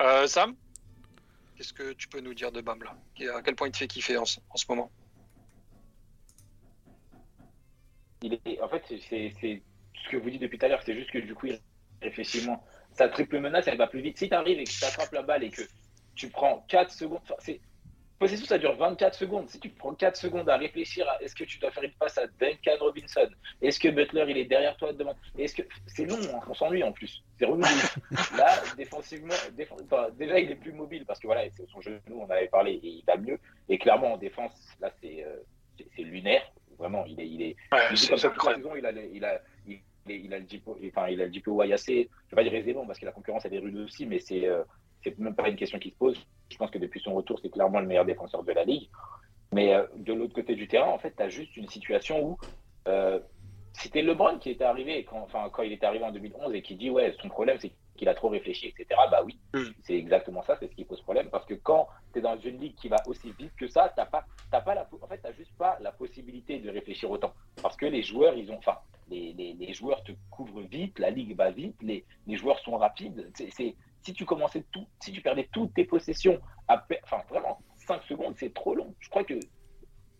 Euh, 0.00 0.26
Sam 0.26 0.54
Qu'est-ce 1.56 1.72
que 1.72 1.92
tu 1.92 2.08
peux 2.08 2.20
nous 2.20 2.34
dire 2.34 2.50
de 2.52 2.60
Bam 2.60 2.82
là 2.82 2.96
Et 3.18 3.28
À 3.28 3.40
quel 3.40 3.54
point 3.56 3.68
il 3.68 3.72
te 3.72 3.78
fait 3.78 3.86
kiffer 3.88 4.16
en, 4.16 4.24
ce- 4.24 4.40
en 4.50 4.56
ce 4.56 4.64
moment? 4.68 4.92
Il 8.22 8.34
est, 8.44 8.60
en 8.60 8.68
fait, 8.68 8.82
c'est 8.88 9.32
c'est 9.40 9.62
ce 10.04 10.08
que 10.10 10.16
vous 10.16 10.30
dites 10.30 10.42
depuis 10.42 10.58
tout 10.58 10.66
à 10.66 10.68
l'heure, 10.68 10.82
c'est 10.84 10.94
juste 10.94 11.10
que 11.10 11.18
du 11.18 11.34
coup, 11.34 11.46
il 11.46 11.60
réfléchit 12.02 12.44
moins. 12.44 12.60
Sa 12.92 13.08
triple 13.08 13.38
menace, 13.40 13.66
elle 13.68 13.78
va 13.78 13.86
plus 13.86 14.00
vite. 14.00 14.18
Si 14.18 14.28
tu 14.28 14.34
arrives 14.34 14.58
et 14.58 14.64
que 14.64 14.70
tu 14.70 14.84
attrapes 14.84 15.12
la 15.12 15.22
balle 15.22 15.44
et 15.44 15.50
que 15.50 15.62
tu 16.14 16.28
prends 16.28 16.60
4 16.68 16.92
secondes, 16.92 17.20
c'est. 17.38 17.60
Possession, 18.18 18.46
ça 18.46 18.58
dure 18.58 18.76
24 18.76 19.14
secondes. 19.14 19.48
Si 19.50 19.58
tu 19.58 19.68
prends 19.70 19.92
4 19.94 20.16
secondes 20.16 20.48
à 20.48 20.56
réfléchir 20.56 21.06
à 21.08 21.20
est-ce 21.22 21.34
que 21.34 21.44
tu 21.44 21.58
dois 21.58 21.70
faire 21.72 21.82
une 21.82 21.92
passe 21.92 22.16
à 22.16 22.26
Duncan 22.38 22.76
Robinson 22.80 23.28
Est-ce 23.60 23.80
que 23.80 23.88
Butler, 23.88 24.24
il 24.28 24.38
est 24.38 24.44
derrière 24.44 24.76
toi 24.76 24.92
devant 24.92 25.14
Est-ce 25.36 25.54
que 25.56 25.62
c'est 25.86 26.04
long 26.06 26.16
hein, 26.32 26.40
On 26.48 26.54
s'ennuie 26.54 26.84
en 26.84 26.92
plus. 26.92 27.22
C'est 27.38 27.44
relou. 27.44 27.62
Là, 28.36 28.48
défensivement, 28.76 29.34
enfin, 29.84 30.08
déjà, 30.12 30.38
il 30.38 30.50
est 30.50 30.54
plus 30.56 30.72
mobile 30.72 31.04
parce 31.06 31.18
que 31.18 31.26
voilà, 31.26 31.42
c'est 31.56 31.66
son 31.68 31.80
genou, 31.80 31.98
on 32.10 32.24
en 32.24 32.30
avait 32.30 32.46
parlé, 32.48 32.72
et 32.82 32.86
il 32.88 33.04
va 33.04 33.16
mieux. 33.16 33.38
Et 33.68 33.78
clairement, 33.78 34.12
en 34.14 34.16
défense, 34.16 34.52
là, 34.80 34.90
c'est 35.02 35.24
euh, 35.24 35.36
lunaire. 35.98 36.42
Vraiment, 36.78 37.04
il 37.06 37.20
est, 37.20 37.28
il 37.28 37.42
est, 37.42 37.56
Ouais, 37.72 37.78
il 37.90 37.96
joue 37.96 38.02
c'est 38.04 38.08
comme 38.10 38.18
ça 38.18 38.28
c'est 38.28 38.34
toute 38.34 38.44
la 38.44 38.50
incroyable. 38.52 38.62
saison, 38.62 38.76
il 38.76 38.86
a, 38.86 38.92
le- 38.92 39.10
il 39.14 39.24
a, 39.24 39.40
il, 39.66 39.80
il- 40.08 40.34
a 40.34 40.38
le 40.38 40.44
DPO, 40.44 40.78
enfin, 40.88 41.08
il 41.08 41.20
a 41.20 41.24
le 41.26 41.30
DPOY 41.30 41.72
assez, 41.72 42.08
je 42.28 42.36
vais 42.36 42.42
pas 42.42 42.48
dire 42.48 42.54
aisément 42.54 42.86
parce 42.86 42.98
que 42.98 43.06
la 43.06 43.12
concurrence 43.12 43.44
elle 43.44 43.54
est 43.54 43.58
rude 43.58 43.76
aussi, 43.76 44.06
mais 44.06 44.18
c'est, 44.18 44.46
euh, 44.46 44.62
c'est 45.04 45.18
même 45.18 45.34
pas 45.34 45.48
une 45.48 45.56
question 45.56 45.78
qui 45.78 45.90
se 45.90 45.96
pose. 45.96 46.18
Je 46.50 46.56
pense 46.56 46.70
que 46.70 46.78
depuis 46.78 47.00
son 47.00 47.14
retour, 47.14 47.38
c'est 47.40 47.50
clairement 47.50 47.80
le 47.80 47.86
meilleur 47.86 48.04
défenseur 48.04 48.42
de 48.42 48.52
la 48.52 48.64
ligue. 48.64 48.88
Mais 49.52 49.74
euh, 49.74 49.86
de 49.96 50.12
l'autre 50.12 50.34
côté 50.34 50.54
du 50.56 50.66
terrain, 50.66 50.88
en 50.90 50.98
fait, 50.98 51.14
tu 51.16 51.22
as 51.22 51.28
juste 51.28 51.56
une 51.56 51.68
situation 51.68 52.22
où 52.24 52.38
euh, 52.88 53.20
c'était 53.72 54.02
LeBron 54.02 54.38
qui 54.38 54.50
était 54.50 54.64
arrivé 54.64 55.04
quand, 55.04 55.20
enfin, 55.20 55.48
quand 55.52 55.62
il 55.62 55.72
était 55.72 55.86
arrivé 55.86 56.04
en 56.04 56.12
2011 56.12 56.54
et 56.54 56.62
qui 56.62 56.74
dit 56.76 56.90
ouais, 56.90 57.14
son 57.20 57.28
problème 57.28 57.58
c'est 57.60 57.72
qu'il 57.96 58.08
a 58.08 58.14
trop 58.14 58.28
réfléchi, 58.28 58.66
etc. 58.66 58.88
Bah 59.10 59.22
oui, 59.24 59.38
Mm. 59.54 59.70
c'est 59.82 59.94
exactement 59.94 60.42
ça, 60.42 60.56
c'est 60.58 60.68
ce 60.68 60.74
qui 60.74 60.84
pose 60.84 61.00
problème 61.02 61.28
parce 61.30 61.46
que 61.46 61.54
quand 61.54 61.86
tu 62.12 62.18
es 62.18 62.22
dans 62.22 62.36
une 62.38 62.58
ligue 62.60 62.74
qui 62.74 62.88
va 62.88 62.96
aussi 63.06 63.30
vite 63.38 63.52
que 63.56 63.68
ça, 63.68 63.92
t'as 63.94 64.06
pas, 64.06 64.26
t'as 64.50 64.60
pas 64.60 64.74
la, 64.74 64.88
en 65.00 65.06
fait, 65.06 65.18
t'as 65.18 65.32
juste 65.32 65.56
pas 65.56 65.78
la 65.80 65.92
possibilité 65.92 66.58
de 66.58 66.70
réfléchir 66.70 67.08
autant 67.10 67.32
parce 67.62 67.76
que 67.76 67.86
les 67.86 68.02
joueurs, 68.02 68.34
ils 68.34 68.50
ont, 68.50 68.58
enfin, 68.58 68.78
les, 69.08 69.32
les, 69.34 69.52
les 69.52 69.72
joueurs 69.72 70.02
te 70.02 70.10
couvrent 70.30 70.62
vite, 70.62 70.98
la 70.98 71.10
ligue 71.10 71.36
va 71.36 71.50
vite, 71.52 71.76
les, 71.82 72.04
les 72.26 72.36
joueurs 72.36 72.58
sont 72.60 72.76
rapides. 72.76 73.30
C'est- 73.36 73.76
si 74.04 74.12
tu 74.12 74.24
commençais 74.24 74.64
tout, 74.70 74.86
si 75.00 75.12
tu 75.12 75.20
perdais 75.20 75.48
toutes 75.50 75.74
tes 75.74 75.84
possessions, 75.84 76.40
à, 76.68 76.86
enfin 77.04 77.22
vraiment 77.28 77.58
5 77.78 78.02
secondes, 78.04 78.34
c'est 78.36 78.52
trop 78.52 78.74
long. 78.74 78.94
Je 79.00 79.08
crois 79.08 79.24
que 79.24 79.38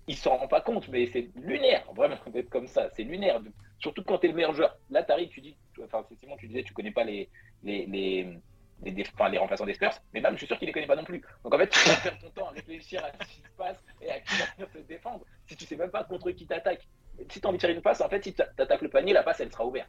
il 0.06 0.16
s'en 0.16 0.36
rend 0.36 0.48
pas 0.48 0.60
compte, 0.60 0.88
mais 0.88 1.06
c'est 1.06 1.30
lunaire, 1.34 1.84
vraiment, 1.94 2.16
d'être 2.32 2.50
comme 2.50 2.66
ça. 2.66 2.90
C'est 2.94 3.04
lunaire. 3.04 3.40
Surtout 3.78 4.02
quand 4.02 4.18
tu 4.18 4.26
es 4.26 4.28
le 4.30 4.34
meilleur 4.34 4.54
joueur. 4.54 4.76
Là, 4.90 5.02
t'arrives, 5.02 5.28
tu 5.28 5.40
dis, 5.40 5.56
enfin, 5.82 6.04
Simon, 6.20 6.36
tu 6.36 6.46
disais, 6.46 6.62
tu 6.62 6.72
connais 6.72 6.90
pas 6.90 7.04
les, 7.04 7.28
les, 7.62 7.86
les, 7.86 8.40
les, 8.82 9.38
remplaçants 9.38 9.66
des 9.66 9.74
Spurs, 9.74 9.92
mais 10.12 10.20
même, 10.20 10.32
je 10.32 10.38
suis 10.38 10.46
sûr 10.46 10.58
qu'il 10.58 10.66
les 10.66 10.72
connaît 10.72 10.86
pas 10.86 10.96
non 10.96 11.04
plus. 11.04 11.22
Donc, 11.42 11.54
en 11.54 11.58
fait, 11.58 11.68
tu 11.68 11.88
vas 11.88 11.96
perdre 11.96 12.18
ton 12.20 12.30
temps 12.30 12.48
à 12.48 12.50
réfléchir 12.50 13.02
à 13.04 13.12
ce 13.24 13.30
qui 13.30 13.40
se 13.40 13.50
passe 13.56 13.82
et 14.00 14.10
à 14.10 14.20
qui 14.20 14.36
te 14.36 14.78
défendre 14.78 15.24
si 15.46 15.56
tu 15.56 15.64
sais 15.64 15.76
même 15.76 15.90
pas 15.90 16.04
contre 16.04 16.30
qui 16.30 16.46
t'attaque. 16.46 16.86
Si 17.30 17.40
tu 17.40 17.46
as 17.46 17.48
envie 17.48 17.58
de 17.58 17.60
tirer 17.60 17.74
une 17.74 17.82
passe, 17.82 18.00
en 18.00 18.08
fait, 18.08 18.22
si 18.24 18.34
tu 18.34 18.42
attaques 18.42 18.82
le 18.82 18.88
panier, 18.88 19.12
la 19.12 19.22
passe, 19.22 19.40
elle 19.40 19.52
sera 19.52 19.64
ouverte. 19.64 19.88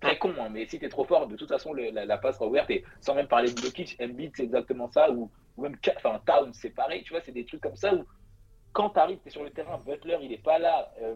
Très 0.00 0.18
con, 0.18 0.34
hein, 0.38 0.48
mais 0.50 0.66
si 0.66 0.78
tu 0.78 0.84
es 0.84 0.88
trop 0.88 1.04
fort, 1.04 1.26
de 1.26 1.36
toute 1.36 1.48
façon, 1.48 1.72
la, 1.72 2.04
la 2.04 2.18
passe 2.18 2.36
sera 2.36 2.46
ouverte. 2.46 2.70
Et 2.70 2.84
sans 3.00 3.14
même 3.14 3.28
parler 3.28 3.52
de 3.52 3.58
Jokic, 3.58 3.96
Embiid, 4.00 4.32
c'est 4.36 4.44
exactement 4.44 4.88
ça. 4.88 5.10
Ou, 5.10 5.30
même, 5.58 5.76
enfin, 5.96 6.20
Town, 6.26 6.52
c'est 6.52 6.70
pareil. 6.70 7.02
Tu 7.02 7.12
vois, 7.12 7.22
c'est 7.22 7.32
des 7.32 7.44
trucs 7.44 7.60
comme 7.60 7.76
ça 7.76 7.94
où 7.94 8.04
quand 8.72 8.90
tu 8.90 8.98
arrives, 8.98 9.18
tu 9.22 9.28
es 9.28 9.30
sur 9.30 9.42
le 9.42 9.50
terrain, 9.50 9.78
Butler, 9.78 10.18
il 10.20 10.32
est 10.32 10.42
pas 10.42 10.58
là, 10.58 10.92
euh, 11.00 11.14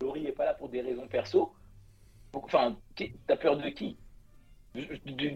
Laurie 0.00 0.26
est 0.26 0.32
pas 0.32 0.44
là 0.44 0.54
pour 0.54 0.68
des 0.68 0.80
raisons 0.80 1.08
perso. 1.08 1.52
Enfin, 2.32 2.76
t'as 3.26 3.36
peur 3.36 3.56
de 3.56 3.68
qui? 3.70 3.96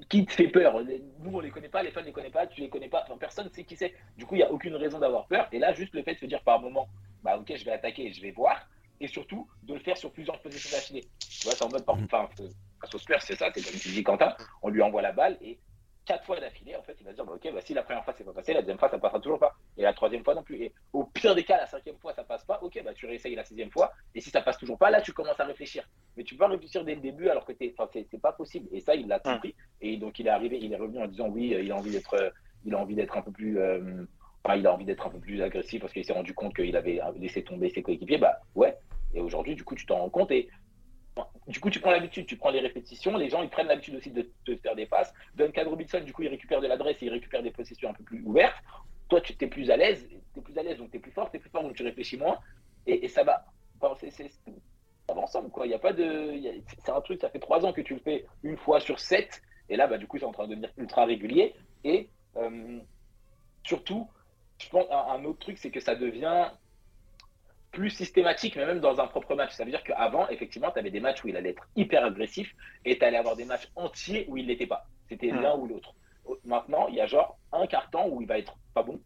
Qui 0.09 0.27
te 0.27 0.33
fait 0.33 0.47
peur? 0.47 0.81
Nous, 1.19 1.35
on 1.35 1.41
les 1.41 1.51
connaît 1.51 1.69
pas, 1.69 1.83
les 1.83 1.91
fans 1.91 2.03
les 2.03 2.13
connaissent 2.13 2.31
pas, 2.31 2.47
tu 2.47 2.61
les 2.61 2.69
connais 2.69 2.89
pas, 2.89 3.03
enfin, 3.03 3.17
personne 3.19 3.51
sait 3.51 3.65
qui 3.65 3.75
c'est. 3.75 3.93
Du 4.17 4.27
coup, 4.27 4.37
il 4.37 4.39
n'y 4.39 4.45
a 4.45 4.53
aucune 4.53 4.77
raison 4.77 5.01
d'avoir 5.01 5.27
peur. 5.27 5.49
Et 5.51 5.59
là, 5.59 5.73
juste 5.73 5.93
le 5.93 6.05
fait 6.05 6.15
de 6.15 6.21
se 6.21 6.27
dire 6.27 6.41
par 6.45 6.61
moment, 6.61 6.89
bah 7.25 7.37
ok, 7.37 7.53
je 7.57 7.65
vais 7.65 7.73
attaquer, 7.73 8.13
je 8.13 8.23
vais 8.23 8.31
voir, 8.31 8.69
et 9.01 9.09
surtout 9.09 9.49
de 9.63 9.75
le 9.75 9.81
faire 9.81 9.97
sur 9.97 10.13
plusieurs 10.13 10.41
positions 10.41 10.71
d'affilée. 10.71 11.09
Tu 11.41 11.47
vois, 11.47 11.55
c'est 11.55 11.65
en 11.65 11.69
mode, 11.69 11.85
par- 11.85 11.97
enfin, 11.97 12.29
euh, 12.41 12.49
face 12.81 12.95
au 12.95 12.99
Spurs, 12.99 13.23
c'est 13.23 13.37
ça, 13.37 13.51
c'est 13.55 13.63
comme 13.63 13.79
tu 13.79 13.89
dis 13.89 14.03
Quentin, 14.03 14.35
on 14.63 14.69
lui 14.69 14.83
envoie 14.83 15.03
la 15.03 15.13
balle 15.13 15.37
et 15.41 15.59
quatre 16.05 16.25
fois 16.25 16.39
d'affilée, 16.39 16.77
en 16.77 16.83
fait, 16.83 16.97
il 17.01 17.05
va 17.05 17.11
se 17.11 17.17
dire, 17.17 17.25
bah, 17.25 17.33
ok, 17.35 17.53
bah, 17.53 17.61
si 17.63 17.75
la 17.75 17.83
première 17.83 18.05
fois 18.05 18.13
c'est 18.17 18.25
pas 18.25 18.33
passé, 18.33 18.53
la 18.53 18.61
deuxième 18.61 18.79
fois 18.79 18.89
ça 18.89 18.99
passera 18.99 19.21
toujours 19.21 19.39
pas, 19.39 19.55
et 19.77 19.83
la 19.83 19.95
troisième 19.95 20.23
fois 20.23 20.35
non 20.35 20.43
plus. 20.43 20.57
Et 20.57 20.75
au 20.93 21.05
pire 21.05 21.35
des 21.35 21.45
cas, 21.45 21.57
la 21.57 21.67
cinquième 21.67 21.99
fois 21.99 22.13
ça 22.13 22.25
passe 22.25 22.45
pas, 22.45 22.59
ok, 22.63 22.83
bah 22.85 22.93
tu 22.95 23.07
réessayes 23.07 23.35
la 23.35 23.45
sixième 23.45 23.71
fois, 23.71 23.93
et 24.15 24.21
si 24.21 24.31
ça 24.31 24.43
passe 24.43 24.59
toujours 24.59 24.79
pas, 24.79 24.91
là 24.91 25.01
tu 25.01 25.13
commences 25.13 25.41
à 25.41 25.45
réfléchir. 25.45 25.89
Mais 26.17 26.25
tu 26.25 26.35
peux 26.35 26.41
pas 26.41 26.49
réfléchir 26.49 26.85
dès 26.85 26.95
le 26.95 27.01
début 27.01 27.29
alors 27.29 27.45
que 27.45 27.53
t'es, 27.53 27.75
enfin, 27.77 27.89
c'est, 27.93 28.21
pas 28.21 28.33
possible. 28.33 28.69
Et 28.71 28.81
ça, 28.81 28.95
il 28.95 29.09
l'a 29.09 29.19
compris. 29.19 29.55
Et 29.81 29.97
donc 29.97 30.19
il 30.19 30.27
est 30.27 30.31
arrivé, 30.31 30.59
il 30.61 30.73
est 30.73 30.77
revenu 30.77 31.03
en 31.03 31.07
disant, 31.07 31.29
oui, 31.29 31.55
euh, 31.55 31.63
il 31.63 31.73
a 31.73 31.77
envie 31.77 31.91
d'être, 31.91 32.15
euh, 32.15 32.31
il 32.65 32.75
a 32.75 32.79
envie 32.79 32.95
d'être 32.95 33.17
un 33.17 33.23
peu 33.23 33.33
plus, 33.33 33.59
euh, 33.59 34.05
il 34.57 34.67
a 34.67 34.75
envie 34.75 34.85
d'être 34.85 35.07
un 35.07 35.11
peu 35.11 35.19
plus 35.19 35.43
agressif 35.43 35.81
parce 35.81 35.93
qu'il 35.93 36.05
s'est 36.05 36.13
rendu 36.13 36.35
compte 36.35 36.55
qu'il 36.55 36.77
avait 36.77 37.01
laissé 37.17 37.43
tomber 37.43 37.71
ses 37.71 37.83
coéquipiers. 37.83 38.19
Bah 38.19 38.41
ouais. 38.55 38.77
Et 39.15 39.21
aujourd'hui, 39.21 39.55
du 39.55 39.65
coup, 39.65 39.75
tu 39.75 39.87
t'en 39.87 39.99
rends 39.99 40.11
compte 40.11 40.31
et 40.31 40.49
du 41.47 41.61
coup, 41.61 41.71
tu 41.71 41.81
prends 41.81 41.91
l'habitude, 41.91 42.27
tu 42.27 42.37
prends 42.37 42.51
les 42.51 42.61
répétitions, 42.61 43.17
les 43.17 43.29
gens 43.29 43.43
ils 43.43 43.51
prennent 43.51 43.67
l'habitude 43.67 43.97
aussi 43.97 44.11
de 44.11 44.31
te 44.45 44.57
faire 44.57 44.75
des 44.75 44.87
passes. 44.87 45.13
Duncan 45.35 45.69
Robinson, 45.69 46.01
du 46.01 46.13
coup, 46.13 46.23
il 46.23 46.29
récupère 46.29 46.61
de 46.61 46.67
l'adresse 46.67 46.97
et 47.03 47.07
il 47.07 47.11
récupère 47.11 47.43
des 47.43 47.51
possessions 47.51 47.91
un 47.91 47.95
peu 47.95 48.03
plus 48.03 48.23
ouvertes. 48.25 48.57
Toi, 49.09 49.21
tu 49.21 49.35
es 49.39 49.47
plus 49.47 49.71
à 49.71 49.77
l'aise, 49.77 50.07
tu 50.09 50.41
es 50.41 50.43
plus 50.43 50.59
à 50.59 50.63
l'aise, 50.63 50.79
donc 50.79 50.91
tu 50.91 50.97
es 50.97 51.01
plus 51.01 51.13
fort, 51.13 51.31
tu 51.31 51.37
es 51.37 51.41
plus 51.41 51.51
fort, 51.51 51.63
donc 51.63 51.75
tu 51.75 51.83
réfléchis 51.83 52.17
moins. 52.17 52.39
Et, 52.87 53.09
ça 53.09 53.23
va. 53.25 53.45
Enfin, 53.81 53.95
c'est, 53.99 54.11
ça 54.11 55.15
va 55.15 55.21
ensemble, 55.21 55.51
quoi. 55.51 55.67
Il 55.67 55.71
y 55.71 55.75
a 55.75 55.79
pas 55.79 55.93
de. 55.93 56.33
c'est 56.85 56.91
un 56.91 57.01
truc, 57.03 57.21
ça 57.21 57.29
fait 57.29 57.39
trois 57.39 57.65
ans 57.65 57.73
que 57.73 57.83
tu 57.83 57.95
le 57.95 58.01
fais 58.01 58.27
une 58.43 58.57
fois 58.57 58.81
sur 58.81 58.99
sept. 58.99 59.43
Et 59.69 59.77
là, 59.77 59.87
bah, 59.87 59.99
du 59.99 60.07
coup, 60.07 60.19
c'est 60.19 60.25
en 60.25 60.33
train 60.33 60.45
de 60.45 60.51
devenir 60.51 60.71
ultra 60.79 61.05
régulier. 61.05 61.55
Et 61.85 62.09
euh, 62.37 62.81
surtout, 63.63 64.09
je 64.59 64.69
pense 64.69 64.87
un 64.91 65.25
autre 65.25 65.41
truc, 65.41 65.59
c'est 65.59 65.71
que 65.71 65.81
ça 65.81 65.95
devient 65.95 66.51
plus 67.73 67.91
systématique, 67.91 68.57
mais 68.57 68.67
même 68.67 68.81
dans 68.81 69.01
un 69.01 69.07
propre 69.07 69.35
match. 69.35 69.53
Ça 69.53 69.65
veut 69.65 69.71
dire 69.71 69.83
qu'avant, 69.83 70.29
effectivement, 70.29 70.71
tu 70.71 70.79
avais 70.79 70.91
des 70.91 71.01
matchs 71.01 71.25
où 71.25 71.29
il 71.29 71.37
allait 71.37 71.51
être 71.51 71.69
hyper 71.75 72.05
agressif 72.05 72.55
et 72.85 72.99
tu 72.99 73.05
allais 73.05 73.17
avoir 73.17 73.37
des 73.37 73.45
matchs 73.45 73.69
entiers 73.75 74.27
où 74.29 74.37
il 74.37 74.47
n'était 74.47 74.67
pas. 74.67 74.87
C'était 75.09 75.31
l'un 75.31 75.57
ou 75.57 75.67
l'autre. 75.67 75.95
Maintenant, 76.45 76.87
il 76.89 76.95
y 76.95 77.01
a 77.01 77.07
genre 77.07 77.37
un 77.53 77.67
carton 77.67 78.09
où 78.09 78.23
il 78.23 78.29
va 78.29 78.39
être 78.39 78.57
pas 78.73 78.83
bon, 78.83 79.01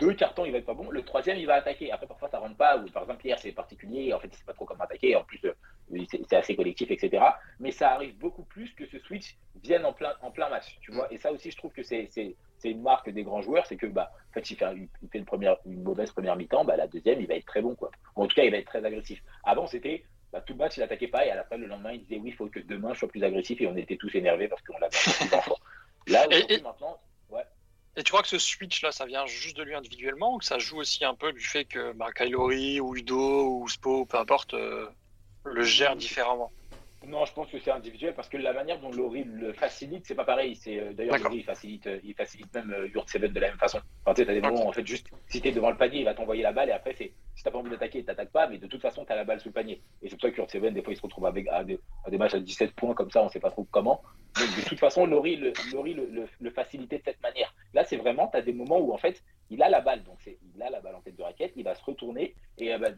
deux 0.00 0.14
cartons, 0.14 0.46
il 0.46 0.52
va 0.52 0.58
être 0.58 0.66
pas 0.66 0.74
bon. 0.74 0.90
Le 0.90 1.02
troisième, 1.02 1.36
il 1.36 1.46
va 1.46 1.54
attaquer. 1.54 1.92
Après, 1.92 2.06
parfois, 2.06 2.28
ça 2.30 2.38
rentre 2.38 2.56
pas. 2.56 2.78
Ou 2.78 2.86
par 2.86 3.02
exemple, 3.02 3.24
hier, 3.24 3.38
c'est 3.38 3.52
particulier. 3.52 4.12
En 4.14 4.18
fait, 4.18 4.28
il 4.28 4.36
sait 4.36 4.44
pas 4.44 4.54
trop 4.54 4.64
comment 4.64 4.84
attaquer. 4.84 5.14
En 5.14 5.24
plus, 5.24 5.40
euh, 5.44 6.04
c'est 6.08 6.32
assez 6.32 6.56
collectif, 6.56 6.90
etc. 6.90 7.22
Mais 7.60 7.70
ça 7.70 7.92
arrive 7.92 8.16
beaucoup 8.16 8.44
plus 8.44 8.72
que 8.74 8.86
ce 8.86 8.98
switch 8.98 9.36
vienne 9.62 9.84
en 9.84 9.92
plein, 9.92 10.14
en 10.22 10.30
plein 10.30 10.48
match. 10.48 10.78
Tu 10.80 10.90
vois. 10.92 11.12
Et 11.12 11.18
ça 11.18 11.30
aussi, 11.30 11.50
je 11.50 11.56
trouve 11.56 11.72
que 11.72 11.82
c'est 11.82 12.08
une 12.68 12.82
marque 12.82 13.08
des 13.10 13.22
grands 13.22 13.40
joueurs. 13.40 13.64
C'est 13.66 13.76
que, 13.76 13.86
bah, 13.86 14.12
en 14.30 14.34
fait, 14.34 14.50
il 14.50 14.56
fait, 14.56 14.66
il 15.02 15.08
fait 15.08 15.18
une, 15.18 15.24
première, 15.24 15.56
une 15.64 15.82
mauvaise 15.82 16.12
première 16.12 16.36
mi-temps. 16.36 16.64
Bah, 16.64 16.76
la 16.76 16.86
deuxième, 16.86 17.20
il 17.20 17.26
va 17.26 17.34
être 17.34 17.46
très 17.46 17.62
bon, 17.62 17.74
quoi. 17.74 17.90
en 18.14 18.26
tout 18.26 18.34
cas, 18.34 18.44
il 18.44 18.50
va 18.50 18.58
être 18.58 18.66
très 18.66 18.84
agressif. 18.84 19.22
Avant, 19.44 19.66
c'était. 19.66 20.04
Bah, 20.32 20.40
tout 20.42 20.52
le 20.52 20.58
match, 20.58 20.76
il 20.76 20.82
attaquait 20.82 21.08
pas. 21.08 21.26
Et 21.26 21.30
à 21.30 21.36
la 21.36 21.44
fin, 21.44 21.56
le 21.56 21.66
lendemain, 21.66 21.92
il 21.92 22.02
disait 22.02 22.20
oui, 22.20 22.28
il 22.28 22.34
faut 22.34 22.46
que 22.46 22.60
demain, 22.60 22.92
je 22.92 22.98
sois 23.00 23.08
plus 23.08 23.24
agressif. 23.24 23.60
Et 23.60 23.66
on 23.66 23.76
était 23.76 23.96
tous 23.96 24.14
énervés 24.14 24.48
parce 24.48 24.62
qu'on 24.62 24.78
l'avait 24.78 24.94
Là, 26.06 26.26
aujourd'hui, 26.28 26.62
maintenant, 26.62 26.98
et 27.96 28.02
tu 28.02 28.12
crois 28.12 28.22
que 28.22 28.28
ce 28.28 28.38
switch-là, 28.38 28.92
ça 28.92 29.04
vient 29.04 29.26
juste 29.26 29.56
de 29.56 29.62
lui 29.62 29.74
individuellement 29.74 30.34
ou 30.34 30.38
que 30.38 30.44
ça 30.44 30.58
joue 30.58 30.78
aussi 30.78 31.04
un 31.04 31.14
peu 31.14 31.32
du 31.32 31.40
fait 31.40 31.64
que 31.64 31.92
bah, 31.92 32.12
Kylori 32.14 32.80
ou 32.80 32.96
Udo 32.96 33.58
ou 33.58 33.68
Spo, 33.68 34.06
peu 34.06 34.16
importe, 34.16 34.54
euh, 34.54 34.88
le 35.44 35.62
gère 35.62 35.96
différemment? 35.96 36.52
Non, 37.06 37.24
je 37.24 37.32
pense 37.32 37.48
que 37.50 37.58
c'est 37.58 37.70
individuel 37.70 38.14
parce 38.14 38.28
que 38.28 38.36
la 38.36 38.52
manière 38.52 38.78
dont 38.78 38.90
Laurie 38.90 39.24
le 39.24 39.54
facilite, 39.54 40.04
c'est 40.06 40.14
pas 40.14 40.24
pareil. 40.24 40.54
C'est 40.54 40.78
euh, 40.78 40.92
d'ailleurs 40.92 41.18
Laurie 41.18 41.38
il 41.38 41.44
facilite, 41.44 41.86
euh, 41.86 41.98
il 42.04 42.14
facilite 42.14 42.52
même 42.52 42.70
euh, 42.72 42.88
Yurt 42.88 43.08
Seven 43.08 43.32
de 43.32 43.40
la 43.40 43.48
même 43.48 43.58
façon. 43.58 43.80
Enfin, 44.04 44.14
tu 44.14 44.20
sais, 44.20 44.26
t'as 44.26 44.34
des 44.34 44.42
moments 44.42 44.66
où 44.66 44.68
en 44.68 44.72
fait 44.72 44.86
juste 44.86 45.08
si 45.26 45.40
t'es 45.40 45.50
devant 45.50 45.70
le 45.70 45.78
panier, 45.78 46.00
il 46.00 46.04
va 46.04 46.12
t'envoyer 46.12 46.42
la 46.42 46.52
balle 46.52 46.68
et 46.68 46.72
après 46.72 46.94
c'est 46.98 47.12
si 47.34 47.42
t'as 47.42 47.50
pas 47.50 47.58
envie 47.58 47.70
d'attaquer, 47.70 48.04
t'attaques 48.04 48.32
pas, 48.32 48.48
mais 48.48 48.58
de 48.58 48.66
toute 48.66 48.82
façon 48.82 49.06
t'as 49.06 49.16
la 49.16 49.24
balle 49.24 49.40
sous 49.40 49.48
le 49.48 49.54
panier. 49.54 49.80
Et 50.02 50.10
c'est 50.10 50.16
pour 50.16 50.22
ça 50.22 50.30
que 50.30 50.36
Yurt 50.36 50.50
Seven 50.50 50.74
des 50.74 50.82
fois 50.82 50.92
il 50.92 50.96
se 50.96 51.02
retrouve 51.02 51.24
avec 51.24 51.48
à 51.48 51.64
des, 51.64 51.78
matchs 52.18 52.34
à 52.34 52.40
17 52.40 52.72
points 52.72 52.94
comme 52.94 53.10
ça, 53.10 53.22
on 53.22 53.30
sait 53.30 53.40
pas 53.40 53.50
trop 53.50 53.66
comment. 53.70 54.02
Donc 54.38 54.56
de 54.56 54.68
toute 54.68 54.78
façon, 54.78 55.06
Laurie 55.06 55.36
le, 55.36 55.52
Laurie 55.72 55.94
le, 55.94 56.26
le, 56.38 56.50
facilitait 56.50 56.98
de 56.98 57.04
cette 57.04 57.20
manière. 57.22 57.52
Là, 57.74 57.82
c'est 57.84 57.96
vraiment 57.96 58.28
t'as 58.28 58.42
des 58.42 58.52
moments 58.52 58.78
où 58.78 58.92
en 58.92 58.98
fait 58.98 59.24
il 59.48 59.60
a 59.62 59.68
la 59.68 59.80
balle, 59.80 60.04
donc 60.04 60.18
c'est, 60.20 60.38
il 60.54 60.62
a 60.62 60.70
la 60.70 60.80
balle 60.80 60.94
en 60.94 61.00
tête 61.00 61.16
de 61.16 61.22
raquette, 61.22 61.52
il 61.56 61.64
va 61.64 61.74
se 61.74 61.82
retourner 61.82 62.36
et 62.58 62.76
bah, 62.78 62.90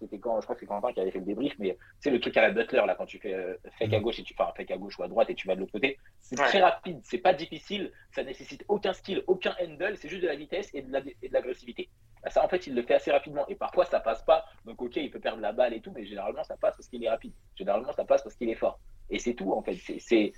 c'était 0.00 0.18
quand, 0.18 0.40
je 0.40 0.46
crois 0.46 0.56
que 0.56 0.60
c'est 0.60 0.66
Quentin 0.66 0.92
qui 0.92 1.00
avait 1.00 1.12
fait 1.12 1.20
le 1.20 1.24
débrief, 1.24 1.54
mais 1.58 1.76
c'est 2.00 2.10
le 2.10 2.18
truc 2.18 2.36
à 2.36 2.42
la 2.42 2.50
Butler 2.50 2.82
là 2.86 2.96
quand 2.96 3.06
tu 3.06 3.18
fais 3.18 3.34
euh, 3.42 3.56
fake 3.78 3.92
à 3.92 3.98
mm. 3.98 4.02
gauche 4.02 4.18
et 4.18 4.22
tu 4.22 4.34
fais 4.34 4.42
un 4.42 4.52
fake 4.52 4.70
à 4.70 4.76
gauche 4.76 4.98
ou 4.98 5.02
à 5.02 5.08
droite 5.08 5.30
et 5.30 5.34
tu 5.34 5.46
vas 5.46 5.54
de 5.54 5.60
l'autre 5.60 5.72
côté, 5.72 5.98
c'est 6.20 6.36
très 6.36 6.60
rapide, 6.60 7.00
c'est 7.04 7.18
pas 7.18 7.34
difficile, 7.34 7.92
ça 8.10 8.22
nécessite 8.24 8.64
aucun 8.68 8.92
skill, 8.92 9.22
aucun 9.26 9.54
handle, 9.60 9.96
c'est 9.96 10.08
juste 10.08 10.22
de 10.22 10.28
la 10.28 10.36
vitesse 10.36 10.70
et 10.74 10.82
de, 10.82 10.92
l'agressivité. 11.30 11.88
Bah, 12.22 12.30
ça 12.30 12.44
en 12.44 12.48
fait 12.48 12.66
il 12.66 12.74
le 12.74 12.82
fait 12.82 12.94
assez 12.94 13.10
rapidement 13.10 13.46
et 13.48 13.56
parfois 13.56 13.84
ça 13.84 14.00
passe 14.00 14.22
pas, 14.22 14.44
donc 14.64 14.80
ok 14.80 14.96
il 14.96 15.10
peut 15.10 15.20
perdre 15.20 15.40
la 15.40 15.52
balle 15.52 15.74
et 15.74 15.80
tout, 15.80 15.92
mais 15.92 16.04
généralement 16.04 16.44
ça 16.44 16.56
passe 16.56 16.76
parce 16.76 16.88
qu'il 16.88 17.02
est 17.04 17.10
rapide, 17.10 17.32
généralement 17.56 17.92
ça 17.92 18.04
passe 18.04 18.22
parce 18.22 18.36
qu'il 18.36 18.48
est 18.48 18.54
fort 18.54 18.78
et 19.10 19.18
c'est 19.18 19.34
tout 19.34 19.52
en 19.52 19.62
fait. 19.62 19.76
C'est 19.98 20.32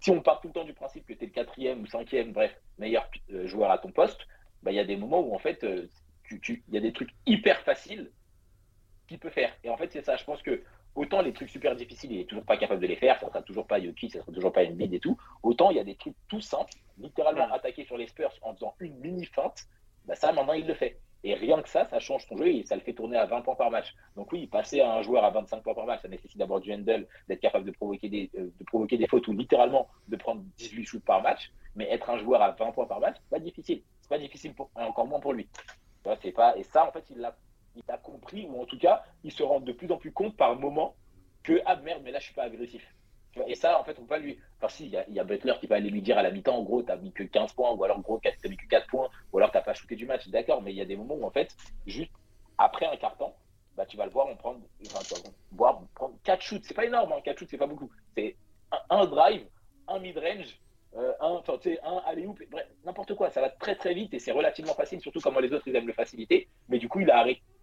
si 0.00 0.10
on 0.10 0.20
part 0.20 0.40
tout 0.40 0.48
le 0.48 0.52
temps 0.52 0.64
du 0.64 0.74
principe 0.74 1.06
que 1.06 1.14
tu 1.14 1.24
es 1.24 1.26
le 1.26 1.32
quatrième 1.32 1.80
ou 1.80 1.86
cinquième, 1.86 2.32
bref, 2.32 2.54
meilleur 2.78 3.10
euh, 3.32 3.46
joueur 3.46 3.70
à 3.70 3.78
ton 3.78 3.90
poste, 3.90 4.20
bah, 4.62 4.70
il 4.70 4.76
y 4.76 4.80
a 4.80 4.84
des 4.84 4.96
moments 4.96 5.20
où 5.20 5.34
en 5.34 5.38
fait, 5.38 5.64
euh, 5.64 5.88
il 6.30 6.60
y 6.68 6.76
a 6.76 6.80
des 6.80 6.92
trucs 6.92 7.10
hyper 7.26 7.60
faciles 7.62 8.10
qu'il 9.08 9.18
peut 9.18 9.30
faire. 9.30 9.52
Et 9.64 9.70
en 9.70 9.76
fait, 9.76 9.92
c'est 9.92 10.02
ça. 10.02 10.16
Je 10.16 10.24
pense 10.24 10.42
que 10.42 10.62
autant 10.96 11.22
les 11.22 11.32
trucs 11.32 11.50
super 11.50 11.76
difficiles, 11.76 12.12
il 12.12 12.20
est 12.20 12.24
toujours 12.24 12.44
pas 12.44 12.56
capable 12.56 12.80
de 12.80 12.86
les 12.86 12.96
faire, 12.96 13.18
ça 13.20 13.28
sera 13.28 13.42
toujours 13.42 13.66
pas 13.66 13.78
Yoki, 13.78 14.10
ça 14.10 14.20
sera 14.20 14.32
toujours 14.32 14.52
pas 14.52 14.64
Embiid 14.64 14.92
et 14.92 15.00
tout. 15.00 15.16
Autant 15.42 15.70
il 15.70 15.76
y 15.76 15.80
a 15.80 15.84
des 15.84 15.94
trucs 15.94 16.16
tout 16.28 16.40
simples, 16.40 16.72
littéralement 16.98 17.52
attaquer 17.52 17.84
sur 17.84 17.96
les 17.96 18.06
Spurs 18.06 18.32
en 18.42 18.54
faisant 18.54 18.74
une 18.80 18.98
mini 18.98 19.24
feinte, 19.26 19.66
bah 20.06 20.14
ça 20.14 20.32
maintenant 20.32 20.54
il 20.54 20.66
le 20.66 20.74
fait. 20.74 20.98
Et 21.24 21.34
rien 21.34 21.60
que 21.60 21.68
ça, 21.68 21.88
ça 21.88 21.98
change 21.98 22.24
son 22.28 22.36
jeu 22.36 22.48
et 22.48 22.64
ça 22.66 22.76
le 22.76 22.82
fait 22.82 22.92
tourner 22.92 23.16
à 23.16 23.26
20 23.26 23.40
points 23.40 23.56
par 23.56 23.70
match. 23.70 23.94
Donc 24.14 24.30
oui, 24.32 24.46
passer 24.46 24.80
à 24.80 24.94
un 24.94 25.02
joueur 25.02 25.24
à 25.24 25.30
25 25.30 25.62
points 25.62 25.74
par 25.74 25.86
match, 25.86 26.02
ça 26.02 26.08
nécessite 26.08 26.38
d'abord 26.38 26.60
du 26.60 26.72
handle, 26.72 27.06
d'être 27.28 27.40
capable 27.40 27.64
de 27.66 27.72
provoquer, 27.72 28.08
des, 28.08 28.30
euh, 28.36 28.50
de 28.58 28.64
provoquer 28.64 28.96
des 28.96 29.08
fautes 29.08 29.26
ou 29.26 29.32
littéralement 29.32 29.88
de 30.06 30.16
prendre 30.16 30.42
18 30.58 30.84
shoots 30.84 31.04
par 31.04 31.22
match. 31.22 31.50
Mais 31.74 31.90
être 31.90 32.08
un 32.10 32.18
joueur 32.18 32.42
à 32.42 32.52
20 32.52 32.72
points 32.72 32.86
par 32.86 33.00
match, 33.00 33.16
pas 33.28 33.40
difficile 33.40 33.82
c'est 34.06 34.08
pas 34.16 34.18
difficile 34.18 34.54
pour, 34.54 34.70
encore 34.76 35.06
moins 35.06 35.20
pour 35.20 35.32
lui. 35.32 35.48
C'est 36.22 36.30
pas, 36.30 36.56
et 36.56 36.62
ça, 36.62 36.86
en 36.86 36.92
fait, 36.92 37.04
il 37.10 37.18
l'a 37.18 37.36
il 37.76 37.84
a 37.88 37.98
compris, 37.98 38.46
ou 38.46 38.60
en 38.60 38.66
tout 38.66 38.78
cas, 38.78 39.04
il 39.24 39.32
se 39.32 39.42
rend 39.42 39.60
de 39.60 39.72
plus 39.72 39.90
en 39.92 39.98
plus 39.98 40.12
compte 40.12 40.36
par 40.36 40.56
moment 40.56 40.96
que, 41.42 41.60
ah 41.66 41.76
merde, 41.76 42.02
mais 42.04 42.10
là, 42.10 42.18
je 42.18 42.24
suis 42.24 42.34
pas 42.34 42.44
agressif. 42.44 42.86
Et 43.46 43.54
ça, 43.54 43.78
en 43.78 43.84
fait, 43.84 43.98
on 43.98 44.02
peut 44.02 44.08
pas 44.08 44.18
lui. 44.18 44.38
Enfin, 44.58 44.68
si, 44.68 44.86
il 44.86 45.14
y, 45.14 45.20
a 45.20 45.24
Butler 45.24 45.54
qui 45.60 45.66
va 45.66 45.76
aller 45.76 45.90
lui 45.90 46.00
dire 46.00 46.16
à 46.16 46.22
la 46.22 46.30
mi-temps, 46.30 46.56
en 46.56 46.62
gros, 46.62 46.82
t'as 46.82 46.96
mis 46.96 47.12
que 47.12 47.22
15 47.22 47.52
points, 47.52 47.72
ou 47.72 47.84
alors, 47.84 47.98
en 47.98 48.00
gros, 48.00 48.18
t'as 48.22 48.48
mis 48.48 48.56
que 48.56 48.66
4 48.66 48.86
points, 48.86 49.10
ou 49.32 49.38
alors 49.38 49.50
t'as 49.50 49.60
pas 49.60 49.74
shooté 49.74 49.94
du 49.94 50.06
match. 50.06 50.26
D'accord, 50.28 50.62
mais 50.62 50.72
il 50.72 50.76
y 50.76 50.80
a 50.80 50.86
des 50.86 50.96
moments 50.96 51.16
où, 51.16 51.24
en 51.24 51.30
fait, 51.30 51.54
juste 51.86 52.12
après 52.56 52.86
un 52.86 52.96
carton, 52.96 53.34
bah, 53.76 53.84
tu 53.84 53.96
vas 53.98 54.06
le 54.06 54.10
voir, 54.10 54.26
on 54.28 54.36
prend, 54.36 54.56
enfin, 54.86 55.30
voir 55.52 55.82
prendre 55.94 56.14
4 56.24 56.40
shoots. 56.40 56.64
C'est 56.64 56.74
pas 56.74 56.86
énorme, 56.86 57.12
hein, 57.12 57.20
4 57.22 57.38
shoots, 57.38 57.50
c'est 57.50 57.58
pas 57.58 57.66
beaucoup. 57.66 57.90
C'est 58.16 58.36
un, 58.88 59.04
drive, 59.04 59.46
un 59.86 59.98
mid-range, 59.98 60.58
euh, 60.96 61.12
un, 61.20 61.42
un 61.84 62.02
allez 62.06 62.26
bref, 62.50 62.66
n'importe 62.84 63.14
quoi. 63.14 63.30
Ça 63.30 63.42
va 63.42 63.50
très 63.50 63.76
très 63.76 63.92
vite 63.92 64.14
et 64.14 64.18
c'est 64.18 64.32
relativement 64.32 64.74
facile, 64.74 65.00
surtout 65.00 65.20
comment 65.20 65.40
les 65.40 65.52
autres 65.52 65.68
ils 65.68 65.76
aiment 65.76 65.86
le 65.86 65.92
faciliter. 65.92 66.48
Mais 66.70 66.78
du 66.78 66.88
coup, 66.88 67.00
il 67.00 67.10
a 67.10 67.18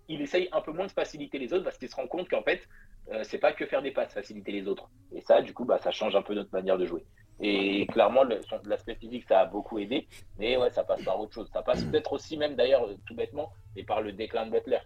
il 0.08 0.22
essaye 0.22 0.50
un 0.52 0.62
peu 0.62 0.72
moins 0.72 0.88
de 0.88 0.92
faciliter 0.92 1.40
les 1.40 1.54
autres 1.54 1.64
parce 1.64 1.78
qu'il 1.78 1.90
se 1.90 1.96
rend 1.96 2.08
compte 2.08 2.30
qu'en 2.30 2.44
fait, 2.44 2.62
euh, 3.12 3.24
c'est 3.24 3.38
pas 3.38 3.54
que 3.54 3.66
faire 3.66 3.82
des 3.82 3.92
passes, 3.92 4.14
faciliter 4.14 4.52
les 4.52 4.68
autres. 4.68 4.90
Et 5.14 5.22
ça, 5.22 5.42
du 5.42 5.54
coup, 5.54 5.66
bah, 5.66 5.80
ça 5.80 5.92
change 5.92 6.16
un 6.16 6.22
peu 6.22 6.34
notre 6.34 6.52
manière 6.54 6.78
de 6.78 6.86
jouer. 6.86 7.06
Et 7.40 7.88
clairement, 7.88 8.24
l'aspect 8.66 8.96
physique, 8.96 9.26
ça 9.28 9.42
a 9.42 9.46
beaucoup 9.46 9.80
aidé. 9.80 10.08
Mais 10.38 10.56
ouais, 10.56 10.70
ça 10.70 10.84
passe 10.84 11.04
par 11.04 11.20
autre 11.20 11.34
chose. 11.34 11.50
Ça 11.52 11.62
passe 11.62 11.84
peut-être 11.84 12.14
aussi, 12.14 12.38
même 12.38 12.56
d'ailleurs, 12.56 12.88
tout 13.06 13.16
bêtement, 13.16 13.52
et 13.76 13.84
par 13.84 14.02
le 14.02 14.14
déclin 14.14 14.46
de 14.46 14.52
Butler. 14.52 14.80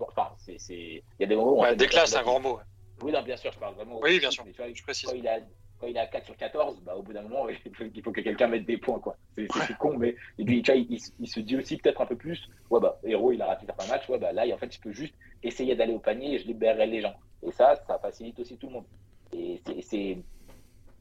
Enfin, 0.00 0.30
c'est, 0.38 0.56
il 0.70 1.02
y 1.18 1.24
a 1.24 1.26
des 1.26 1.36
moments 1.36 1.58
où. 1.58 1.62
Ouais, 1.62 1.74
déclin, 1.74 2.06
c'est 2.06 2.16
un 2.16 2.22
grand 2.22 2.40
mot. 2.40 2.60
Oui, 3.02 3.12
non, 3.12 3.22
bien 3.22 3.36
sûr, 3.36 3.52
je 3.52 3.58
parle 3.58 3.74
vraiment. 3.74 4.00
Oui, 4.00 4.18
bien 4.18 4.30
sûr. 4.30 4.44
je 4.46 4.82
précise. 4.82 5.08
Quand 5.08 5.16
il 5.16 5.26
a 5.28 5.40
quand 5.78 5.86
il 5.86 5.96
est 5.96 6.00
à 6.00 6.06
4 6.06 6.24
sur 6.24 6.36
14, 6.36 6.80
bah, 6.82 6.96
au 6.96 7.02
bout 7.02 7.12
d'un 7.12 7.22
moment, 7.22 7.46
il 7.94 8.02
faut, 8.02 8.12
que 8.12 8.20
quelqu'un 8.20 8.48
mette 8.48 8.66
des 8.66 8.78
points. 8.78 9.00
C'est 9.36 9.76
con, 9.78 9.96
mais 9.96 10.16
et 10.38 10.44
puis, 10.44 10.62
il, 10.62 11.28
se 11.28 11.40
dit 11.40 11.56
aussi 11.56 11.76
peut-être 11.76 12.00
un 12.00 12.06
peu 12.06 12.16
plus 12.16 12.48
ouais, 12.70 12.80
bah, 12.80 12.98
héros, 13.04 13.32
il 13.32 13.42
a 13.42 13.46
raté 13.46 13.66
certains 13.66 13.86
matchs. 13.86 14.08
Ouais, 14.08 14.18
bah, 14.18 14.32
là, 14.32 14.44
en 14.52 14.58
fait, 14.58 14.74
il 14.74 14.80
peut 14.80 14.92
juste 14.92 15.14
essayer 15.42 15.76
d'aller 15.76 15.92
au 15.92 15.98
panier 15.98 16.34
et 16.34 16.38
je 16.38 16.46
libérerai 16.46 16.86
les 16.86 17.00
gens. 17.00 17.14
Et 17.42 17.52
ça, 17.52 17.76
ça 17.86 17.98
facilite 17.98 18.38
aussi 18.40 18.56
tout 18.56 18.66
le 18.66 18.74
monde. 18.74 18.86
Et 19.32 19.60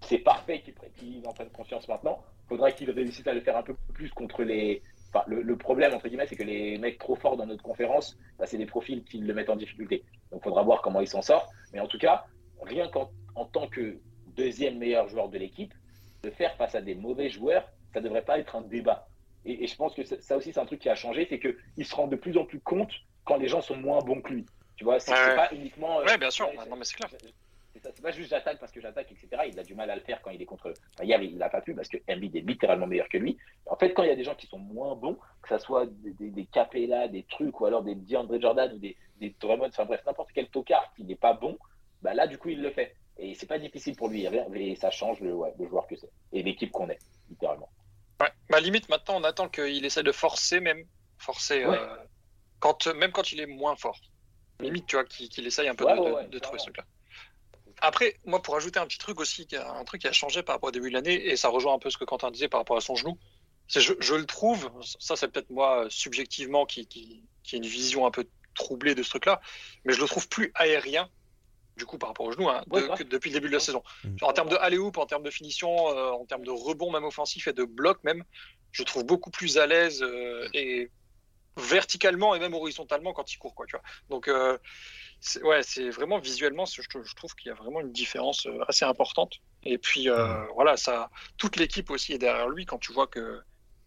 c'est 0.02 0.18
parfait 0.20 0.64
qu'il 0.98 1.28
en 1.28 1.34
prenne 1.34 1.50
conscience 1.50 1.88
maintenant. 1.88 2.20
Faudra 2.48 2.72
qu'il 2.72 2.90
réussisse 2.92 3.28
à 3.28 3.34
le 3.34 3.42
faire 3.42 3.58
un 3.58 3.64
peu 3.64 3.76
plus 3.94 4.10
contre 4.12 4.44
les. 4.44 4.82
Enfin, 5.10 5.24
le, 5.28 5.56
problème, 5.56 5.94
entre 5.94 6.08
guillemets, 6.08 6.28
c'est 6.28 6.36
que 6.36 6.44
les 6.44 6.78
mecs 6.78 7.00
trop 7.00 7.16
forts 7.16 7.38
dans 7.38 7.46
notre 7.46 7.64
conférence, 7.64 8.18
bah, 8.38 8.46
c'est 8.46 8.58
des 8.58 8.66
profils 8.66 9.04
qui 9.04 9.20
le 9.20 9.34
mettent 9.34 9.50
en 9.50 9.56
difficulté. 9.56 10.04
Donc, 10.32 10.42
il 10.42 10.44
faudra 10.44 10.64
voir 10.64 10.82
comment 10.82 11.00
il 11.00 11.08
s'en 11.08 11.22
sort. 11.22 11.50
Mais 11.74 11.80
en 11.80 11.88
tout 11.88 11.98
cas, 11.98 12.26
rien 12.62 12.88
qu'en 12.90 13.10
en 13.36 13.46
tant 13.46 13.68
que 13.68 14.00
deuxième 14.38 14.78
meilleur 14.78 15.08
joueur 15.10 15.30
de 15.30 15.38
l'équipe, 15.38 15.74
de 16.24 16.30
faire 16.30 16.56
face 16.56 16.76
à 16.76 16.82
des 16.82 16.96
mauvais 16.96 17.30
joueurs, 17.30 17.70
ça 17.94 18.00
ne 18.00 18.06
devrait 18.06 18.24
pas 18.24 18.40
être 18.40 18.56
un 18.56 18.62
débat. 18.62 19.08
Et, 19.46 19.66
je 19.68 19.76
pense 19.76 19.94
que 19.94 20.04
ça 20.04 20.38
aussi, 20.38 20.54
c'est 20.54 20.60
un 20.60 20.66
truc 20.66 20.82
qui 20.82 20.90
a 20.90 20.96
changé, 20.96 21.26
c'est 21.30 21.40
qu'il 21.40 21.86
se 21.86 21.96
rend 21.96 22.08
de 22.08 22.16
plus 22.16 22.38
en 22.38 22.46
plus 22.46 22.60
compte 22.60 22.92
quand 23.26 23.38
les 23.38 23.48
gens 23.48 23.62
sont 23.62 23.78
moins 23.78 24.00
bons 24.00 24.22
que 24.22 24.34
lui. 24.34 24.46
Tu 24.76 24.84
vois, 24.84 25.00
c'est 25.00 25.12
pas 25.12 25.50
uniquement. 25.54 26.02
Euh, 26.02 26.06
ouais, 26.06 26.18
bien 26.18 26.30
sûr, 26.30 26.50
non, 26.70 26.76
mais 26.76 26.84
c'est 26.84 26.96
clair. 26.96 27.10
C'est 27.80 28.02
pas 28.02 28.12
juste 28.12 28.32
j'attaque 28.32 28.60
parce 28.60 28.72
que 28.72 28.82
j'attaque, 28.82 29.12
etc. 29.12 29.44
Il 29.48 29.60
a 29.60 29.64
du 29.64 29.76
mal 29.76 29.90
à 29.90 29.96
le 29.96 30.02
faire 30.02 30.22
quand 30.22 30.32
il 30.32 30.42
est 30.42 30.46
contre. 30.46 30.74
Enfin, 30.96 31.06
hier, 31.06 31.22
il 31.22 31.38
n'a 31.38 31.48
pas 31.48 31.62
pu 31.62 31.74
parce 31.74 31.88
que 31.88 31.98
Embiid 32.10 32.36
est 32.36 32.42
littéralement 32.42 32.88
meilleur 32.88 33.08
que 33.08 33.18
lui. 33.18 33.38
En 33.68 33.76
fait, 33.76 33.94
quand 33.94 34.04
il 34.04 34.10
y 34.10 34.12
a 34.12 34.16
des 34.16 34.24
gens 34.24 34.36
qui 34.36 34.48
sont 34.48 34.58
moins 34.58 34.96
bons, 34.96 35.18
que 35.42 35.50
ce 35.50 35.58
soit 35.60 35.86
des, 35.86 36.12
des, 36.14 36.30
des 36.32 36.46
Capella, 36.46 37.08
des 37.08 37.24
trucs, 37.24 37.60
ou 37.62 37.66
alors 37.66 37.84
des 37.84 37.96
DeAndre 37.96 38.42
Jordan 38.42 38.74
ou 38.74 38.80
des, 38.80 38.98
des 39.20 39.36
Drummond, 39.40 39.68
enfin 39.68 39.86
bref, 39.86 40.02
n'importe 40.06 40.32
quel 40.34 40.50
tocard 40.50 40.92
qui 40.96 41.04
n'est 41.04 41.16
pas 41.16 41.34
bon, 41.34 41.58
bah 42.02 42.14
là, 42.14 42.28
du 42.28 42.38
coup, 42.38 42.50
il 42.50 42.62
le 42.62 42.72
fait. 42.72 42.96
Et 43.20 43.36
c'est 43.36 43.48
pas 43.48 43.60
difficile 43.60 43.96
pour 43.96 44.10
lui. 44.10 44.26
Et 44.26 44.76
ça 44.76 44.92
change 44.92 45.20
le, 45.20 45.32
joueur 45.68 45.88
que 45.88 45.96
c'est. 45.96 46.10
Et 46.34 46.44
l'équipe 46.44 46.72
qu'on 46.72 46.90
est, 46.90 47.00
littéralement. 47.30 47.70
Ouais. 48.22 48.30
Bah, 48.50 48.60
limite, 48.60 48.90
maintenant, 48.90 49.18
on 49.18 49.24
attend 49.24 49.50
qu'il 49.50 49.86
essaie 49.86 50.04
de 50.04 50.12
forcer 50.12 50.60
même. 50.60 50.86
Forcer. 51.18 51.64
Euh, 51.64 51.78
quand, 52.60 52.88
même 52.96 53.12
quand 53.12 53.32
il 53.32 53.40
est 53.40 53.46
moins 53.46 53.76
fort. 53.76 54.00
Limite, 54.60 54.88
tu 54.88 54.96
vois, 54.96 55.06
qu'il 55.06 55.46
essaye 55.46 55.68
un 55.68 55.76
peu 55.76 55.86
de, 55.86 56.40
trouver 56.40 56.60
ce 56.60 56.66
truc-là. 56.66 56.86
Après, 57.82 58.16
moi, 58.26 58.42
pour 58.42 58.56
ajouter 58.56 58.80
un 58.80 58.88
petit 58.88 58.98
truc 58.98 59.20
aussi, 59.20 59.48
un 59.54 59.84
truc 59.84 60.02
qui 60.02 60.08
a 60.08 60.12
changé 60.12 60.42
par 60.42 60.56
rapport 60.56 60.70
au 60.70 60.72
début 60.72 60.90
de 60.90 60.96
l'année, 60.96 61.28
et 61.28 61.36
ça 61.36 61.50
rejoint 61.50 61.76
un 61.76 61.80
peu 61.80 61.92
ce 61.92 61.98
que 61.98 62.06
Quentin 62.06 62.32
disait 62.32 62.48
par 62.48 62.60
rapport 62.60 62.78
à 62.78 62.82
son 62.82 62.96
genou, 62.96 63.20
c'est 63.68 63.82
je, 63.82 63.94
je 64.00 64.16
le 64.16 64.26
trouve, 64.26 64.72
ça 65.00 65.16
c'est 65.16 65.28
peut-être 65.28 65.50
moi 65.52 65.86
subjectivement 65.90 66.66
qui, 66.66 66.88
qui, 66.88 67.24
qui 67.44 67.56
a 67.56 67.58
une 67.58 67.66
vision 67.66 68.08
un 68.08 68.12
peu 68.12 68.28
troublée 68.56 68.96
de 68.96 69.04
ce 69.04 69.10
truc-là, 69.10 69.42
mais 69.86 69.94
je 69.94 70.02
le 70.02 70.08
trouve 70.08 70.28
plus 70.28 70.52
aérien 70.56 71.10
du 71.78 71.86
coup 71.86 71.98
par 71.98 72.10
rapport 72.10 72.26
au 72.26 72.32
genou, 72.32 72.50
hein, 72.50 72.64
Ouais, 72.70 72.82
de- 72.82 72.88
grave. 72.88 72.98
que 72.98 73.04
depuis 73.04 73.30
le 73.30 73.36
début 73.36 73.48
de 73.48 73.54
la 73.54 73.60
saison. 73.60 73.84
Mm. 74.04 74.16
En 74.24 74.34
termes 74.34 74.50
de 74.50 74.56
alley-oop, 74.58 74.98
en 74.98 75.06
termes 75.06 75.24
de 75.24 75.30
finition, 75.32 75.90
euh, 75.90 76.10
en 76.12 76.26
termes 76.26 76.44
de 76.44 76.52
rebond 76.52 76.92
même 76.92 77.04
offensif 77.06 77.48
et 77.48 77.54
de 77.54 77.64
bloc 77.64 78.04
même, 78.04 78.24
je 78.72 78.84
trouve 78.84 79.06
beaucoup 79.06 79.30
plus 79.32 79.58
à 79.58 79.66
l'aise 79.68 80.02
euh, 80.04 80.48
et 80.54 80.92
verticalement 81.56 82.36
et 82.36 82.40
même 82.40 82.54
horizontalement 82.54 83.14
quand 83.14 83.32
il 83.34 83.38
court, 83.38 83.56
quoi, 83.56 83.66
tu 83.66 83.76
vois. 83.76 83.84
Donc, 84.10 84.28
euh, 84.28 84.58
c'est- 85.20 85.42
ouais, 85.42 85.64
c'est 85.64 85.90
vraiment 85.90 86.20
visuellement, 86.20 86.66
je, 86.66 86.82
je 86.82 87.16
trouve 87.16 87.34
qu'il 87.36 87.50
y 87.50 87.52
a 87.52 87.56
vraiment 87.56 87.80
une 87.82 87.92
différence 87.92 88.46
euh, 88.46 88.60
assez 88.68 88.86
importante. 88.86 89.34
Et 89.64 89.78
puis, 89.78 90.10
euh, 90.10 90.46
voilà, 90.54 90.78
ça, 90.78 91.10
toute 91.38 91.56
l'équipe 91.56 91.90
aussi 91.90 92.14
est 92.14 92.20
derrière 92.20 92.48
lui 92.50 92.66
quand 92.66 92.78
tu 92.78 92.94
vois 92.94 93.08
que 93.08 93.40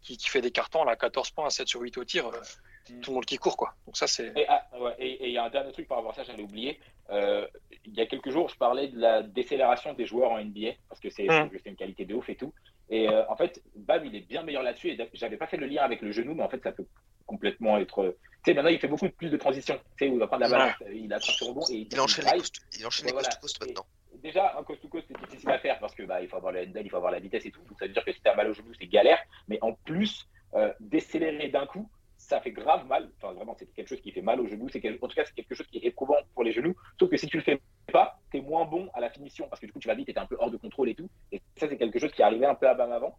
qui, 0.02 0.16
qui 0.16 0.30
fait 0.30 0.40
des 0.40 0.50
cartons 0.50 0.82
là, 0.84 0.96
14 0.96 1.30
points, 1.30 1.50
7 1.50 1.68
sur 1.68 1.80
8 1.82 1.96
au 1.98 2.04
tir, 2.04 2.26
euh, 2.26 2.40
Mm. 2.88 3.00
tout 3.02 3.10
le 3.10 3.14
monde 3.16 3.26
qui 3.26 3.36
court, 3.36 3.58
quoi. 3.58 3.74
Donc 3.86 3.96
ça, 3.98 4.06
c'est 4.06 4.32
Et 4.34 4.46
ah, 4.48 4.66
ouais, 4.80 4.94
et 4.98 5.28
il 5.28 5.32
y 5.32 5.38
a 5.38 5.44
un 5.44 5.50
dernier 5.50 5.70
truc 5.70 5.86
par 5.86 5.98
rapport 5.98 6.12
à 6.12 6.14
ça, 6.14 6.24
j'allais 6.24 6.42
oublier. 6.42 6.80
Euh, 7.10 7.46
il 7.84 7.94
y 7.94 8.00
a 8.00 8.06
quelques 8.06 8.30
jours, 8.30 8.48
je 8.48 8.56
parlais 8.56 8.88
de 8.88 8.98
la 8.98 9.22
décélération 9.22 9.94
des 9.94 10.06
joueurs 10.06 10.30
en 10.32 10.38
NBA, 10.38 10.72
parce 10.88 11.00
que 11.00 11.10
c'est 11.10 11.24
Mm. 11.26 11.50
c'est 11.62 11.70
une 11.70 11.76
qualité 11.76 12.04
de 12.04 12.14
ouf 12.14 12.28
et 12.28 12.36
tout. 12.36 12.52
Et 12.88 13.08
euh, 13.08 13.22
en 13.28 13.36
fait, 13.36 13.62
Bam, 13.76 14.04
il 14.04 14.14
est 14.16 14.20
bien 14.20 14.42
meilleur 14.42 14.62
là-dessus. 14.62 14.90
Et 14.90 14.98
j'avais 15.14 15.36
pas 15.36 15.46
fait 15.46 15.56
le 15.56 15.66
lien 15.66 15.82
avec 15.82 16.02
le 16.02 16.10
genou, 16.12 16.34
mais 16.34 16.42
en 16.42 16.48
fait, 16.48 16.62
ça 16.62 16.72
peut 16.72 16.86
complètement 17.26 17.78
être. 17.78 18.16
Tu 18.44 18.50
sais, 18.50 18.54
maintenant, 18.54 18.70
il 18.70 18.78
fait 18.80 18.88
beaucoup 18.88 19.08
plus 19.10 19.30
de 19.30 19.36
transitions. 19.36 19.78
Tu 19.96 20.04
sais, 20.06 20.10
où 20.10 20.14
il 20.14 20.18
va 20.18 20.26
prendre 20.26 20.42
la 20.42 20.48
balle, 20.48 20.74
il 20.92 21.12
attrape 21.12 21.34
sur 21.36 21.46
rebond 21.48 21.62
et 21.70 21.86
Il 21.90 22.00
enchaîne 22.00 22.24
les 22.26 22.38
coast, 22.38 22.54
il 22.78 22.86
enchaîne 22.86 23.06
les 23.06 23.12
voilà. 23.12 23.28
to 23.28 23.40
coast 23.40 23.58
Et- 23.62 23.66
maintenant. 23.66 23.86
Déjà, 24.22 24.58
un 24.58 24.62
coast 24.64 24.82
to 24.82 24.88
coast, 24.88 25.06
c'est 25.08 25.18
difficile 25.20 25.50
à 25.50 25.58
faire 25.58 25.78
parce 25.78 25.94
que 25.94 26.02
bah, 26.02 26.20
il 26.20 26.28
faut 26.28 26.36
avoir 26.36 26.52
le 26.52 26.60
handle, 26.60 26.82
il 26.84 26.90
faut 26.90 26.96
avoir 26.96 27.12
la 27.12 27.20
vitesse 27.20 27.46
et 27.46 27.50
tout. 27.50 27.60
Donc 27.62 27.78
ça 27.78 27.86
veut 27.86 27.92
dire 27.92 28.04
que 28.04 28.12
si 28.12 28.20
t'as 28.20 28.34
mal 28.34 28.48
au 28.50 28.52
genou, 28.52 28.72
c'est 28.78 28.86
galère. 28.86 29.18
Mais 29.48 29.58
en 29.62 29.72
plus, 29.72 30.26
euh, 30.54 30.72
décélérer 30.80 31.48
d'un 31.48 31.66
coup, 31.66 31.88
ça 32.30 32.40
fait 32.40 32.52
grave 32.52 32.86
mal. 32.86 33.10
Enfin, 33.16 33.32
vraiment, 33.34 33.54
c'est 33.58 33.66
quelque 33.74 33.88
chose 33.88 34.00
qui 34.00 34.12
fait 34.12 34.22
mal 34.22 34.40
au 34.40 34.46
genou. 34.46 34.68
C'est 34.70 34.80
quel- 34.80 34.98
En 35.02 35.08
tout 35.08 35.16
cas, 35.16 35.24
c'est 35.24 35.34
quelque 35.34 35.54
chose 35.54 35.66
qui 35.66 35.78
est 35.78 35.84
éprouvant 35.86 36.16
pour 36.34 36.44
les 36.44 36.52
genoux. 36.52 36.74
Sauf 36.98 37.10
que 37.10 37.16
si 37.16 37.26
tu 37.26 37.36
le 37.36 37.42
fais 37.42 37.60
pas, 37.92 38.18
t'es 38.30 38.40
moins 38.40 38.64
bon 38.64 38.88
à 38.94 39.00
la 39.00 39.10
finition 39.10 39.48
parce 39.48 39.60
que 39.60 39.66
du 39.66 39.72
coup, 39.72 39.80
tu 39.80 39.88
vas 39.88 39.94
vite, 39.94 40.06
t'es 40.06 40.18
un 40.18 40.26
peu 40.26 40.36
hors 40.38 40.50
de 40.50 40.56
contrôle 40.56 40.88
et 40.88 40.94
tout. 40.94 41.08
Et 41.32 41.42
ça, 41.56 41.68
c'est 41.68 41.76
quelque 41.76 41.98
chose 41.98 42.12
qui 42.12 42.22
est 42.22 42.24
arrivé 42.24 42.46
un 42.46 42.54
peu 42.54 42.68
à 42.68 42.74
Bam 42.74 42.92
avant. 42.92 43.14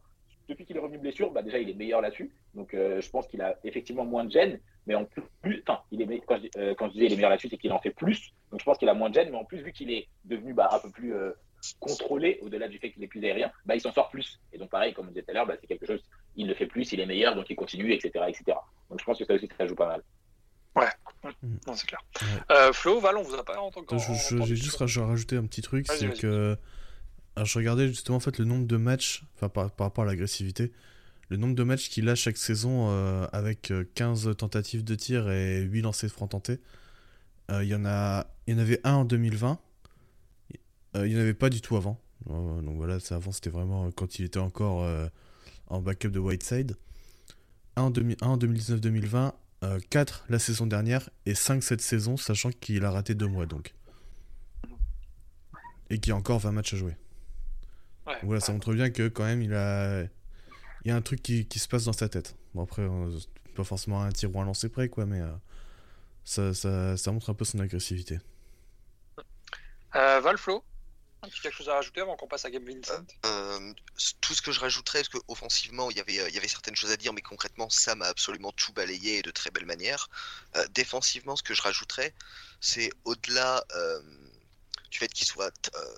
Depuis 0.48 0.66
qu'il 0.66 0.76
est 0.76 0.80
revenu 0.80 0.98
blessure, 0.98 1.32
bah, 1.32 1.44
déjà, 1.44 1.60
il 1.60 1.70
est 1.70 1.74
meilleur 1.74 2.02
là-dessus. 2.02 2.32
Donc, 2.56 2.74
euh, 2.74 3.00
je 3.00 3.10
pense 3.10 3.28
qu'il 3.28 3.42
a 3.42 3.58
effectivement 3.64 4.06
moins 4.06 4.26
de 4.26 4.32
gêne. 4.32 4.60
Mais 4.88 4.96
en 4.96 5.06
plus, 5.06 5.64
enfin, 5.68 5.82
il 5.92 6.02
est 6.02 6.22
quand, 6.26 6.38
je, 6.42 6.60
euh, 6.60 6.74
quand 6.74 6.88
je 6.88 6.94
disais 6.94 7.06
il 7.06 7.14
est 7.14 7.16
meilleur 7.16 7.30
là-dessus, 7.30 7.50
c'est 7.50 7.58
qu'il 7.58 7.72
en 7.72 7.80
fait 7.80 7.92
plus. 7.92 8.32
Donc, 8.50 8.60
je 8.60 8.66
pense 8.66 8.78
qu'il 8.78 8.90
a 8.90 8.94
moins 8.94 9.10
de 9.10 9.16
gêne. 9.16 9.30
Mais 9.30 9.38
en 9.38 9.46
plus, 9.46 9.60
vu 9.62 9.72
qu'il 9.72 9.92
est 9.92 10.08
devenu 10.26 10.54
bah, 10.54 10.70
un 10.72 10.80
peu 10.80 10.90
plus 10.90 11.14
euh, 11.14 11.32
contrôlé, 11.80 12.40
au-delà 12.42 12.68
du 12.68 12.78
fait 12.80 12.92
qu'il 12.92 13.04
est 13.04 13.08
plus 13.08 13.24
aérien, 13.24 13.52
bah, 13.66 13.76
il 13.76 13.82
s'en 13.82 13.94
sort 13.94 14.10
plus. 14.10 14.40
Et 14.54 14.58
donc, 14.58 14.70
pareil, 14.70 14.94
comme 14.94 15.06
on 15.08 15.10
disait 15.10 15.22
tout 15.24 15.32
à 15.32 15.34
l'heure, 15.34 15.46
bah, 15.48 15.56
c'est 15.60 15.68
quelque 15.68 15.86
chose, 15.86 16.02
il 16.36 16.48
le 16.48 16.54
fait 16.54 16.66
plus, 16.68 16.92
il 16.92 17.00
est 17.00 17.06
meilleur, 17.06 17.36
donc 17.36 17.50
il 17.50 17.56
continue, 17.56 17.92
etc., 17.94 18.26
etc. 18.28 18.58
Donc, 18.90 19.00
je 19.00 19.06
pense 19.06 19.18
que 19.20 19.26
ça 19.26 19.34
aussi, 19.34 19.48
ça 19.58 19.68
joue 19.68 19.76
pas 19.76 19.88
mal. 19.88 20.02
non, 21.68 21.74
c'est 21.76 21.88
clair. 21.88 22.02
Ouais. 22.22 22.28
Euh, 22.56 22.74
Flo, 22.74 23.00
Val, 23.00 23.18
on 23.18 23.24
vous 23.24 23.36
a 23.36 23.44
pas 23.44 23.60
entendu. 23.60 23.88
Je- 24.00 24.38
je- 24.38 24.44
J'ai 24.44 24.56
juste 24.56 24.78
raj- 24.78 24.98
rajouté 25.00 25.36
un 25.38 25.46
petit 25.46 25.62
truc, 25.62 25.86
c'est 25.88 26.18
que 26.18 26.58
alors, 27.36 27.46
je 27.46 27.58
regardais 27.60 27.88
justement 27.88 28.18
en 28.18 28.22
fait 28.22 28.38
le 28.40 28.46
nombre 28.46 28.66
de 28.68 28.78
matchs, 28.78 29.24
enfin 29.36 29.48
par, 29.50 29.72
par 29.72 29.88
rapport 29.88 30.04
à 30.04 30.08
l'agressivité, 30.08 30.72
le 31.30 31.38
nombre 31.38 31.56
de 31.56 31.64
matchs 31.64 31.90
qu'il 31.90 32.10
a 32.10 32.16
chaque 32.16 32.38
saison 32.38 32.90
euh, 32.90 33.26
avec 33.32 33.72
euh, 33.72 33.86
15 33.96 34.36
tentatives 34.38 34.84
de 34.84 34.96
tir 34.96 35.30
et 35.30 35.62
8 35.62 35.82
lancers 35.82 36.10
francs 36.10 36.32
tentés. 36.32 36.60
Euh, 37.50 37.64
Il 37.64 37.70
y 37.70 37.76
en 37.76 37.86
a, 37.86 38.28
il 38.48 38.54
y 38.54 38.58
en 38.58 38.60
avait 38.62 38.80
un 38.86 38.94
en 38.96 39.06
2020. 39.06 39.60
Euh, 40.96 41.08
il 41.08 41.14
n'y 41.14 41.20
en 41.20 41.22
avait 41.22 41.34
pas 41.34 41.50
du 41.50 41.62
tout 41.62 41.78
avant. 41.78 42.00
Euh, 42.30 42.62
donc 42.62 42.76
voilà, 42.78 43.00
ça 43.00 43.16
avant 43.16 43.32
c'était 43.32 43.50
vraiment 43.50 43.90
quand 43.92 44.20
il 44.20 44.26
était 44.26 44.40
encore 44.40 44.84
euh, 44.84 45.08
en 45.68 45.82
backup 45.82 46.10
de 46.10 46.20
Whiteside. 46.20 46.76
Un 47.76 47.84
en, 47.84 47.90
2000 47.90 48.18
un 48.22 48.28
en 48.28 48.38
2019-2020, 48.38 49.34
4 49.90 50.26
la 50.30 50.40
saison 50.40 50.68
dernière 50.68 51.10
et 51.26 51.36
5 51.36 51.64
cette 51.64 51.82
saison, 51.82 52.18
sachant 52.18 52.52
qu'il 52.52 52.84
a 52.84 52.92
raté 52.92 53.16
2 53.16 53.28
mois 53.28 53.46
donc. 53.46 53.74
Et 55.90 56.00
qu'il 56.00 56.12
y 56.12 56.14
a 56.14 56.18
encore 56.18 56.40
20 56.40 56.52
matchs 56.52 56.74
à 56.74 56.78
jouer. 56.78 56.98
Ouais. 58.08 58.14
Donc 58.14 58.24
Voilà, 58.24 58.42
ça 58.42 58.52
montre 58.52 58.74
bien 58.74 58.90
que 58.90 59.08
quand 59.08 59.24
même 59.24 59.42
il 59.42 59.54
a, 59.54 60.04
il 60.84 60.90
y 60.90 60.92
a 60.92 60.96
un 60.96 61.02
truc 61.02 61.22
qui, 61.22 61.46
qui 61.46 61.60
se 61.60 61.68
passe 61.68 61.86
dans 61.86 61.94
sa 61.94 62.10
tête. 62.10 62.36
Bon 62.54 62.64
après, 62.64 62.82
euh, 62.82 63.18
pas 63.56 63.64
forcément 63.64 64.02
un 64.02 64.12
tir 64.12 64.36
ou 64.36 64.42
un 64.42 64.46
lancer 64.46 64.70
près 64.70 64.90
quoi, 64.90 65.06
mais 65.06 65.22
euh, 65.22 65.32
ça, 66.24 66.54
ça, 66.54 66.98
ça 66.98 67.12
montre 67.12 67.30
un 67.30 67.34
peu 67.34 67.46
son 67.46 67.60
agressivité. 67.60 68.20
Euh, 69.96 70.20
Val, 70.22 70.38
Flo, 70.38 70.64
un 71.24 71.30
petit 71.30 71.42
quelque 71.42 71.56
chose 71.56 71.70
à 71.70 71.76
rajouter 71.76 72.02
avant 72.02 72.16
qu'on 72.16 72.28
passe 72.28 72.46
à 72.46 72.50
Game 72.50 72.66
Vincent? 72.66 73.06
Euh, 73.26 73.74
tout 74.22 74.34
ce 74.34 74.42
que 74.42 74.52
je 74.52 74.60
rajouterais, 74.60 75.04
parce 75.04 75.10
qu'offensivement, 75.10 75.92
il 75.92 75.98
y 75.98 76.00
avait, 76.00 76.20
euh, 76.20 76.30
il 76.30 76.36
y 76.36 76.38
avait 76.38 76.48
certaines 76.48 76.76
choses 76.76 76.92
à 76.92 76.98
dire, 76.98 77.14
mais 77.14 77.22
concrètement, 77.22 77.70
Sam 77.70 78.02
a 78.02 78.08
absolument 78.08 78.52
tout 78.52 78.74
balayé 78.74 79.22
de 79.22 79.30
très 79.30 79.52
belle 79.52 79.66
manière. 79.66 80.10
Euh, 80.56 80.68
défensivement, 80.70 81.36
ce 81.36 81.44
que 81.44 81.54
je 81.54 81.62
rajouterais, 81.62 82.14
c'est 82.60 82.90
au-delà 83.06 83.64
euh, 83.76 84.02
du 84.90 84.98
fait 84.98 85.10
qu'il 85.10 85.28
soit 85.28 85.70
euh, 85.76 85.96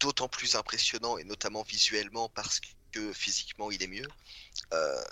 d'autant 0.00 0.28
plus 0.28 0.56
impressionnant, 0.56 1.18
et 1.18 1.24
notamment 1.24 1.62
visuellement, 1.62 2.28
parce 2.28 2.60
que 2.92 3.12
physiquement, 3.12 3.70
il 3.70 3.80
est 3.82 3.88
mieux. 3.88 4.08
Euh, 4.72 5.04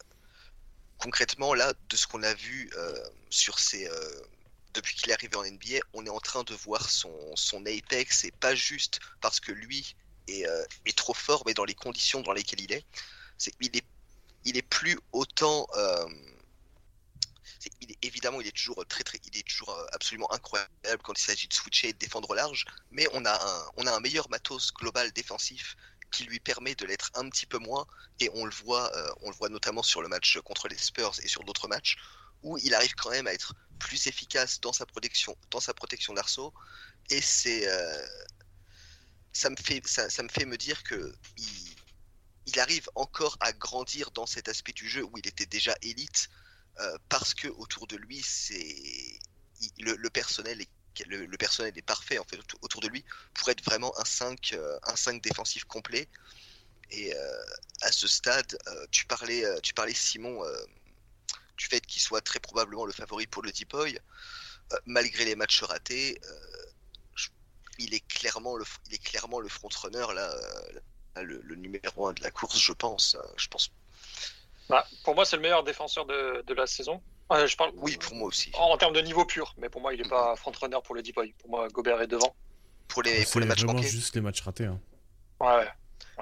concrètement, 0.99 1.55
là, 1.55 1.73
de 1.89 1.97
ce 1.97 2.09
qu'on 2.09 2.25
a 2.25 2.35
vu 2.35 2.69
euh, 2.77 3.09
sur 3.31 3.61
ces... 3.61 3.87
euh, 3.87 4.23
depuis 4.77 4.95
qu'il 4.95 5.11
est 5.11 5.15
arrivé 5.15 5.35
en 5.37 5.45
NBA, 5.45 5.81
on 5.95 6.05
est 6.07 6.11
en 6.11 6.21
train 6.21 6.45
de 6.45 6.55
voir 6.55 6.89
son, 6.91 7.67
apex, 7.67 8.25
et 8.25 8.31
pas 8.31 8.55
juste 8.55 9.01
parce 9.21 9.41
que 9.41 9.53
lui 9.53 9.97
est, 10.29 10.47
euh, 10.47 10.65
est 10.85 10.97
trop 10.97 11.15
fort, 11.15 11.43
mais 11.47 11.55
dans 11.55 11.65
les 11.65 11.75
conditions 11.75 12.21
dans 12.21 12.33
lesquelles 12.33 12.61
il 12.61 12.73
est. 12.73 12.85
il 14.45 14.57
est, 14.57 14.63
plus 14.63 14.99
autant. 15.13 15.67
euh, 15.77 16.07
il 17.81 17.91
est, 17.91 17.99
évidemment, 18.03 18.41
il 18.41 18.47
est 18.47 18.57
toujours 18.57 18.85
très, 18.87 19.03
il 19.25 19.39
est 19.39 19.49
toujours 19.49 19.71
euh, 19.71 19.87
absolument 19.93 20.31
incroyable 20.33 21.03
quand 21.03 21.19
il 21.19 21.23
s'agit 21.23 21.49
de 21.49 21.55
switcher 21.55 21.89
et 21.89 21.93
de 21.93 21.99
défendre 21.99 22.35
large. 22.35 22.65
Mais 22.91 23.09
on 23.13 23.25
a 23.25 23.73
un, 23.77 24.01
meilleur 24.01 24.29
matos 24.31 24.73
global 24.75 25.11
défensif 25.13 25.77
qui 26.13 26.25
lui 26.25 26.39
permet 26.39 26.75
de 26.75 26.87
l'être 26.87 27.11
un 27.15 27.29
petit 27.31 27.47
peu 27.47 27.59
moins. 27.59 27.87
Et 28.21 28.31
on 28.35 28.45
le 28.45 28.53
voit, 28.53 28.93
on 29.23 29.31
le 29.31 29.37
voit 29.37 29.49
notamment 29.49 29.83
sur 29.83 30.03
le 30.03 30.09
match 30.09 30.39
contre 30.45 30.69
les 30.69 30.79
Spurs 30.79 31.15
et 31.23 31.29
sur 31.29 31.43
d'autres 31.45 31.67
matchs 31.67 31.97
où 32.43 32.59
il 32.59 32.75
arrive 32.75 32.95
quand 32.95 33.11
même 33.11 33.27
à 33.27 33.33
être 33.33 33.55
plus 33.79 34.07
efficace 34.07 34.61
dans 34.61 34.73
sa 34.73 34.87
protection, 34.87 35.37
dans 35.51 35.61
sa 35.61 35.75
protection 35.75 36.15
d'arceau. 36.15 36.53
Et 37.11 37.21
c'est, 37.21 37.69
euh, 37.69 38.07
ça 39.33 39.51
me 39.51 39.57
fait, 39.57 39.87
ça, 39.87 40.23
me 40.23 40.29
fait 40.29 40.45
me 40.45 40.57
dire 40.57 40.83
que 40.83 41.15
il, 41.37 42.59
arrive 42.59 42.89
encore 42.95 43.37
à 43.41 43.53
grandir 43.53 44.11
dans 44.13 44.25
cet 44.25 44.49
aspect 44.49 44.73
du 44.73 44.89
jeu 44.89 45.03
où 45.05 45.19
il 45.19 45.27
était 45.27 45.45
déjà 45.45 45.77
élite 45.83 46.29
euh, 46.81 46.97
parce 47.11 47.35
que 47.35 47.49
autour 47.49 47.87
de 47.87 47.97
lui, 47.97 48.23
c'est 48.23 49.19
le, 49.79 50.09
personnel 50.09 50.63
est 50.63 50.69
le, 51.07 51.37
personnel 51.37 51.75
est 51.77 51.83
parfait 51.83 52.19
en 52.19 52.25
fait 52.25 52.39
autour- 52.63 52.81
de 52.81 52.89
lui 52.89 53.05
pour 53.35 53.51
être 53.51 53.63
vraiment 53.63 53.93
un 54.01 54.07
5 54.07 54.55
euh, 54.55 54.79
un 54.85 54.97
5 54.97 55.21
défensif 55.23 55.65
complet 55.65 56.09
et 56.91 57.13
à 57.83 57.93
ce 57.93 58.09
stade 58.09 58.57
tu 58.91 59.05
parlais 59.07 59.45
tu 59.61 59.75
parlais 59.75 59.93
Simon 59.93 60.43
du 61.57 61.67
fait 61.67 61.81
qu'il 61.85 62.03
soit 62.03 62.21
très 62.21 62.41
probablement 62.41 62.85
le 62.87 62.93
favori 62.93 63.27
pour 63.27 63.43
le 63.43 63.51
Deep-Boy 63.53 63.99
Euh, 64.73 64.77
malgré 64.87 65.25
les 65.25 65.37
matchs 65.37 65.63
ratés 65.63 66.19
euh, 66.25 66.67
je- 67.15 67.29
il 67.79 67.95
est 67.95 68.05
clairement 68.09 68.57
le 68.57 68.65
il 68.89 68.95
est 68.95 68.99
clairement 69.11 69.39
le 69.39 69.49
frontrunner 69.49 70.07
là, 70.13 70.29
euh, 70.33 70.81
là, 71.15 71.23
le, 71.23 71.41
le 71.43 71.55
numéro 71.55 72.09
1 72.09 72.15
de 72.15 72.23
la 72.25 72.33
course 72.33 72.59
je 72.59 72.73
pense 72.73 73.15
euh, 73.15 73.23
je 73.37 73.47
pense 73.49 73.71
Bah, 74.69 74.85
Pour 75.05 75.15
moi, 75.15 75.25
c'est 75.25 75.37
le 75.37 75.43
meilleur 75.43 75.63
défenseur 75.63 76.05
de, 76.07 76.43
de 76.45 76.55
la 76.55 76.67
saison. 76.67 77.01
Euh, 77.31 77.47
je 77.47 77.57
parle 77.57 77.71
oui 77.77 77.97
pour 77.97 78.15
moi 78.17 78.27
aussi 78.27 78.51
en, 78.55 78.71
en 78.73 78.77
termes 78.77 78.93
de 78.95 79.01
niveau 79.01 79.25
pur, 79.25 79.55
mais 79.59 79.69
pour 79.69 79.81
moi, 79.81 79.95
il 79.95 80.03
n'est 80.03 80.09
pas 80.09 80.35
frontrunner 80.37 80.79
pour 80.85 80.95
le 80.97 81.03
deep 81.03 81.15
boy. 81.15 81.33
Pour 81.39 81.49
moi, 81.51 81.69
Gobert 81.69 82.01
est 82.03 82.09
devant. 82.09 82.35
pour 82.89 83.03
les 83.05 83.25
pour 83.25 83.41
les 83.41 83.47
matchs 83.47 83.63
manqués 83.65 83.89
juste 83.89 84.15
les 84.17 84.21
matchs 84.21 84.41
ratés. 84.43 84.67
hein. 84.67 84.81
Ouais, 85.41 85.57
ouais. 85.59 85.71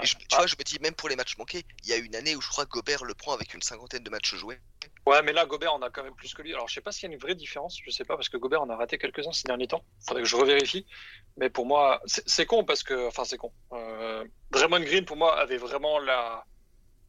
Et 0.03 0.07
je- 0.07 0.16
tu 0.16 0.36
vois, 0.36 0.47
je 0.47 0.57
me 0.59 0.64
dis, 0.64 0.78
même 0.80 0.95
pour 0.95 1.09
les 1.09 1.16
matchs 1.16 1.36
manqués, 1.38 1.64
il 1.84 1.88
y 1.88 1.92
a 1.92 1.97
une 1.97 2.16
année 2.16 2.34
où 2.34 2.40
je 2.40 2.49
crois 2.49 2.64
que 2.64 2.70
Gobert 2.70 3.05
le 3.05 3.14
prend 3.14 3.32
avec 3.32 3.55
une 3.55 3.62
cinquantaine 3.62 4.03
de 4.03 4.11
matchs 4.11 4.34
joués. 4.34 4.59
Ouais, 5.07 5.22
mais 5.22 5.32
là, 5.32 5.47
Gobert, 5.47 5.72
on 5.74 5.82
a 5.82 5.90
quand 5.90 6.03
même 6.03 6.14
plus 6.16 6.34
que 6.34 6.42
lui. 6.42 6.53
Alors, 6.53 6.66
je 6.68 6.74
sais 6.74 6.80
pas 6.80 6.90
s'il 6.90 7.09
y 7.09 7.12
a 7.12 7.14
une 7.14 7.20
vraie 7.20 7.34
différence. 7.36 7.78
Je 7.84 7.90
sais 7.90 8.05
pas, 8.05 8.16
parce 8.16 8.28
que 8.28 8.36
Gobert, 8.36 8.62
on 8.62 8.70
a 8.70 8.76
raté 8.76 8.99
quelques-uns 8.99 9.32
ces 9.32 9.45
derniers 9.47 9.68
temps. 9.68 9.84
Faudrait 10.07 10.22
que 10.22 10.28
je 10.28 10.36
revérifie. 10.36 10.86
Mais 11.36 11.49
pour 11.51 11.66
moi, 11.66 12.01
c'est 12.07 12.47
con 12.47 12.64
parce 12.64 12.82
que. 12.82 13.07
Enfin, 13.07 13.24
c'est 13.24 13.36
con. 13.38 13.53
Euh, 13.72 14.24
Draymond 14.51 14.80
Green, 14.80 15.05
pour 15.05 15.16
moi, 15.16 15.38
avait 15.38 15.59
vraiment 15.59 15.99
la. 16.01 16.45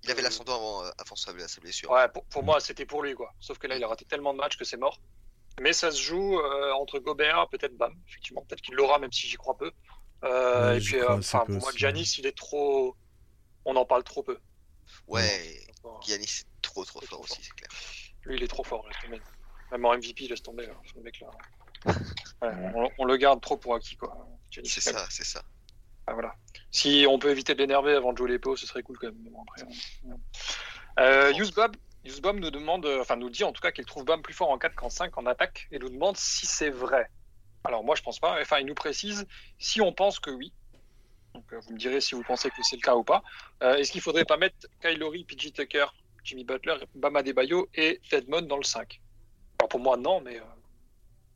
Il 0.03 0.11
avait 0.11 0.19
Euh, 0.21 0.23
l'ascendant 0.25 0.55
avant, 0.55 0.83
euh, 0.85 0.91
avant 0.99 1.15
sa, 1.15 1.31
sa 1.47 1.61
blessure. 1.61 1.89
Ouais, 1.89 2.07
pour, 2.09 2.23
pour 2.25 2.43
moi, 2.43 2.59
c'était 2.59 2.85
pour 2.85 3.01
lui, 3.01 3.15
quoi. 3.15 3.33
Sauf 3.39 3.57
que 3.57 3.65
là, 3.65 3.75
il 3.77 3.83
a 3.83 3.87
raté 3.87 4.05
tellement 4.05 4.33
de 4.33 4.37
matchs 4.37 4.57
que 4.57 4.65
c'est 4.65 4.77
mort. 4.77 4.99
Mais 5.61 5.71
ça 5.73 5.89
se 5.89 6.01
joue 6.01 6.37
euh, 6.37 6.73
entre 6.73 6.99
Gobert, 6.99 7.47
peut-être 7.49 7.75
Bam, 7.77 7.93
effectivement. 8.09 8.43
Peut-être 8.45 8.61
qu'il 8.61 8.75
l'aura, 8.75 8.99
même 8.99 9.11
si 9.13 9.25
j'y 9.27 9.37
crois 9.37 9.57
peu. 9.57 9.71
Euh, 10.25 10.71
Ouais, 10.71 10.77
et 10.77 10.81
puis, 10.81 10.99
euh, 10.99 11.17
enfin, 11.17 11.39
pour 11.45 11.55
moi, 11.55 11.71
Giannis, 11.75 12.15
il 12.17 12.25
est 12.25 12.35
trop. 12.37 12.95
On 13.65 13.75
en 13.75 13.85
parle 13.85 14.03
trop 14.03 14.23
peu. 14.23 14.37
Ouais, 15.07 15.59
Giannis 16.05 16.41
est 16.41 16.61
trop 16.61 16.83
trop 16.85 17.01
fort 17.01 17.21
aussi, 17.21 17.41
c'est 17.43 17.53
clair. 17.53 17.69
Lui, 18.25 18.37
il 18.37 18.43
est 18.43 18.47
trop 18.47 18.63
fort, 18.63 18.85
laisse 18.87 18.97
tomber. 19.03 19.21
Même 19.71 19.85
en 19.85 19.93
MVP, 19.97 20.27
laisse 20.27 20.41
tomber, 20.43 20.67
hein, 20.67 20.77
ce 20.93 20.99
mec-là. 20.99 21.27
Ouais, 22.41 22.49
on, 22.75 22.89
on 22.97 23.05
le 23.05 23.15
garde 23.17 23.39
trop 23.41 23.55
pour 23.57 23.75
acquis, 23.75 23.95
quoi. 23.95 24.27
C'est 24.51 24.81
ça, 24.81 25.05
c'est 25.09 25.23
ça. 25.23 25.43
Ah, 26.07 26.13
voilà. 26.13 26.35
Si 26.71 27.05
on 27.09 27.17
peut 27.17 27.29
éviter 27.29 27.53
de 27.55 27.59
l'énerver 27.59 27.93
avant 27.93 28.11
de 28.13 28.17
jouer 28.17 28.29
les 28.31 28.39
pots, 28.39 28.55
ce 28.55 28.67
serait 28.67 28.83
cool 28.83 28.97
quand 28.99 29.07
même. 29.07 29.15
Bon, 29.31 29.41
après, 29.43 29.63
euh, 29.63 30.15
euh, 30.99 31.31
Yusbab, 31.33 31.75
Yusbab 32.03 32.35
nous 32.37 32.51
demande, 32.51 32.85
enfin 32.99 33.15
nous 33.15 33.29
dit 33.29 33.43
en 33.43 33.51
tout 33.53 33.61
cas 33.61 33.71
qu'il 33.71 33.85
trouve 33.85 34.03
Bam 34.05 34.21
plus 34.21 34.33
fort 34.33 34.49
en 34.51 34.57
4 34.57 34.75
qu'en 34.75 34.89
5 34.89 35.17
en 35.17 35.25
attaque 35.25 35.67
et 35.71 35.79
nous 35.79 35.89
demande 35.89 36.17
si 36.17 36.45
c'est 36.45 36.69
vrai. 36.69 37.09
Alors 37.65 37.83
moi, 37.83 37.95
je 37.95 38.01
pense 38.01 38.19
pas. 38.19 38.39
Enfin, 38.41 38.59
il 38.59 38.65
nous 38.65 38.73
précise 38.75 39.25
si 39.59 39.81
on 39.81 39.91
pense 39.93 40.19
que 40.19 40.29
oui. 40.31 40.53
Donc, 41.33 41.43
euh, 41.51 41.59
vous 41.65 41.73
me 41.73 41.77
direz 41.77 41.99
si 42.01 42.15
vous 42.15 42.23
pensez 42.23 42.49
que 42.49 42.55
c'est 42.63 42.77
le 42.77 42.81
cas 42.81 42.95
ou 42.95 43.03
pas. 43.03 43.21
Euh, 43.63 43.75
Est-ce 43.75 43.91
qu'il 43.91 44.01
faudrait 44.01 44.23
pas 44.25 44.37
mettre 44.37 44.55
Kylori, 44.81 45.25
PJ 45.25 45.51
Tucker, 45.53 45.85
Jimmy 46.23 46.43
Butler, 46.45 46.75
Bama 46.95 47.23
Debayo 47.23 47.67
et 47.75 47.99
Edmond 48.11 48.43
dans 48.43 48.57
le 48.57 48.63
5 48.63 49.01
Alors 49.59 49.69
pour 49.69 49.79
moi, 49.79 49.97
non, 49.97 50.21
mais. 50.21 50.37
euh, 50.37 50.43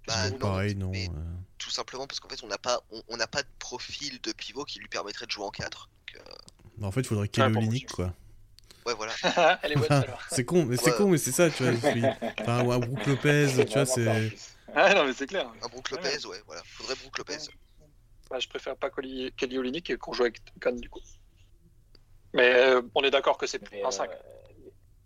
Bah, 0.07 0.13
que 0.23 0.27
vous 0.29 0.33
non, 0.35 0.39
Pareil, 0.39 0.75
non. 0.75 0.89
mais- 0.91 1.09
euh, 1.09 1.13
Tout 1.57 1.69
simplement 1.69 2.07
parce 2.07 2.19
qu'en 2.21 2.29
fait, 2.29 2.41
on 2.43 2.47
n'a 2.47 2.57
pas, 2.57 2.79
on, 2.91 3.01
on 3.09 3.17
n'a 3.17 3.27
pas 3.27 3.43
de 3.43 3.47
profil 3.59 4.19
de 4.21 4.31
pivot 4.31 4.63
qui 4.63 4.79
lui 4.79 4.87
permettrait 4.87 5.25
de 5.25 5.31
jouer 5.31 5.43
en 5.45 5.51
4. 5.51 5.89
Donc, 5.89 6.21
euh, 6.21 6.31
bah, 6.77 6.87
en 6.87 6.91
fait, 6.91 7.01
il 7.01 7.07
faudrait 7.07 7.27
Kelly 7.27 7.57
Olynyk, 7.57 7.85
aussi. 7.85 7.95
quoi. 7.95 8.13
ouais, 8.85 8.93
voilà. 8.95 9.13
Elle 9.63 9.73
est 9.73 9.75
bonne, 9.75 9.87
celle-là. 9.89 10.17
C'est 10.31 10.45
con, 10.45 10.63
mais 10.65 10.77
c'est 10.77 10.91
Ouais. 10.91 10.97
con, 10.97 11.09
mais 11.09 11.17
c'est 11.17 11.33
ça, 11.33 11.49
tu 11.51 11.63
vois. 11.63 11.73
Enfin, 12.39 12.63
ou 12.63 12.71
un 12.71 12.79
Brook 12.79 13.05
Lopez, 13.05 13.47
tu 13.67 13.73
vois, 13.73 13.85
c'est. 13.85 14.31
Plus. 14.71 14.79
Ah, 14.81 14.93
non, 14.93 15.05
mais 15.05 15.13
c'est 15.13 15.27
clair. 15.27 15.51
Un 15.61 15.67
Brook 15.67 15.89
Lopez, 15.91 16.25
ouais, 16.27 16.41
voilà. 16.45 16.61
Faudrait 16.65 16.95
Brook 16.95 17.17
Lopez. 17.17 17.37
Bah, 18.29 18.39
je 18.39 18.47
préfère 18.47 18.75
pas 18.77 18.89
Kelly 18.91 19.31
Kelly 19.35 19.57
Olynyk 19.57 19.89
et 19.89 19.97
qu'on 19.97 20.13
joue 20.13 20.23
avec 20.23 20.39
Khan, 20.61 20.73
du 20.73 20.89
coup. 20.89 20.99
Mais 22.33 22.53
euh, 22.53 22.81
on 22.93 23.03
est 23.03 23.09
d'accord 23.11 23.37
que 23.37 23.47
c'est 23.47 23.59
Mais, 23.71 23.83
un 23.83 23.89
5. 23.89 24.09
euh, 24.11 24.15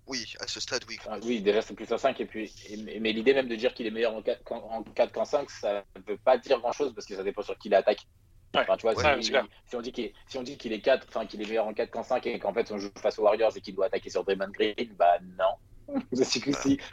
Oui, 0.07 0.33
à 0.41 0.47
ce 0.47 0.59
stade, 0.59 0.83
oui. 0.89 0.97
Ah 1.07 1.17
oui, 1.23 1.41
déjà 1.41 1.61
c'est 1.61 1.73
plus 1.73 1.89
un 1.91 1.97
5 1.97 2.19
et 2.19 2.25
puis 2.25 2.53
et- 2.67 2.99
mais 2.99 3.13
l'idée 3.13 3.33
même 3.33 3.47
de 3.47 3.55
dire 3.55 3.73
qu'il 3.73 3.87
est 3.87 3.91
meilleur 3.91 4.13
en 4.13 4.21
4 4.21 4.43
qu'en 4.43 4.57
en 4.57 4.83
4 4.83 5.13
qu'en 5.13 5.23
5, 5.23 5.49
ça 5.49 5.85
ne 5.95 6.01
veut 6.11 6.17
pas 6.17 6.37
dire 6.37 6.59
grand 6.59 6.73
chose 6.73 6.93
parce 6.93 7.07
que 7.07 7.15
ça 7.15 7.23
dépend 7.23 7.41
sur 7.43 7.57
qui 7.57 7.69
il 7.69 7.75
attaque. 7.75 8.05
Ouais. 8.53 8.61
Enfin, 8.61 8.75
tu 8.75 8.81
vois, 8.81 8.93
Ouais, 8.93 9.21
si, 9.23 9.31
si 9.65 9.75
on 9.77 9.81
dit 9.81 9.91
qu'il 9.93 10.03
est, 10.05 10.13
si 10.27 10.37
on 10.37 10.43
dit 10.43 10.57
qu'il 10.57 10.73
est 10.73 10.81
4, 10.81 11.07
enfin 11.07 11.25
qu'il 11.25 11.41
est 11.41 11.45
meilleur 11.47 11.65
en 11.65 11.73
4 11.73 11.89
qu'en 11.89 12.03
5 12.03 12.25
et 12.27 12.37
qu'en 12.39 12.53
fait 12.53 12.69
on 12.71 12.77
joue 12.77 12.91
face 13.01 13.17
aux 13.17 13.23
Warriors 13.23 13.55
et 13.55 13.61
qu'il 13.61 13.73
doit 13.73 13.85
attaquer 13.85 14.09
sur 14.09 14.25
Draymond 14.25 14.49
Green, 14.51 14.93
bah 14.99 15.17
non. 15.21 15.55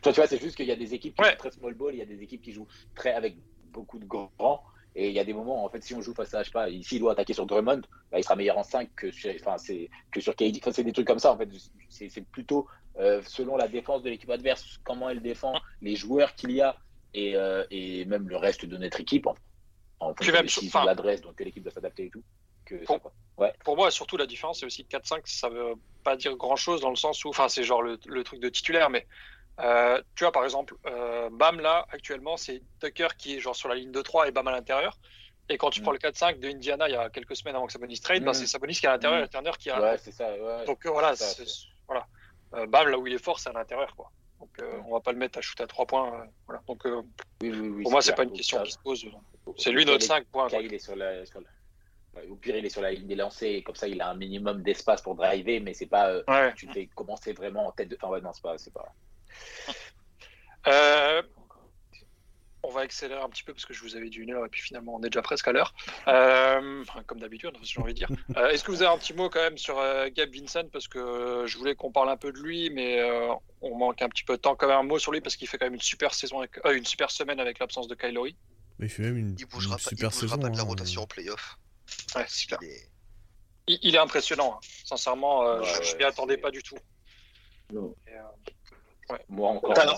Tu 0.02 0.10
vois, 0.12 0.26
c'est 0.26 0.40
juste 0.40 0.56
qu'il 0.56 0.66
y 0.66 0.72
a 0.72 0.76
des 0.76 0.94
équipes 0.94 1.14
qui 1.14 1.22
Ouais. 1.22 1.30
jouent 1.30 1.36
très 1.36 1.50
small 1.50 1.74
ball, 1.74 1.94
il 1.94 1.98
y 1.98 2.02
a 2.02 2.06
des 2.06 2.22
équipes 2.22 2.42
qui 2.42 2.52
jouent 2.52 2.68
très 2.94 3.12
avec 3.12 3.36
beaucoup 3.64 3.98
de 3.98 4.04
grands. 4.06 4.62
Et 4.96 5.08
il 5.08 5.14
y 5.14 5.20
a 5.20 5.24
des 5.24 5.32
moments, 5.32 5.64
en 5.64 5.68
fait, 5.68 5.82
si 5.84 5.94
on 5.94 6.00
joue 6.00 6.14
face 6.14 6.34
à, 6.34 6.40
je 6.42 6.46
sais 6.46 6.50
pas, 6.52 6.68
ici, 6.68 6.96
il 6.96 6.98
doit 6.98 7.12
attaquer 7.12 7.32
sur 7.32 7.46
Drummond, 7.46 7.82
bah, 8.10 8.18
il 8.18 8.24
sera 8.24 8.34
meilleur 8.34 8.58
en 8.58 8.64
5 8.64 8.90
que 8.96 9.12
sur, 9.12 9.32
enfin, 9.36 9.56
c'est, 9.56 9.88
que 10.10 10.20
sur 10.20 10.34
KD. 10.34 10.58
Enfin, 10.60 10.72
c'est 10.72 10.82
des 10.82 10.92
trucs 10.92 11.06
comme 11.06 11.20
ça, 11.20 11.32
en 11.32 11.38
fait. 11.38 11.48
C'est, 11.88 12.10
plutôt 12.32 12.66
euh, 12.98 13.22
selon 13.24 13.56
la 13.56 13.68
défense 13.68 14.02
de 14.02 14.10
l'équipe 14.10 14.30
adverse, 14.30 14.78
comment 14.82 15.08
elle 15.08 15.22
défend, 15.22 15.60
les 15.80 15.94
joueurs 15.94 16.34
qu'il 16.34 16.50
y 16.50 16.60
a 16.60 16.76
et, 17.14 17.36
euh, 17.36 17.64
et 17.70 18.04
même 18.06 18.28
le 18.28 18.36
reste 18.36 18.64
de 18.66 18.76
notre 18.76 19.00
équipe, 19.00 19.28
en, 19.28 19.36
en 20.00 20.14
fonction 20.14 20.32
de 20.82 20.86
l'adresse, 20.86 21.20
donc 21.20 21.36
que 21.36 21.44
l'équipe 21.44 21.62
doit 21.62 21.72
s'adapter 21.72 22.06
et 22.06 22.10
tout. 22.10 22.24
Que 22.70 22.84
Bon. 22.86 22.94
ça, 22.94 22.98
quoi. 23.00 23.12
Pour 23.64 23.76
moi, 23.76 23.90
surtout, 23.90 24.16
la 24.16 24.26
différence, 24.26 24.60
c'est 24.60 24.66
aussi 24.66 24.84
que 24.84 24.96
4-5, 24.96 25.22
ça 25.24 25.48
veut 25.48 25.74
pas 26.04 26.14
dire 26.16 26.36
grand 26.36 26.56
chose 26.56 26.80
dans 26.80 26.90
le 26.90 26.96
sens 26.96 27.24
où, 27.24 27.28
enfin, 27.30 27.48
c'est 27.48 27.62
genre 27.64 27.82
le, 27.82 27.98
le 28.06 28.22
truc 28.24 28.38
de 28.40 28.48
titulaire, 28.48 28.90
mais 28.90 29.06
euh, 29.60 30.00
tu 30.14 30.24
vois, 30.24 30.32
par 30.32 30.44
exemple, 30.44 30.74
euh, 30.86 31.28
Bam, 31.32 31.58
là, 31.60 31.86
actuellement, 31.90 32.36
c'est 32.36 32.62
Tucker 32.80 33.08
qui 33.18 33.36
est 33.36 33.40
genre 33.40 33.56
sur 33.56 33.68
la 33.68 33.74
ligne 33.74 33.90
de 33.90 34.02
3 34.02 34.28
et 34.28 34.30
Bam 34.30 34.46
à 34.48 34.52
l'intérieur. 34.52 34.98
Et 35.48 35.58
quand 35.58 35.70
tu 35.70 35.80
Mm. 35.80 35.82
prends 35.82 35.92
le 35.92 35.98
4-5 35.98 36.38
de 36.38 36.48
Indiana 36.48 36.88
il 36.88 36.92
y 36.92 36.96
a 36.96 37.10
quelques 37.10 37.34
semaines 37.34 37.56
avant 37.56 37.66
que 37.66 37.72
Sabonis 37.72 37.98
trade, 38.00 38.22
bah, 38.24 38.30
Mm. 38.30 38.34
c'est 38.34 38.46
Sabonis 38.46 38.74
qui 38.74 38.86
est 38.86 38.88
à 38.88 38.92
l'intérieur 38.92 39.20
Mm. 39.20 39.24
et 39.24 39.28
Turner 39.28 39.50
qui 39.58 39.68
est 39.68 39.72
à 39.72 39.80
Ouais, 39.80 39.98
c'est 39.98 40.12
ça. 40.12 40.32
Ouais. 40.32 40.64
Donc 40.66 40.86
euh, 40.86 40.90
voilà, 40.90 41.16
ça, 41.16 41.42
voilà. 41.88 42.06
Bam, 42.68 42.88
là 42.88 42.98
où 42.98 43.06
il 43.06 43.14
est 43.14 43.18
fort, 43.22 43.40
c'est 43.40 43.48
à 43.50 43.52
l'intérieur, 43.52 43.94
quoi. 43.96 44.10
Donc 44.38 44.50
euh, 44.60 44.80
on 44.86 44.92
va 44.92 45.00
pas 45.00 45.12
le 45.12 45.18
mettre 45.18 45.38
à 45.38 45.42
shooter 45.42 45.62
à 45.64 45.66
3 45.66 45.86
points. 45.86 46.20
euh, 46.20 46.24
voilà. 46.46 46.62
Donc 46.68 46.86
euh, 46.86 47.02
oui, 47.42 47.50
oui, 47.50 47.68
oui, 47.68 47.82
pour 47.82 47.92
moi, 47.92 48.00
c'est 48.02 48.14
pas 48.14 48.22
une 48.24 48.32
question 48.32 48.62
qui 48.62 48.72
se 48.72 48.78
pose. 48.78 49.04
C'est 49.56 49.72
lui 49.72 49.84
notre 49.84 49.98
des 49.98 50.04
5 50.06 50.24
points. 50.26 50.48
il 50.60 50.72
est 50.72 50.78
sur 50.78 50.94
la, 50.96 51.24
sur 51.26 51.40
la- 51.40 51.46
ouais, 51.46 51.50
Au 52.28 52.34
pire, 52.36 52.56
il 52.56 52.64
est 52.66 52.70
sur 52.70 52.82
la 52.82 52.90
ligne 52.92 53.06
des 53.06 53.14
lancers, 53.14 53.48
et 53.56 53.62
comme 53.62 53.76
ça, 53.76 53.86
il 53.88 54.00
a 54.00 54.10
un 54.10 54.14
minimum 54.14 54.62
d'espace 54.62 55.00
pour 55.02 55.14
driver, 55.14 55.60
mais 55.60 55.74
c'est 55.74 55.86
pas. 55.86 56.10
euh, 56.10 56.22
Ouais. 56.28 56.52
tu 56.56 56.66
fais 56.72 56.86
commencer 56.94 57.32
vraiment 57.32 57.66
en 57.68 57.72
tête 57.72 57.88
de. 57.88 57.96
Enfin, 58.00 58.08
ouais, 58.12 58.20
non, 58.20 58.32
c'est 58.32 58.42
pas. 58.42 58.58
C'est 58.58 58.72
pas... 58.72 58.92
Euh, 60.66 61.22
on 62.62 62.70
va 62.70 62.82
accélérer 62.82 63.22
un 63.22 63.28
petit 63.30 63.42
peu 63.42 63.54
parce 63.54 63.64
que 63.64 63.72
je 63.72 63.80
vous 63.82 63.96
avais 63.96 64.10
dit 64.10 64.18
une 64.18 64.30
heure 64.32 64.44
et 64.44 64.48
puis 64.50 64.60
finalement 64.60 64.94
on 64.96 65.00
est 65.02 65.08
déjà 65.08 65.22
presque 65.22 65.48
à 65.48 65.52
l'heure. 65.52 65.72
Euh, 66.08 66.84
comme 67.06 67.18
d'habitude, 67.18 67.52
j'ai 67.62 67.80
envie 67.80 67.94
de 67.94 67.98
dire. 67.98 68.10
Euh, 68.36 68.50
Est-ce 68.50 68.62
que 68.64 68.70
vous 68.70 68.82
avez 68.82 68.92
un 68.92 68.98
petit 68.98 69.14
mot 69.14 69.30
quand 69.30 69.40
même 69.40 69.56
sur 69.56 69.78
euh, 69.78 70.08
Gabe 70.14 70.28
Vincent? 70.34 70.68
Parce 70.70 70.86
que 70.86 70.98
euh, 70.98 71.46
je 71.46 71.56
voulais 71.56 71.74
qu'on 71.74 71.90
parle 71.90 72.10
un 72.10 72.18
peu 72.18 72.30
de 72.32 72.38
lui, 72.38 72.68
mais 72.68 73.00
euh, 73.00 73.32
on 73.62 73.74
manque 73.78 74.02
un 74.02 74.10
petit 74.10 74.24
peu 74.24 74.34
de 74.36 74.42
temps. 74.42 74.54
Quand 74.54 74.68
même 74.68 74.76
un 74.76 74.82
mot 74.82 74.98
sur 74.98 75.12
lui 75.12 75.22
parce 75.22 75.36
qu'il 75.36 75.48
fait 75.48 75.56
quand 75.56 75.64
même 75.64 75.74
une 75.74 75.80
super 75.80 76.12
saison, 76.12 76.40
avec, 76.40 76.58
euh, 76.66 76.76
une 76.76 76.84
super 76.84 77.10
semaine 77.10 77.40
avec 77.40 77.58
l'absence 77.58 77.88
de 77.88 77.94
Kylori. 77.94 78.36
Il 78.80 78.90
fait 78.90 79.02
même 79.04 79.16
une, 79.16 79.36
Il 79.38 79.46
bougera, 79.46 79.76
une 79.76 79.82
pas, 79.82 79.82
il 79.92 79.96
super 79.96 80.10
bougera 80.10 80.20
saison. 80.20 80.38
pas 80.38 80.48
de 80.50 80.56
la 80.58 80.62
hein. 80.62 80.66
rotation 80.66 81.02
en 81.02 81.06
playoff. 81.06 81.56
Ouais, 82.16 82.24
c'est 82.28 82.46
clair. 82.46 82.58
Il 82.62 82.68
est- 82.68 82.90
Il, 83.68 83.78
il 83.82 83.94
est 83.94 83.98
impressionnant, 83.98 84.54
hein. 84.56 84.66
sincèrement. 84.84 85.46
euh, 85.46 85.60
Ouais, 85.60 85.84
je 85.84 85.96
m'y 85.96 86.04
attendais 86.04 86.36
pas 86.38 86.50
du 86.50 86.62
tout. 86.62 86.76
Non. 87.72 87.94
Et, 88.08 88.12
euh, 88.14 89.16
Moi 89.28 89.50
encore. 89.50 89.74
T'as 89.74 89.84
non. 89.86 89.92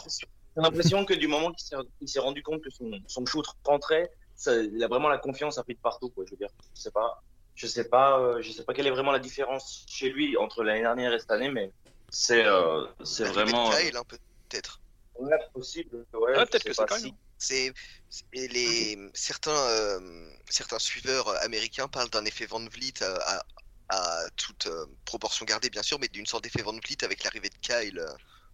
l'impression- 0.56 1.04
que 1.06 1.14
du 1.14 1.26
moment 1.28 1.52
qu'il 1.52 2.08
s'est, 2.08 2.18
rendu 2.20 2.42
compte 2.42 2.60
que 2.62 2.68
son, 2.70 2.90
son 3.06 3.24
shoot 3.24 3.46
rentrait, 3.64 4.10
ça, 4.34 4.54
il 4.56 4.82
a 4.84 4.88
vraiment 4.88 5.08
la 5.08 5.16
confiance 5.18 5.58
pris 5.62 5.74
de 5.74 5.80
partout, 5.80 6.10
quoi. 6.10 6.24
Je 6.26 6.32
veux 6.32 6.36
dire, 6.36 6.50
je 6.76 6.80
sais 6.82 6.90
pas, 6.90 7.22
je 7.54 7.66
sais 7.66 7.88
pas, 7.88 8.18
euh, 8.18 8.42
je 8.42 8.52
sais 8.52 8.64
pas 8.64 8.74
quelle 8.74 8.86
est 8.86 8.90
vraiment 8.90 9.12
la 9.12 9.18
différence 9.18 9.84
chez 9.88 10.10
lui 10.10 10.36
entre 10.36 10.62
l'année 10.64 10.80
dernière 10.82 11.12
et 11.14 11.18
cette 11.18 11.30
année, 11.30 11.50
mais 11.50 11.72
c'est, 12.10 12.44
euh, 12.44 12.84
c'est 13.04 13.24
de 13.24 13.28
vraiment 13.28 13.70
Kyle, 13.70 13.96
hein, 13.96 14.02
peut-être. 14.06 14.80
Ouais, 15.16 15.36
possible. 15.52 16.06
Ouais, 16.12 16.20
Ouais, 16.20 16.40
je 16.40 16.44
peut-être 16.46 16.64
que 16.64 16.72
c'est 16.72 16.86
quand 16.86 16.96
si- 16.98 17.04
même. 17.06 17.14
C'est 17.38 17.72
c'est- 18.08 18.24
et 18.34 18.46
les 18.48 18.98
certains 19.14 19.50
euh, 19.56 20.30
certains 20.48 20.78
suiveurs 20.78 21.28
américains 21.42 21.88
parlent 21.88 22.10
d'un 22.10 22.24
effet 22.24 22.46
Van 22.46 22.64
Vliet 22.68 23.02
à, 23.02 23.38
à- 23.38 23.44
à 23.88 24.30
toute 24.36 24.66
euh, 24.68 24.86
proportion 25.04 25.44
gardée 25.44 25.68
bien 25.70 25.82
sûr, 25.82 25.98
mais 25.98 26.08
d'une 26.08 26.26
sorte 26.26 26.44
d'effet 26.44 26.62
Van 26.62 26.72
Vliet 26.78 27.02
avec 27.04 27.24
l'arrivée 27.24 27.48
de 27.50 27.56
Kyle 27.60 27.98
euh, 27.98 28.06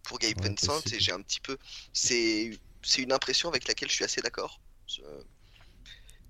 pour 0.03 0.17
Gabe 0.19 0.39
Ouais, 0.41 0.49
Vincent 0.49 0.81
et 0.91 0.99
j'ai 0.99 1.11
un 1.11 1.21
petit 1.21 1.39
peu 1.39 1.57
c'est 1.93 2.51
c'est 2.81 3.01
une 3.01 3.11
impression 3.11 3.49
avec 3.49 3.67
laquelle 3.67 3.89
je 3.89 3.95
suis 3.95 4.05
assez 4.05 4.21
d'accord. 4.21 4.59
Euh, 5.03 5.21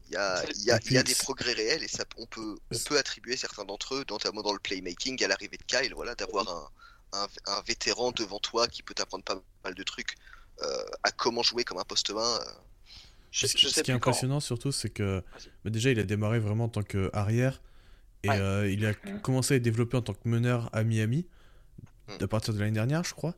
Il 0.08 0.14
y 0.14 0.18
a, 0.18 0.44
il 0.56 0.64
y 0.64 0.72
a- 0.72 0.80
il 0.86 0.94
y 0.94 0.98
a 0.98 1.04
des 1.04 1.14
progrès 1.16 1.54
réels 1.54 1.84
et 1.84 1.88
ça, 1.88 2.04
on, 2.18 2.26
peut, 2.26 2.58
on 2.72 2.80
peut 2.80 2.98
attribuer 2.98 3.38
certains 3.38 3.64
d'entre 3.64 3.94
eux, 3.96 4.04
notamment 4.10 4.42
dans 4.42 4.54
le 4.54 4.60
playmaking, 4.60 5.24
à 5.24 5.28
l'arrivée 5.28 5.58
de 5.58 5.64
Kyle, 5.64 5.94
voilà, 5.94 6.16
d'avoir 6.16 6.50
un, 6.50 6.68
un, 7.14 7.28
un 7.48 7.62
vétéran 7.62 8.12
devant 8.12 8.40
toi 8.40 8.68
qui 8.68 8.84
peut 8.84 8.94
t'apprendre 8.94 9.24
pas 9.24 9.42
mal 9.64 9.74
de 9.76 9.84
trucs 9.84 10.16
euh, 10.62 10.66
à 11.04 11.12
comment 11.12 11.44
jouer 11.44 11.64
comme 11.64 11.78
un 11.78 11.84
poste 11.84 12.12
20. 12.12 12.22
euh, 12.22 12.40
Je, 13.32 13.48
ce, 13.48 13.52
je 13.54 13.58
qui- 13.58 13.66
sais 13.68 13.80
ce 13.80 13.84
qui 13.84 13.92
est 13.92 13.94
quand. 14.00 14.10
impressionnant 14.10 14.40
surtout, 14.40 14.72
c'est 14.72 14.90
que 14.90 15.24
bah, 15.64 15.70
déjà 15.72 15.92
il 15.92 16.00
a 16.00 16.04
démarré 16.04 16.40
vraiment 16.40 16.66
en 16.66 16.70
tant 16.70 16.84
qu'arrière 16.84 17.62
et 18.24 18.30
Ouais. 18.30 18.40
euh, 18.40 18.70
il 18.72 18.86
a 18.86 18.92
Mhm. 19.06 19.22
commencé 19.22 19.54
à 19.54 19.58
être 19.58 19.64
développé 19.64 19.96
en 19.98 20.02
tant 20.02 20.14
que 20.14 20.28
meneur 20.28 20.70
à 20.74 20.84
Miami 20.84 21.26
Mhm. 22.10 22.18
à 22.22 22.28
partir 22.28 22.54
de 22.54 22.60
l'année 22.60 22.72
dernière, 22.72 23.04
je 23.04 23.14
crois. 23.14 23.36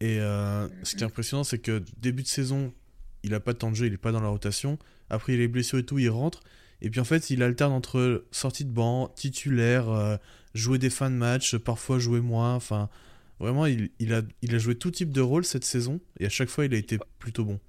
Et 0.00 0.16
ce 0.18 0.96
qui 0.96 1.02
est 1.02 1.06
impressionnant, 1.06 1.44
c'est 1.44 1.60
que 1.60 1.80
début 1.98 2.22
de 2.24 2.28
saison, 2.28 2.74
il 3.22 3.34
a 3.34 3.40
pas 3.40 3.52
de 3.52 3.58
temps 3.58 3.70
de 3.70 3.76
jeu, 3.76 3.86
il 3.86 3.92
est 3.92 3.98
pas 3.98 4.10
dans 4.10 4.20
la 4.20 4.28
rotation. 4.28 4.76
Après, 5.10 5.34
il 5.34 5.40
est 5.40 5.46
blessé 5.46 5.78
et 5.78 5.86
tout, 5.86 5.98
il 6.00 6.08
rentre. 6.10 6.42
Et 6.82 6.90
puis 6.90 7.00
en 7.00 7.04
fait, 7.04 7.30
il 7.30 7.42
alterne 7.42 7.72
entre 7.72 8.24
sortie 8.32 8.64
de 8.64 8.70
banc, 8.70 9.08
titulaire, 9.08 9.88
euh, 9.88 10.16
jouer 10.52 10.78
des 10.78 10.90
fins 10.90 11.10
de 11.10 11.16
match, 11.16 11.56
parfois 11.56 11.98
jouer 11.98 12.20
moins. 12.20 12.54
Enfin, 12.54 12.90
vraiment, 13.38 13.66
il, 13.66 13.90
il, 14.00 14.12
a, 14.12 14.22
il 14.42 14.54
a 14.54 14.58
joué 14.58 14.74
tout 14.74 14.90
type 14.90 15.12
de 15.12 15.20
rôle 15.20 15.44
cette 15.44 15.64
saison 15.64 16.00
et 16.18 16.26
à 16.26 16.28
chaque 16.28 16.48
fois, 16.48 16.64
il 16.64 16.74
a 16.74 16.76
été 16.76 16.98
plutôt 17.18 17.44
bon. 17.44 17.60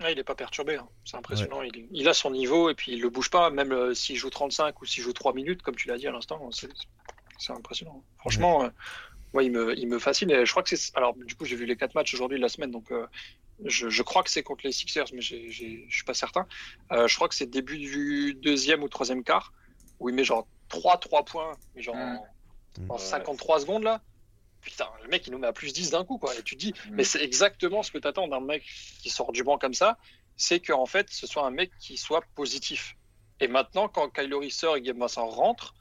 Ouais, 0.00 0.12
il 0.12 0.18
est 0.18 0.24
pas 0.24 0.34
perturbé, 0.34 0.76
hein. 0.76 0.86
c'est 1.06 1.16
impressionnant. 1.16 1.62
Il, 1.62 1.88
il 1.90 2.08
a 2.08 2.12
son 2.12 2.30
niveau 2.30 2.68
et 2.68 2.74
puis 2.74 2.92
il 2.92 3.00
le 3.00 3.08
bouge 3.08 3.30
pas, 3.30 3.48
même 3.48 3.72
euh, 3.72 3.94
s'il 3.94 4.16
joue 4.16 4.28
35 4.28 4.80
ou 4.82 4.84
s'il 4.84 5.02
joue 5.02 5.14
3 5.14 5.32
minutes, 5.32 5.62
comme 5.62 5.74
tu 5.74 5.88
l'as 5.88 5.96
dit 5.96 6.06
à 6.06 6.12
l'instant, 6.12 6.50
c'est 6.50 6.68
c'est 7.40 7.52
impressionnant. 7.52 8.04
Franchement, 8.18 8.64
euh, 8.64 8.68
ouais, 9.34 9.46
il, 9.46 9.52
me, 9.52 9.76
il 9.78 9.86
me 9.88 9.98
fascine. 9.98 10.30
Et 10.30 10.44
je 10.46 10.50
crois 10.50 10.62
que 10.62 10.74
c'est. 10.74 10.96
Alors, 10.96 11.14
du 11.16 11.34
coup, 11.34 11.44
j'ai 11.44 11.56
vu 11.56 11.66
les 11.66 11.76
4 11.76 11.94
matchs 11.94 12.14
aujourd'hui 12.14 12.38
de 12.38 12.42
la 12.42 12.48
semaine, 12.48 12.70
donc 12.70 12.90
euh, 12.92 13.06
je, 13.64 13.88
je 13.88 14.02
crois 14.02 14.22
que 14.22 14.30
c'est 14.30 14.42
contre 14.42 14.64
les 14.66 14.72
Sixers, 14.72 15.06
mais 15.12 15.20
j'ai- 15.20 15.50
j'ai- 15.50 15.84
je 15.88 15.94
suis 15.94 16.04
pas 16.04 16.14
certain. 16.14 16.46
Euh, 16.92 17.06
je 17.08 17.14
crois 17.16 17.28
que 17.28 17.34
c'est 17.34 17.46
début 17.46 17.78
du 17.78 18.34
deuxième 18.34 18.82
ou 18.82 18.88
troisième 18.88 19.22
quart, 19.24 19.52
où 19.98 20.08
il 20.08 20.14
met 20.14 20.24
genre 20.24 20.46
3-3 20.68 21.24
points, 21.24 21.52
mais 21.74 21.82
genre 21.82 21.96
en, 21.96 22.26
en 22.88 22.94
Ouais. 22.94 22.98
53 22.98 23.60
secondes 23.60 23.82
là. 23.82 24.02
Putain, 24.62 24.86
le 25.02 25.08
mec 25.08 25.26
il 25.26 25.32
nous 25.32 25.38
met 25.38 25.46
à 25.46 25.52
plus 25.52 25.72
10 25.72 25.90
d'un 25.90 26.04
coup 26.04 26.18
quoi. 26.18 26.34
Et 26.38 26.42
tu 26.42 26.54
te 26.54 26.60
dis, 26.60 26.72
Mm. 26.86 26.94
mais 26.94 27.04
c'est 27.04 27.22
exactement 27.22 27.82
ce 27.82 27.90
que 27.90 27.98
tu 27.98 28.06
attends 28.06 28.28
d'un 28.28 28.40
mec 28.40 28.62
qui 29.02 29.08
sort 29.10 29.32
du 29.32 29.42
banc 29.42 29.56
comme 29.58 29.74
ça, 29.74 29.98
c'est 30.36 30.60
qu'en 30.60 30.86
fait 30.86 31.08
ce 31.10 31.26
soit 31.26 31.44
un 31.46 31.50
mec 31.50 31.70
qui 31.80 31.96
soit 31.96 32.22
positif. 32.34 32.94
Et 33.40 33.48
maintenant, 33.48 33.88
quand 33.88 34.08
Kylori 34.10 34.50
sort 34.50 34.76
et 34.76 34.82
Gabe 34.82 34.98
Vincent 34.98 35.26
rentre, 35.26 35.74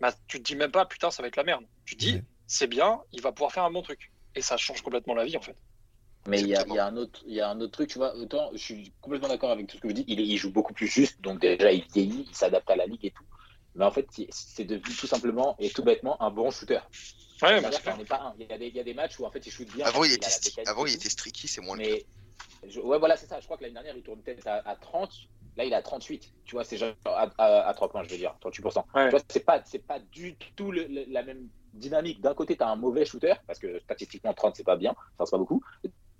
bah, 0.00 0.12
tu 0.28 0.38
te 0.38 0.42
dis 0.44 0.54
même 0.54 0.70
pas 0.70 0.84
putain 0.86 1.10
ça 1.10 1.22
va 1.22 1.28
être 1.28 1.36
la 1.36 1.44
merde. 1.44 1.64
Tu 1.86 1.96
te 1.96 2.00
dis. 2.04 2.22
C'est 2.50 2.66
bien, 2.66 3.00
il 3.12 3.22
va 3.22 3.30
pouvoir 3.30 3.52
faire 3.52 3.62
un 3.64 3.70
bon 3.70 3.80
truc. 3.80 4.10
Et 4.34 4.42
ça 4.42 4.56
change 4.56 4.82
complètement 4.82 5.14
la 5.14 5.24
vie 5.24 5.36
en 5.36 5.40
fait. 5.40 5.56
Mais 6.26 6.40
il 6.40 6.48
y, 6.48 6.56
a, 6.56 6.60
Exactement. 6.62 6.74
il 6.74 6.76
y 6.76 6.80
a 6.80 6.86
un 6.86 6.96
autre, 6.96 7.22
il 7.26 7.34
y 7.34 7.40
a 7.40 7.48
un 7.48 7.60
autre 7.60 7.72
truc, 7.72 7.88
tu 7.90 7.98
vois. 7.98 8.14
Autant, 8.16 8.50
je 8.52 8.58
suis 8.58 8.92
complètement 9.00 9.28
d'accord 9.28 9.52
avec 9.52 9.68
tout 9.68 9.76
ce 9.76 9.80
que 9.80 9.86
vous 9.86 9.92
dites. 9.92 10.08
Il, 10.08 10.20
il 10.20 10.36
joue 10.36 10.50
beaucoup 10.50 10.74
plus 10.74 10.88
juste, 10.88 11.20
donc 11.20 11.40
déjà 11.40 11.72
il 11.72 11.84
vieillit, 11.94 12.26
il 12.28 12.34
s'adapte 12.34 12.68
à 12.68 12.76
la 12.76 12.86
ligue 12.86 13.04
et 13.04 13.12
tout. 13.12 13.24
Mais 13.76 13.84
en 13.84 13.92
fait, 13.92 14.06
il- 14.18 14.26
c'est 14.30 14.64
devenu 14.64 14.94
tout 14.96 15.06
simplement 15.06 15.54
et 15.60 15.70
tout 15.70 15.84
bêtement 15.84 16.20
un 16.20 16.30
bon 16.30 16.50
shooter. 16.50 16.80
Ouais, 17.40 17.60
bah, 17.60 17.70
est 17.70 18.04
pas 18.04 18.20
un. 18.20 18.34
Il 18.38 18.46
y, 18.46 18.52
a 18.52 18.58
des, 18.58 18.66
il 18.66 18.74
y 18.74 18.80
a 18.80 18.84
des 18.84 18.94
matchs 18.94 19.18
où 19.20 19.24
en 19.24 19.30
fait 19.30 19.46
il 19.46 19.52
shoot 19.52 19.68
bien. 19.72 19.86
Avant, 19.86 20.02
il 20.02 20.12
était, 20.12 20.26
mécanique 20.26 20.68
avant, 20.68 20.86
il 20.86 20.94
était 20.94 21.08
streaky, 21.08 21.46
c'est 21.46 21.60
moins 21.60 21.76
le 21.76 21.84
cas. 21.84 21.88
Mais 22.62 22.68
je- 22.68 22.80
ouais, 22.80 22.98
voilà, 22.98 23.16
c'est 23.16 23.26
ça. 23.26 23.38
Je 23.38 23.44
crois 23.44 23.56
que 23.56 23.62
l'année 23.62 23.74
dernière, 23.74 23.96
il 23.96 24.02
tourne 24.02 24.20
peut-être 24.22 24.46
à, 24.48 24.56
à 24.68 24.74
30. 24.74 25.12
Là, 25.56 25.64
il 25.64 25.74
à 25.74 25.82
38. 25.82 26.32
Tu 26.44 26.54
vois, 26.54 26.64
c'est 26.64 26.76
genre 26.76 26.94
à, 27.04 27.28
à, 27.38 27.68
à 27.68 27.74
3 27.74 27.88
points, 27.90 28.02
je 28.04 28.10
veux 28.10 28.16
dire, 28.16 28.34
38%. 28.40 28.84
Ouais. 28.94 29.04
Tu 29.06 29.10
vois, 29.10 29.20
c'est 29.28 29.44
pas, 29.44 29.62
c'est 29.64 29.86
pas 29.86 29.98
du 29.98 30.36
tout 30.56 30.70
le- 30.72 30.86
le- 30.86 31.04
la 31.08 31.22
même 31.22 31.48
dynamique. 31.72 32.20
D'un 32.20 32.34
côté, 32.34 32.56
tu 32.56 32.62
as 32.62 32.68
un 32.68 32.76
mauvais 32.76 33.04
shooter, 33.04 33.34
parce 33.46 33.58
que 33.58 33.78
statistiquement, 33.80 34.32
30, 34.34 34.56
c'est 34.56 34.64
pas 34.64 34.76
bien. 34.76 34.92
Enfin, 34.92 35.26
c'est 35.26 35.30
pas 35.32 35.38
beaucoup. 35.38 35.62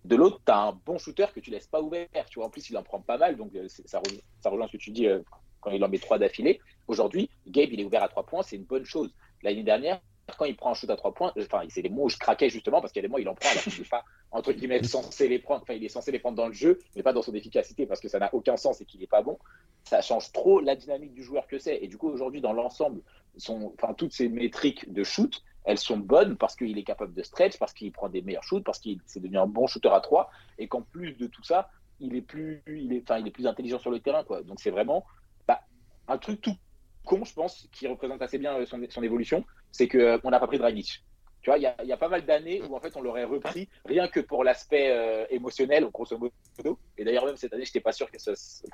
De 0.05 0.16
l'autre, 0.16 0.41
tu 0.45 0.53
as 0.53 0.59
un 0.59 0.72
bon 0.87 0.99
shooter 0.99 1.26
que 1.35 1.41
tu 1.41 1.51
laisses 1.51 1.66
pas 1.66 1.83
ouvert. 1.83 2.09
Tu 2.28 2.39
vois, 2.39 2.47
en 2.47 2.51
plus, 2.51 2.68
il 2.70 2.76
en 2.76 2.83
prend 2.83 3.01
pas 3.01 3.18
mal, 3.18 3.37
donc 3.37 3.55
euh, 3.55 3.66
ça, 3.68 3.99
rejoint- 3.99 4.20
ça 4.41 4.51
rejoint 4.51 4.66
ce 4.66 4.72
que 4.72 4.76
tu 4.78 4.91
dis 4.91 5.07
euh, 5.07 5.20
quand 5.61 5.70
il 5.70 5.83
en 5.85 5.89
met 5.89 5.99
trois 5.99 6.18
d'affilée. 6.18 6.61
Aujourd'hui, 6.87 7.31
Gabe, 7.47 7.68
il 7.72 7.81
est 7.81 7.85
ouvert 7.85 8.03
à 8.03 8.09
trois 8.09 8.24
points, 8.24 8.43
c'est 8.43 8.57
une 8.57 8.64
bonne 8.64 8.85
chose. 8.85 9.12
L'année 9.43 9.62
dernière, 9.62 10.01
quand 10.37 10.45
il 10.45 10.57
prend 10.57 10.70
un 10.70 10.74
shoot 10.74 10.89
à 10.91 10.97
trois 10.97 11.12
points, 11.14 11.33
euh, 11.37 11.45
enfin, 11.45 11.62
c'est 11.68 11.83
les 11.83 11.89
mots 11.89 12.05
où 12.05 12.09
je 12.09 12.16
craquais 12.18 12.49
justement 12.51 12.81
parce 12.81 12.93
qu'il 12.93 13.01
y 13.01 13.05
a 13.05 13.09
des 13.09 13.11
mois, 13.11 13.20
il 13.20 13.28
en 13.28 13.35
prend, 13.35 13.49
alors 13.51 13.62
qu'il 13.62 13.78
n'est 13.78 13.89
pas, 13.89 14.05
entre 14.31 14.53
guillemets, 14.53 14.83
censé 14.85 15.28
les 15.28 15.39
prendre. 15.39 15.62
Enfin, 15.62 15.74
il 15.74 15.85
est 15.85 15.89
censé 15.89 16.11
les 16.12 16.18
prendre 16.18 16.37
dans 16.37 16.47
le 16.49 16.53
jeu, 16.53 16.78
mais 16.97 17.03
pas 17.03 17.12
dans 17.12 17.22
son 17.22 17.35
efficacité 17.35 17.87
parce 17.87 18.01
que 18.01 18.09
ça 18.09 18.18
n'a 18.18 18.33
aucun 18.35 18.57
sens 18.57 18.81
et 18.81 18.85
qu'il 18.85 19.01
n'est 19.01 19.07
pas 19.07 19.22
bon. 19.22 19.39
Ça 19.85 20.01
change 20.03 20.33
trop 20.33 20.61
la 20.61 20.76
dynamique 20.76 21.14
du 21.14 21.22
joueur 21.22 21.47
que 21.47 21.59
c'est. 21.59 21.78
Et 21.83 21.89
du 21.89 21.97
coup, 21.97 22.09
aujourd'hui, 22.09 22.41
dans 22.41 22.53
l'ensemble, 22.53 23.01
son- 23.37 23.72
enfin, 23.81 23.95
toutes 23.95 24.12
ces 24.12 24.28
métriques 24.28 24.93
de 24.93 25.05
shoot, 25.05 25.43
elles 25.64 25.78
sont 25.78 25.99
bonnes 25.99 26.37
parce 26.37 26.57
qu'il 26.57 26.76
est 26.78 26.85
capable 26.85 27.12
de 27.14 27.22
stretch, 27.22 27.59
parce 27.59 27.72
qu'il 27.72 27.93
prend 27.93 28.09
des 28.09 28.22
meilleurs 28.22 28.45
shoots, 28.45 28.64
parce 28.64 28.78
qu'il 28.78 28.99
s'est 29.07 29.20
devenu 29.20 29.39
un 29.39 29.47
bon 29.47 29.66
shooter 29.66 29.91
à 29.91 30.01
trois, 30.01 30.31
et 30.59 30.68
qu'en 30.68 30.83
plus 30.83 31.12
de 31.14 31.26
tout 31.26 31.43
ça, 31.45 31.70
il 31.99 32.16
est 32.16 32.22
plus, 32.22 32.62
il 32.66 32.93
est, 32.95 33.03
enfin, 33.03 33.18
il 33.18 33.26
est 33.26 33.31
plus 33.31 33.47
intelligent 33.47 33.78
sur 33.78 33.91
le 33.91 34.01
terrain, 34.01 34.24
quoi. 34.24 34.43
Donc 34.43 34.59
c'est 34.61 34.70
vraiment 34.70 35.05
bah, 35.47 35.61
un 36.09 36.16
truc 36.18 36.41
tout 36.41 36.57
con, 37.05 37.24
je 37.24 37.32
pense, 37.34 37.68
qui 37.72 37.86
représente 37.86 38.22
assez 38.22 38.38
bien 38.38 38.55
euh, 38.55 38.66
son, 38.66 39.03
évolution, 39.03 39.44
c'est 39.72 39.88
que 39.88 39.98
euh, 39.98 40.18
n'a 40.30 40.40
pas 40.40 40.46
pris 40.46 40.59
Dragic. 40.59 41.05
Tu 41.42 41.48
vois, 41.48 41.59
il 41.59 41.62
y 41.62 41.92
a, 41.92 41.96
pas 41.96 42.09
mal 42.09 42.26
d'années 42.26 42.61
où 42.62 42.76
en 42.76 42.80
fait 42.80 42.94
on 42.96 43.01
l'aurait 43.01 43.24
repris 43.24 43.66
rien 43.86 44.09
que 44.09 44.20
pour 44.20 44.44
l'aspect 44.44 44.90
euh, 44.90 45.24
émotionnel, 45.30 45.86
grosso 45.86 46.18
modo. 46.18 46.78
Et 46.98 47.05
d'ailleurs 47.05 47.24
même 47.24 47.36
cette 47.36 47.55
année, 47.55 47.64
j'étais 47.64 47.80
pas 47.80 47.92
sûr 47.92 48.11
que 48.11 48.18
ça, 48.18 48.32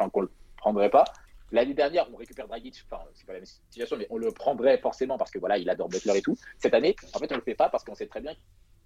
qu'on 0.09 0.23
le 0.23 0.31
prendrait 0.57 0.91
pas. 0.91 1.05
L'année 1.53 1.75
dernière, 1.75 2.09
on 2.13 2.17
récupère 2.17 2.49
Dragic, 2.49 2.85
enfin, 2.91 3.05
c'est 3.15 3.25
pas 3.25 3.35
la 3.35 3.39
même 3.39 3.47
situation, 3.47 3.97
mais 3.97 4.09
on 4.11 4.19
le 4.19 4.33
prendrait 4.33 4.79
forcément 4.79 5.17
parce 5.17 5.31
que 5.31 5.39
voilà, 5.39 5.59
il 5.59 5.71
adore 5.71 5.89
Butler 5.89 6.19
et 6.19 6.23
tout. 6.23 6.37
Cette 6.59 6.75
année, 6.75 6.97
en 7.15 7.21
fait, 7.21 7.31
on 7.31 7.37
le 7.37 7.43
fait 7.43 7.55
pas 7.55 7.69
parce 7.69 7.85
qu'on 7.85 7.95
sait 7.95 8.09
très 8.09 8.21
bien 8.21 8.35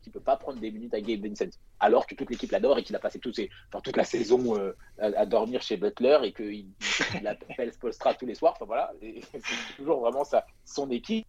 qu'il 0.02 0.12
peut 0.12 0.20
pas 0.20 0.36
prendre 0.36 0.58
des 0.60 0.70
minutes 0.70 0.94
à 0.94 1.00
Gabe 1.00 1.24
Vincent, 1.26 1.50
alors 1.78 2.06
que 2.06 2.14
toute 2.14 2.30
l'équipe 2.30 2.50
l'adore 2.50 2.78
et 2.78 2.82
qu'il 2.82 2.96
a 2.96 2.98
passé 2.98 3.18
toute 3.18 3.38
la 3.96 4.04
saison 4.04 4.58
euh, 4.58 4.72
à, 4.98 5.26
dormir 5.26 5.62
chez 5.62 5.76
Butler 5.76 6.18
et 6.24 6.32
qu'il 6.32 6.66
il 7.20 7.26
appelle 7.26 7.72
Spolstra 7.72 8.14
tous 8.14 8.26
les 8.26 8.34
soirs. 8.34 8.54
Enfin 8.56 8.66
voilà, 8.66 8.92
c'est 9.00 9.76
toujours 9.76 10.00
vraiment 10.00 10.24
ça, 10.24 10.46
son 10.64 10.90
équipe. 10.90 11.26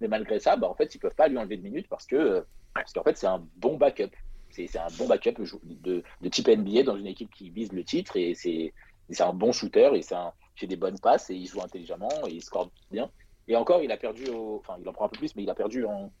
Mais 0.00 0.08
malgré 0.08 0.38
ça, 0.38 0.56
bah, 0.56 0.68
en 0.68 0.74
fait, 0.74 0.94
ils 0.94 0.98
peuvent 0.98 1.14
pas 1.14 1.28
lui 1.28 1.38
enlever 1.38 1.56
de 1.56 1.62
minutes 1.62 1.88
parce 1.88 2.06
que 2.06 2.16
euh, 2.16 2.40
parce 2.74 2.92
qu'en 2.92 3.02
fait, 3.02 3.16
c'est 3.16 3.26
un 3.26 3.44
bon 3.56 3.76
backup. 3.76 4.14
C'est 4.50 4.78
un 4.78 4.86
bon 4.96 5.06
backup 5.06 5.42
de, 5.62 6.02
de 6.20 6.28
type 6.28 6.48
NBA 6.48 6.84
dans 6.84 6.96
une 6.96 7.06
équipe 7.06 7.30
qui 7.34 7.50
vise 7.50 7.72
le 7.72 7.84
titre 7.84 8.16
et 8.16 8.34
c'est 8.34 8.72
un 9.20 9.32
bon 9.32 9.52
shooter 9.52 9.90
et 9.94 10.14
un 10.14 10.32
fait 10.58 10.66
des 10.66 10.76
bonnes 10.76 10.98
passes 10.98 11.30
et 11.30 11.34
il 11.34 11.46
joue 11.46 11.62
intelligemment 11.62 12.26
et 12.26 12.32
il 12.32 12.42
score 12.42 12.70
bien. 12.90 13.10
Et 13.46 13.56
encore, 13.56 13.82
il 13.82 13.90
a 13.92 13.96
perdu, 13.96 14.24
enfin, 14.30 14.76
il 14.80 14.88
en 14.88 14.92
prend 14.92 15.06
un 15.06 15.08
peu 15.08 15.18
plus, 15.18 15.34
mais 15.34 15.42
il 15.42 15.50
a 15.50 15.54
perdu 15.54 15.84
en... 15.84 16.12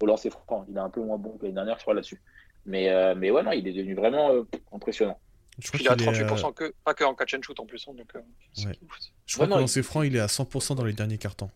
au 0.00 0.06
lancer 0.06 0.30
franc. 0.30 0.64
Il 0.68 0.76
est 0.76 0.80
un 0.80 0.90
peu 0.90 1.00
moins 1.02 1.18
bon 1.18 1.36
que 1.36 1.42
l'année 1.42 1.54
dernière, 1.54 1.76
je 1.76 1.82
crois, 1.82 1.94
là-dessus. 1.94 2.20
Mais, 2.66 2.90
euh, 2.90 3.14
mais 3.16 3.30
ouais, 3.30 3.42
non, 3.42 3.52
il 3.52 3.66
est 3.66 3.72
devenu 3.72 3.94
vraiment 3.94 4.30
euh, 4.32 4.42
impressionnant. 4.72 5.18
Je 5.58 5.68
crois 5.68 5.80
il 5.80 5.88
a 5.88 5.96
qu'il 5.96 6.08
est, 6.08 6.24
38%, 6.24 6.48
euh, 6.48 6.52
que, 6.52 6.74
pas 6.84 6.94
que 6.94 7.04
en 7.04 7.14
catch 7.14 7.34
and 7.34 7.42
shoot 7.42 7.58
en 7.60 7.66
plus. 7.66 7.86
hein, 7.88 7.92
donc, 7.94 8.10
euh, 8.16 8.20
c'est 8.54 8.66
Ouais. 8.66 8.78
ouf. 8.82 8.98
Je 9.26 9.34
crois 9.34 9.46
Ouais, 9.46 9.50
non, 9.50 9.58
lancer 9.60 9.80
il- 9.80 9.84
franc, 9.84 10.02
il 10.02 10.16
est 10.16 10.20
à 10.20 10.26
100% 10.28 10.74
dans 10.74 10.84
les 10.84 10.92
derniers 10.92 11.18
cartons. 11.18 11.50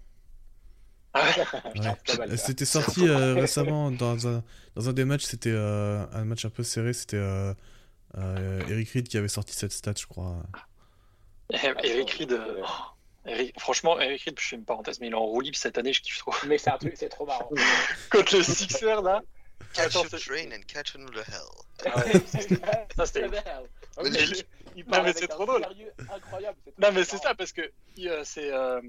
Ah 1.12 1.24
ouais. 2.18 2.36
C'était 2.36 2.64
sorti 2.64 3.06
euh, 3.08 3.34
récemment 3.34 3.90
dans 3.90 4.26
un, 4.26 4.42
dans 4.74 4.88
un 4.88 4.92
des 4.92 5.04
matchs, 5.04 5.22
c'était 5.24 5.52
euh, 5.52 6.04
un 6.12 6.24
match 6.24 6.44
un 6.44 6.50
peu 6.50 6.64
serré, 6.64 6.92
c'était 6.92 7.16
euh, 7.18 7.54
euh, 8.18 8.60
Eric 8.68 8.90
Reed 8.90 9.06
qui 9.08 9.16
avait 9.16 9.28
sorti 9.28 9.54
cette 9.54 9.70
stat, 9.72 9.94
je 9.96 10.06
crois. 10.06 10.42
Eric 11.50 12.10
Reed, 12.10 12.32
euh, 12.32 12.62
oh, 12.62 12.66
Eric- 13.26 13.58
franchement, 13.58 13.98
Eric 14.00 14.22
Reed, 14.24 14.38
je 14.38 14.46
fais 14.48 14.56
une 14.56 14.64
parenthèse, 14.64 15.00
mais 15.00 15.06
il 15.06 15.12
est 15.12 15.16
en 15.16 15.24
roue 15.24 15.40
libre 15.40 15.56
cette 15.56 15.78
année, 15.78 15.92
je 15.92 16.02
kiffe 16.02 16.18
trop. 16.18 16.32
Mais 16.46 16.58
c'est 16.58 16.70
un 16.70 16.78
truc, 16.78 16.94
c'est 16.96 17.08
trop 17.08 17.24
marrant. 17.26 17.48
Contre 18.10 18.36
le 18.36 18.42
Sixer, 18.42 19.00
là, 19.02 19.22
Catch 19.72 19.96
Attends, 19.96 20.04
a 20.14 20.18
train 20.18 20.52
and 20.52 20.60
catch 20.68 20.94
another 20.94 21.24
hell. 21.26 21.86
Ah 21.86 21.98
ouais, 21.98 22.12
ça 22.96 23.06
c'était. 23.06 23.26
Il- 24.04 24.44
il 24.76 24.84
Non, 24.84 24.90
parle 24.90 25.04
mais 25.06 25.12
c'est 25.12 25.28
trop 25.28 25.46
drôle. 25.46 25.62
sérieux 25.62 25.92
incroyable. 26.12 26.58
Non, 26.78 26.90
mais 26.92 27.04
c'est 27.04 27.18
ça, 27.18 27.34
parce 27.34 27.52
que 27.52 27.62
euh, 28.00 28.22
c'est 28.24 28.52
euh, 28.52 28.80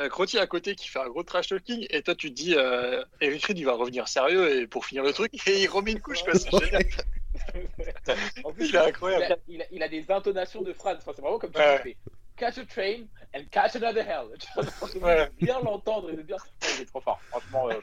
euh, 0.00 0.08
Crotty 0.08 0.38
à 0.38 0.46
côté 0.46 0.74
qui 0.74 0.88
fait 0.88 0.98
un 0.98 1.08
gros 1.08 1.22
trash 1.22 1.48
talking, 1.48 1.86
et 1.90 2.02
toi 2.02 2.14
tu 2.16 2.30
te 2.30 2.34
dis, 2.34 2.54
euh, 2.56 3.04
Eric 3.20 3.46
Reed 3.46 3.58
il 3.58 3.64
va 3.64 3.72
revenir 3.74 4.08
sérieux 4.08 4.60
et 4.60 4.66
pour 4.66 4.84
finir 4.86 5.04
le 5.04 5.12
truc, 5.12 5.32
et 5.48 5.62
il 5.62 5.68
remet 5.68 5.92
une 5.92 6.00
couche, 6.00 6.22
quoi, 6.24 6.34
c'est 6.34 6.50
génial. 6.50 6.84
En 8.44 8.52
plus, 8.52 8.68
Il 8.68 8.74
est 8.74 8.78
incroyable. 8.78 9.24
Il 9.24 9.32
a, 9.32 9.36
il 9.48 9.62
a- 9.62 9.66
il 9.70 9.82
a 9.84 9.88
des 9.88 10.10
intonations 10.10 10.62
de 10.62 10.72
phrases. 10.72 10.98
Enfin, 11.00 11.12
c'est 11.14 11.22
vraiment 11.22 11.38
comme 11.38 11.52
tu 11.52 11.58
Ouais. 11.58 11.80
fais. 11.82 11.96
Catch 12.36 12.58
a 12.58 12.64
train 12.66 13.04
and 13.34 13.44
catch 13.50 13.76
another 13.76 14.02
hell. 14.04 14.28
Tu 14.38 14.46
vois, 14.54 14.64
donc, 14.64 15.02
Ouais. 15.02 15.26
de 15.26 15.44
bien 15.46 15.60
l'entendre 15.60 16.10
et 16.10 16.16
de 16.16 16.22
bien. 16.22 16.36
Ouais, 16.36 16.68
il 16.76 16.82
est 16.82 16.86
trop 16.86 17.00
fort. 17.00 17.20
Franchement, 17.28 17.68
euh, 17.70 17.80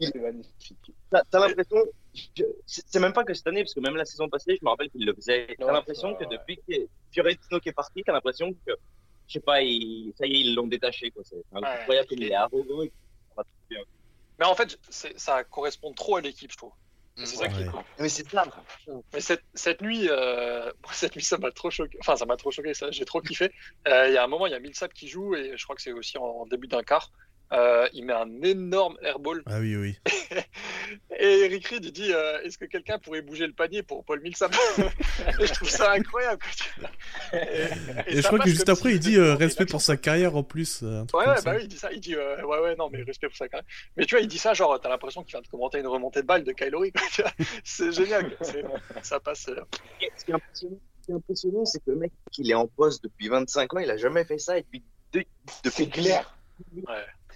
c'est 0.00 0.14
magnifique. 0.16 0.92
T'as 1.10 1.22
t'as 1.30 1.40
l'impression, 1.46 1.76
je- 2.36 2.44
c'est 2.66 3.00
même 3.00 3.12
pas 3.12 3.24
que 3.24 3.34
cette 3.34 3.46
année, 3.46 3.62
parce 3.62 3.74
que 3.74 3.80
même 3.80 3.96
la 3.96 4.04
saison 4.04 4.28
passée, 4.28 4.56
je 4.60 4.64
me 4.64 4.70
rappelle 4.70 4.90
qu'il 4.90 5.04
le 5.04 5.14
faisait. 5.14 5.54
T'as 5.58 5.66
Ouais, 5.66 5.72
l'impression 5.72 6.14
que 6.14 6.24
ouais. 6.24 6.30
depuis 6.30 6.56
que 6.66 6.74
Fiorentina 7.12 7.60
qui 7.60 7.68
est 7.68 7.72
parti, 7.72 8.02
t'as 8.04 8.12
l'impression 8.12 8.52
que, 8.52 8.72
je 9.28 9.32
sais 9.34 9.40
pas, 9.40 9.60
il- 9.62 10.12
ça 10.18 10.26
y 10.26 10.32
est, 10.34 10.40
ils 10.40 10.54
l'ont 10.54 10.66
détaché. 10.66 11.10
quoi. 11.10 11.22
C'est 11.24 11.42
incroyable 11.52 12.08
comme 12.08 12.18
il 12.18 12.24
est 12.30 12.34
arrogant. 12.34 12.82
et 12.82 12.88
ça 13.28 13.34
va 13.36 13.42
très 13.44 13.52
bien. 13.76 13.84
Mais 14.38 14.46
en 14.46 14.54
fait, 14.54 14.78
c'est- 14.88 15.18
ça 15.18 15.44
correspond 15.44 15.92
trop 15.92 16.16
à 16.16 16.20
l'équipe, 16.20 16.50
je 16.50 16.56
trouve. 16.56 16.72
Mm. 17.16 17.24
C'est 17.26 17.36
ça 17.36 17.48
qui 17.48 17.60
est 17.60 17.64
Ouais. 17.66 17.70
cool. 17.72 17.82
Mais 17.98 18.08
c'est 18.08 18.28
ça. 18.30 18.44
Mais 19.12 19.20
cette, 19.20 19.42
cette 19.54 19.82
nuit, 19.82 20.08
euh, 20.08 20.72
cette 20.92 21.14
nuit, 21.14 21.22
ça 21.22 21.36
m'a 21.38 21.50
trop 21.50 21.70
choqué. 21.70 21.98
Enfin, 22.00 22.16
ça 22.16 22.24
m'a 22.26 22.36
trop 22.36 22.50
choqué, 22.50 22.72
ça, 22.74 22.90
j'ai 22.90 23.04
trop 23.04 23.20
kiffé. 23.20 23.52
Euh, 23.88 24.08
Il 24.08 24.14
y 24.14 24.16
a 24.16 24.24
un 24.24 24.28
moment, 24.28 24.46
il 24.46 24.52
y 24.52 24.54
a 24.54 24.58
Millsap 24.60 24.92
qui 24.94 25.08
joue, 25.08 25.34
et 25.34 25.52
je 25.56 25.64
crois 25.64 25.76
que 25.76 25.82
c'est 25.82 25.92
aussi 25.92 26.16
en 26.18 26.46
début 26.46 26.68
d'un 26.68 26.82
quart. 26.82 27.10
Euh, 27.52 27.86
il 27.92 28.04
met 28.06 28.12
un 28.14 28.40
énorme 28.42 28.96
airball. 29.02 29.42
Ah 29.46 29.58
oui, 29.60 29.76
oui. 29.76 29.98
Et 31.18 31.40
Eric 31.44 31.66
Reed, 31.68 31.84
il 31.84 31.92
dit 31.92 32.12
euh, 32.12 32.40
Est-ce 32.42 32.56
que 32.56 32.64
quelqu'un 32.64 32.98
pourrait 32.98 33.20
bouger 33.22 33.46
le 33.46 33.52
panier 33.52 33.82
pour 33.82 34.04
Paul 34.04 34.20
Millsap 34.22 34.54
Et 35.40 35.46
je 35.46 35.52
trouve 35.52 35.68
ça 35.68 35.92
incroyable. 35.92 36.42
Et, 37.32 37.36
Et, 38.06 38.16
je 38.22 38.26
crois 38.26 38.38
que 38.38 38.48
juste 38.48 38.68
après, 38.68 38.90
si 38.90 38.94
il 38.96 39.00
dit 39.00 39.16
euh, 39.18 39.34
respect 39.34 39.66
pour 39.66 39.82
sa 39.82 39.96
carrière 39.96 40.34
en 40.36 40.42
plus. 40.42 40.82
un 40.82 41.04
truc 41.06 41.20
Ouais, 41.20 41.28
ouais, 41.28 41.36
ça. 41.36 41.42
bah 41.42 41.52
oui, 41.56 41.62
il 41.64 41.68
dit 41.68 41.76
ça. 41.78 41.92
Il 41.92 42.00
dit 42.00 42.14
euh, 42.14 42.42
Ouais, 42.44 42.58
ouais, 42.60 42.74
non, 42.76 42.88
mais 42.90 43.02
respect 43.02 43.28
pour 43.28 43.36
sa 43.36 43.48
carrière. 43.48 43.66
Mais 43.96 44.06
tu 44.06 44.14
vois, 44.14 44.22
il 44.22 44.28
dit 44.28 44.38
ça, 44.38 44.54
genre, 44.54 44.80
t'as 44.80 44.88
l'impression 44.88 45.22
qu'il 45.22 45.32
vient 45.32 45.42
de 45.42 45.48
commenter 45.48 45.78
une 45.78 45.86
remontée 45.86 46.22
de 46.22 46.26
balle 46.26 46.44
de 46.44 46.52
vois. 46.52 47.30
C'est 47.64 47.92
génial. 47.92 48.34
Ça 49.02 49.20
passe. 49.20 49.48
euh, 49.48 49.60
Ce 50.16 50.24
qui 50.24 50.32
est 50.32 50.34
impressionnant, 51.14 51.64
ce 51.66 51.72
c'est 51.72 51.78
que 51.84 51.90
le 51.90 51.96
mec, 51.96 52.12
il 52.38 52.50
est 52.50 52.54
en 52.54 52.66
poste 52.66 53.04
depuis 53.04 53.28
25 53.28 53.74
ans, 53.74 53.78
il 53.78 53.90
a 53.90 53.96
jamais 53.96 54.24
fait 54.24 54.38
ça, 54.38 54.56
et 54.58 54.62
depuis, 54.62 54.82
deux- 55.12 55.24
C'est 55.72 55.84
depuis 55.84 55.90
clair. 55.90 56.34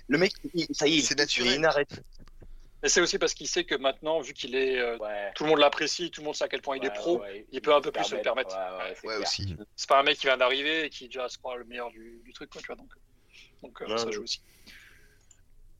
Le 0.08 0.18
mec, 0.18 0.32
il- 0.54 0.66
ça 0.74 0.86
y 0.86 0.98
est, 0.98 1.00
C'est 1.02 1.14
il- 1.14 1.46
il 1.46 1.52
est 1.52 1.56
inarrêtable. 1.56 2.02
Mais 2.82 2.88
c'est 2.90 3.00
aussi 3.00 3.18
parce 3.18 3.34
qu'il 3.34 3.48
sait 3.48 3.64
que 3.64 3.74
maintenant, 3.74 4.20
vu 4.20 4.32
qu'il 4.34 4.54
est. 4.54 4.78
euh, 4.78 4.98
Ouais. 4.98 5.32
tout 5.34 5.44
le 5.44 5.50
monde 5.50 5.58
l'apprécie, 5.58 6.10
tout 6.10 6.20
le 6.20 6.26
monde 6.26 6.36
sait 6.36 6.44
à 6.44 6.48
quel 6.48 6.60
point 6.62 6.76
il 6.76 6.84
est 6.84 6.90
pro. 6.94 7.18
ouais, 7.20 7.46
il 7.50 7.60
peut 7.60 7.74
un 7.74 7.80
peu 7.80 7.90
plus 7.90 8.04
se 8.04 8.14
le 8.14 8.22
permettre. 8.22 8.54
Ouais, 8.54 8.78
ouais, 8.84 8.94
c'est 9.00 9.06
Ouais, 9.08 9.14
clair. 9.16 9.28
aussi. 9.28 9.56
C'est 9.74 9.88
pas 9.88 9.98
un 9.98 10.02
mec 10.02 10.18
qui 10.18 10.26
vient 10.26 10.36
d'arriver 10.36 10.84
et 10.84 10.90
qui 10.90 11.06
déjà 11.06 11.28
se 11.28 11.38
croit 11.38 11.56
le 11.56 11.64
meilleur 11.64 11.90
du, 11.90 12.20
du 12.24 12.32
truc, 12.32 12.50
quoi, 12.50 12.60
tu 12.60 12.66
vois. 12.68 12.76
Donc, 12.76 12.90
donc 13.62 13.82
euh, 13.82 13.86
Ouais, 13.86 13.98
ça 13.98 14.06
ouais. 14.06 14.12
joue 14.12 14.22
aussi. 14.22 14.40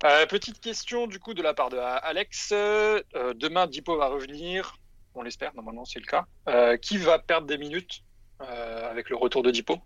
Euh, 0.04 0.26
petite 0.26 0.60
question 0.60 1.06
du 1.06 1.18
coup 1.18 1.32
de 1.34 1.42
la 1.42 1.54
part 1.54 1.70
de 1.70 1.78
Alex. 1.78 2.50
Euh, 2.52 3.02
demain, 3.34 3.66
Dipo 3.66 3.96
va 3.96 4.08
revenir. 4.08 4.76
On 5.14 5.22
l'espère, 5.22 5.54
normalement 5.54 5.84
c'est 5.86 6.00
le 6.00 6.04
cas. 6.06 6.26
Euh, 6.48 6.76
qui 6.76 6.98
va 6.98 7.18
perdre 7.18 7.46
des 7.46 7.56
minutes 7.56 8.02
euh, 8.42 8.90
avec 8.90 9.08
le 9.10 9.16
retour 9.16 9.42
de 9.42 9.50
Dipo 9.50 9.78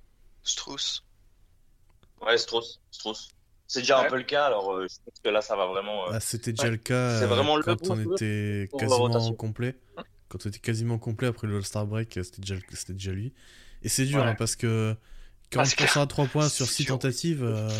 Strauss. 0.42 1.04
Ouais, 2.20 2.36
Strauss. 2.38 2.80
Strauss. 2.90 3.30
C'est 3.72 3.80
déjà 3.82 4.00
Ouais. 4.00 4.06
un 4.06 4.10
peu 4.10 4.16
le 4.16 4.24
cas, 4.24 4.46
alors 4.46 4.72
euh, 4.72 4.88
je 4.88 4.96
pense 5.04 5.20
que 5.22 5.28
là, 5.28 5.40
ça 5.42 5.54
va 5.54 5.66
vraiment. 5.66 6.08
euh, 6.08 6.14
Ah, 6.14 6.18
C'était 6.20 6.50
déjà 6.50 6.64
Ouais. 6.64 6.70
le 6.70 6.76
cas 6.76 7.18
C'est 7.18 7.24
euh, 7.24 7.28
vraiment 7.28 7.56
le 7.56 7.62
quand 7.62 7.88
on 7.88 8.00
était 8.14 8.68
quasiment 8.76 9.32
complet. 9.34 9.76
Quand 10.28 10.44
on 10.44 10.48
était 10.48 10.58
quasiment 10.58 10.98
complet 10.98 11.28
après 11.28 11.46
le 11.46 11.56
All-Star 11.56 11.86
Break, 11.86 12.18
c'était 12.24 12.40
déjà, 12.40 12.56
c'était 12.72 12.94
déjà 12.94 13.12
lui. 13.12 13.32
Et 13.84 13.88
c'est 13.88 14.06
dur 14.06 14.22
Ouais. 14.22 14.30
hein, 14.30 14.34
parce 14.36 14.56
que 14.56 14.96
Ah, 15.56 15.64
c'est 15.64 15.76
40% 15.78 16.00
à 16.02 16.06
3 16.08 16.26
points 16.26 16.48
sur 16.48 16.66
C'est 16.66 16.72
6 16.74 16.82
sûr. 16.84 16.94
tentatives. 16.96 17.44
euh, 17.44 17.70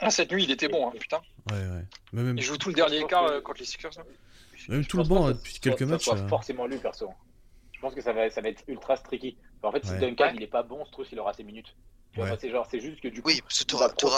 Ah, 0.00 0.10
Cette 0.10 0.30
nuit, 0.30 0.44
il 0.44 0.50
était 0.50 0.68
bon, 0.68 0.88
hein, 0.88 0.92
putain. 1.00 1.20
Ouais, 1.50 1.56
ouais. 1.56 1.84
Mais 2.12 2.22
même, 2.22 2.36
Il 2.36 2.42
joue 2.44 2.58
tout 2.58 2.68
le 2.68 2.74
dernier 2.74 3.02
quart 3.06 3.24
euh, 3.24 3.40
contre 3.40 3.60
les 3.60 3.64
Sixers. 3.66 3.90
hein. 3.98 4.02
même 4.68 4.82
Je 4.82 4.88
tout 4.88 4.98
le 4.98 5.04
banc 5.04 5.22
que 5.28 5.32
ça 5.32 5.38
depuis 5.38 5.58
quelques 5.60 5.78
ça 5.80 5.86
matchs. 5.86 6.08
euh, 6.08 6.28
forcément 6.28 6.66
lui, 6.66 6.76
perso. 6.76 7.08
Je 7.72 7.80
pense 7.80 7.94
que 7.94 8.02
ça 8.02 8.12
va, 8.12 8.28
ça 8.28 8.42
va 8.42 8.50
être 8.50 8.62
ultra 8.68 8.98
tricky. 8.98 9.38
En 9.62 9.72
fait, 9.72 9.82
si 9.86 9.92
Ouais. 9.92 9.98
Duncan 10.00 10.24
Ouais. 10.26 10.32
il 10.36 10.42
est 10.42 10.46
pas 10.48 10.62
bon, 10.62 10.84
Strauss 10.84 11.08
il 11.12 11.18
aura 11.18 11.32
ses 11.32 11.44
minutes. 11.44 11.74
Tu 12.12 12.16
vois, 12.16 12.24
Ouais. 12.24 12.30
moi, 12.30 12.38
c'est 12.40 12.50
genre, 12.50 12.66
c'est 12.70 12.80
juste 12.80 13.00
que 13.00 13.08
du 13.08 13.22
coup, 13.22 13.28
Oui, 13.28 13.40
parce 13.42 13.58
que 13.58 13.64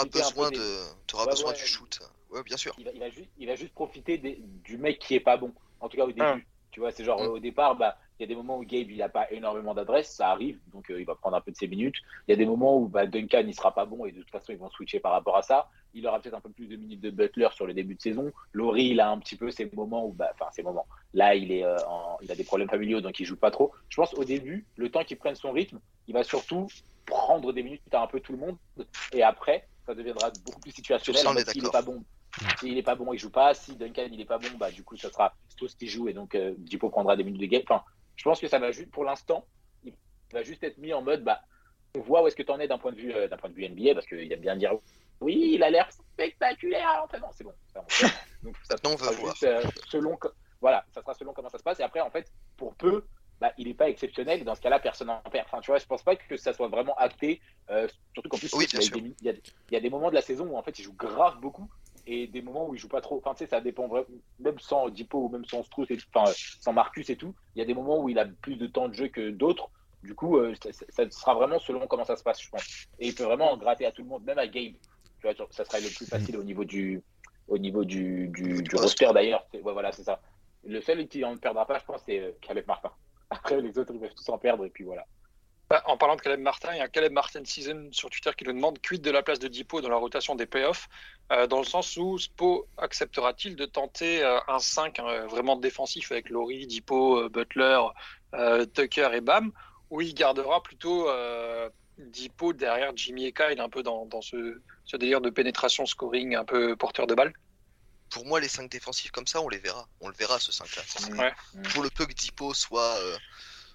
un 0.01 0.05
peu 0.05 0.19
besoin 0.19 0.49
des- 0.49 0.57
de, 0.57 0.77
t'auras 1.07 1.25
Ouais, 1.25 1.31
besoin 1.31 1.51
ouais. 1.51 1.57
du 1.57 1.65
shoot. 1.65 1.99
Ouais, 2.29 2.43
bien 2.43 2.57
sûr. 2.57 2.73
il 2.77 2.85
va, 2.85 2.91
il 2.93 2.99
va 2.99 3.09
juste, 3.09 3.29
il 3.37 3.47
va 3.47 3.55
juste 3.55 3.73
profiter 3.73 4.17
des- 4.17 4.39
du 4.63 4.77
mec 4.77 4.99
qui 4.99 5.15
est 5.15 5.19
pas 5.19 5.35
bon. 5.37 5.53
En 5.81 5.89
tout 5.89 5.97
cas 5.97 6.03
au 6.05 6.11
début. 6.11 6.47
Tu 6.71 6.79
vois, 6.79 6.91
c'est 6.91 7.03
genre 7.03 7.21
Mm. 7.21 7.27
au 7.27 7.39
départ, 7.39 7.75
bah, 7.75 7.97
il 8.19 8.23
y 8.23 8.25
a 8.25 8.27
des 8.27 8.35
moments 8.35 8.57
où 8.57 8.63
Gabe 8.63 8.89
il 8.91 9.01
a 9.01 9.09
pas 9.09 9.29
énormément 9.31 9.73
d'adresse, 9.73 10.13
ça 10.15 10.29
arrive, 10.29 10.59
donc 10.73 10.89
euh, 10.91 10.99
il 10.99 11.05
va 11.05 11.15
prendre 11.15 11.35
un 11.35 11.41
peu 11.41 11.51
de 11.51 11.57
ses 11.57 11.67
minutes. 11.67 11.95
Il 12.27 12.31
y 12.31 12.33
a 12.33 12.37
des 12.37 12.45
moments 12.45 12.77
où 12.77 12.87
bah, 12.87 13.05
Duncan 13.07 13.43
il 13.47 13.53
sera 13.55 13.73
pas 13.73 13.85
bon 13.85 14.05
et 14.05 14.11
de 14.11 14.19
toute 14.19 14.29
façon 14.29 14.51
ils 14.53 14.57
vont 14.59 14.69
switcher 14.69 14.99
par 14.99 15.11
rapport 15.11 15.35
à 15.37 15.41
ça. 15.41 15.69
Il 15.93 16.07
aura 16.07 16.19
peut-être 16.21 16.35
un 16.35 16.39
peu 16.41 16.51
plus 16.51 16.67
de 16.67 16.75
minutes 16.77 17.01
de 17.01 17.09
Butler 17.09 17.49
sur 17.51 17.65
le 17.65 17.73
début 17.73 17.95
de 17.95 18.01
saison. 18.01 18.31
Laurie 18.53 18.85
il 18.89 18.99
a 19.01 19.09
un 19.09 19.17
petit 19.17 19.35
peu 19.35 19.49
ces 19.51 19.69
moments 19.73 20.05
où, 20.05 20.13
bah, 20.13 20.29
enfin 20.33 20.45
ces 20.51 20.61
moments. 20.63 20.87
Là 21.13 21.35
il 21.35 21.51
est, 21.51 21.63
euh, 21.65 21.75
en- 21.87 22.17
il 22.21 22.31
a 22.31 22.35
des 22.35 22.43
problèmes 22.43 22.69
familiaux 22.69 23.01
donc 23.01 23.19
il 23.19 23.25
joue 23.25 23.37
pas 23.37 23.51
trop. 23.51 23.73
Je 23.89 23.95
pense 23.99 24.13
au 24.13 24.23
début, 24.23 24.65
le 24.77 24.89
temps 24.89 25.03
qu'il 25.03 25.17
prenne 25.17 25.35
son 25.35 25.51
rythme, 25.51 25.79
il 26.07 26.13
va 26.13 26.23
surtout 26.23 26.67
prendre 27.07 27.51
des 27.51 27.63
minutes 27.63 27.81
à 27.91 28.03
un 28.03 28.07
peu 28.07 28.19
tout 28.19 28.31
le 28.33 28.37
monde 28.37 28.57
et 29.13 29.23
après 29.23 29.67
ça 29.91 29.95
deviendra 29.95 30.31
beaucoup 30.45 30.61
plus 30.61 30.71
situationnel. 30.71 31.21
S'il 31.21 31.39
est 31.39 31.43
d'accord. 31.43 31.71
pas 31.71 31.81
bon, 31.81 32.03
s'il 32.59 32.77
est 32.77 32.83
pas 32.83 32.95
bon, 32.95 33.13
il 33.13 33.19
joue 33.19 33.29
pas. 33.29 33.53
Si 33.53 33.75
Duncan 33.75 34.07
il 34.11 34.21
est 34.21 34.25
pas 34.25 34.37
bon, 34.37 34.47
bah 34.57 34.71
du 34.71 34.83
coup 34.83 34.95
ça 34.95 35.11
sera 35.11 35.33
Strauss 35.49 35.75
qui 35.75 35.87
joue 35.87 36.07
et 36.07 36.13
donc 36.13 36.33
euh, 36.35 36.53
Dipo 36.57 36.89
prendra 36.89 37.15
des 37.17 37.23
minutes 37.23 37.41
de 37.41 37.47
game. 37.47 37.63
Enfin, 37.67 37.83
Je 38.15 38.23
pense 38.23 38.39
que 38.39 38.47
ça 38.47 38.59
va 38.59 38.71
juste, 38.71 38.91
pour 38.91 39.03
l'instant, 39.03 39.45
il 39.83 39.93
va 40.31 40.43
juste 40.43 40.63
être 40.63 40.77
mis 40.77 40.93
en 40.93 41.01
mode, 41.01 41.23
bah, 41.23 41.41
on 41.95 41.99
voit 41.99 42.23
où 42.23 42.27
est-ce 42.27 42.35
que 42.35 42.43
tu 42.43 42.51
en 42.51 42.59
es 42.59 42.67
d'un 42.67 42.77
point 42.77 42.93
de 42.93 42.97
vue, 42.97 43.13
euh, 43.13 43.27
d'un 43.27 43.37
point 43.37 43.49
de 43.49 43.55
vue 43.55 43.67
NBA, 43.67 43.93
parce 43.93 44.05
qu'il 44.05 44.31
aime 44.31 44.39
bien 44.39 44.55
dire, 44.55 44.73
oui, 45.19 45.51
il 45.53 45.63
a 45.63 45.69
l'air 45.69 45.91
spectaculaire 45.91 46.87
à 46.87 46.97
l'entraînement. 46.99 47.31
C'est 47.33 47.43
bon. 47.43 47.53
Donc, 48.43 48.55
ça 48.63 48.75
on 48.85 48.95
va 48.95 49.11
voir. 49.11 49.31
juste, 49.33 49.43
euh, 49.43 49.61
selon, 49.89 50.17
voilà, 50.61 50.85
ça 50.93 51.01
sera 51.01 51.13
selon 51.13 51.33
comment 51.33 51.49
ça 51.49 51.57
se 51.57 51.63
passe. 51.63 51.79
Et 51.79 51.83
après, 51.83 51.99
en 51.99 52.09
fait, 52.09 52.31
pour 52.57 52.75
peu, 52.75 53.05
bah, 53.41 53.51
il 53.57 53.67
n'est 53.67 53.73
pas 53.73 53.89
exceptionnel. 53.89 54.43
Dans 54.43 54.55
ce 54.55 54.61
cas-là, 54.61 54.79
personne 54.79 55.07
n'en 55.07 55.19
perd. 55.21 55.47
Enfin, 55.47 55.61
tu 55.61 55.71
vois, 55.71 55.79
je 55.79 55.85
pense 55.85 56.03
pas 56.03 56.15
que 56.15 56.37
ça 56.37 56.53
soit 56.53 56.67
vraiment 56.67 56.95
acté. 56.95 57.41
Euh, 57.71 57.87
surtout 58.13 58.29
qu'en 58.29 58.37
plus, 58.37 58.53
Oui, 58.53 58.67
il 58.73 58.79
y, 58.79 58.97
a 58.97 59.01
des, 59.01 59.13
il, 59.21 59.25
y 59.25 59.29
a, 59.29 59.33
il 59.33 59.73
y 59.73 59.75
a 59.77 59.79
des 59.79 59.89
moments 59.89 60.09
de 60.09 60.15
la 60.15 60.21
saison 60.21 60.45
où 60.45 60.57
en 60.57 60.63
fait, 60.63 60.77
il 60.79 60.83
joue 60.83 60.93
grave 60.93 61.39
beaucoup 61.39 61.69
et 62.07 62.27
des 62.27 62.41
moments 62.41 62.67
où 62.67 62.75
il 62.75 62.79
joue 62.79 62.87
pas 62.87 63.01
trop. 63.01 63.17
Enfin, 63.17 63.33
tu 63.33 63.43
sais, 63.43 63.49
ça 63.49 63.61
dépend 63.61 63.87
vraiment. 63.87 64.07
Même 64.39 64.59
sans 64.59 64.89
Dipo 64.89 65.25
ou 65.25 65.29
même 65.29 65.45
sans 65.45 65.63
Strauss, 65.63 65.89
et, 65.91 65.97
enfin, 66.13 66.31
sans 66.59 66.73
Marcus 66.73 67.09
et 67.09 67.15
tout, 67.15 67.33
il 67.55 67.59
y 67.59 67.61
a 67.61 67.65
des 67.65 67.73
moments 67.73 67.99
où 68.01 68.09
il 68.09 68.19
a 68.19 68.25
plus 68.25 68.55
de 68.55 68.67
temps 68.67 68.89
de 68.89 68.93
jeu 68.93 69.07
que 69.07 69.29
d'autres. 69.29 69.69
Du 70.03 70.15
coup, 70.15 70.37
euh, 70.37 70.55
ça, 70.89 71.09
sera 71.11 71.35
vraiment 71.35 71.59
selon 71.59 71.85
comment 71.85 72.05
ça 72.05 72.15
se 72.15 72.23
passe, 72.23 72.41
je 72.41 72.49
pense. 72.49 72.87
Et 72.99 73.07
il 73.07 73.15
peut 73.15 73.23
vraiment 73.23 73.51
en 73.51 73.57
gratter 73.57 73.85
à 73.85 73.91
tout 73.91 74.01
le 74.01 74.07
monde, 74.09 74.23
même 74.23 74.39
à 74.39 74.47
Gabe. 74.47 74.73
Tu 75.19 75.27
vois, 75.27 75.33
genre, 75.33 75.47
ça 75.51 75.63
serait 75.63 75.81
le 75.81 75.89
plus 75.95 76.07
facile 76.07 76.37
au 76.37 76.43
niveau 76.43 76.65
du, 76.65 77.03
au 77.47 77.57
niveau 77.59 77.85
du, 77.85 78.27
du, 78.29 78.43
niveau 78.43 78.57
du 78.57 78.63
du 78.63 78.71
poste. 78.71 78.83
roster 78.83 79.13
d'ailleurs. 79.13 79.45
Ouais, 79.53 79.73
voilà, 79.73 79.91
c'est 79.91 80.03
ça. 80.03 80.19
Le 80.63 80.81
seul 80.81 81.07
qui 81.07 81.23
en 81.23 81.37
perdra 81.37 81.67
pas, 81.67 81.77
je 81.77 81.85
pense, 81.85 82.01
c'est 82.05 82.19
euh, 82.19 82.31
Caleb 82.41 82.65
Martin. 82.67 82.91
Après, 83.29 83.61
les 83.61 83.77
autres, 83.77 83.93
ils 83.93 83.99
peuvent 83.99 84.13
tous 84.15 84.29
en 84.29 84.39
perdre, 84.39 84.65
et 84.65 84.69
puis 84.69 84.83
voilà. 84.83 85.05
Bah, 85.71 85.81
en 85.85 85.95
parlant 85.95 86.17
de 86.17 86.21
Caleb 86.21 86.41
Martin, 86.41 86.73
il 86.73 86.79
y 86.79 86.81
a 86.81 86.89
Caleb 86.89 87.13
Martin 87.13 87.45
Season 87.45 87.87
sur 87.93 88.09
Twitter 88.09 88.31
qui 88.37 88.43
nous 88.43 88.51
demande 88.51 88.81
quid 88.81 89.01
de 89.01 89.09
la 89.09 89.23
place 89.23 89.39
de 89.39 89.47
Dipo 89.47 89.79
dans 89.79 89.87
la 89.87 89.95
rotation 89.95 90.35
des 90.35 90.45
playoffs, 90.45 90.89
euh, 91.31 91.47
dans 91.47 91.59
le 91.59 91.63
sens 91.63 91.95
où 91.95 92.17
Spo 92.19 92.67
acceptera-t-il 92.75 93.55
de 93.55 93.63
tenter 93.63 94.21
euh, 94.21 94.37
un 94.49 94.59
5 94.59 94.99
euh, 94.99 95.27
vraiment 95.27 95.55
défensif 95.55 96.11
avec 96.11 96.29
Laurie, 96.29 96.67
Dipo, 96.67 97.19
euh, 97.21 97.29
Butler, 97.29 97.79
euh, 98.33 98.65
Tucker 98.65 99.11
et 99.13 99.21
Bam, 99.21 99.53
ou 99.89 100.01
il 100.01 100.13
gardera 100.13 100.61
plutôt 100.61 101.07
euh, 101.09 101.69
Dipo 101.97 102.51
derrière 102.51 102.91
Jimmy 102.93 103.27
et 103.27 103.31
Kyle, 103.31 103.61
un 103.61 103.69
peu 103.69 103.81
dans, 103.81 104.05
dans 104.07 104.21
ce, 104.21 104.59
ce 104.83 104.97
délire 104.97 105.21
de 105.21 105.29
pénétration, 105.29 105.85
scoring, 105.85 106.35
un 106.35 106.43
peu 106.43 106.75
porteur 106.75 107.07
de 107.07 107.15
balle? 107.15 107.31
Pour 108.09 108.25
moi, 108.25 108.41
les 108.41 108.49
5 108.49 108.69
défensifs 108.69 109.11
comme 109.11 109.25
ça, 109.27 109.39
on 109.39 109.47
les 109.47 109.59
verra. 109.59 109.87
On 110.01 110.09
le 110.09 110.15
verra, 110.15 110.37
ce 110.37 110.51
5-là. 110.51 110.83
Ça, 110.85 110.99
c'est- 110.99 111.13
Ouais. 111.13 111.31
Pour 111.73 111.81
le 111.81 111.89
peu 111.89 112.05
que 112.05 112.13
Dipo 112.13 112.53
soit, 112.53 112.93
euh, 112.97 113.17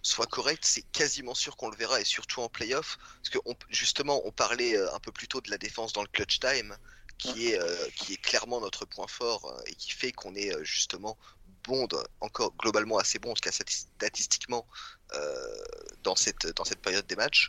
soit 0.07 0.27
correct, 0.27 0.65
c'est 0.67 0.83
quasiment 0.93 1.35
sûr 1.35 1.57
qu'on 1.57 1.69
le 1.71 1.77
verra, 1.77 2.01
et 2.01 2.05
surtout 2.05 2.41
en 2.43 2.49
playoff. 2.49 2.97
Parce 3.23 3.31
que 3.31 3.39
on- 3.47 3.57
justement, 3.71 4.23
on 4.27 4.33
parlait 4.33 4.77
euh, 4.77 4.93
un 4.95 5.01
peu 5.01 5.13
plus 5.13 5.29
tôt 5.29 5.41
de 5.41 5.51
la 5.51 5.59
défense 5.59 5.93
dans 5.93 6.03
le 6.03 6.09
clutch 6.09 6.39
time, 6.41 6.77
qui 7.19 7.49
est, 7.49 7.61
euh, 7.61 7.91
qui 7.97 8.15
est 8.15 8.17
clairement 8.19 8.61
notre 8.61 8.85
point 8.87 9.07
fort, 9.09 9.47
euh, 9.47 9.63
et 9.67 9.75
qui 9.77 9.91
fait 9.93 10.13
qu'on 10.13 10.35
est 10.35 10.53
justement 10.65 11.19
bon, 11.65 11.89
encore 12.21 12.55
globalement 12.57 12.99
assez 12.99 13.19
bon, 13.19 13.31
en 13.33 13.35
tout 13.35 13.41
cas 13.41 13.51
stati- 13.51 13.87
statistiquement, 13.97 14.67
euh, 15.15 15.65
dans, 16.03 16.17
cette, 16.17 16.47
dans 16.57 16.65
cette 16.65 16.81
période 16.83 17.07
des 17.07 17.17
matchs. 17.17 17.49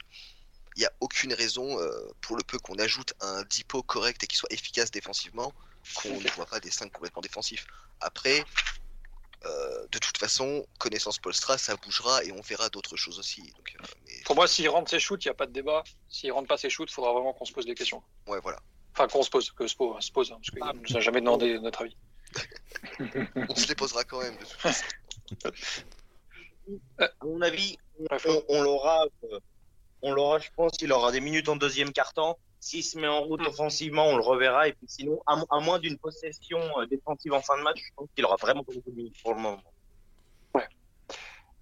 Il 0.76 0.82
n'y 0.82 0.86
a 0.86 0.94
aucune 1.02 1.34
raison, 1.34 1.80
euh, 1.80 1.92
pour 2.22 2.38
le 2.38 2.44
peu 2.44 2.60
qu'on 2.60 2.78
ajoute 2.80 3.14
un 3.20 3.44
Dipo 3.44 3.84
correct 3.84 4.24
et 4.24 4.28
qui 4.28 4.38
soit 4.38 4.52
efficace 4.52 4.92
défensivement, 4.92 5.54
qu'on 5.94 6.22
ne 6.22 6.30
voit 6.30 6.46
pas 6.46 6.60
des 6.60 6.72
5 6.72 6.92
complètement 6.92 7.22
défensifs. 7.22 7.66
Après, 8.00 8.46
euh, 9.46 9.88
de 9.92 10.00
toute 10.00 10.18
façon, 10.18 10.66
connaissance 10.80 11.20
Polstra, 11.20 11.58
ça 11.58 11.76
bougera 11.76 12.24
et 12.24 12.32
on 12.32 12.42
verra 12.42 12.70
d'autres 12.70 12.98
choses 12.98 13.20
aussi. 13.20 13.42
Donc, 13.42 13.76
euh, 13.80 13.86
mais 14.06 14.14
Pour 14.26 14.36
moi, 14.36 14.48
s'il 14.48 14.68
rentre 14.70 14.90
ses 14.90 15.00
shoots, 15.00 15.24
il 15.26 15.28
n'y 15.28 15.32
a 15.32 15.36
pas 15.36 15.46
de 15.46 15.52
débat. 15.54 15.84
S'il 16.10 16.32
rentre 16.32 16.48
pas 16.48 16.58
ses 16.58 16.70
shoots, 16.70 16.90
il 16.90 16.94
faudra 16.94 17.14
vraiment 17.14 17.34
qu'on 17.34 17.46
se 17.46 17.54
pose 17.54 17.66
des 17.66 17.76
questions. 17.76 18.02
ouais, 18.28 18.40
voilà. 18.42 18.60
Enfin, 18.94 19.08
qu'on 19.08 19.22
se 19.22 19.30
pose, 19.30 19.52
que 19.52 19.68
Spo 19.68 20.00
se 20.02 20.12
pose, 20.12 20.32
hein, 20.32 20.40
parce 20.42 20.50
qu'il 20.50 20.82
ne 20.82 20.90
nous 20.90 20.98
a 20.98 21.00
jamais 21.02 21.22
demandé 21.22 21.60
notre 21.60 21.82
avis. 21.82 21.96
On 23.50 23.56
se 23.56 23.68
les 23.68 23.76
posera 23.76 24.04
quand 24.04 24.20
même. 24.20 24.34
De 24.36 24.40
toute 24.40 24.50
façon. 24.54 24.86
À 27.00 27.10
mon 27.24 27.42
avis, 27.42 27.78
on, 28.00 28.44
on 28.50 28.62
l'aura, 28.62 29.06
euh, 29.24 29.40
on 30.02 30.12
l'aura, 30.12 30.40
je 30.40 30.50
pense, 30.54 30.74
il 30.82 30.92
aura 30.92 31.14
des 31.14 31.22
minutes 31.22 31.48
en 31.48 31.56
deuxième 31.56 31.94
quart-temps. 31.94 32.38
S'il 32.60 32.84
se 32.84 32.98
met 32.98 33.08
en 33.08 33.22
route 33.22 33.42
offensivement, 33.42 34.08
on 34.08 34.18
le 34.18 34.24
reverra. 34.24 34.68
Et 34.68 34.74
puis 34.74 34.88
sinon, 34.88 35.22
à, 35.28 35.36
mo- 35.36 35.48
à 35.50 35.60
moins 35.60 35.80
d'une 35.80 35.98
possession 35.98 36.60
euh, 36.80 36.86
défensive 36.88 37.34
en 37.34 37.42
fin 37.42 37.58
de 37.58 37.64
match, 37.64 37.80
je 37.84 37.92
pense 37.96 38.08
qu'il 38.16 38.26
aura 38.26 38.36
vraiment 38.38 38.64
pas 38.64 38.74
beaucoup 38.74 38.92
de 38.92 38.96
minutes 38.96 39.22
pour 39.22 39.34
le 39.36 39.40
moment. 39.42 39.62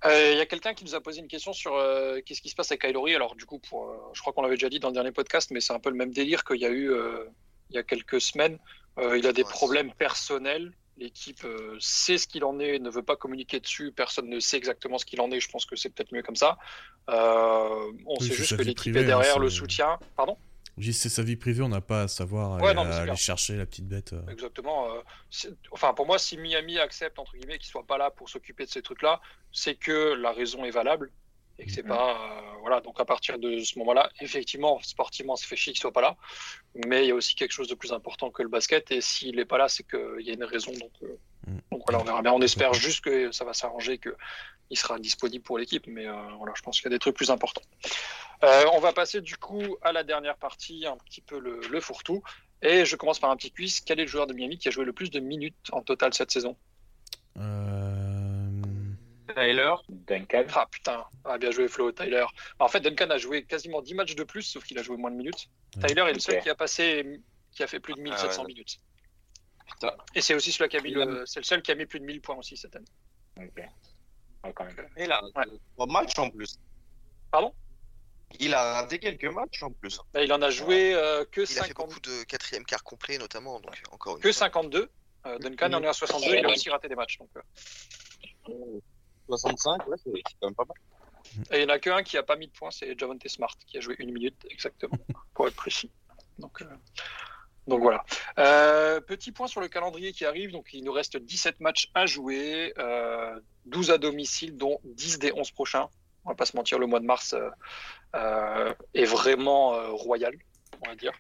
Euh, 0.06 0.32
Il 0.34 0.38
y 0.38 0.42
a 0.42 0.46
quelqu'un 0.46 0.74
qui 0.74 0.84
nous 0.84 0.94
a 0.94 1.02
posé 1.02 1.20
une 1.20 1.28
question 1.28 1.52
sur 1.52 1.74
euh, 1.76 2.20
qu'est-ce 2.26 2.42
qui 2.42 2.50
se 2.50 2.56
passe 2.56 2.72
avec 2.72 2.82
Kylori. 2.82 3.16
Alors, 3.16 3.36
du 3.36 3.46
coup, 3.46 3.60
pour, 3.60 3.90
euh, 3.90 3.98
je 4.14 4.22
crois 4.22 4.34
qu'on 4.34 4.44
l'avait 4.44 4.56
déjà 4.56 4.70
dit 4.70 4.80
dans 4.80 4.90
le 4.90 4.94
dernier 4.94 5.12
podcast, 5.12 5.50
mais 5.52 5.62
c'est 5.62 5.74
un 5.74 5.80
peu 5.80 5.90
le 5.90 5.96
même 5.96 6.12
délire 6.14 6.44
qu'il 6.44 6.58
y 6.62 6.66
a 6.66 6.70
eu 6.70 6.92
euh, 6.92 7.26
il 7.72 7.76
y 7.76 7.80
a 7.80 7.84
quelques 7.84 8.22
semaines. 8.22 8.60
Euh, 9.00 9.18
il 9.18 9.26
a 9.28 9.34
des 9.34 9.44
Ouais. 9.44 9.50
problèmes 9.50 9.92
personnels. 9.94 10.72
L'équipe 10.98 11.44
euh, 11.44 11.76
sait 11.80 12.18
ce 12.18 12.28
qu'il 12.28 12.46
en 12.46 12.60
est, 12.60 12.78
ne 12.80 12.90
veut 12.90 13.04
pas 13.04 13.16
communiquer 13.18 13.60
dessus. 13.60 13.92
Personne 13.92 14.30
ne 14.30 14.40
sait 14.40 14.58
exactement 14.58 14.98
ce 14.98 15.06
qu'il 15.06 15.20
en 15.22 15.32
est. 15.32 15.40
Je 15.40 15.50
pense 15.50 15.66
que 15.66 15.76
c'est 15.76 15.90
peut-être 15.90 16.12
mieux 16.14 16.22
comme 16.24 16.36
ça. 16.38 16.58
Euh, 17.10 17.92
on 18.06 18.16
Oui, 18.20 18.28
sait 18.28 18.34
juste 18.34 18.56
que 18.56 18.62
l'équipe 18.62 18.96
est 18.96 19.04
derrière 19.04 19.38
hein, 19.38 19.40
le 19.40 19.50
c'est- 19.50 19.58
soutien. 19.58 19.98
Pardon? 20.16 20.38
C'est 20.82 21.10
sa 21.10 21.24
vie 21.24 21.38
privée, 21.38 21.62
on 21.64 21.70
n'a 21.70 21.80
pas 21.82 22.04
à 22.04 22.08
savoir 22.08 22.62
Ouais, 22.62 22.72
aller, 22.72 22.76
non, 22.76 22.86
c'est 22.92 23.16
chercher 23.16 23.56
la 23.56 23.66
petite 23.66 23.88
bête. 23.88 24.12
euh. 24.14 24.22
Exactement. 24.30 24.92
euh, 24.94 25.00
c'est- 25.30 25.54
enfin, 25.72 25.94
pour 25.94 26.06
moi, 26.06 26.20
si 26.20 26.38
Miami 26.38 26.78
accepte 26.80 27.18
entre 27.18 27.36
guillemets 27.38 27.58
qu'il 27.58 27.70
soit 27.70 27.86
pas 27.88 27.98
là 27.98 28.12
pour 28.12 28.28
s'occuper 28.30 28.66
de 28.66 28.70
ces 28.70 28.82
trucs-là, 28.82 29.22
c'est 29.54 29.76
que 29.76 30.14
la 30.16 30.34
raison 30.34 30.66
est 30.66 30.72
valable 30.72 31.12
et 31.60 31.66
que 31.66 31.72
c'est 31.72 31.84
Mhm. 31.84 31.88
pas 31.90 32.12
euh, 32.12 32.42
voilà. 32.60 32.82
Donc 32.82 33.00
à 33.00 33.06
partir 33.06 33.40
de 33.40 33.60
ce 33.60 33.80
moment-là, 33.80 34.12
effectivement, 34.20 34.80
sportivement, 34.82 35.38
ça 35.38 35.48
fait 35.48 35.56
chier 35.56 35.72
qu'il 35.72 35.80
soit 35.80 35.94
pas 35.94 36.02
là, 36.02 36.18
mais 36.86 37.06
il 37.06 37.08
y 37.08 37.12
a 37.12 37.16
aussi 37.16 37.36
quelque 37.36 37.54
chose 37.54 37.70
de 37.70 37.76
plus 37.76 37.94
important 37.94 38.30
que 38.30 38.44
le 38.44 38.50
basket. 38.50 38.92
Et 38.92 39.00
s'il 39.00 39.40
est 39.40 39.46
pas 39.46 39.58
là, 39.58 39.70
c'est 39.70 39.88
qu'il 39.88 40.26
y 40.26 40.30
a 40.30 40.34
une 40.34 40.44
raison. 40.44 40.74
Donc, 40.74 40.92
euh, 41.04 41.18
Mhm. 41.48 41.62
donc 41.72 41.84
voilà, 41.88 42.02
on 42.02 42.04
verra 42.04 42.22
bien. 42.22 42.34
On 42.34 42.42
espère 42.42 42.74
juste 42.74 43.02
que 43.02 43.32
ça 43.32 43.46
va 43.46 43.54
s'arranger, 43.54 43.98
que 43.98 44.14
il 44.70 44.78
sera 44.78 45.00
disponible 45.00 45.44
pour 45.44 45.58
l'équipe. 45.58 45.86
Mais 45.88 46.08
euh, 46.08 46.14
voilà, 46.38 46.54
je 46.56 46.62
pense 46.62 46.78
qu'il 46.80 46.86
y 46.86 46.94
a 46.94 46.96
des 46.96 47.00
trucs 47.00 47.16
plus 47.16 47.30
importants. 47.32 47.62
Euh, 48.44 48.66
on 48.74 48.80
va 48.80 48.94
passer 48.94 49.22
du 49.22 49.38
coup 49.38 49.78
à 49.82 49.92
la 49.92 50.04
dernière 50.04 50.38
partie, 50.38 50.86
un 50.86 50.98
petit 50.98 51.22
peu 51.22 51.40
le, 51.40 51.60
le 51.70 51.82
fourre-tout. 51.82 52.22
Et 52.62 52.86
je 52.86 52.96
commence 52.96 53.20
par 53.20 53.30
un 53.30 53.36
petit 53.36 53.52
quiz. 53.52 53.80
Quel 53.82 54.00
est 54.00 54.04
le 54.04 54.10
joueur 54.10 54.28
de 54.28 54.34
Miami 54.34 54.58
qui 54.58 54.68
a 54.68 54.72
joué 54.72 54.86
le 54.86 54.94
plus 54.94 55.10
de 55.12 55.20
minutes 55.20 55.56
en 55.72 55.82
total 55.82 56.14
cette 56.14 56.32
saison? 56.32 56.56
Euh, 57.38 58.52
Tyler, 59.36 59.74
Duncan. 59.90 60.46
Ah 60.54 60.68
putain, 60.70 61.04
ah, 61.26 61.38
bien 61.38 61.52
joué 61.52 61.68
Flo, 61.68 61.92
Tyler. 61.92 62.26
En 62.60 62.68
fait, 62.68 62.80
Duncan 62.80 63.10
a 63.10 63.18
joué 63.18 63.44
quasiment 63.44 63.82
10 63.82 63.94
matchs 63.96 64.16
de 64.16 64.24
plus, 64.24 64.44
sauf 64.44 64.64
qu'il 64.64 64.80
a 64.80 64.84
joué 64.84 64.98
moins 64.98 65.12
de 65.12 65.18
minutes. 65.18 65.48
Ouais. 65.78 65.88
Tyler 65.88 66.04
est 66.10 66.14
le 66.14 66.20
seul 66.20 66.42
qui 66.42 66.50
a 66.50 66.56
passé, 66.56 67.22
qui 67.52 67.64
a 67.64 67.68
fait 67.68 67.80
plus 67.80 67.94
de 67.94 68.00
1700 68.00 68.30
Ah 68.34 68.42
ouais. 68.42 68.48
minutes. 68.48 68.80
Putain. 69.68 69.92
Et 70.14 70.22
c'est 70.22 70.36
aussi 70.36 70.52
celui 70.52 70.70
qui 70.70 70.78
a 70.78 70.82
mis 70.82 70.92
le, 70.92 71.24
c'est 71.26 71.40
le 71.40 71.46
seul 71.46 71.62
qui 71.62 71.72
a 71.72 71.76
mis 71.76 71.86
plus 71.86 72.00
de 72.00 72.06
1000 72.06 72.22
points 72.22 72.36
aussi 72.36 72.56
cette 72.56 72.76
année. 72.76 72.86
Ok. 73.38 73.64
Quand 74.54 74.66
même. 74.66 74.76
il 74.98 75.12
a 75.12 75.22
Ouais. 75.24 75.46
trois 75.76 75.88
matchs 75.88 76.18
en 76.20 76.30
plus. 76.30 76.60
Pardon? 77.32 77.54
Il 78.40 78.54
a 78.54 78.82
raté 78.82 79.00
quelques 79.00 79.26
matchs 79.26 79.64
en 79.64 79.72
plus. 79.72 80.00
Là, 80.14 80.24
il 80.24 80.34
en 80.34 80.42
a 80.42 80.50
joué 80.50 80.94
euh, 80.94 81.24
que, 81.26 81.42
Il 81.42 81.60
a 81.60 81.64
fait 81.64 81.68
50 81.70 81.88
beaucoup 81.88 82.00
de 82.02 82.24
quatrième 82.24 82.66
quart 82.66 82.84
complet, 82.84 83.18
notamment. 83.18 83.60
Donc, 83.60 83.76
encore 83.92 84.18
une 84.18 84.22
que 84.22 84.32
fois. 84.32 84.40
52. 84.46 84.90
Euh, 85.26 85.40
Duncan 85.40 85.74
en 85.74 85.84
est 85.84 85.88
à 85.88 85.94
62, 85.94 86.36
il 86.36 86.46
a 86.46 86.50
aussi 86.50 86.70
raté 86.70 86.88
des 86.88 86.96
matchs. 86.96 87.18
Donc, 87.18 87.30
euh. 87.38 88.80
65, 89.28 89.88
ouais, 89.88 89.98
c'est 90.04 90.12
quand 90.40 90.48
même 90.48 90.56
pas 90.56 90.66
mal. 90.66 90.78
Et 91.52 91.62
il 91.62 91.66
n'y 91.66 91.72
en 91.72 91.76
a 91.76 91.80
qu'un 91.80 92.04
qui 92.04 92.18
a 92.18 92.24
pas 92.24 92.36
mis 92.36 92.48
de 92.48 92.52
points, 92.52 92.70
c'est 92.72 92.98
Javante 92.98 93.28
Smart, 93.28 93.56
qui 93.66 93.78
a 93.78 93.82
joué 93.82 93.96
une 94.00 94.12
minute 94.12 94.46
exactement, 94.50 94.98
pour 95.34 95.48
être 95.48 95.56
précis. 95.56 95.92
Donc, 96.38 96.62
euh, 96.62 96.66
donc 97.68 97.82
voilà. 97.82 98.04
Euh, 98.38 99.02
petit 99.02 99.32
point 99.32 99.48
sur 99.48 99.62
le 99.62 99.68
calendrier 99.68 100.12
qui 100.12 100.26
arrive. 100.26 100.52
Donc 100.52 100.70
il 100.74 100.84
nous 100.84 100.92
reste 100.92 101.18
17 101.18 101.60
matchs 101.60 101.90
à 101.94 102.06
jouer, 102.06 102.74
euh, 102.78 103.40
12 103.66 103.92
à 103.92 103.98
domicile, 103.98 104.56
dont 104.58 104.80
10 104.84 105.20
des 105.20 105.32
11 105.34 105.52
prochains. 105.52 105.88
On 106.26 106.30
va 106.30 106.36
pas 106.36 106.46
se 106.46 106.56
mentir, 106.56 106.80
le 106.80 106.88
mois 106.88 107.00
de 107.00 107.06
mars 107.06 107.34
euh, 107.34 107.50
euh, 108.16 108.74
est 108.94 109.06
vraiment 109.06 109.76
euh, 109.76 109.92
royal, 109.92 110.34
on 110.84 110.90
va 110.90 110.96
dire. 110.96 111.14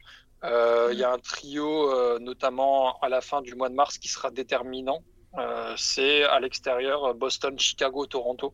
Euh, 0.43 0.89
Il 0.91 0.99
y 0.99 1.03
a 1.03 1.11
un 1.11 1.19
trio, 1.19 1.91
euh, 1.91 2.19
notamment 2.19 2.99
à 2.99 3.09
la 3.09 3.21
fin 3.21 3.41
du 3.41 3.55
mois 3.55 3.69
de 3.69 3.75
mars, 3.75 3.97
qui 3.97 4.07
sera 4.07 4.31
déterminant. 4.31 5.01
Euh, 5.37 5.73
c'est 5.77 6.23
à 6.23 6.39
l'extérieur 6.39 7.13
Boston, 7.13 7.57
Chicago, 7.59 8.05
Toronto. 8.05 8.53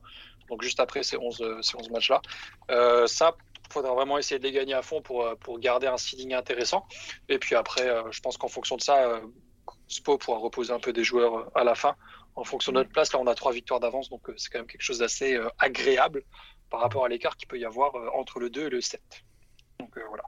Donc 0.49 0.61
juste 0.63 0.80
après 0.80 1.03
ces 1.03 1.18
11, 1.18 1.41
euh, 1.41 1.61
ces 1.61 1.77
11 1.77 1.89
matchs-là. 1.89 2.22
Euh, 2.69 3.07
ça, 3.07 3.35
faudra 3.72 3.93
vraiment 3.93 4.18
essayer 4.18 4.39
de 4.39 4.43
les 4.43 4.52
gagner 4.52 4.73
à 4.73 4.81
fond 4.81 5.02
pour, 5.02 5.23
euh, 5.23 5.35
pour 5.35 5.60
garder 5.60 5.88
un 5.88 5.98
seeding 5.98 6.34
intéressant. 6.34 6.85
Et 7.30 7.39
puis 7.39 7.56
après, 7.56 7.88
euh, 7.88 8.11
je 8.11 8.19
pense 8.19 8.38
qu'en 8.38 8.48
fonction 8.48 8.76
de 8.76 8.81
ça, 8.81 9.03
euh, 9.03 9.22
Spo 9.88 10.18
pourra 10.18 10.38
reposer 10.38 10.72
un 10.73 10.80
peu 10.80 10.93
des 10.93 11.03
joueurs 11.03 11.49
à 11.56 11.64
la 11.64 11.76
fin. 11.76 11.95
En 12.35 12.43
fonction 12.43 12.72
de 12.72 12.77
notre 12.77 12.91
place, 12.91 13.11
là, 13.14 13.19
on 13.19 13.27
a 13.27 13.35
trois 13.35 13.52
victoires 13.52 13.80
d'avance, 13.80 14.10
donc 14.10 14.22
c'est 14.38 14.49
quand 14.49 14.60
même 14.60 14.68
quelque 14.68 14.81
chose 14.81 14.99
d'assez 14.99 15.38
agréable 15.60 16.23
par 16.69 16.80
rapport 16.80 17.03
à 17.03 17.10
l'écart 17.10 17.35
qu'il 17.35 17.48
peut 17.48 17.60
y 17.60 17.65
avoir 17.65 17.93
entre 18.15 18.39
le 18.39 18.49
2 18.49 18.68
et 18.68 18.69
le 18.69 18.80
7. 18.80 19.02
Donc 19.81 19.97
euh, 19.97 20.03
voilà. 20.07 20.23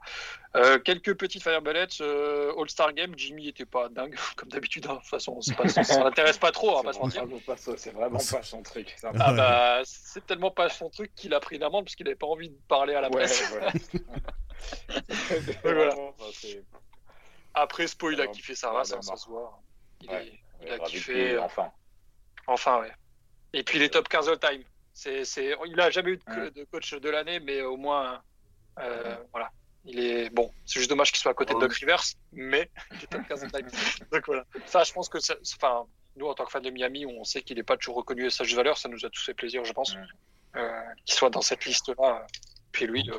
Euh, 0.56 0.78
quelques 0.78 1.14
petites 1.16 1.42
fireballets. 1.42 2.00
Euh, 2.00 2.52
All-Star 2.58 2.92
Game, 2.92 3.12
Jimmy 3.16 3.48
était 3.48 3.64
pas 3.64 3.88
dingue, 3.88 4.16
comme 4.36 4.48
d'habitude. 4.50 4.86
hein. 4.86 4.94
De 4.94 4.98
toute 5.00 5.08
façon, 5.08 5.38
pas- 5.56 5.68
ça 5.68 6.04
l'intéresse 6.04 6.38
pas 6.38 6.52
trop, 6.52 6.72
on 6.72 6.76
va 6.76 6.82
pas 6.82 6.92
se 6.92 6.98
mentir. 6.98 7.26
vraiment 7.26 7.40
c'est 7.76 7.90
vraiment 7.92 8.18
pas 8.18 8.42
son 8.42 8.62
truc. 8.62 8.94
Ah 9.02 9.10
Ouais. 9.30 9.36
bah, 9.36 9.80
c'est 9.84 10.26
tellement 10.26 10.50
pas 10.50 10.68
son 10.68 10.90
truc 10.90 11.14
qu'il 11.14 11.32
a 11.34 11.40
pris 11.40 11.56
une 11.56 11.62
amende 11.62 11.84
parce 11.84 11.96
qu'il 11.96 12.06
avait 12.06 12.16
pas 12.16 12.26
envie 12.26 12.50
de 12.50 12.58
parler 12.68 12.94
à 12.94 13.00
la 13.00 13.08
Ouais, 13.08 13.24
presse. 13.24 13.52
voilà. 15.62 15.94
enfin, 16.18 16.48
Après, 17.54 17.86
Spo, 17.86 18.10
il 18.10 18.14
a 18.14 18.16
Vraiment, 18.18 18.32
kiffé 18.32 18.54
sa 18.54 18.70
race, 18.70 18.92
hein, 18.92 19.02
ça 19.02 19.16
se 19.16 19.28
voit. 19.28 19.60
Il, 20.00 20.10
Ouais. 20.10 20.26
est- 20.26 20.40
il 20.62 20.68
ouais, 20.68 20.74
a 20.74 20.78
kiffé. 20.80 21.38
Enfin. 21.38 21.70
Enfin, 22.46 22.80
ouais. 22.80 22.92
Et 23.52 23.62
puis 23.62 23.78
les 23.78 23.88
top 23.90 24.08
15 24.08 24.28
all-time. 24.28 24.62
C'est, 24.92 25.24
c'est, 25.24 25.56
il 25.66 25.80
a 25.80 25.90
jamais 25.90 26.12
eu 26.12 26.16
de 26.18 26.64
coach 26.70 26.94
de 26.94 27.10
l'année, 27.10 27.40
mais 27.40 27.62
au 27.62 27.76
moins, 27.76 28.22
euh, 28.80 29.16
voilà. 29.32 29.50
Il 29.86 29.98
est 30.00 30.30
bon. 30.30 30.50
C'est 30.64 30.78
juste 30.78 30.88
dommage 30.88 31.12
qu'il 31.12 31.20
soit 31.20 31.32
à 31.32 31.34
côté 31.34 31.52
de 31.54 31.58
Doc 31.60 31.72
Rivers, 31.74 32.02
mais 32.32 32.70
il 32.92 33.04
est 33.04 33.06
top 33.06 33.20
15 33.28 33.42
de 33.42 33.48
time. 33.50 33.68
Donc 34.10 34.26
voilà. 34.26 34.44
Ça, 34.66 34.82
je 34.82 34.92
pense 34.92 35.08
que, 35.10 35.18
ça- 35.20 35.36
enfin, 35.56 35.84
nous 36.16 36.26
en 36.26 36.34
tant 36.34 36.44
que 36.46 36.50
fans 36.50 36.60
de 36.60 36.70
Miami, 36.70 37.04
on 37.04 37.22
sait 37.24 37.42
qu'il 37.42 37.56
n'est 37.58 37.62
pas 37.64 37.76
toujours 37.76 37.96
reconnu 37.96 38.26
à 38.26 38.30
sa 38.30 38.44
juste 38.44 38.56
valeur. 38.56 38.78
Ça 38.78 38.88
nous 38.88 39.04
a 39.04 39.10
tous 39.10 39.22
fait 39.24 39.34
plaisir, 39.34 39.62
je 39.64 39.72
pense, 39.74 39.94
euh, 40.56 40.80
qu'il 41.04 41.14
soit 41.14 41.28
dans 41.30 41.42
cette 41.42 41.64
liste-là. 41.66 42.26
Puis 42.72 42.86
lui, 42.86 43.08
euh, 43.10 43.18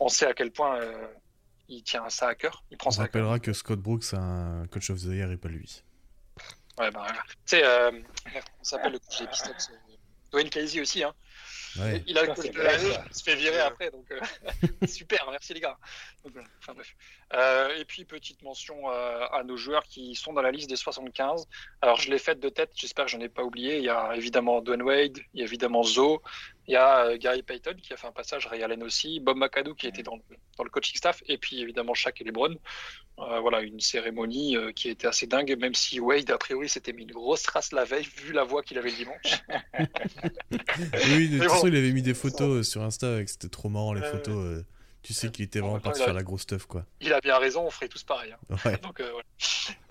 on 0.00 0.08
sait 0.08 0.26
à 0.26 0.34
quel 0.34 0.50
point 0.50 0.76
euh, 0.80 1.06
il 1.68 1.82
tient 1.84 2.08
ça 2.08 2.28
à 2.28 2.34
cœur. 2.34 2.64
Il 2.72 2.76
prend 2.78 2.88
On 2.88 2.90
ça 2.90 3.02
à 3.02 3.08
cœur. 3.08 3.22
rappellera 3.22 3.38
que 3.38 3.52
Scott 3.52 3.78
Brooks 3.78 4.12
a 4.12 4.18
un 4.18 4.66
coach 4.66 4.90
of 4.90 4.98
the 5.00 5.04
year 5.06 5.30
et 5.30 5.36
pas 5.36 5.48
lui. 5.48 5.82
Ouais, 6.78 6.90
bah. 6.90 7.06
Tu 7.12 7.20
sais, 7.46 7.64
euh, 7.64 7.92
on 8.60 8.64
s'appelle 8.64 8.92
le 8.92 8.98
coach 8.98 9.18
des 9.20 9.26
Pistons. 9.28 9.50
euh, 9.50 9.76
Dwayne 10.32 10.50
Casey 10.50 10.80
aussi, 10.80 11.04
hein. 11.04 11.14
Ouais. 11.78 12.02
Il 12.06 12.16
a 12.18 12.22
le 12.22 12.28
coach 12.28 12.38
c'est 12.42 12.54
de 12.54 12.60
l'année, 12.60 12.96
il 13.08 13.16
se 13.16 13.22
fait 13.22 13.36
virer 13.36 13.60
après, 13.60 13.90
donc 13.90 14.10
euh, 14.10 14.20
super, 14.86 15.26
merci 15.30 15.54
les 15.54 15.60
gars. 15.60 15.76
Donc, 16.24 16.32
voilà. 16.32 16.48
Enfin, 16.60 16.74
bref. 16.74 16.94
Euh, 17.34 17.68
et 17.80 17.84
puis 17.84 18.04
petite 18.04 18.40
mention 18.42 18.88
euh, 18.88 19.26
à 19.32 19.42
nos 19.42 19.56
joueurs 19.56 19.82
qui 19.82 20.14
sont 20.14 20.32
dans 20.32 20.42
la 20.42 20.52
liste 20.52 20.70
des 20.70 20.76
75. 20.76 21.48
Alors 21.82 22.00
je 22.00 22.10
l'ai 22.10 22.18
faite 22.18 22.38
de 22.38 22.48
tête, 22.48 22.70
j'espère 22.74 23.06
que 23.06 23.10
je 23.10 23.16
n'en 23.16 23.24
ai 23.24 23.28
pas 23.28 23.42
oublié. 23.42 23.78
Il 23.78 23.84
y 23.84 23.88
a 23.88 24.14
évidemment 24.14 24.60
Dwayne 24.60 24.82
Wade, 24.82 25.18
il 25.34 25.40
y 25.40 25.42
a 25.42 25.46
évidemment 25.46 25.82
Zo, 25.82 26.22
il 26.68 26.74
y 26.74 26.76
a 26.76 27.06
euh, 27.06 27.16
Gary 27.18 27.42
Payton 27.42 27.74
qui 27.82 27.92
a 27.92 27.96
fait 27.96 28.06
un 28.06 28.12
passage, 28.12 28.46
Ray 28.46 28.62
Allen 28.62 28.82
aussi, 28.84 29.18
Bob 29.18 29.38
McAdoo 29.38 29.74
qui 29.74 29.88
était 29.88 30.04
dans 30.04 30.16
le, 30.16 30.36
dans 30.56 30.62
le 30.62 30.70
coaching 30.70 30.96
staff, 30.96 31.20
et 31.26 31.36
puis 31.36 31.60
évidemment 31.60 31.94
Shaq 31.94 32.20
et 32.20 32.24
LeBron. 32.24 32.54
Voilà, 33.18 33.62
une 33.62 33.80
cérémonie 33.80 34.58
qui 34.74 34.90
était 34.90 35.06
assez 35.06 35.26
dingue, 35.26 35.56
même 35.58 35.72
si 35.72 36.00
Wade, 36.00 36.30
a 36.30 36.36
priori, 36.36 36.68
s'était 36.68 36.92
mis 36.92 37.04
une 37.04 37.12
grosse 37.12 37.46
race 37.46 37.72
la 37.72 37.84
veille, 37.84 38.04
vu 38.04 38.34
la 38.34 38.44
voix 38.44 38.62
qu'il 38.62 38.76
avait 38.76 38.90
le 38.90 38.96
dimanche. 38.96 39.42
Oui, 41.16 41.30
de 41.30 41.38
toute 41.38 41.48
façon, 41.48 41.66
il 41.66 41.76
avait 41.76 41.92
mis 41.92 42.02
des 42.02 42.12
photos 42.12 42.68
sur 42.68 42.82
Insta, 42.82 43.26
c'était 43.26 43.48
trop 43.48 43.70
marrant 43.70 43.94
les 43.94 44.02
photos. 44.02 44.64
Tu 45.06 45.12
sais 45.12 45.30
qu'il 45.30 45.44
était 45.44 45.60
en 45.60 45.68
vraiment 45.68 45.80
parti 45.80 46.02
faire 46.02 46.14
la 46.14 46.24
grosse 46.24 46.42
stuff, 46.42 46.66
quoi. 46.66 46.84
Il 47.00 47.12
a 47.12 47.20
bien 47.20 47.38
raison, 47.38 47.64
on 47.64 47.70
ferait 47.70 47.88
tous 47.88 48.02
pareil. 48.02 48.32
hein. 48.32 48.56
Ouais. 48.64 48.76
Donc, 48.82 48.98
euh, 49.00 49.08
voilà. 49.12 49.24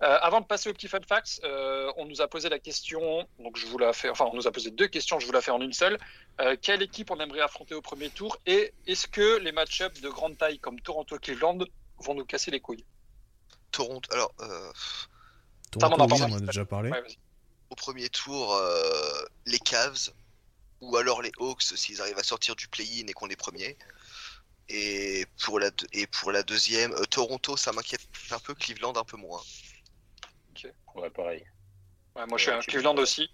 Euh, 0.04 0.18
avant 0.22 0.42
de 0.42 0.46
passer 0.46 0.70
au 0.70 0.74
petit 0.74 0.90
fun 0.90 1.00
facts, 1.08 1.40
euh, 1.46 1.90
on 1.96 2.06
nous 2.06 2.20
a 2.22 2.28
posé 2.28 2.50
la 2.50 2.60
question, 2.60 3.26
donc 3.40 3.58
je 3.58 3.66
vous 3.66 3.78
la 3.78 3.94
fais, 3.94 4.10
enfin 4.10 4.26
on 4.32 4.36
nous 4.36 4.46
a 4.48 4.52
posé 4.52 4.72
deux 4.72 4.88
questions, 4.88 5.20
je 5.20 5.26
vous 5.26 5.32
la 5.32 5.42
fais 5.42 5.52
en 5.52 5.62
une 5.62 5.72
seule. 5.74 5.98
Euh, 6.42 6.58
quelle 6.62 6.82
équipe 6.82 7.12
on 7.12 7.20
aimerait 7.20 7.40
affronter 7.42 7.76
au 7.76 7.82
premier 7.82 8.10
tour 8.10 8.38
et 8.46 8.74
est-ce 8.88 9.08
que 9.08 9.38
les 9.40 9.52
match-ups 9.54 10.02
de 10.02 10.10
grande 10.10 10.38
taille 10.38 10.60
comme 10.60 10.80
Toronto-Cleveland 10.82 11.60
vont 12.00 12.14
nous 12.14 12.26
casser 12.26 12.52
les 12.52 12.60
couilles? 12.60 12.84
Toronto. 13.72 14.10
Alors, 14.14 14.34
euh, 14.42 14.72
Toronto, 15.72 15.96
on 15.98 16.22
en 16.22 16.34
a 16.34 16.40
déjà 16.42 16.66
parlé. 16.66 16.92
Ouais, 16.92 17.04
au 17.70 17.76
premier 17.76 18.10
tour, 18.10 18.54
euh, 18.54 19.24
les 19.46 19.60
Cavs 19.60 20.12
ou 20.82 20.98
alors 20.98 21.22
les 21.22 21.32
Hawks 21.40 21.64
s'ils 21.64 22.02
arrivent 22.02 22.20
à 22.20 22.24
sortir 22.24 22.56
du 22.56 22.68
play-in 22.68 23.08
et 23.08 23.14
qu'on 23.14 23.30
est 23.30 23.36
premiers. 23.36 23.78
Et 24.70 25.26
pour 25.44 25.60
la, 25.60 25.70
et 25.94 26.08
pour 26.08 26.32
la 26.32 26.42
deuxième, 26.44 26.92
euh, 26.94 27.04
Toronto, 27.06 27.56
ça 27.56 27.72
m'inquiète 27.72 28.02
un 28.32 28.40
peu, 28.40 28.56
Cleveland 28.56 28.94
un 28.96 29.04
peu 29.04 29.18
moins. 29.18 29.42
Ouais, 30.96 31.10
pareil. 31.10 31.46
Ouais, 32.16 32.26
moi 32.28 32.38
je 32.38 32.44
suis 32.44 32.52
un 32.52 32.60
Cleveland 32.60 32.96
aussi. 32.98 33.30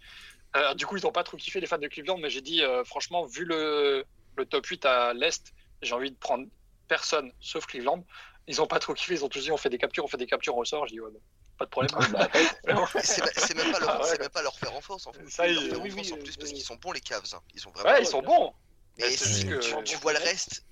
Euh, 0.56 0.74
du 0.74 0.86
coup, 0.86 0.98
ils 0.98 1.04
n'ont 1.04 1.12
pas 1.12 1.24
trop 1.24 1.38
kiffé 1.38 1.60
les 1.62 1.68
fans 1.68 1.78
de 1.78 1.88
Cleveland, 1.88 2.18
mais 2.18 2.30
j'ai 2.30 2.42
dit, 2.42 2.62
euh, 2.64 2.84
franchement, 2.84 3.26
vu 3.26 3.46
le, 3.46 4.04
le 4.36 4.46
top 4.46 4.66
8 4.66 4.86
à 4.86 5.14
l'Est, 5.14 5.54
j'ai 5.82 5.94
envie 5.94 6.12
de 6.12 6.18
prendre 6.18 6.48
personne 6.88 7.32
sauf 7.40 7.66
Cleveland. 7.68 8.06
Ils 8.48 8.58
n'ont 8.58 8.68
pas 8.68 8.80
trop 8.80 8.94
kiffé, 8.94 9.14
ils 9.14 9.24
ont 9.24 9.30
tous 9.30 9.44
dit 9.44 9.52
on 9.52 9.58
fait 9.58 9.70
des 9.70 9.78
captures, 9.78 10.04
on 10.04 10.08
fait 10.08 10.18
des 10.18 10.26
captures, 10.26 10.56
on 10.56 10.60
ressort. 10.60 10.88
Je 10.88 10.94
dis, 10.94 11.00
ouais, 11.00 11.12
bon, 11.12 11.22
pas 11.58 11.66
de 11.66 11.70
problème. 11.70 11.92
Bah, 12.12 12.28
C'est 13.04 13.54
même, 13.56 13.72
pas 13.72 13.80
leur- 13.80 13.90
Ah 13.92 14.00
ouais. 14.02 14.08
c'est 14.10 14.20
même 14.20 14.30
pas 14.30 14.42
leur 14.42 14.58
faire 14.58 14.74
en 14.76 14.82
force 14.82 15.06
en 15.08 15.14
fait. 15.14 15.30
Ça, 15.30 15.48
leur 15.48 15.62
il- 15.62 15.70
faire 15.70 15.80
en 15.80 15.84
oui, 15.84 15.92
force 15.92 16.08
oui, 16.08 16.14
en 16.14 16.18
plus 16.18 16.36
parce 16.38 16.52
qu'ils 16.52 16.64
sont 16.64 16.76
bons 16.76 16.92
les 16.92 17.00
Cavs. 17.02 17.24
hein. 17.34 17.40
Ils 17.54 17.66
ont 17.68 17.72
vraiment. 17.72 17.92
Ouais, 17.92 18.02
ils 18.02 18.08
sont 18.08 18.22
bons. 18.24 18.54
Mais 18.98 19.12
si 19.12 19.46
que- 19.48 19.60
tu, 19.60 19.84
tu 19.86 19.96
vois 19.98 20.14
le 20.14 20.20
reste, 20.20 20.66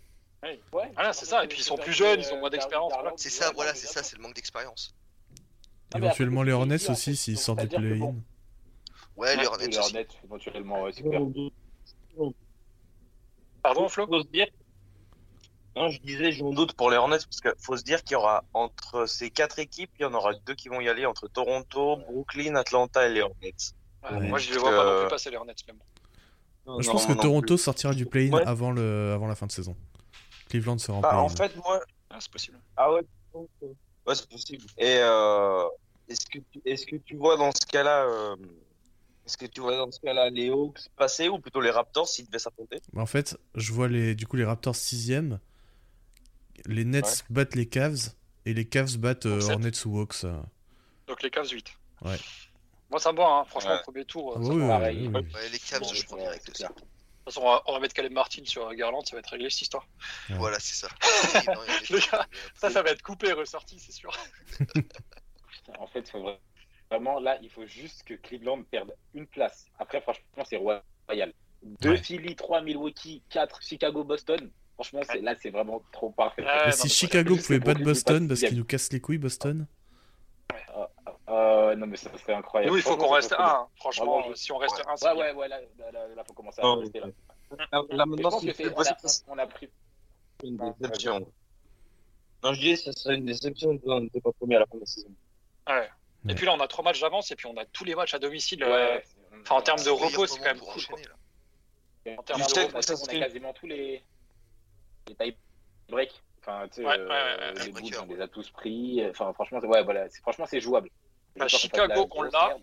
ouais, 0.44 0.60
Voilà, 0.72 1.14
c'est 1.14 1.26
ça. 1.26 1.44
Et 1.44 1.48
puis 1.48 1.60
ils 1.60 1.64
sont 1.64 1.78
plus 1.78 1.94
jeunes, 1.94 2.20
ils 2.22 2.34
ont 2.34 2.40
moins 2.40 2.50
d'expérience. 2.50 2.94
c'est 3.18 3.30
ça, 3.30 3.52
voilà, 3.56 3.74
c'est 3.76 3.88
ça, 3.88 4.04
c'est 4.04 4.16
le 4.18 4.24
manque 4.24 4.36
d'expérience. 4.36 4.94
Ah, 5.94 5.98
Éventuellement 5.98 6.44
les 6.44 6.52
Hornets 6.52 6.90
aussi 6.90 7.16
s'ils 7.16 7.38
sortent 7.40 7.68
que 7.68 7.76
play-in. 7.76 8.16
Ouais, 9.18 9.36
les 9.36 9.48
Hornets 9.48 9.68
les 9.68 9.78
aussi. 9.78 9.90
Hornets, 9.96 10.08
éventuellement, 10.24 10.84
ouais, 10.84 10.92
c'est 10.94 11.02
clair. 11.04 11.22
Pardon, 13.64 13.90
Flo 13.90 14.08
faut 14.08 14.22
se 14.22 14.28
dire. 14.28 14.48
Non, 15.76 15.90
je 15.90 16.00
disais, 16.02 16.32
j'en 16.32 16.52
doute 16.52 16.74
pour 16.74 16.90
les 16.90 16.98
Hornets 16.98 17.18
parce 17.18 17.42
qu'il 17.42 17.54
faut 17.62 17.78
se 17.78 17.84
dire 17.84 18.04
qu'il 18.04 18.14
y 18.14 18.16
aura 18.16 18.44
entre 18.54 19.06
ces 19.08 19.30
quatre 19.30 19.60
équipes, 19.60 19.92
il 20.00 20.04
y 20.04 20.06
en 20.06 20.14
aura 20.14 20.34
deux 20.46 20.56
qui 20.56 20.68
vont 20.70 20.82
y 20.82 20.90
aller 20.90 21.06
entre 21.06 21.28
Toronto, 21.28 21.98
Brooklyn, 22.08 22.56
Atlanta 22.56 23.06
et 23.08 23.14
les 23.14 23.22
Hornets. 23.22 23.54
Ouais. 24.04 24.20
Moi, 24.28 24.40
je 24.40 24.52
les 24.52 24.58
vois 24.58 24.72
pas 24.72 24.84
non 24.96 25.02
plus 25.02 25.10
passer 25.10 25.30
les 25.30 25.38
Hornets. 25.38 25.54
Moi, 26.66 26.82
je 26.82 26.88
Non, 26.88 26.94
pense 26.94 27.06
que 27.06 27.14
Toronto 27.14 27.56
plus. 27.56 27.58
sortira 27.58 27.94
du 27.94 28.06
play-in 28.06 28.34
Ouais. 28.34 28.44
avant, 28.46 28.72
le... 28.72 29.12
avant 29.14 29.28
la 29.28 29.36
fin 29.36 29.46
de 29.48 29.52
saison. 29.52 29.76
Cleveland 30.50 30.78
sera 30.80 30.98
en 30.98 31.02
Bah, 31.02 31.10
play-in. 31.10 31.24
en 31.24 31.30
fait, 31.30 31.56
moi, 31.58 31.80
Ah, 32.10 32.18
c'est 32.20 32.32
possible. 32.32 32.60
Ah 32.76 32.92
ouais, 32.92 33.02
ouais 33.34 34.16
c'est 34.16 34.28
possible. 34.30 34.66
Et 34.78 34.98
euh, 35.00 35.64
est-ce 36.08 36.26
que 36.26 36.40
tu, 36.52 36.62
est-ce 36.66 36.86
que 36.86 36.96
tu 36.98 37.16
vois 37.16 37.38
dans 37.38 37.52
ce 37.52 37.66
cas-là, 37.68 38.04
euh, 38.06 38.36
est-ce 39.26 39.38
que 39.38 39.46
tu 39.46 39.62
vois 39.62 39.78
dans 39.78 39.92
ce 39.92 40.00
cas-là 40.00 40.30
les 40.32 40.50
Hawks 40.50 40.80
passer 40.98 41.30
ou 41.30 41.40
plutôt 41.40 41.62
les 41.62 41.70
Raptors 41.70 42.08
s'ils 42.08 42.26
devaient 42.26 42.40
s'affronter? 42.40 42.82
Mais 42.94 43.02
en 43.02 43.06
fait, 43.06 43.38
je 43.56 43.72
vois 43.72 43.88
les, 43.88 44.16
du 44.16 44.26
coup 44.26 44.36
les 44.38 44.44
Raptors 44.46 44.74
6ème, 44.76 45.38
les 46.66 46.84
Nets 46.84 47.06
Ouais. 47.06 47.12
battent 47.30 47.56
les 47.56 47.68
Cavs 47.68 48.10
et 48.46 48.54
les 48.54 48.66
Cavs 48.68 48.98
battent 48.98 49.28
euh. 49.28 49.42
Hornets 49.52 49.86
ou 49.86 50.00
Hawks. 50.00 50.24
euh. 50.24 50.42
Donc 51.08 51.22
les 51.22 51.30
Cavs 51.30 51.48
8. 51.50 51.68
Ouais. 52.06 52.18
Moi, 52.90 53.00
ça 53.00 53.12
me 53.12 53.18
va, 53.18 53.28
hein. 53.28 53.44
franchement, 53.46 53.70
Ouais. 53.72 53.80
au 53.82 53.84
premier 53.84 54.06
tour. 54.06 54.34
Ah 54.36 54.42
ça 54.44 54.50
oui, 54.50 54.56
oui, 54.56 54.58
va. 54.58 54.64
oui, 54.66 54.70
pareil. 54.80 54.98
oui, 54.98 55.08
oui. 55.14 55.34
Ouais, 55.36 55.50
les 55.50 55.60
Cavs, 55.60 55.82
Bon, 55.82 55.94
je 55.94 56.06
prends 56.06 56.18
direct 56.18 56.50
aussi. 56.50 56.64
Toute 57.32 57.36
façon, 57.36 57.48
on 57.48 57.52
va, 57.52 57.64
on 57.68 57.74
va 57.74 57.80
mettre 57.80 57.94
Caleb 57.94 58.12
Martin 58.14 58.44
sur 58.46 58.74
Garland, 58.76 59.04
ça 59.06 59.16
va 59.16 59.20
être 59.20 59.30
réglé 59.30 59.50
cette 59.50 59.62
histoire. 59.64 59.88
Ouais. 60.30 60.36
Voilà, 60.38 60.60
c'est 60.60 60.76
ça. 60.76 60.90
Non, 61.92 61.98
gars, 62.12 62.28
Ça, 62.56 62.70
ça 62.70 62.82
va 62.82 62.92
être 62.92 63.02
coupé 63.02 63.28
et 63.30 63.34
ressorti, 63.34 63.80
c'est 63.80 63.92
sûr. 63.92 64.12
En 65.78 65.88
fait, 65.88 66.10
faut 66.10 66.28
vraiment, 66.90 67.20
là, 67.20 67.38
il 67.42 67.50
faut 67.50 67.66
juste 67.66 68.04
que 68.04 68.16
Cleveland 68.16 68.64
perde 68.64 68.94
une 69.14 69.28
place. 69.28 69.66
Après, 69.78 70.02
franchement, 70.02 70.44
c'est 70.50 70.58
royal. 70.58 71.34
Deux 71.82 71.92
Ouais. 71.92 71.98
Philly, 72.04 72.36
trois 72.36 72.62
Milwaukee, 72.62 73.22
quatre 73.30 73.62
Chicago, 73.62 74.04
Boston. 74.04 74.50
Franchement, 74.76 75.02
c'est- 75.04 75.22
là, 75.22 75.36
c'est 75.42 75.50
vraiment 75.50 75.84
trop 75.92 76.10
parfait. 76.12 76.42
Ouais, 76.44 76.64
Et 76.64 76.70
non, 76.70 76.72
si 76.72 76.90
Chicago 76.90 77.36
pouvait 77.36 77.60
battre 77.60 77.82
Boston 77.84 78.28
parce 78.28 78.40
qu'ils 78.40 78.58
nous 78.58 78.64
cassent 78.66 78.92
les 78.94 79.02
couilles, 79.02 79.18
Boston? 79.18 79.68
Euh, 81.70 81.76
non, 81.76 81.88
mais 81.88 81.98
ça 81.98 82.10
serait 82.18 82.34
incroyable. 82.34 82.72
Nous, 82.72 82.78
il 82.78 82.84
faut 82.84 82.98
qu'on 82.98 83.10
ça 83.10 83.16
reste 83.16 83.34
un. 83.34 83.38
hein. 83.40 83.68
Franchement, 83.76 84.18
Ouais, 84.18 84.24
ouais, 84.26 84.32
euh, 84.32 84.36
si 84.36 84.52
on 84.52 84.58
reste 84.58 84.78
ouais. 84.78 84.84
un, 84.88 84.96
c'est. 84.96 85.08
Ouais, 85.12 85.14
ouais, 85.14 85.32
ouais, 85.34 85.48
là, 85.48 85.60
là, 85.78 85.92
là, 85.92 86.08
là, 86.16 86.24
faut 86.24 86.34
commencer 86.34 86.62
à 86.62 86.64
Non, 86.64 86.80
rester 86.80 87.00
là. 87.00 87.08
Là, 87.08 87.58
là, 87.72 87.82
Mais 87.82 87.88
je 87.92 87.96
maintenant, 87.98 88.30
pense 88.30 88.42
que 88.46 88.74
on, 88.76 88.82
a, 88.82 89.34
on 89.36 89.38
a 89.40 89.48
pris. 89.48 89.70
c'est 90.42 90.48
une 90.48 90.58
Non, 90.58 90.76
déception. 90.80 91.32
Non, 92.44 92.54
je 92.54 92.60
dis, 92.60 92.78
ce 92.78 92.92
serait 92.92 93.16
une 93.16 93.26
déception 93.26 93.74
de 93.74 94.00
n'était 94.00 94.22
pas 94.22 94.32
premier 94.34 94.56
à 94.56 94.60
la 94.60 94.66
fin 94.66 94.76
de 94.76 94.82
la 94.82 94.86
saison. 94.86 95.10
Ouais. 95.68 95.90
Et 96.26 96.28
Ouais. 96.30 96.36
puis 96.36 96.46
là, 96.46 96.54
on 96.54 96.60
a 96.60 96.68
trois 96.68 96.84
matchs 96.84 97.02
d'avance 97.02 97.32
et 97.32 97.36
puis 97.36 97.48
on 97.48 97.56
a 97.58 97.66
tous 97.66 97.84
les 97.86 97.96
matchs 97.96 98.14
à 98.14 98.20
domicile. 98.20 98.64
euh, 98.64 98.70
Ouais, 98.98 99.04
enfin, 99.42 99.56
en 99.56 99.62
termes 99.62 99.84
de 99.84 99.90
repos, 99.90 100.28
c'est 100.28 100.40
quand 100.40 100.46
même 100.46 100.60
cool, 100.60 100.84
en 102.18 102.24
termes 102.24 102.42
on, 102.42 102.46
de 102.54 102.60
a, 102.60 102.64
repos, 102.64 102.72
on 102.76 102.80
a- 102.80 102.82
ça 102.82 103.08
quasiment 103.20 103.54
tous 103.54 103.68
les, 103.68 104.04
les 105.08 105.16
tie 105.16 105.36
break. 105.90 106.22
Enfin, 106.42 106.68
tu 106.70 106.76
sais, 106.82 106.86
Ouais, 106.88 106.98
euh, 106.98 107.08
ouais, 107.08 107.10
ouais, 107.54 107.60
ouais. 107.60 107.66
les 107.66 107.72
Bulls, 107.72 107.98
on 108.02 108.06
les 108.14 108.22
a 108.22 108.28
tous 108.28 108.50
pris. 108.52 109.06
Enfin, 109.10 109.32
franchement, 109.34 109.60
c'est- 109.62 109.68
ouais, 109.68 109.84
voilà, 109.84 110.08
c'est- 110.10 110.22
franchement, 110.22 110.46
c'est 110.46 110.62
jouable. 110.62 110.90
Bah, 111.40 111.48
Chicago, 111.48 111.94
la 111.94 112.06
on 112.16 112.22
l'a. 112.24 112.58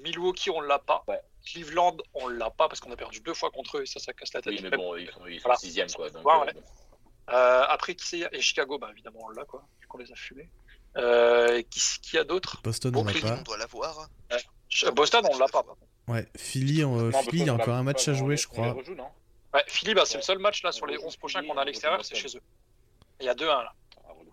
Milwaukee, 0.00 0.50
on 0.50 0.60
l'a 0.60 0.78
pas. 0.78 1.04
Ouais. 1.06 1.20
Cleveland, 1.46 1.96
on 2.14 2.28
l'a 2.28 2.50
pas 2.50 2.68
parce 2.68 2.80
qu'on 2.80 2.90
a 2.90 2.96
perdu 2.96 3.20
deux 3.20 3.34
fois 3.34 3.50
contre 3.50 3.78
eux 3.78 3.82
et 3.82 3.86
ça, 3.86 4.00
ça 4.00 4.12
casse 4.12 4.32
la 4.32 4.42
tête. 4.42 4.52
Oui, 4.54 4.60
mais 4.62 4.70
bon, 4.76 4.96
ils 4.96 5.08
sont, 5.10 5.26
ils 5.26 5.36
sont 5.36 5.42
Voilà. 5.44 5.58
sixième, 5.58 5.90
quoi. 5.90 6.10
Donc, 6.10 6.24
Ouais, 6.26 6.32
euh, 6.34 6.44
ouais. 6.46 6.52
bon. 6.54 6.62
Euh, 7.30 7.62
après, 7.68 7.94
qui 7.94 8.06
c'est 8.06 8.28
Et 8.32 8.40
Chicago, 8.40 8.78
bah 8.78 8.88
évidemment, 8.92 9.20
on 9.22 9.28
l'a 9.30 9.44
quoi. 9.44 9.64
Vu 9.80 9.86
qu'on 9.86 9.98
les 9.98 10.10
a 10.10 10.14
fumés. 10.16 10.48
Euh, 10.96 11.62
qui, 11.70 11.80
qui 12.02 12.18
a 12.18 12.24
d'autres 12.24 12.60
Boston, 12.62 12.94
on 12.96 13.04
l'a 13.04 13.12
pas. 13.12 13.36
on 13.38 13.42
doit 13.42 13.56
l'avoir. 13.58 14.08
Ch- 14.68 14.92
Boston, 14.92 15.24
on 15.32 15.38
l'a 15.38 15.48
pas. 15.48 15.64
Ouais, 16.08 16.26
Philly, 16.36 16.84
on- 16.84 16.98
euh, 16.98 17.10
Non, 17.10 17.22
Philly, 17.22 17.38
il 17.40 17.46
y 17.46 17.48
a 17.50 17.54
encore 17.54 17.68
on 17.74 17.78
un 17.78 17.82
match 17.82 18.06
à 18.08 18.14
jouer, 18.14 18.36
je 18.36 18.46
crois. 18.46 18.72
rejoue, 18.72 18.94
Ouais, 19.54 19.64
Philly, 19.68 19.94
bah, 19.94 20.02
c'est 20.04 20.16
le 20.18 20.22
seul 20.22 20.38
match 20.38 20.62
là 20.64 20.70
On 20.70 20.72
sur 20.72 20.86
les 20.86 20.96
rejoue 20.96 21.06
11 21.06 21.16
prochains 21.16 21.42
qu'on 21.46 21.54
a 21.56 21.60
à 21.60 21.62
on 21.62 21.66
l'extérieur, 21.66 22.04
c'est 22.04 22.14
chez 22.16 22.36
eux. 22.36 22.42
Il 23.20 23.26
y 23.26 23.28
a 23.28 23.34
2-1 23.34 23.62
là. 23.62 23.72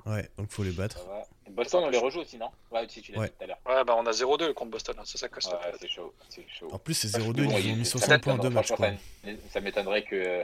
Ouais, 0.05 0.29
donc 0.37 0.49
faut 0.49 0.63
les 0.63 0.71
battre. 0.71 0.97
Ça 0.99 1.03
va. 1.05 1.21
Boston, 1.51 1.83
on 1.85 1.89
les 1.89 1.97
rejoue 1.97 2.19
aussi, 2.21 2.37
non? 2.37 2.49
Ouais, 2.71 2.85
si 2.89 3.01
tu 3.01 3.11
l'as 3.11 3.19
Ouais. 3.19 3.27
dit 3.27 3.33
tout 3.37 3.43
à 3.43 3.47
l'heure. 3.47 3.57
Ouais, 3.67 3.83
bah 3.83 3.95
on 3.97 4.05
a 4.05 4.11
0-2 4.11 4.53
contre 4.53 4.71
Boston, 4.71 4.95
hein, 4.97 5.03
ça, 5.05 5.17
ça 5.17 5.27
casse 5.29 5.49
la 5.51 5.57
Ouais, 5.57 5.73
c'est 5.79 5.87
chaud. 5.89 6.13
C'est 6.29 6.47
chaud. 6.49 6.69
En 6.71 6.79
plus, 6.79 6.93
c'est 6.93 7.11
Parce 7.11 7.23
que 7.23 7.29
0-2, 7.29 7.43
bon, 7.45 7.57
ils 7.57 7.65
il- 7.67 7.73
ont 7.73 7.75
mis 7.77 7.85
ça 7.85 7.91
60 7.99 8.23
points 8.23 8.33
en 8.33 8.37
deux 8.37 8.49
matchs, 8.49 8.71
quoi. 8.71 8.87
Ça, 8.89 9.29
ça 9.51 9.59
m'étonnerait 9.61 10.03
que 10.03 10.15
euh, 10.15 10.43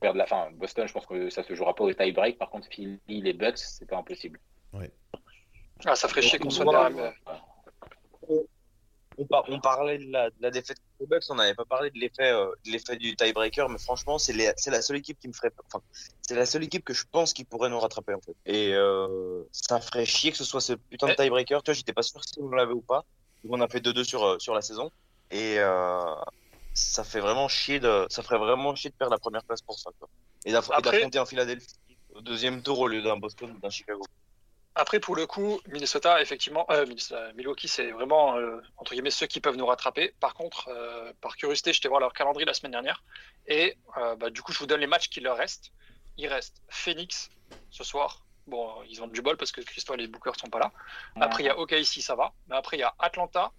perdre 0.00 0.18
la 0.18 0.26
fin. 0.26 0.50
Boston, 0.52 0.86
je 0.88 0.92
pense 0.92 1.06
que 1.06 1.30
ça 1.30 1.42
se 1.42 1.54
jouera 1.54 1.74
pas 1.74 1.84
au 1.84 1.92
tie 1.92 2.12
break. 2.12 2.38
Par 2.38 2.50
contre, 2.50 2.66
Philly, 2.68 2.98
les 3.08 3.32
Bucks, 3.32 3.58
c'est 3.58 3.86
pas 3.86 3.96
impossible. 3.98 4.40
Ah, 5.84 5.94
ça 5.94 6.08
ferait 6.08 6.22
chier 6.22 6.38
qu'on 6.38 6.50
soit 6.50 6.64
derrière. 6.64 7.14
On, 9.18 9.24
par- 9.26 9.44
on 9.48 9.60
parlait 9.60 9.98
de 9.98 10.10
la, 10.12 10.28
de 10.30 10.36
la 10.40 10.50
défaite 10.50 10.76
des 11.00 11.06
Bucks, 11.06 11.24
on 11.30 11.36
n'avait 11.36 11.54
pas 11.54 11.64
parlé 11.64 11.90
de 11.90 11.98
l'effet 11.98 12.30
euh, 12.30 12.50
de 12.66 12.70
l'effet 12.70 12.96
du 12.96 13.16
tiebreaker, 13.16 13.68
mais 13.70 13.78
franchement, 13.78 14.18
c'est 14.18 14.34
la 14.34 14.82
seule 14.82 14.96
équipe 14.96 15.18
qui 15.18 15.28
me 15.28 15.32
ferait, 15.32 15.50
enfin, 15.66 15.82
c'est 16.22 16.34
la 16.34 16.44
seule 16.44 16.64
équipe 16.64 16.84
que 16.84 16.92
je 16.92 17.04
pense 17.10 17.32
qui 17.32 17.44
pourrait 17.44 17.70
nous 17.70 17.80
rattraper 17.80 18.12
en 18.14 18.20
fait. 18.20 18.36
Et 18.44 18.74
euh, 18.74 19.42
ça 19.52 19.80
ferait 19.80 20.04
chier 20.04 20.32
que 20.32 20.36
ce 20.36 20.44
soit 20.44 20.60
ce 20.60 20.74
putain 20.74 21.06
de 21.06 21.12
Eh. 21.12 21.16
tiebreaker. 21.16 21.62
Tu 21.62 21.70
vois, 21.70 21.74
j'étais 21.74 21.92
pas 21.94 22.02
sûr 22.02 22.22
si 22.24 22.40
on 22.40 22.50
l'avait 22.50 22.72
ou 22.74 22.82
pas. 22.82 23.04
On 23.48 23.60
a 23.60 23.68
fait 23.68 23.80
2-2 23.80 24.04
sur 24.04 24.24
euh, 24.24 24.38
sur 24.38 24.54
la 24.54 24.60
saison. 24.60 24.90
Et 25.30 25.58
euh, 25.58 26.14
ça 26.74 27.02
fait 27.04 27.20
vraiment 27.20 27.48
chier 27.48 27.80
de, 27.80 28.06
ça 28.10 28.22
ferait 28.22 28.38
vraiment 28.38 28.74
chier 28.74 28.90
de 28.90 28.94
perdre 28.96 29.12
la 29.14 29.18
première 29.18 29.44
place 29.44 29.62
pour 29.62 29.78
ça. 29.78 29.90
Quoi. 29.98 30.08
Et 30.44 30.52
d'affronter 30.52 31.18
un 31.18 31.26
Philadelphie 31.26 31.74
au 32.14 32.20
deuxième 32.20 32.62
tour 32.62 32.78
au 32.80 32.86
lieu 32.88 33.02
d'un 33.02 33.16
Boston 33.16 33.50
ou 33.52 33.58
d'un 33.60 33.70
Chicago. 33.70 34.04
Après, 34.78 35.00
pour 35.00 35.16
le 35.16 35.26
coup, 35.26 35.58
Minnesota, 35.68 36.20
effectivement, 36.20 36.66
euh, 36.70 36.84
Minnesota- 36.84 37.32
Milwaukee, 37.32 37.66
c'est 37.66 37.90
vraiment, 37.92 38.36
euh, 38.36 38.60
entre 38.76 38.92
guillemets, 38.92 39.10
ceux 39.10 39.26
qui 39.26 39.40
peuvent 39.40 39.56
nous 39.56 39.64
rattraper. 39.64 40.14
Par 40.20 40.34
contre, 40.34 40.68
euh, 40.68 41.12
par 41.22 41.36
curiosité, 41.36 41.72
j'étais 41.72 41.88
voir 41.88 41.98
leur 41.98 42.12
calendrier 42.12 42.44
la 42.44 42.52
semaine 42.52 42.72
dernière. 42.72 43.02
Et 43.46 43.78
euh, 43.96 44.16
bah, 44.16 44.28
du 44.28 44.42
coup, 44.42 44.52
je 44.52 44.58
vous 44.58 44.66
donne 44.66 44.80
les 44.80 44.86
matchs 44.86 45.08
qui 45.08 45.20
leur 45.20 45.38
restent. 45.38 45.72
Il 46.18 46.28
reste 46.28 46.60
Phoenix 46.68 47.30
ce 47.70 47.84
soir. 47.84 48.26
Bon, 48.46 48.68
euh, 48.80 48.84
ils 48.88 49.02
ont 49.02 49.06
du 49.08 49.22
bol 49.22 49.38
parce 49.38 49.50
que 49.50 49.62
Crystal 49.62 49.98
et 49.98 50.08
Booker 50.08 50.32
sont 50.38 50.48
pas 50.50 50.58
là. 50.58 50.70
Après, 51.22 51.42
il 51.42 51.46
y 51.46 51.48
a 51.48 51.58
OKC, 51.58 52.02
ça 52.02 52.14
va. 52.14 52.34
Mais 52.48 52.56
après, 52.56 52.76
il 52.76 52.80
y 52.80 52.84
a 52.84 52.94
Atlanta, 52.98 53.52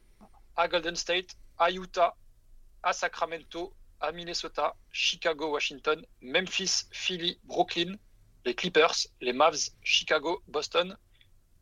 à 0.55 0.67
Golden 0.67 0.95
State, 0.95 1.35
à 1.57 1.71
Utah, 1.71 2.15
à 2.83 2.93
Sacramento, 2.93 3.73
à 4.01 4.11
Minnesota, 4.11 4.75
Chicago, 4.91 5.47
Washington, 5.49 6.05
Memphis, 6.21 6.83
Philly, 6.91 7.39
Brooklyn, 7.43 7.95
les 8.45 8.53
Clippers, 8.53 8.93
les 9.19 9.33
Mavs, 9.33 9.71
Chicago, 9.81 10.43
Boston. 10.47 10.95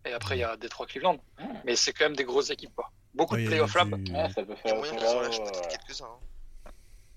Et 0.06 0.14
après, 0.14 0.38
il 0.38 0.42
y 0.42 0.44
a 0.44 0.56
Detroit, 0.58 0.86
Cleveland. 0.88 1.18
Mais 1.66 1.76
c'est 1.76 1.92
quand 1.94 2.06
même 2.06 2.16
des 2.16 2.24
grosses 2.26 2.50
équipes. 2.52 2.76
Quoi. 2.76 2.92
Beaucoup 3.14 3.36
Ouais, 3.36 3.44
de 3.46 3.50
Ouais, 3.62 4.30
ça 4.30 4.44
peut 4.44 4.56
faire. 4.56 4.76
moyen 4.76 4.96
qu'ils 4.96 5.08
en 5.08 5.20
lâchent 5.22 5.40
peut-être 5.44 5.68
quelques-uns. 5.70 6.06
hein. 6.06 6.72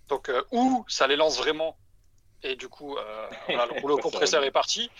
Donc, 0.08 0.28
euh, 0.30 0.42
ou 0.52 0.84
ça 0.88 1.06
les 1.06 1.16
lance 1.16 1.36
vraiment. 1.38 1.76
Et 2.42 2.54
du 2.56 2.68
coup, 2.68 2.96
euh, 2.96 3.28
voilà, 3.48 3.66
le 3.66 3.80
rouleau 3.80 3.98
compresseur 3.98 4.42
est 4.44 4.50
parti. 4.50 4.90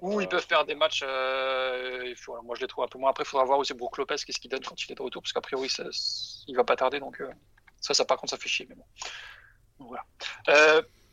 Ou 0.00 0.20
ils 0.20 0.28
peuvent 0.28 0.46
faire 0.46 0.64
des 0.64 0.74
matchs. 0.74 1.02
euh, 1.06 2.02
il 2.06 2.16
faut- 2.16 2.40
moi, 2.42 2.56
je 2.56 2.62
les 2.62 2.66
trouve 2.66 2.84
un 2.84 2.88
peu 2.88 2.98
moins. 2.98 3.10
Après, 3.10 3.24
il 3.24 3.26
faudra 3.26 3.44
voir 3.44 3.58
aussi 3.58 3.74
Brook 3.74 3.96
Lopez, 3.98 4.16
qu'est-ce 4.26 4.38
qu'il 4.40 4.50
donne 4.50 4.62
quand 4.64 4.82
il 4.84 4.90
est 4.92 4.94
de 4.94 5.02
retour. 5.02 5.22
Parce 5.22 5.32
qu'a 5.32 5.40
priori, 5.40 5.68
ça, 5.68 5.84
il 6.46 6.56
va 6.56 6.64
pas 6.64 6.76
tarder. 6.76 6.98
Donc, 7.00 7.20
euh, 7.20 7.30
ça, 7.80 7.94
ça, 7.94 8.04
par 8.04 8.16
contre, 8.18 8.30
ça 8.32 8.38
fait 8.38 8.48
chier. 8.48 8.66
Mais 8.68 8.74
bon. 8.74 8.84
Voilà. 9.78 10.04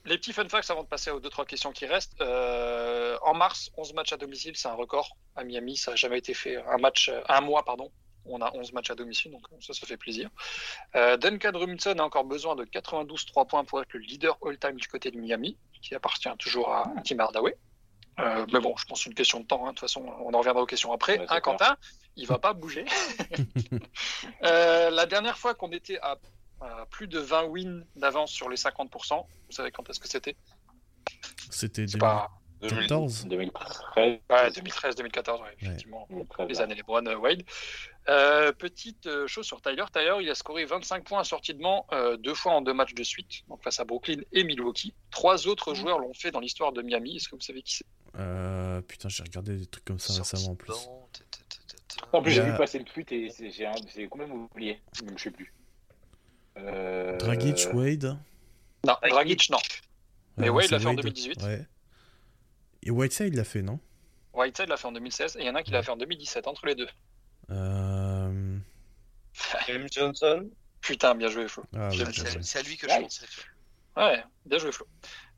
Euh, 0.07 0.09
les 0.09 0.17
petits 0.17 0.33
fun 0.33 0.47
facts 0.47 0.69
avant 0.71 0.83
de 0.83 0.87
passer 0.87 1.11
aux 1.11 1.19
deux 1.19 1.29
trois 1.29 1.45
questions 1.45 1.71
qui 1.71 1.85
restent. 1.85 2.19
Euh, 2.21 3.17
en 3.21 3.33
mars, 3.33 3.69
11 3.77 3.93
matchs 3.93 4.13
à 4.13 4.17
domicile, 4.17 4.55
c'est 4.55 4.67
un 4.67 4.73
record 4.73 5.17
à 5.35 5.43
Miami. 5.43 5.77
Ça 5.77 5.91
n'a 5.91 5.97
jamais 5.97 6.17
été 6.19 6.33
fait. 6.33 6.57
Un 6.57 6.77
match, 6.77 7.09
euh, 7.09 7.21
un 7.29 7.41
mois, 7.41 7.63
pardon. 7.63 7.91
On 8.29 8.41
a 8.41 8.51
11 8.53 8.73
matchs 8.73 8.89
à 8.91 8.95
domicile, 8.95 9.31
donc 9.31 9.43
ça, 9.61 9.73
ça 9.73 9.87
fait 9.87 9.95
plaisir. 9.95 10.29
Euh, 10.95 11.15
Duncan 11.15 11.51
Robinson 11.53 11.95
a 11.97 12.03
encore 12.03 12.25
besoin 12.25 12.55
de 12.57 12.65
92 12.65 13.25
3 13.25 13.45
points 13.45 13.63
pour 13.63 13.81
être 13.81 13.93
le 13.93 13.99
leader 14.01 14.37
all-time 14.45 14.75
du 14.75 14.87
côté 14.89 15.11
de 15.11 15.17
Miami, 15.17 15.55
qui 15.81 15.95
appartient 15.95 16.29
toujours 16.37 16.73
à 16.73 16.91
Tim 17.05 17.19
Hardaway. 17.19 17.55
Euh, 18.19 18.45
mais 18.51 18.59
bon, 18.59 18.75
je 18.75 18.85
pense 18.85 19.05
une 19.05 19.13
question 19.13 19.39
de 19.39 19.45
temps. 19.45 19.61
hein. 19.63 19.67
De 19.67 19.71
toute 19.75 19.79
façon, 19.79 20.03
on 20.25 20.33
en 20.33 20.39
reviendra 20.39 20.61
aux 20.61 20.65
questions 20.65 20.91
après. 20.91 21.19
Ouais, 21.19 21.25
Hein, 21.29 21.39
Quentin, 21.39 21.77
il 22.17 22.27
va 22.27 22.37
pas 22.37 22.53
bouger. 22.53 22.85
Euh, 24.43 24.89
la 24.89 25.05
dernière 25.05 25.37
fois 25.37 25.53
qu'on 25.53 25.71
était 25.71 25.99
à, 25.99 26.17
plus 26.89 27.07
de 27.07 27.19
20 27.19 27.43
wins 27.45 27.85
d'avance 27.95 28.31
sur 28.31 28.49
les 28.49 28.57
50%, 28.57 29.17
vous 29.17 29.51
savez 29.51 29.71
quand 29.71 29.89
est-ce 29.89 29.99
que 29.99 30.07
c'était? 30.07 30.35
C'était 31.49 31.87
C'est 31.87 31.97
pas 31.97 32.29
2014 32.61 33.27
2013. 33.27 33.81
ouais, 33.97 34.21
2013-2014, 34.29 35.41
ouais, 35.41 35.55
effectivement. 35.61 36.07
2013, 36.09 36.47
les 36.49 36.61
années 36.61 36.75
LeBron 36.75 37.05
euh, 37.05 37.15
Wade. 37.15 37.43
Euh, 38.09 38.51
petite 38.51 39.05
euh, 39.05 39.27
chose 39.27 39.45
sur 39.45 39.61
Tyler. 39.61 39.83
Tyler, 39.91 40.17
il 40.21 40.29
a 40.29 40.35
scoré 40.35 40.65
25 40.65 41.03
points 41.03 41.19
à 41.19 41.23
sortie 41.23 41.53
de 41.53 41.61
banc 41.61 41.85
euh, 41.91 42.17
deux 42.17 42.33
fois 42.33 42.53
en 42.53 42.61
deux 42.61 42.73
matchs 42.73 42.93
de 42.95 43.03
suite, 43.03 43.43
donc 43.47 43.61
face 43.63 43.79
à 43.79 43.85
Brooklyn 43.85 44.21
et 44.31 44.43
Milwaukee. 44.43 44.93
Trois 45.11 45.47
autres 45.47 45.75
joueurs 45.75 45.99
l'ont 45.99 46.13
fait 46.13 46.31
dans 46.31 46.39
l'histoire 46.39 46.71
de 46.71 46.81
Miami. 46.81 47.17
Est-ce 47.17 47.29
que 47.29 47.35
vous 47.35 47.41
savez 47.41 47.61
qui 47.61 47.75
c'est? 47.75 47.85
Euh, 48.17 48.81
putain, 48.81 49.09
j'ai 49.09 49.23
regardé 49.23 49.57
des 49.57 49.67
trucs 49.67 49.85
comme 49.85 49.99
ça 49.99 50.13
Sortie 50.13 50.35
récemment 50.35 50.53
en 50.53 50.55
plus. 50.55 50.73
En 52.13 52.21
plus, 52.21 52.31
j'ai 52.31 52.43
vu 52.43 52.55
passer 52.55 52.79
le 52.79 52.85
tweet 52.85 53.11
et 53.11 53.29
j'ai 53.39 54.07
quand 54.07 54.17
même 54.17 54.31
oublié. 54.31 54.81
Je 54.93 55.21
sais 55.21 55.31
plus. 55.31 55.53
Euh... 56.57 57.17
Dragic, 57.17 57.67
Wade? 57.73 58.17
Non, 58.85 58.95
Dragic, 59.09 59.49
non. 59.49 59.57
Mais 60.37 60.49
Euh, 60.49 60.51
Wade 60.51 60.69
l'a 60.71 60.79
fait 60.79 60.85
en 60.87 60.93
2018. 60.93 61.41
Ouais. 61.43 61.65
Et 62.83 62.91
Whiteside 62.91 63.33
l'a 63.35 63.43
fait, 63.43 63.61
non? 63.61 63.79
Whiteside 64.33 64.69
l'a 64.69 64.77
fait 64.77 64.87
en 64.87 64.91
2016 64.91 65.35
et 65.37 65.39
il 65.41 65.45
y 65.45 65.49
en 65.49 65.55
a 65.55 65.59
un 65.59 65.63
qui 65.63 65.71
l'a 65.71 65.81
fait 65.83 65.91
en 65.91 65.97
2017, 65.97 66.47
entre 66.47 66.65
les 66.65 66.75
deux. 66.75 66.87
euh... 67.49 68.57
James 69.67 69.87
Johnson, 69.91 70.49
Putain, 70.81 71.15
bien 71.15 71.27
joué, 71.27 71.47
Flo. 71.47 71.63
Ah, 71.75 71.89
ouais, 71.89 71.95
C'est 72.41 72.59
à- 72.59 72.61
lui 72.63 72.77
que 72.77 72.87
Ouais. 72.87 72.95
je 72.97 73.01
pensais. 73.01 73.25
Ouais, 73.97 74.23
bien 74.45 74.57
joué, 74.59 74.71
Flo. 74.71 74.87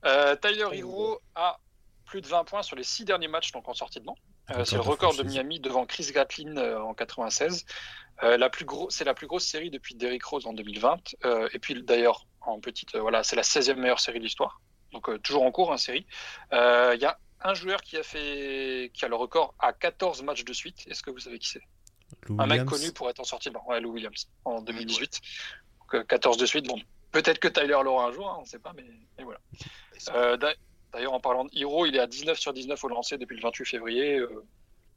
Euh, 0.05 0.35
Tyler 0.35 0.67
Hero 0.73 1.19
a 1.35 1.59
plus 2.05 2.21
de 2.21 2.27
20 2.27 2.43
points 2.43 2.61
sur 2.61 2.75
les 2.75 2.83
six 2.83 3.03
derniers 3.05 3.27
matchs 3.27 3.51
donc 3.51 3.67
en 3.67 3.73
sortie 3.73 3.99
de 3.99 4.05
banc. 4.05 4.15
Euh, 4.51 4.65
c'est 4.65 4.75
le 4.75 4.83
de 4.83 4.87
record 4.87 5.15
de. 5.15 5.23
Miami 5.23 5.59
devant 5.59 5.85
Chris 5.85 6.11
Gatlin 6.13 6.57
euh, 6.57 6.79
en 6.81 6.93
96. 6.93 7.65
Euh, 8.23 8.37
la 8.37 8.49
plus 8.49 8.65
gros, 8.65 8.89
c'est 8.89 9.05
la 9.05 9.13
plus 9.13 9.27
grosse 9.27 9.45
série 9.45 9.69
depuis 9.69 9.95
Derrick 9.95 10.23
Rose 10.23 10.45
en 10.45 10.53
2020. 10.53 11.15
Euh, 11.25 11.47
et 11.53 11.59
puis 11.59 11.81
d'ailleurs, 11.83 12.25
en 12.41 12.59
petite, 12.59 12.95
euh, 12.95 13.01
voilà, 13.01 13.23
c'est 13.23 13.35
la 13.35 13.43
16e 13.43 13.75
meilleure 13.75 13.99
série 13.99 14.19
de 14.19 14.23
l'histoire. 14.23 14.61
Donc 14.91 15.09
euh, 15.09 15.17
toujours 15.19 15.43
en 15.43 15.51
cours, 15.51 15.69
en 15.69 15.77
série. 15.77 16.05
Euh, 16.53 16.93
Il 16.95 17.01
y 17.01 17.05
a 17.05 17.17
un 17.41 17.53
joueur 17.53 17.81
qui 17.81 17.95
a 17.97 18.03
fait, 18.03 18.91
qui 18.93 19.05
a 19.05 19.07
le 19.07 19.15
record 19.15 19.53
à 19.59 19.71
14 19.71 20.23
matchs 20.23 20.43
de 20.43 20.53
suite. 20.53 20.85
Est-ce 20.87 21.01
que 21.01 21.11
vous 21.11 21.19
savez 21.19 21.39
qui 21.39 21.49
c'est? 21.49 21.61
Lou 22.27 22.35
Un 22.39 22.47
mec 22.47 22.65
connu 22.65 22.91
pour 22.91 23.09
être 23.09 23.19
en 23.19 23.23
sortie 23.23 23.49
de 23.49 23.53
banc. 23.53 23.63
Ouais, 23.67 23.79
Lou 23.79 23.91
Williams 23.91 24.27
en 24.43 24.61
2018. 24.61 25.21
Donc, 25.79 25.95
euh, 25.95 26.03
14 26.03 26.37
de 26.37 26.45
suite. 26.45 26.67
Bon, 26.67 26.79
peut-être 27.11 27.39
que 27.39 27.47
Tyler 27.47 27.79
l'aura 27.83 28.05
un 28.07 28.11
jour, 28.11 28.29
hein, 28.29 28.35
on 28.39 28.41
ne 28.41 28.47
sait 28.47 28.59
pas, 28.59 28.73
mais, 28.75 28.85
mais 29.17 29.23
voilà. 29.23 29.39
Euh, 30.15 30.37
D'ailleurs, 30.93 31.13
en 31.13 31.19
parlant 31.19 31.45
de 31.45 31.51
Hero, 31.53 31.85
il 31.85 31.95
est 31.95 31.99
à 31.99 32.07
19 32.07 32.39
sur 32.39 32.53
19 32.53 32.83
au 32.83 32.87
lancer 32.87 33.17
depuis 33.17 33.35
le 33.35 33.41
28 33.41 33.65
février. 33.65 34.17
Euh, 34.17 34.45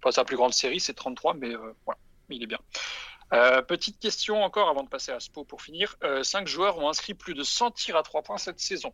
pas 0.01 0.13
sa 0.13 0.25
plus 0.25 0.37
grande 0.37 0.53
série, 0.53 0.81
c'est 0.81 0.95
33, 0.95 1.35
mais 1.35 1.55
euh, 1.55 1.75
voilà, 1.85 1.99
il 2.29 2.43
est 2.43 2.47
bien. 2.47 2.59
Euh, 3.33 3.63
petite 3.63 3.99
question 3.99 4.43
encore 4.43 4.69
avant 4.69 4.83
de 4.83 4.89
passer 4.89 5.11
à 5.11 5.19
Spo 5.19 5.45
pour 5.45 5.63
finir. 5.63 5.97
Euh, 6.05 6.23
cinq 6.23 6.47
joueurs 6.47 6.79
ont 6.79 6.89
inscrit 6.89 7.15
plus 7.15 7.35
de 7.35 7.43
100 7.43 7.71
tirs 7.73 7.97
à 7.97 8.03
3 8.03 8.23
points 8.23 8.37
cette 8.37 8.61
saison, 8.61 8.93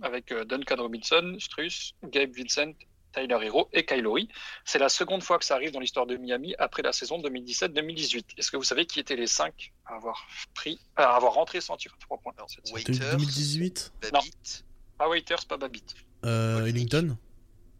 avec 0.00 0.30
euh, 0.30 0.44
Duncan 0.44 0.76
Robinson, 0.78 1.36
Struss, 1.40 1.94
Gabe 2.04 2.30
Vincent, 2.36 2.72
Tyler 3.12 3.38
Hero 3.42 3.68
et 3.72 3.84
Kylori. 3.84 4.28
C'est 4.64 4.78
la 4.78 4.88
seconde 4.88 5.24
fois 5.24 5.40
que 5.40 5.44
ça 5.44 5.56
arrive 5.56 5.72
dans 5.72 5.80
l'histoire 5.80 6.06
de 6.06 6.16
Miami 6.16 6.54
après 6.60 6.82
la 6.82 6.92
saison 6.92 7.18
2017-2018. 7.20 8.38
Est-ce 8.38 8.52
que 8.52 8.56
vous 8.56 8.62
savez 8.62 8.86
qui 8.86 9.00
étaient 9.00 9.16
les 9.16 9.26
cinq 9.26 9.72
à 9.86 9.96
avoir 9.96 10.24
pris, 10.54 10.78
à 10.94 11.16
avoir 11.16 11.32
rentré 11.32 11.60
100 11.60 11.76
tirs 11.78 11.94
à 11.96 12.00
3 12.00 12.18
points 12.18 12.32
cette 12.46 12.66
saison? 12.66 12.76
Waiters, 12.76 13.16
2018 13.16 13.92
Babbitt, 14.12 14.64
Pas 15.00 15.08
Waiters, 15.08 15.46
pas 15.48 15.56
Babbitt. 15.56 15.94
euh, 16.26 16.66
Ellington 16.66 17.16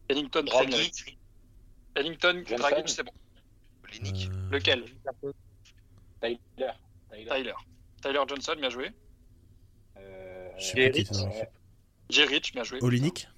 Ellington. 0.08 0.42
Dragic, 0.42 1.18
Ellington, 1.94 2.42
Johnson. 2.46 2.56
Dragic, 2.68 2.88
c'est 2.88 3.02
bon. 3.02 3.12
Olenek. 3.84 4.30
Euh, 4.32 4.50
Lequel? 4.50 4.84
Tyler. 6.22 6.38
Tyler. 7.10 7.26
Tyler. 7.28 7.52
Tyler 8.02 8.20
Johnson, 8.26 8.54
bien 8.58 8.70
joué. 8.70 8.90
Euh, 9.98 10.48
Je 10.58 10.64
sais 10.64 10.72
plus 10.72 10.80
qui 10.80 10.80
Eric. 10.80 10.98
était 11.10 11.12
dans- 11.14 11.28
ouais. 11.28 11.50
Jay 12.08 12.24
Rich, 12.24 12.52
bien 12.54 12.64
joué. 12.64 12.78
Olinik 12.82 13.28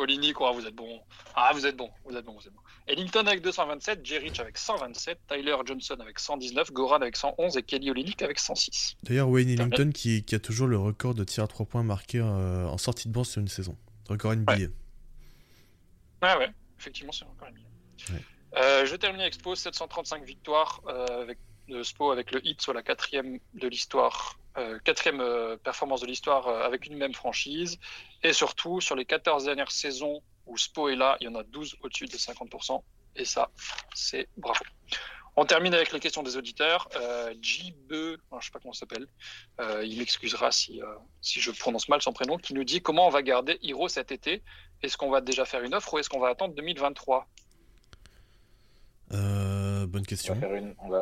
Olinik, 0.00 0.40
oh, 0.40 0.52
vous 0.52 0.66
êtes 0.66 0.74
bon. 0.74 1.00
Ah, 1.34 1.50
vous 1.54 1.66
êtes 1.66 1.76
bon, 1.76 1.90
vous 2.04 2.16
êtes 2.16 2.24
bon, 2.24 2.32
vous 2.32 2.46
êtes 2.46 2.52
bon. 2.52 2.60
Ellington 2.86 3.26
avec 3.26 3.42
227, 3.42 4.04
Jay 4.04 4.18
Rich 4.18 4.40
avec 4.40 4.58
127, 4.58 5.18
Tyler 5.28 5.56
Johnson 5.64 5.96
avec 6.00 6.18
119, 6.18 6.72
Goran 6.72 6.96
avec 6.96 7.16
111 7.16 7.56
et 7.56 7.62
Kelly 7.62 7.90
Olinik 7.90 8.22
avec 8.22 8.38
106. 8.38 8.96
D'ailleurs, 9.02 9.28
Wayne 9.28 9.50
Ellington 9.50 9.90
qui, 9.94 10.24
qui 10.24 10.34
a 10.34 10.40
toujours 10.40 10.66
le 10.66 10.78
record 10.78 11.14
de 11.14 11.24
tir 11.24 11.44
à 11.44 11.46
3 11.46 11.66
points 11.66 11.82
marqués 11.82 12.20
euh, 12.20 12.66
en 12.66 12.78
sortie 12.78 13.08
de 13.08 13.12
banc 13.12 13.24
sur 13.24 13.40
une 13.40 13.48
saison. 13.48 13.76
Record 14.08 14.34
NBA. 14.36 14.52
Ouais. 14.54 14.70
Ah 16.22 16.38
ouais, 16.38 16.50
effectivement, 16.78 17.12
c'est 17.12 17.24
encore 17.24 17.48
mieux. 17.52 18.14
Ouais. 18.14 18.22
Euh, 18.56 18.84
je 18.84 18.96
termine 18.96 19.30
Spo, 19.30 19.54
735 19.54 20.24
victoires 20.24 20.80
euh, 20.88 21.22
avec 21.22 21.38
de 21.70 21.82
Spo 21.82 22.10
avec 22.10 22.32
le 22.32 22.46
hit 22.46 22.60
sur 22.60 22.72
la 22.72 22.82
quatrième 22.82 23.38
de 23.54 23.68
l'histoire, 23.68 24.38
euh, 24.58 24.78
quatrième 24.80 25.20
euh, 25.20 25.56
performance 25.56 26.00
de 26.00 26.06
l'histoire 26.06 26.46
euh, 26.48 26.62
avec 26.64 26.86
une 26.86 26.96
même 26.96 27.14
franchise. 27.14 27.78
Et 28.22 28.32
surtout, 28.32 28.80
sur 28.80 28.96
les 28.96 29.04
14 29.04 29.44
dernières 29.44 29.70
saisons 29.70 30.22
où 30.46 30.58
Spo 30.58 30.88
est 30.88 30.96
là, 30.96 31.16
il 31.20 31.24
y 31.24 31.28
en 31.28 31.34
a 31.36 31.42
12 31.42 31.76
au-dessus 31.82 32.06
de 32.06 32.16
50%. 32.16 32.82
Et 33.16 33.24
ça, 33.24 33.50
c'est 33.94 34.28
bravo. 34.36 34.64
On 35.36 35.44
termine 35.44 35.74
avec 35.74 35.92
les 35.92 36.00
questions 36.00 36.22
des 36.22 36.36
auditeurs. 36.36 36.88
Euh, 36.96 37.32
alors, 37.32 38.40
je 38.40 38.46
sais 38.46 38.50
pas 38.52 38.58
comment 38.60 38.72
il 38.72 38.76
s'appelle, 38.76 39.06
euh, 39.60 39.84
il 39.84 39.98
m'excusera 39.98 40.50
si, 40.50 40.82
euh, 40.82 40.86
si 41.20 41.40
je 41.40 41.50
prononce 41.50 41.88
mal 41.88 42.02
son 42.02 42.12
prénom, 42.12 42.36
qui 42.36 42.52
nous 42.52 42.64
dit 42.64 42.82
comment 42.82 43.06
on 43.06 43.10
va 43.10 43.22
garder 43.22 43.58
Hiro 43.62 43.88
cet 43.88 44.12
été. 44.12 44.42
Est-ce 44.82 44.96
qu'on 44.96 45.10
va 45.10 45.20
déjà 45.20 45.44
faire 45.44 45.62
une 45.62 45.74
offre 45.74 45.94
ou 45.94 45.98
est-ce 45.98 46.08
qu'on 46.08 46.20
va 46.20 46.28
attendre 46.28 46.54
2023 46.54 47.28
Euh, 49.12 49.86
bonne 49.86 50.02
On 50.02 50.04
question. 50.04 50.34
va 50.34 50.40
faire 50.40 50.54
une. 50.54 50.74
On 50.78 50.88
va... 50.88 51.00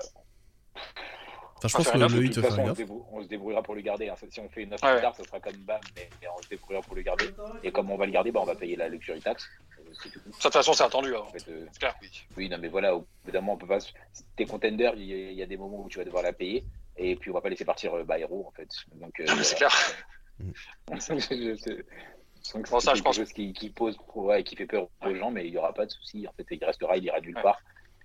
Enfin, 1.57 1.67
je 1.69 1.77
pense 1.77 1.91
que 1.91 1.99
le 1.99 2.07
De 2.07 2.27
toute 2.33 2.37
va 2.39 2.51
façon, 2.51 2.63
on 2.63 2.75
se, 2.75 2.81
débrou- 2.83 3.07
on 3.11 3.23
se 3.23 3.27
débrouillera 3.27 3.63
pour 3.65 3.75
le 3.75 3.81
garder. 3.81 4.09
hein. 4.09 4.15
Si 4.31 4.39
on 4.39 4.49
fait 4.49 4.63
une 4.63 4.75
offre 4.75 4.85
Ouais. 4.85 4.93
plus 4.93 5.03
tard, 5.03 5.17
ça 5.17 5.25
sera 5.25 5.41
comme 5.41 5.57
bam, 5.57 5.81
mais 5.97 6.09
mais 6.23 6.29
on 6.29 6.41
se 6.41 6.49
débrouillera 6.49 6.83
pour 6.83 6.95
le 6.95 7.03
garder. 7.03 7.31
Et 7.65 7.73
comme 7.73 7.91
on 7.91 7.97
va 7.97 8.07
le 8.07 8.13
garder, 8.13 8.31
bah, 8.31 8.39
on 8.41 8.45
va 8.45 8.55
payer 8.55 8.77
la 8.77 8.89
luxury 8.89 9.21
tax. 9.21 9.49
Euh. 9.81 9.83
De 9.91 10.33
toute 10.41 10.53
façon, 10.53 10.73
c'est 10.73 10.85
attendu. 10.85 11.17
hein. 11.17 11.21
En 11.23 11.27
fait, 11.33 11.49
euh, 11.49 11.67
C'est 11.73 11.81
clair. 11.81 11.95
Oui. 12.01 12.09
oui, 12.37 12.49
non, 12.49 12.59
mais 12.61 12.69
voilà, 12.69 12.95
au 12.95 13.07
bout 13.25 13.31
d'un 13.33 13.41
moment, 13.41 13.55
on 13.55 13.57
peut 13.59 13.67
pas. 13.67 13.81
Si 13.81 13.93
t'es 14.37 14.45
contender, 14.45 14.93
il 14.97 15.03
y, 15.05 15.13
a- 15.13 15.31
il 15.31 15.37
y 15.37 15.43
a 15.43 15.47
des 15.47 15.57
moments 15.57 15.81
où 15.85 15.89
tu 15.89 15.99
vas 15.99 16.05
devoir 16.05 16.23
la 16.23 16.33
payer. 16.33 16.65
Et 16.97 17.17
puis, 17.17 17.31
on 17.31 17.35
va 17.35 17.41
pas 17.41 17.49
laisser 17.49 17.65
partir 17.65 17.93
euh, 17.95 18.05
Bayrou, 18.05 18.47
en 18.47 18.51
fait. 18.53 18.69
Donc, 18.95 19.19
euh, 19.19 19.25
c'est 19.43 19.57
clair. 19.57 19.71
Bon, 20.87 21.01
c'est 21.01 21.19
ça, 21.19 22.93
je 22.95 22.95
quelque 22.95 23.03
pense- 23.03 23.17
chose 23.17 23.33
qui, 23.33 23.53
qui 23.53 23.71
pose 23.71 23.99
ouais, 24.15 24.45
qui 24.45 24.55
fait 24.55 24.67
peur 24.67 24.87
aux 25.05 25.15
gens, 25.15 25.33
mais 25.33 25.45
il 25.47 25.53
y 25.53 25.59
aura 25.59 25.75
pas 25.75 25.85
de 25.87 25.91
souci. 25.91 26.27
En 26.29 26.33
fait, 26.35 26.47
il 26.53 26.65
restera, 26.65 26.97
il 26.97 27.05
ira 27.05 27.21
nulle 27.21 27.35
Ouais. 27.37 27.43
part. 27.43 27.59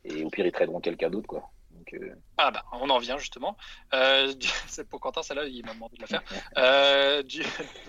Et 0.03 0.23
au 0.23 0.29
pire, 0.31 0.45
ils 0.47 0.51
traderont 0.51 0.79
quelqu'un 0.81 1.11
d'autre, 1.11 1.27
quoi. 1.27 1.49
Donc, 1.91 2.01
euh, 2.01 2.13
Ah 2.37 2.51
bah, 2.51 2.63
on 2.73 2.89
en 2.89 2.99
vient 2.99 3.17
justement. 3.17 3.57
Euh, 3.93 4.33
c'est 4.67 4.87
pour 4.87 4.99
Quentin, 4.99 5.23
celle-là, 5.23 5.45
il 5.45 5.65
m'a 5.65 5.73
demandé 5.73 5.95
de 5.97 6.01
la 6.01 6.07
faire. 6.07 6.23
Euh, 6.57 7.23
du 7.23 7.43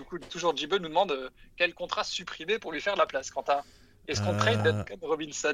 coup, 0.09 0.17
toujours 0.19 0.55
Jibe 0.55 0.73
nous 0.73 0.87
demande 0.89 1.31
quel 1.57 1.73
contrat 1.73 2.03
supprimer 2.03 2.59
pour 2.59 2.71
lui 2.71 2.81
faire 2.81 2.95
la 2.95 3.05
place. 3.05 3.29
Quentin, 3.29 3.61
est-ce 4.07 4.21
qu'on 4.21 4.33
Euh, 4.33 4.39
trade 4.39 4.63
Duncan 4.63 4.97
Robinson? 5.07 5.53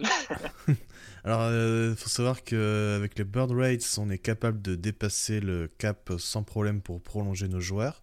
Alors, 1.23 1.49
il 1.51 1.95
faut 1.95 2.09
savoir 2.09 2.43
qu'avec 2.43 3.17
les 3.17 3.23
Bird 3.23 3.51
Rates, 3.51 3.97
on 3.97 4.09
est 4.09 4.17
capable 4.17 4.61
de 4.61 4.75
dépasser 4.75 5.39
le 5.39 5.67
cap 5.67 6.11
sans 6.17 6.43
problème 6.43 6.81
pour 6.81 7.01
prolonger 7.01 7.47
nos 7.47 7.59
joueurs. 7.59 8.01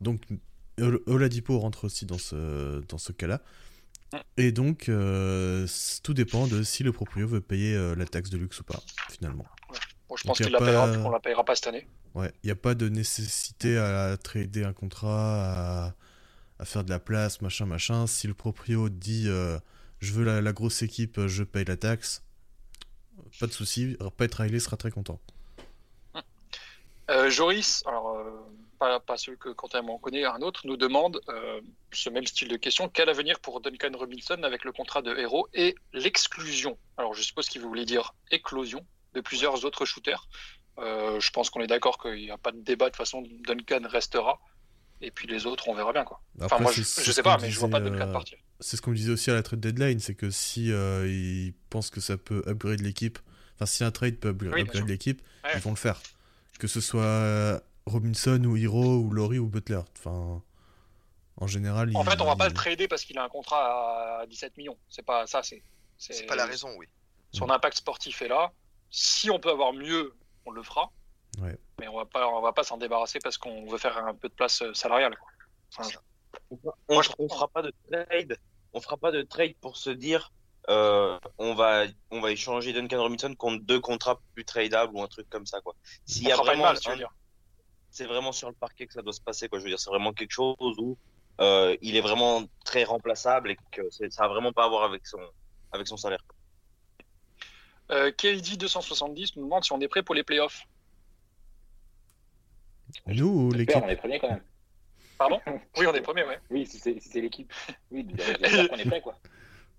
Donc, 0.00 0.22
Ol- 0.80 1.00
Oladipo 1.06 1.58
rentre 1.58 1.84
aussi 1.84 2.06
dans 2.06 2.18
ce, 2.18 2.80
dans 2.88 2.98
ce 2.98 3.12
cas-là. 3.12 3.40
Et 4.36 4.52
donc, 4.52 4.88
euh, 4.88 5.66
tout 6.04 6.14
dépend 6.14 6.46
de 6.46 6.62
si 6.62 6.82
le 6.84 6.92
proprio 6.92 7.26
veut 7.26 7.40
payer 7.40 7.74
euh, 7.74 7.94
la 7.96 8.04
taxe 8.04 8.30
de 8.30 8.36
luxe 8.36 8.60
ou 8.60 8.64
pas, 8.64 8.80
finalement. 9.10 9.44
Bon, 10.08 10.16
je 10.16 10.24
pense 10.24 10.38
qu'il 10.38 10.50
la 10.50 10.58
pas- 10.58 10.66
paiera, 10.66 11.10
la 11.10 11.20
payera 11.20 11.44
pas 11.44 11.54
cette 11.54 11.66
année. 11.68 11.86
Ouais, 12.14 12.32
il 12.42 12.46
n'y 12.46 12.52
a 12.52 12.56
pas 12.56 12.74
de 12.74 12.88
nécessité 12.88 13.78
à 13.78 14.16
trader 14.16 14.64
un 14.64 14.72
contrat, 14.72 15.86
à, 15.86 15.94
à 16.58 16.64
faire 16.64 16.84
de 16.84 16.90
la 16.90 17.00
place, 17.00 17.40
machin, 17.40 17.66
machin. 17.66 18.06
Si 18.06 18.26
le 18.26 18.34
proprio 18.34 18.88
dit 18.88 19.24
euh, 19.28 19.58
je 20.00 20.12
veux 20.12 20.24
la, 20.24 20.40
la 20.40 20.52
grosse 20.52 20.82
équipe, 20.82 21.26
je 21.26 21.42
paye 21.42 21.64
la 21.64 21.76
taxe, 21.76 22.22
pas 23.40 23.46
de 23.46 23.52
souci. 23.52 23.96
Pat 24.16 24.32
Riley 24.34 24.60
sera 24.60 24.76
très 24.76 24.90
content. 24.90 25.18
Euh, 27.10 27.28
Joris, 27.28 27.82
alors 27.86 28.16
euh, 28.16 28.30
pas, 28.78 28.98
pas 29.00 29.16
celui 29.18 29.36
que 29.36 29.50
Quentin 29.50 29.82
m'en 29.82 29.98
connaît, 29.98 30.24
un 30.24 30.40
autre, 30.40 30.66
nous 30.66 30.76
demande 30.76 31.20
ce 31.92 32.08
même 32.10 32.26
style 32.26 32.48
de 32.48 32.56
question 32.56 32.88
quel 32.88 33.08
avenir 33.08 33.40
pour 33.40 33.60
Duncan 33.60 33.90
Robinson 33.94 34.42
avec 34.42 34.64
le 34.64 34.72
contrat 34.72 35.02
de 35.02 35.14
héros 35.16 35.46
et 35.52 35.74
l'exclusion? 35.92 36.78
Alors 36.96 37.14
je 37.14 37.22
suppose 37.22 37.48
qu'il 37.48 37.60
voulait 37.60 37.84
dire 37.84 38.14
éclosion 38.30 38.84
de 39.14 39.20
plusieurs 39.20 39.64
autres 39.64 39.84
shooters. 39.84 40.28
Euh, 40.78 41.20
je 41.20 41.30
pense 41.30 41.50
qu'on 41.50 41.60
est 41.60 41.66
d'accord 41.66 41.98
qu'il 41.98 42.14
n'y 42.16 42.30
a 42.30 42.38
pas 42.38 42.50
de 42.52 42.60
débat 42.60 42.86
de 42.86 42.90
toute 42.90 42.96
façon. 42.98 43.22
Duncan 43.46 43.86
restera. 43.88 44.40
Et 45.00 45.10
puis 45.10 45.26
les 45.28 45.46
autres, 45.46 45.68
on 45.68 45.74
verra 45.74 45.92
bien 45.92 46.04
quoi. 46.04 46.20
Enfin, 46.36 46.46
Après, 46.46 46.60
moi, 46.62 46.72
je, 46.72 46.82
je 46.82 47.12
sais 47.12 47.22
pas, 47.22 47.36
mais 47.40 47.50
je 47.50 47.58
vois 47.58 47.68
pas 47.68 47.80
disait, 47.80 47.90
Duncan 47.90 48.08
euh, 48.08 48.12
partir. 48.12 48.38
C'est 48.60 48.76
ce 48.76 48.82
qu'on 48.82 48.92
disait 48.92 49.12
aussi 49.12 49.30
à 49.30 49.34
la 49.34 49.42
trade 49.42 49.60
deadline, 49.60 49.98
c'est 50.00 50.14
que 50.14 50.30
si 50.30 50.72
euh, 50.72 51.06
ils 51.08 51.52
pensent 51.70 51.90
que 51.90 52.00
ça 52.00 52.16
peut 52.16 52.42
upgrade 52.46 52.80
l'équipe, 52.80 53.18
enfin 53.54 53.66
si 53.66 53.84
un 53.84 53.90
trade 53.90 54.16
peut 54.16 54.32
upgra- 54.32 54.54
Oui, 54.54 54.62
upgrade 54.62 54.88
l'équipe, 54.88 55.20
Ouais. 55.44 55.50
ils 55.54 55.60
vont 55.60 55.70
le 55.70 55.76
faire. 55.76 56.00
Que 56.58 56.66
ce 56.68 56.80
soit 56.80 57.60
Robinson 57.86 58.42
ou 58.44 58.56
Hero 58.56 58.96
ou 58.98 59.10
Laurie 59.10 59.38
ou 59.38 59.46
Butler. 59.48 59.80
Enfin, 59.98 60.42
en 61.36 61.46
général, 61.48 61.90
En 61.94 62.02
ils- 62.02 62.10
fait, 62.10 62.20
on 62.20 62.24
va 62.26 62.36
pas 62.36 62.48
le 62.48 62.54
trader 62.54 62.88
parce 62.88 63.04
qu'il 63.04 63.18
a 63.18 63.24
un 63.24 63.28
contrat 63.28 64.20
à 64.22 64.26
17 64.26 64.56
millions. 64.56 64.78
C'est 64.88 65.04
pas 65.04 65.26
ça, 65.26 65.42
c'est. 65.42 65.62
C'est 65.98 66.24
pas 66.26 66.36
la 66.36 66.46
raison, 66.46 66.68
oui. 66.78 66.86
Son 67.32 67.50
impact 67.50 67.76
sportif 67.78 68.22
est 68.22 68.28
là. 68.28 68.52
Si 68.96 69.28
on 69.28 69.40
peut 69.40 69.50
avoir 69.50 69.72
mieux, 69.72 70.14
on 70.46 70.52
le 70.52 70.62
fera. 70.62 70.92
Ouais. 71.40 71.58
Mais 71.80 71.88
on 71.88 71.96
va 71.96 72.04
pas, 72.04 72.28
on 72.28 72.40
va 72.40 72.52
pas 72.52 72.62
s'en 72.62 72.76
débarrasser 72.76 73.18
parce 73.18 73.36
qu'on 73.38 73.66
veut 73.66 73.78
faire 73.78 73.98
un 73.98 74.14
peu 74.14 74.28
de 74.28 74.34
place 74.34 74.62
euh, 74.62 74.72
salariale. 74.72 75.16
Enfin, 75.76 75.88
On, 76.50 76.58
Moi, 76.88 77.02
je 77.02 77.10
on 77.18 77.28
fera 77.28 77.48
pas 77.48 77.62
de 77.62 77.72
trade. 77.90 78.38
On 78.72 78.80
fera 78.80 78.96
pas 78.96 79.10
de 79.10 79.22
trade 79.22 79.54
pour 79.60 79.76
se 79.76 79.90
dire 79.90 80.30
euh, 80.68 81.18
on 81.38 81.54
va 81.54 81.86
on 82.12 82.20
va 82.20 82.30
échanger 82.30 82.72
Duncan 82.72 83.02
Robinson 83.02 83.34
contre 83.34 83.64
deux 83.64 83.80
contrats 83.80 84.20
plus 84.34 84.44
tradables 84.44 84.94
ou 84.94 85.02
un 85.02 85.08
truc 85.08 85.28
comme 85.28 85.44
ça 85.44 85.60
quoi. 85.60 85.74
S'il 86.06 86.28
y 86.28 86.30
a 86.30 86.36
fera 86.36 86.44
pas 86.44 86.52
de 86.52 86.56
vraiment 86.56 86.68
mal, 86.72 86.78
tu 86.78 86.88
veux 86.88 86.94
un- 86.94 86.98
dire. 86.98 87.14
c'est 87.90 88.06
vraiment 88.06 88.30
sur 88.30 88.48
le 88.48 88.54
parquet 88.54 88.86
que 88.86 88.92
ça 88.92 89.02
doit 89.02 89.12
se 89.12 89.20
passer 89.20 89.48
quoi. 89.48 89.58
Je 89.58 89.64
veux 89.64 89.70
dire 89.70 89.80
c'est 89.80 89.90
vraiment 89.90 90.12
quelque 90.12 90.30
chose 90.30 90.54
où 90.78 90.96
euh, 91.40 91.76
il 91.82 91.96
est 91.96 92.00
vraiment 92.00 92.44
très 92.64 92.84
remplaçable 92.84 93.50
et 93.50 93.56
que 93.72 93.90
ça 93.90 94.22
a 94.24 94.28
vraiment 94.28 94.52
pas 94.52 94.66
à 94.66 94.68
voir 94.68 94.84
avec 94.84 95.04
son 95.04 95.18
avec 95.72 95.88
son 95.88 95.96
salaire. 95.96 96.24
Euh, 97.90 98.10
KD 98.12 98.56
270 98.56 99.36
nous 99.36 99.44
demande 99.44 99.64
si 99.64 99.72
on 99.72 99.80
est 99.80 99.88
prêt 99.88 100.02
pour 100.02 100.14
les 100.14 100.22
playoffs. 100.22 100.66
Nous 103.06 103.26
ou 103.26 103.52
l'équipe 103.52 103.76
on 103.82 103.88
est 103.88 103.96
premier 103.96 104.18
quand 104.18 104.28
même. 104.30 104.42
Pardon? 105.18 105.40
Oui, 105.76 105.86
on 105.86 105.94
est 105.94 106.00
premier, 106.00 106.24
ouais. 106.24 106.40
Oui, 106.50 106.66
si 106.66 106.78
c'est 106.78 106.98
si 107.00 107.08
c'est 107.08 107.20
l'équipe. 107.20 107.52
Oui, 107.90 108.06
qu'on 108.06 108.76
est 108.76 108.88
prêt, 108.88 109.00
quoi. 109.00 109.18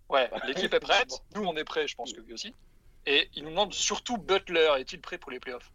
Ouais, 0.09 0.29
l'équipe 0.47 0.73
est 0.73 0.79
prête. 0.79 1.11
Nous, 1.35 1.43
on 1.43 1.55
est 1.55 1.63
prêts, 1.63 1.87
je 1.87 1.95
pense 1.95 2.13
que 2.13 2.21
lui 2.21 2.33
aussi. 2.33 2.53
Et 3.07 3.29
il 3.33 3.43
nous 3.43 3.49
demande 3.49 3.73
surtout 3.73 4.17
Butler 4.17 4.69
est-il 4.79 5.01
prêt 5.01 5.17
pour 5.17 5.31
les 5.31 5.39
playoffs? 5.39 5.71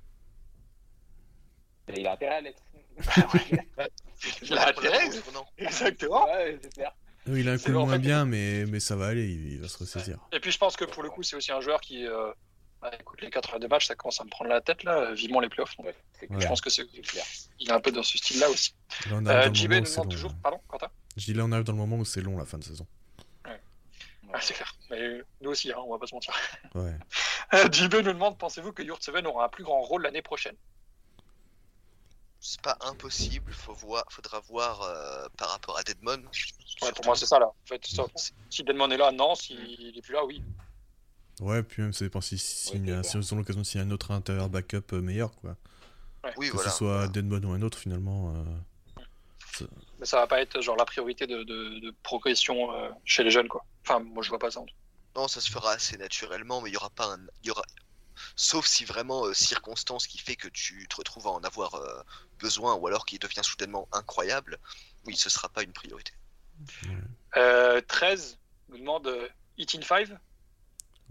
Il 1.97 2.07
a 2.07 2.13
intérêt 2.13 2.37
à 2.37 2.41
l'être. 2.41 2.63
Il 4.43 4.59
a 4.59 4.69
intérêt, 4.69 5.09
Non. 5.33 5.45
exactement. 5.57 6.25
Ouais, 6.27 6.59
j'espère. 6.63 6.95
Oui, 7.27 7.41
il 7.41 7.49
a 7.49 7.53
un 7.53 7.59
coup 7.59 7.71
moins 7.73 7.93
fait- 7.93 7.99
bien, 7.99 8.25
mais, 8.25 8.65
mais 8.67 8.81
ça 8.81 8.97
va 8.97 9.07
aller, 9.09 9.25
il, 9.29 9.53
il 9.55 9.61
va 9.61 9.69
se 9.69 9.79
ressaisir. 9.79 10.19
Et 10.33 10.41
puis 10.41 10.51
je 10.51 10.59
pense 10.59 10.77
que 10.77 10.85
pour 10.85 11.03
le 11.03 11.11
coup, 11.11 11.23
c'est 11.23 11.37
aussi 11.37 11.53
un 11.53 11.61
joueur 11.61 11.81
qui. 11.81 12.07
euh, 12.07 12.33
bah, 12.81 12.91
écoute, 12.99 13.21
les 13.21 13.29
4 13.31 13.53
heures 13.55 13.61
de 13.61 13.67
match, 13.67 13.87
ça 13.87 13.95
commence 13.95 14.21
à 14.21 14.25
me 14.25 14.31
prendre 14.31 14.51
la 14.51 14.61
tête 14.63 14.85
là. 14.85 15.13
Vivement 15.13 15.41
les 15.41 15.49
playoffs. 15.51 15.77
Donc, 15.77 15.87
Ouais, 15.87 15.95
c'est 16.19 16.31
Ouais. 16.31 16.41
Je 16.41 16.47
pense 16.47 16.61
que 16.63 16.71
c'est. 16.71 16.87
Clair. 17.03 17.25
Il 17.59 17.69
est 17.69 17.73
un 17.73 17.81
peu 17.81 17.93
dans 17.93 18.03
ce 18.03 18.17
style-là 18.17 18.49
aussi. 18.49 18.75
Là, 19.11 19.17
on 19.21 19.27
arrive 19.27 19.39
Euh, 19.39 19.49
dans 19.49 19.55
JB 19.55 19.71
le 19.73 19.77
moment 19.77 19.81
nous 19.81 19.83
où 19.83 19.85
c'est 19.87 19.93
demande 19.97 20.05
long. 20.07 20.11
toujours. 20.11 20.31
là. 20.31 20.37
Pardon, 20.43 20.61
Quentin? 20.67 20.89
Je 21.17 21.25
dis 21.27 21.35
là, 21.35 21.45
on 21.45 21.53
arrive 21.53 21.65
dans 21.65 21.73
le 21.73 21.79
moment 21.79 21.97
où 21.99 22.05
c'est 22.07 22.23
long, 22.23 22.39
la 22.39 22.47
fin 22.47 22.57
de 22.59 22.65
saison. 22.65 22.87
Ah, 24.33 24.39
c'est 24.41 24.55
clair. 24.55 24.73
Mais 24.91 25.01
euh, 25.01 25.27
nous 25.41 25.51
aussi, 25.51 25.73
hein, 25.73 25.77
on 25.85 25.91
va 25.91 25.99
pas 25.99 26.07
se 26.07 26.15
mentir. 26.15 26.35
Ouais. 26.75 26.95
Euh, 27.53 27.69
JB 27.73 27.95
nous 27.95 28.03
demande 28.13 28.39
pensez-vous 28.39 28.73
que 28.73 28.81
Yurtseven 28.81 29.27
aura 29.27 29.47
un 29.47 29.49
plus 29.49 29.65
grand 29.65 29.81
rôle 29.83 30.03
l'année 30.05 30.23
prochaine? 30.23 30.55
C'est 32.43 32.61
pas 32.63 32.77
impossible, 32.81 33.53
faut 33.53 33.75
voir, 33.75 34.05
faudra 34.09 34.41
voir 34.41 34.81
euh, 34.83 35.27
par 35.37 35.51
rapport 35.51 35.77
à 35.79 35.83
Deadmon. 35.83 36.23
Ouais, 36.83 36.93
Pour 36.93 37.05
moi, 37.05 37.15
c'est 37.15 37.27
ça 37.27 37.39
là. 37.39 37.47
En 37.47 37.67
fait, 37.67 37.85
ça- 37.87 38.07
si 38.49 38.63
Denman 38.65 38.91
est 38.93 38.97
là, 38.97 39.13
non. 39.13 39.35
S'il 39.35 39.95
est 39.97 40.01
plus 40.03 40.15
là, 40.15 40.25
oui. 40.25 40.43
Ouais, 41.41 41.63
puis 41.63 41.83
même 41.83 41.93
ça 41.93 42.05
dépend 42.05 42.21
si, 42.21 42.39
si, 42.39 42.77
Ouais, 42.79 42.93
a- 42.93 43.03
si 43.03 43.19
ils 43.19 43.35
ont 43.35 43.37
l'occasion 43.37 43.63
s'il 43.65 43.81
y 43.81 43.85
a 43.85 43.87
un 43.87 43.91
autre 43.91 44.11
intérieur 44.11 44.49
backup 44.49 44.83
euh, 44.95 45.01
meilleur, 45.03 45.35
quoi. 45.37 45.57
Oui, 46.37 46.49
que 46.49 46.55
voilà. 46.55 46.71
ce 46.71 46.77
soit 46.79 46.93
voilà. 46.97 47.09
Deadmon 47.09 47.43
ou 47.45 47.53
un 47.53 47.63
autre, 47.63 47.79
finalement. 47.79 48.35
euh, 48.35 49.67
Mais 49.99 50.07
ça 50.07 50.17
va 50.17 50.27
pas 50.27 50.41
être 50.41 50.61
genre 50.63 50.77
la 50.77 50.87
priorité 50.87 51.27
de, 51.27 51.43
de- 51.43 51.79
de 51.81 51.95
progression 52.03 52.73
euh, 52.75 52.89
chez 53.05 53.23
les 53.23 53.31
jeunes, 53.31 53.49
quoi. 53.49 53.65
Enfin, 53.85 54.01
moi, 54.01 54.23
je 54.23 54.31
vois 54.31 54.39
pas 54.39 54.51
ça. 54.51 54.61
en 54.61 54.65
tout. 54.65 54.75
Non, 55.17 55.29
ça 55.29 55.41
se 55.41 55.51
fera 55.51 55.73
assez 55.73 55.97
naturellement, 55.99 56.61
mais 56.63 56.71
il 56.71 56.73
y 56.73 56.77
aura 56.77 56.91
pas 56.91 57.07
un, 57.15 57.19
il 57.43 57.49
y 57.49 57.51
aura, 57.51 57.63
sauf 58.37 58.67
si 58.67 58.85
vraiment 58.85 59.27
euh, 59.27 59.35
circonstance 59.35 60.07
qui 60.07 60.19
fait 60.19 60.37
que 60.37 60.49
tu 60.49 60.87
te 60.89 60.97
retrouves 60.97 61.27
à 61.27 61.31
en 61.31 61.41
avoir 61.41 61.75
euh, 61.75 62.03
besoin, 62.39 62.75
ou 62.75 62.87
alors 62.87 63.05
qu'il 63.07 63.19
devient 63.19 63.43
soudainement 63.43 63.89
incroyable. 63.93 64.59
Oui, 65.07 65.17
ce 65.17 65.31
sera 65.31 65.49
pas 65.49 65.63
une 65.63 65.73
priorité. 65.73 66.13
Euh, 67.37 67.81
13 67.81 68.39
nous 68.69 68.79
demande 68.79 69.07
euh, 69.07 69.29
Hit 69.57 69.75
in 69.75 69.83
5 69.83 70.09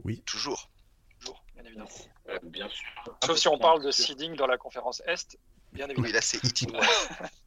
Oui. 0.04 0.22
Toujours. 0.26 0.70
Toujours, 1.20 1.44
bien 1.56 1.66
évidemment. 1.66 1.90
Euh, 2.30 2.40
bien 2.44 2.70
sûr. 2.70 2.88
Sauf 3.26 3.38
si 3.38 3.48
on 3.48 3.58
parle 3.58 3.84
de 3.84 3.92
seeding 3.92 4.36
dans 4.36 4.48
la 4.48 4.58
conférence 4.58 5.02
Est, 5.06 5.38
bien 5.74 5.86
évidemment. 5.86 6.08
Oui, 6.08 6.14
là 6.14 6.22
c'est 6.22 6.44
Hit 6.44 6.64
in. 6.64 6.80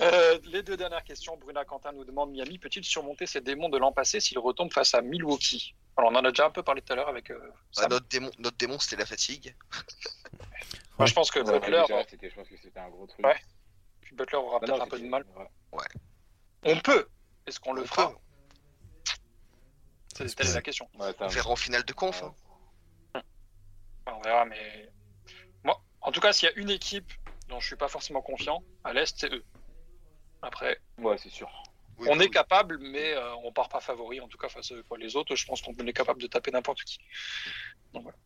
Euh, 0.00 0.38
les 0.44 0.62
deux 0.62 0.76
dernières 0.76 1.04
questions. 1.04 1.36
Bruna 1.36 1.64
Quentin 1.64 1.92
nous 1.92 2.04
demande 2.04 2.30
Miami 2.30 2.58
peut-il 2.58 2.84
surmonter 2.84 3.26
ses 3.26 3.40
démons 3.40 3.68
de 3.68 3.78
l'an 3.78 3.92
passé 3.92 4.20
s'il 4.20 4.38
retombe 4.38 4.72
face 4.72 4.94
à 4.94 5.02
Milwaukee 5.02 5.74
Alors, 5.96 6.10
on 6.12 6.14
en 6.16 6.24
a 6.24 6.30
déjà 6.30 6.46
un 6.46 6.50
peu 6.50 6.62
parlé 6.62 6.80
tout 6.82 6.92
à 6.92 6.96
l'heure 6.96 7.08
avec. 7.08 7.30
euh, 7.30 7.38
notre 7.88 8.06
démon, 8.08 8.30
notre 8.38 8.56
démon 8.56 8.78
c'était 8.78 8.96
la 8.96 9.06
fatigue. 9.06 9.54
Moi, 10.98 11.06
je 11.06 11.14
pense 11.14 11.30
que 11.30 11.40
Ouais, 11.40 11.58
Butler, 11.60 11.82
déjà, 11.88 12.04
c'était- 12.08 12.30
je 12.30 12.34
pense 12.34 12.48
que 12.48 12.56
c'était 12.62 12.78
un 12.80 12.88
gros 12.90 13.06
truc. 13.06 13.24
Ouais. 13.24 13.36
puis 14.02 14.14
Butler 14.14 14.38
aura 14.38 14.54
Non, 14.60 14.60
peut-être 14.60 14.82
un 14.82 14.86
peu 14.86 14.96
de 14.98 15.02
c'était- 15.04 15.08
mal. 15.08 15.24
ouais. 15.72 15.84
On 16.64 16.78
peut. 16.80 17.08
Est-ce 17.46 17.58
qu'on 17.60 17.72
le 17.72 17.84
fera 17.84 18.10
peut. 18.10 18.16
C'est 20.16 20.34
telle 20.34 20.48
est 20.48 20.54
la 20.54 20.62
question. 20.62 20.88
On 20.98 21.28
verra 21.28 21.50
en 21.50 21.56
finale 21.56 21.84
de 21.84 21.92
conf. 21.92 22.22
hein. 22.22 22.34
Enfin, 23.14 24.16
on 24.18 24.20
verra, 24.22 24.44
mais 24.44 24.90
moi, 25.64 25.80
en 26.02 26.12
tout 26.12 26.20
cas, 26.20 26.32
s'il 26.32 26.48
y 26.48 26.52
a 26.52 26.54
une 26.58 26.70
équipe 26.70 27.10
dont 27.50 27.60
je 27.60 27.66
suis 27.66 27.76
pas 27.76 27.88
forcément 27.88 28.22
confiant 28.22 28.62
à 28.84 28.92
l'est, 28.94 29.14
c'est 29.18 29.32
eux. 29.32 29.44
Après, 30.42 30.80
Ouais, 30.98 31.18
c'est 31.18 31.28
sûr. 31.30 31.50
Oui, 31.98 32.06
on 32.10 32.18
est 32.18 32.30
capable, 32.30 32.78
mais 32.78 33.12
euh, 33.12 33.34
on 33.44 33.52
part 33.52 33.68
pas 33.68 33.80
favori. 33.80 34.20
En 34.20 34.28
tout 34.28 34.38
cas, 34.38 34.48
face 34.48 34.72
à 34.72 34.74
quoi, 34.88 34.96
les 34.96 35.16
autres, 35.16 35.36
je 35.36 35.44
pense 35.44 35.60
qu'on 35.60 35.74
est 35.74 35.92
capable 35.92 36.22
de 36.22 36.26
taper 36.28 36.50
n'importe 36.50 36.82
qui. 36.84 36.98
Donc, 37.92 38.04
voilà. 38.04 38.16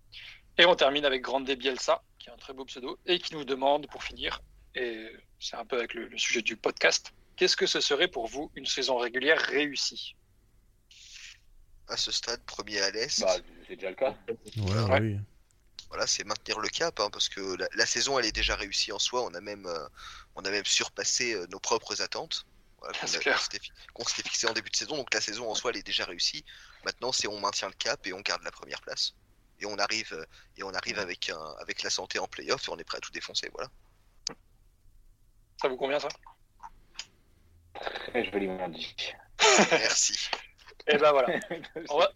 Et 0.59 0.65
on 0.67 0.77
termine 0.77 1.05
avec 1.05 1.23
Grande 1.23 1.51
Bielsa, 1.51 2.01
qui 2.21 2.29
est 2.29 2.33
un 2.33 2.37
très 2.37 2.53
beau 2.53 2.65
pseudo, 2.67 2.97
et 3.07 3.19
qui 3.19 3.35
nous 3.35 3.45
demande, 3.45 3.89
pour 3.89 4.05
finir, 4.05 4.41
et 4.77 5.11
c'est 5.41 5.57
un 5.57 5.65
peu 5.65 5.77
avec 5.79 5.95
le, 5.95 6.07
le 6.07 6.19
sujet 6.19 6.43
du 6.43 6.57
podcast, 6.57 7.13
qu'est-ce 7.37 7.57
que 7.57 7.67
ce 7.67 7.81
serait 7.81 8.07
pour 8.07 8.29
vous 8.29 8.53
une 8.55 8.67
saison 8.67 8.97
régulière 8.97 9.41
réussie? 9.41 10.15
À 11.89 11.97
ce 11.97 12.13
stade, 12.13 12.45
premier 12.45 12.79
à 12.81 12.91
l'Est. 12.93 13.21
Bah, 13.23 13.35
c'est 13.67 13.75
déjà 13.75 13.91
le 13.91 13.97
cas. 13.97 14.15
Ouais, 14.57 14.83
Ouais. 14.93 15.01
oui. 15.01 15.19
Voilà, 15.95 16.09
c'est 16.09 16.25
maintenir 16.25 16.59
le 16.59 16.69
cap, 16.69 16.99
hein, 16.99 17.09
parce 17.13 17.29
que 17.29 17.57
la, 17.57 17.69
la 17.77 17.87
saison 17.87 18.19
elle 18.19 18.25
est 18.27 18.33
déjà 18.33 18.57
réussie 18.57 18.91
en 18.91 18.99
soi. 18.99 19.23
On 19.23 19.33
a 19.33 19.41
même, 19.41 19.65
euh, 19.67 19.87
on 20.35 20.45
a 20.45 20.51
même 20.51 20.65
surpassé 20.65 21.35
euh, 21.35 21.47
nos 21.53 21.61
propres 21.61 22.03
attentes. 22.03 22.47
Voilà, 22.81 22.99
qu'on 23.93 24.05
s'était 24.05 24.29
fixé 24.29 24.49
en 24.49 24.53
début 24.53 24.71
de 24.71 24.77
saison. 24.77 24.97
Donc 24.97 25.15
la 25.15 25.21
saison 25.21 25.49
en 25.49 25.55
soi 25.55 25.71
elle 25.71 25.77
est 25.77 25.87
déjà 25.87 26.05
réussie. 26.05 26.45
Maintenant 26.85 27.13
c'est 27.13 27.29
on 27.29 27.39
maintient 27.39 27.69
le 27.69 27.75
cap 27.75 28.05
et 28.09 28.13
on 28.13 28.21
garde 28.23 28.43
la 28.43 28.51
première 28.51 28.81
place. 28.81 29.15
Et 29.61 29.67
on 29.67 29.79
arrive, 29.79 30.13
euh, 30.15 30.25
et 30.57 30.65
on 30.65 30.75
arrive 30.75 30.99
avec 30.99 31.31
un, 31.31 31.55
avec 31.61 31.85
la 31.85 31.91
santé 31.91 32.19
en 32.19 32.27
playoff 32.27 32.67
et 32.67 32.73
on 32.73 32.77
est 32.77 32.85
prêt 32.85 32.99
à 32.99 33.01
tout 33.01 33.13
défoncer. 33.13 33.49
Voilà. 33.53 33.71
Ça 35.63 35.69
vous 35.69 35.77
convient, 35.77 36.01
ça? 36.01 36.09
Très 38.09 38.25
joliment 38.33 38.69
dit. 38.69 38.97
Merci. 39.71 40.29
Et 40.89 40.99
ben 40.99 41.13
voilà. 41.13 41.39
On 41.89 41.99
va, 41.99 42.11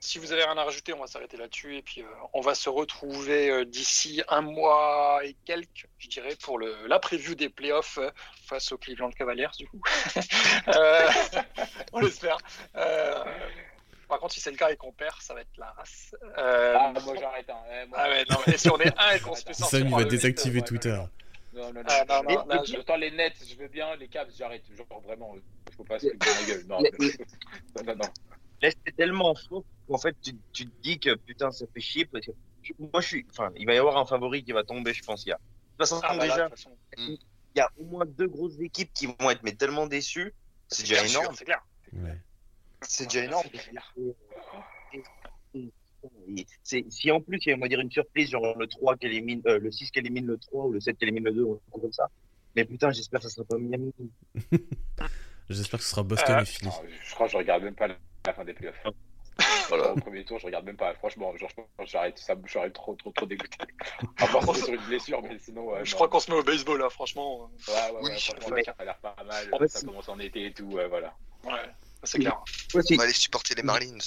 si 0.00 0.18
vous 0.18 0.32
avez 0.32 0.42
rien 0.44 0.56
à 0.56 0.64
rajouter, 0.64 0.92
on 0.94 1.00
va 1.00 1.06
s'arrêter 1.06 1.36
là-dessus 1.36 1.76
et 1.76 1.82
puis 1.82 2.02
euh, 2.02 2.06
on 2.32 2.40
va 2.40 2.54
se 2.54 2.68
retrouver 2.70 3.50
euh, 3.50 3.64
d'ici 3.66 4.22
un 4.28 4.40
mois 4.40 5.20
et 5.24 5.36
quelques, 5.44 5.86
je 5.98 6.08
dirais, 6.08 6.36
pour 6.42 6.58
le, 6.58 6.86
la 6.86 6.98
preview 6.98 7.34
des 7.34 7.48
playoffs 7.50 7.98
euh, 7.98 8.10
face 8.46 8.72
aux 8.72 8.78
Cleveland 8.78 9.10
Cavaliers, 9.10 9.48
du 9.58 9.66
coup. 9.68 9.80
Euh, 10.68 11.08
on 11.92 12.00
l'espère. 12.00 12.36
Euh, 12.76 13.24
par 14.08 14.18
contre, 14.20 14.34
si 14.34 14.40
c'est 14.40 14.50
le 14.50 14.56
cas 14.56 14.70
et 14.70 14.76
qu'on 14.76 14.92
perd, 14.92 15.14
ça 15.20 15.34
va 15.34 15.40
être 15.42 15.56
la 15.56 15.70
race. 15.72 16.14
Euh, 16.38 16.74
Ah, 16.78 16.92
moi 17.04 17.14
j'arrête. 17.18 17.48
Hein. 17.48 17.60
Eh, 17.70 17.86
moi- 17.86 17.98
ah 18.00 18.08
ouais, 18.08 18.24
non, 18.28 18.36
mais 18.46 18.56
si 18.58 18.68
on 18.70 18.78
est 18.78 18.92
un 18.98 19.10
et 19.12 19.20
qu'on 19.20 19.34
se 19.34 19.44
fait 19.44 19.54
sortir 19.54 19.78
Sam, 19.80 19.88
il 19.88 19.94
va 19.94 20.04
désactiver 20.04 20.60
ouais, 20.60 20.64
Twitter. 20.64 20.96
Non, 21.52 21.72
non, 21.72 21.80
non. 21.80 21.82
Ah, 21.88 22.04
non, 22.28 22.44
non, 22.46 22.64
je- 22.64 22.76
Autant 22.76 22.96
les 22.96 23.10
nets, 23.10 23.34
je 23.48 23.54
veux 23.56 23.68
bien, 23.68 23.96
les 23.96 24.08
caps, 24.08 24.32
j'arrête. 24.36 24.62
Genre 24.76 25.00
vraiment, 25.02 25.34
je 25.70 25.76
peux 25.76 25.84
pas 25.84 25.98
se 25.98 26.06
ma 26.06 26.46
gueule. 26.46 26.64
Non, 26.68 26.80
non, 26.80 27.82
non, 27.84 27.94
non. 27.96 28.10
Là, 28.62 28.70
c'est 28.86 28.96
tellement 28.96 29.34
faux 29.34 29.64
qu'en 29.88 29.98
fait, 29.98 30.14
tu, 30.22 30.32
tu 30.52 30.66
te 30.66 30.82
dis 30.82 30.98
que 30.98 31.14
putain, 31.14 31.50
ça 31.50 31.64
fait 31.72 31.80
chier. 31.80 32.04
Parce 32.06 32.26
que 32.26 32.32
je- 32.62 32.72
moi, 32.78 33.00
je 33.00 33.06
suis. 33.06 33.26
Enfin, 33.30 33.50
il 33.56 33.66
va 33.66 33.74
y 33.74 33.78
avoir 33.78 33.96
un 33.96 34.04
favori 34.06 34.44
qui 34.44 34.52
va 34.52 34.64
tomber, 34.64 34.92
je 34.92 35.02
pense. 35.02 35.24
Il 35.24 35.30
y 35.30 35.32
a. 35.32 35.36
De 35.36 35.40
toute 35.40 35.88
façon, 35.88 36.00
Ah, 36.04 36.16
bah 36.16 36.26
là, 36.26 36.34
déjà, 36.34 36.44
de 36.44 36.50
toute 36.50 36.58
façon, 36.58 36.76
il 36.98 37.18
y 37.56 37.60
a 37.60 37.68
au 37.78 37.84
moins 37.84 38.04
deux 38.06 38.28
grosses 38.28 38.58
équipes 38.60 38.92
qui 38.92 39.06
vont 39.06 39.30
être 39.30 39.42
mais 39.42 39.52
tellement 39.52 39.86
déçues. 39.86 40.34
C'est 40.68 40.82
déjà 40.84 41.04
énorme. 41.06 41.34
C'est 41.36 41.44
clair. 41.44 41.64
Ouais. 41.92 42.18
C'est 42.82 43.04
déjà 43.06 43.24
énorme. 43.24 43.46
C'est 46.62 46.84
si 46.90 47.10
en 47.10 47.20
plus 47.20 47.38
il 47.44 47.50
y 47.50 47.52
a 47.52 47.56
on 47.56 47.60
va 47.60 47.68
dire 47.68 47.80
une 47.80 47.90
surprise 47.90 48.30
genre 48.30 48.56
le 48.58 48.66
3 48.66 48.96
qui 48.96 49.06
élimine 49.06 49.42
euh, 49.46 49.58
le 49.58 49.70
6 49.70 49.90
qui 49.90 49.98
élimine 49.98 50.24
le 50.26 50.38
3 50.38 50.64
ou 50.66 50.72
le 50.72 50.80
7 50.80 50.96
qui 50.96 51.04
élimine 51.04 51.24
le 51.24 51.32
2 51.32 51.42
ou 51.42 51.60
comme 51.72 51.92
ça 51.92 52.08
mais 52.56 52.64
putain 52.64 52.90
j'espère 52.90 53.20
que 53.20 53.28
ça 53.28 53.34
sera 53.34 53.44
pas 53.44 53.58
Miami 53.58 53.92
J'espère 55.50 55.78
que 55.80 55.84
ce 55.84 55.90
sera 55.90 56.02
Boston 56.04 56.36
Euh, 56.36 56.42
et 56.42 56.44
Philly. 56.46 56.68
Non, 56.68 56.82
je 57.04 57.14
crois 57.14 57.26
que 57.26 57.32
je 57.32 57.36
regarde 57.36 57.64
même 57.64 57.74
pas 57.74 57.88
la 58.26 58.34
fin 58.34 58.44
des 58.44 58.54
playoffs. 58.54 58.82
Voilà. 59.68 59.92
Au 59.92 59.96
premier 59.96 60.24
tour, 60.24 60.38
je 60.38 60.46
regarde 60.46 60.64
même 60.66 60.76
pas. 60.76 60.92
Franchement, 60.94 61.34
genre, 61.36 61.50
j'arrête. 61.84 62.18
Ça, 62.18 62.34
me- 62.34 62.46
j'arrête 62.46 62.72
trop, 62.74 62.94
trop, 62.94 63.10
trop 63.10 63.26
dégoûté. 63.26 63.56
C'est 64.18 64.26
sur 64.64 64.74
une 64.74 64.80
blessure, 64.86 65.22
mais 65.22 65.38
sinon. 65.38 65.64
ouais, 65.70 65.84
je 65.84 65.90
non. 65.92 65.94
crois 65.96 66.08
qu'on 66.08 66.20
se 66.20 66.30
met 66.30 66.36
au 66.36 66.42
baseball 66.42 66.78
là, 66.80 66.90
franchement. 66.90 67.50
Ouais, 67.68 67.74
ouais, 67.74 67.90
ouais. 67.92 68.00
Oui, 68.02 68.20
franchement, 68.20 68.48
mais- 68.54 68.64
ça 68.64 68.74
a 68.78 68.84
l'air 68.84 68.98
pas 68.98 69.16
mal. 69.24 69.48
En 69.52 69.58
fait, 69.58 69.68
ça 69.68 69.86
commence 69.86 70.08
en 70.08 70.18
été 70.18 70.46
et 70.46 70.52
tout. 70.52 70.64
Ouais, 70.66 70.88
voilà. 70.88 71.14
Ouais, 71.44 71.52
c'est 72.02 72.18
clair. 72.18 72.42
On 72.74 72.96
va 72.96 73.04
aller 73.04 73.12
supporter 73.12 73.54
les 73.54 73.62
Marlins. 73.62 73.98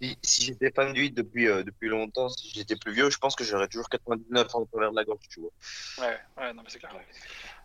si, 0.00 0.18
si 0.22 0.42
j'étais 0.44 0.70
fan 0.70 0.92
du 0.92 1.06
hit 1.06 1.14
depuis 1.14 1.48
euh, 1.48 1.62
depuis 1.64 1.88
longtemps 1.88 2.28
si 2.28 2.52
j'étais 2.54 2.76
plus 2.76 2.92
vieux 2.92 3.10
je 3.10 3.18
pense 3.18 3.34
que 3.34 3.42
j'aurais 3.42 3.66
toujours 3.66 3.88
99 3.88 4.54
en 4.54 4.64
travers 4.66 4.90
de 4.92 4.96
la 4.96 5.04
gorge 5.04 5.26
tu 5.28 5.40
vois 5.40 5.50
Ouais, 5.98 6.16
ouais, 6.36 6.52
non, 6.52 6.62
mais 6.62 6.68
c'est 6.68 6.78
clair. 6.78 6.94
Ouais. 6.94 7.04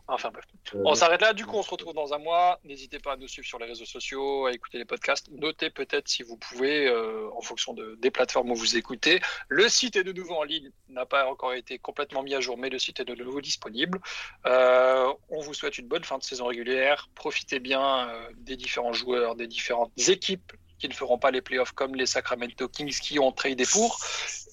Enfin 0.08 0.32
bref. 0.32 0.44
Euh, 0.76 0.82
On 0.86 0.96
s'arrête 0.96 1.22
là, 1.22 1.34
du 1.34 1.46
coup, 1.46 1.56
on 1.56 1.64
se 1.64 1.70
retrouve 1.70 1.94
dans 1.94 2.14
un 2.14 2.18
mois. 2.18 2.60
N'hésitez 2.66 3.00
pas 3.00 3.14
à 3.14 3.16
nous 3.16 3.28
suivre 3.28 3.48
sur 3.48 3.58
les 3.58 3.66
réseaux 3.66 3.86
sociaux, 3.86 4.48
à 4.48 4.52
écouter 4.52 4.78
les 4.78 4.86
podcasts. 4.86 5.30
Notez 5.32 5.70
peut-être 5.70 6.10
si 6.10 6.24
vous 6.24 6.36
pouvez, 6.36 6.88
euh, 6.88 7.30
en 7.34 7.42
fonction 7.42 7.74
de, 7.74 7.96
des 8.02 8.12
plateformes 8.12 8.52
où 8.52 8.56
vous 8.56 8.76
écoutez. 8.76 9.22
Le 9.48 9.70
site 9.70 9.96
est 9.96 10.04
de 10.04 10.12
nouveau 10.12 10.36
en 10.36 10.44
ligne, 10.44 10.72
n'a 10.90 11.06
pas 11.06 11.28
encore 11.28 11.54
été 11.54 11.80
complètement 11.80 12.22
mis 12.22 12.36
à 12.36 12.42
jour, 12.42 12.58
mais 12.58 12.70
le 12.70 12.80
site 12.80 13.00
est 13.00 13.06
de 13.06 13.16
nouveau 13.16 13.40
disponible. 13.40 14.00
Euh, 14.46 15.12
on 15.30 15.40
vous 15.40 15.54
souhaite 15.54 15.78
une 15.78 15.88
bonne 15.88 16.04
fin 16.04 16.18
de 16.18 16.24
saison 16.24 16.48
régulière. 16.48 17.10
Profitez 17.16 17.60
bien 17.60 18.10
euh, 18.10 18.30
des 18.36 18.58
différents 18.58 18.94
joueurs, 18.94 19.36
des 19.36 19.48
différentes 19.48 19.92
équipes 20.10 20.52
qui 20.80 20.90
ne 20.90 20.94
feront 20.94 21.18
pas 21.18 21.32
les 21.32 21.42
playoffs 21.42 21.72
comme 21.72 21.96
les 21.96 22.06
Sacramento 22.08 22.68
Kings 22.68 23.00
qui 23.00 23.20
ont 23.20 23.32
tradé 23.32 23.64
pour. 23.72 24.00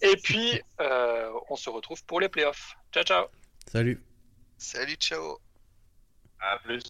Et 0.02 0.16
puis, 0.16 0.60
on 0.78 1.56
se 1.56 1.68
retrouve 1.70 2.05
pour 2.05 2.20
les 2.20 2.28
playoffs. 2.28 2.77
Ciao, 2.93 3.02
ciao 3.02 3.27
Salut. 3.66 4.01
Salut, 4.61 4.97
ciao. 4.97 5.41
à 6.39 6.59
plus 6.59 6.82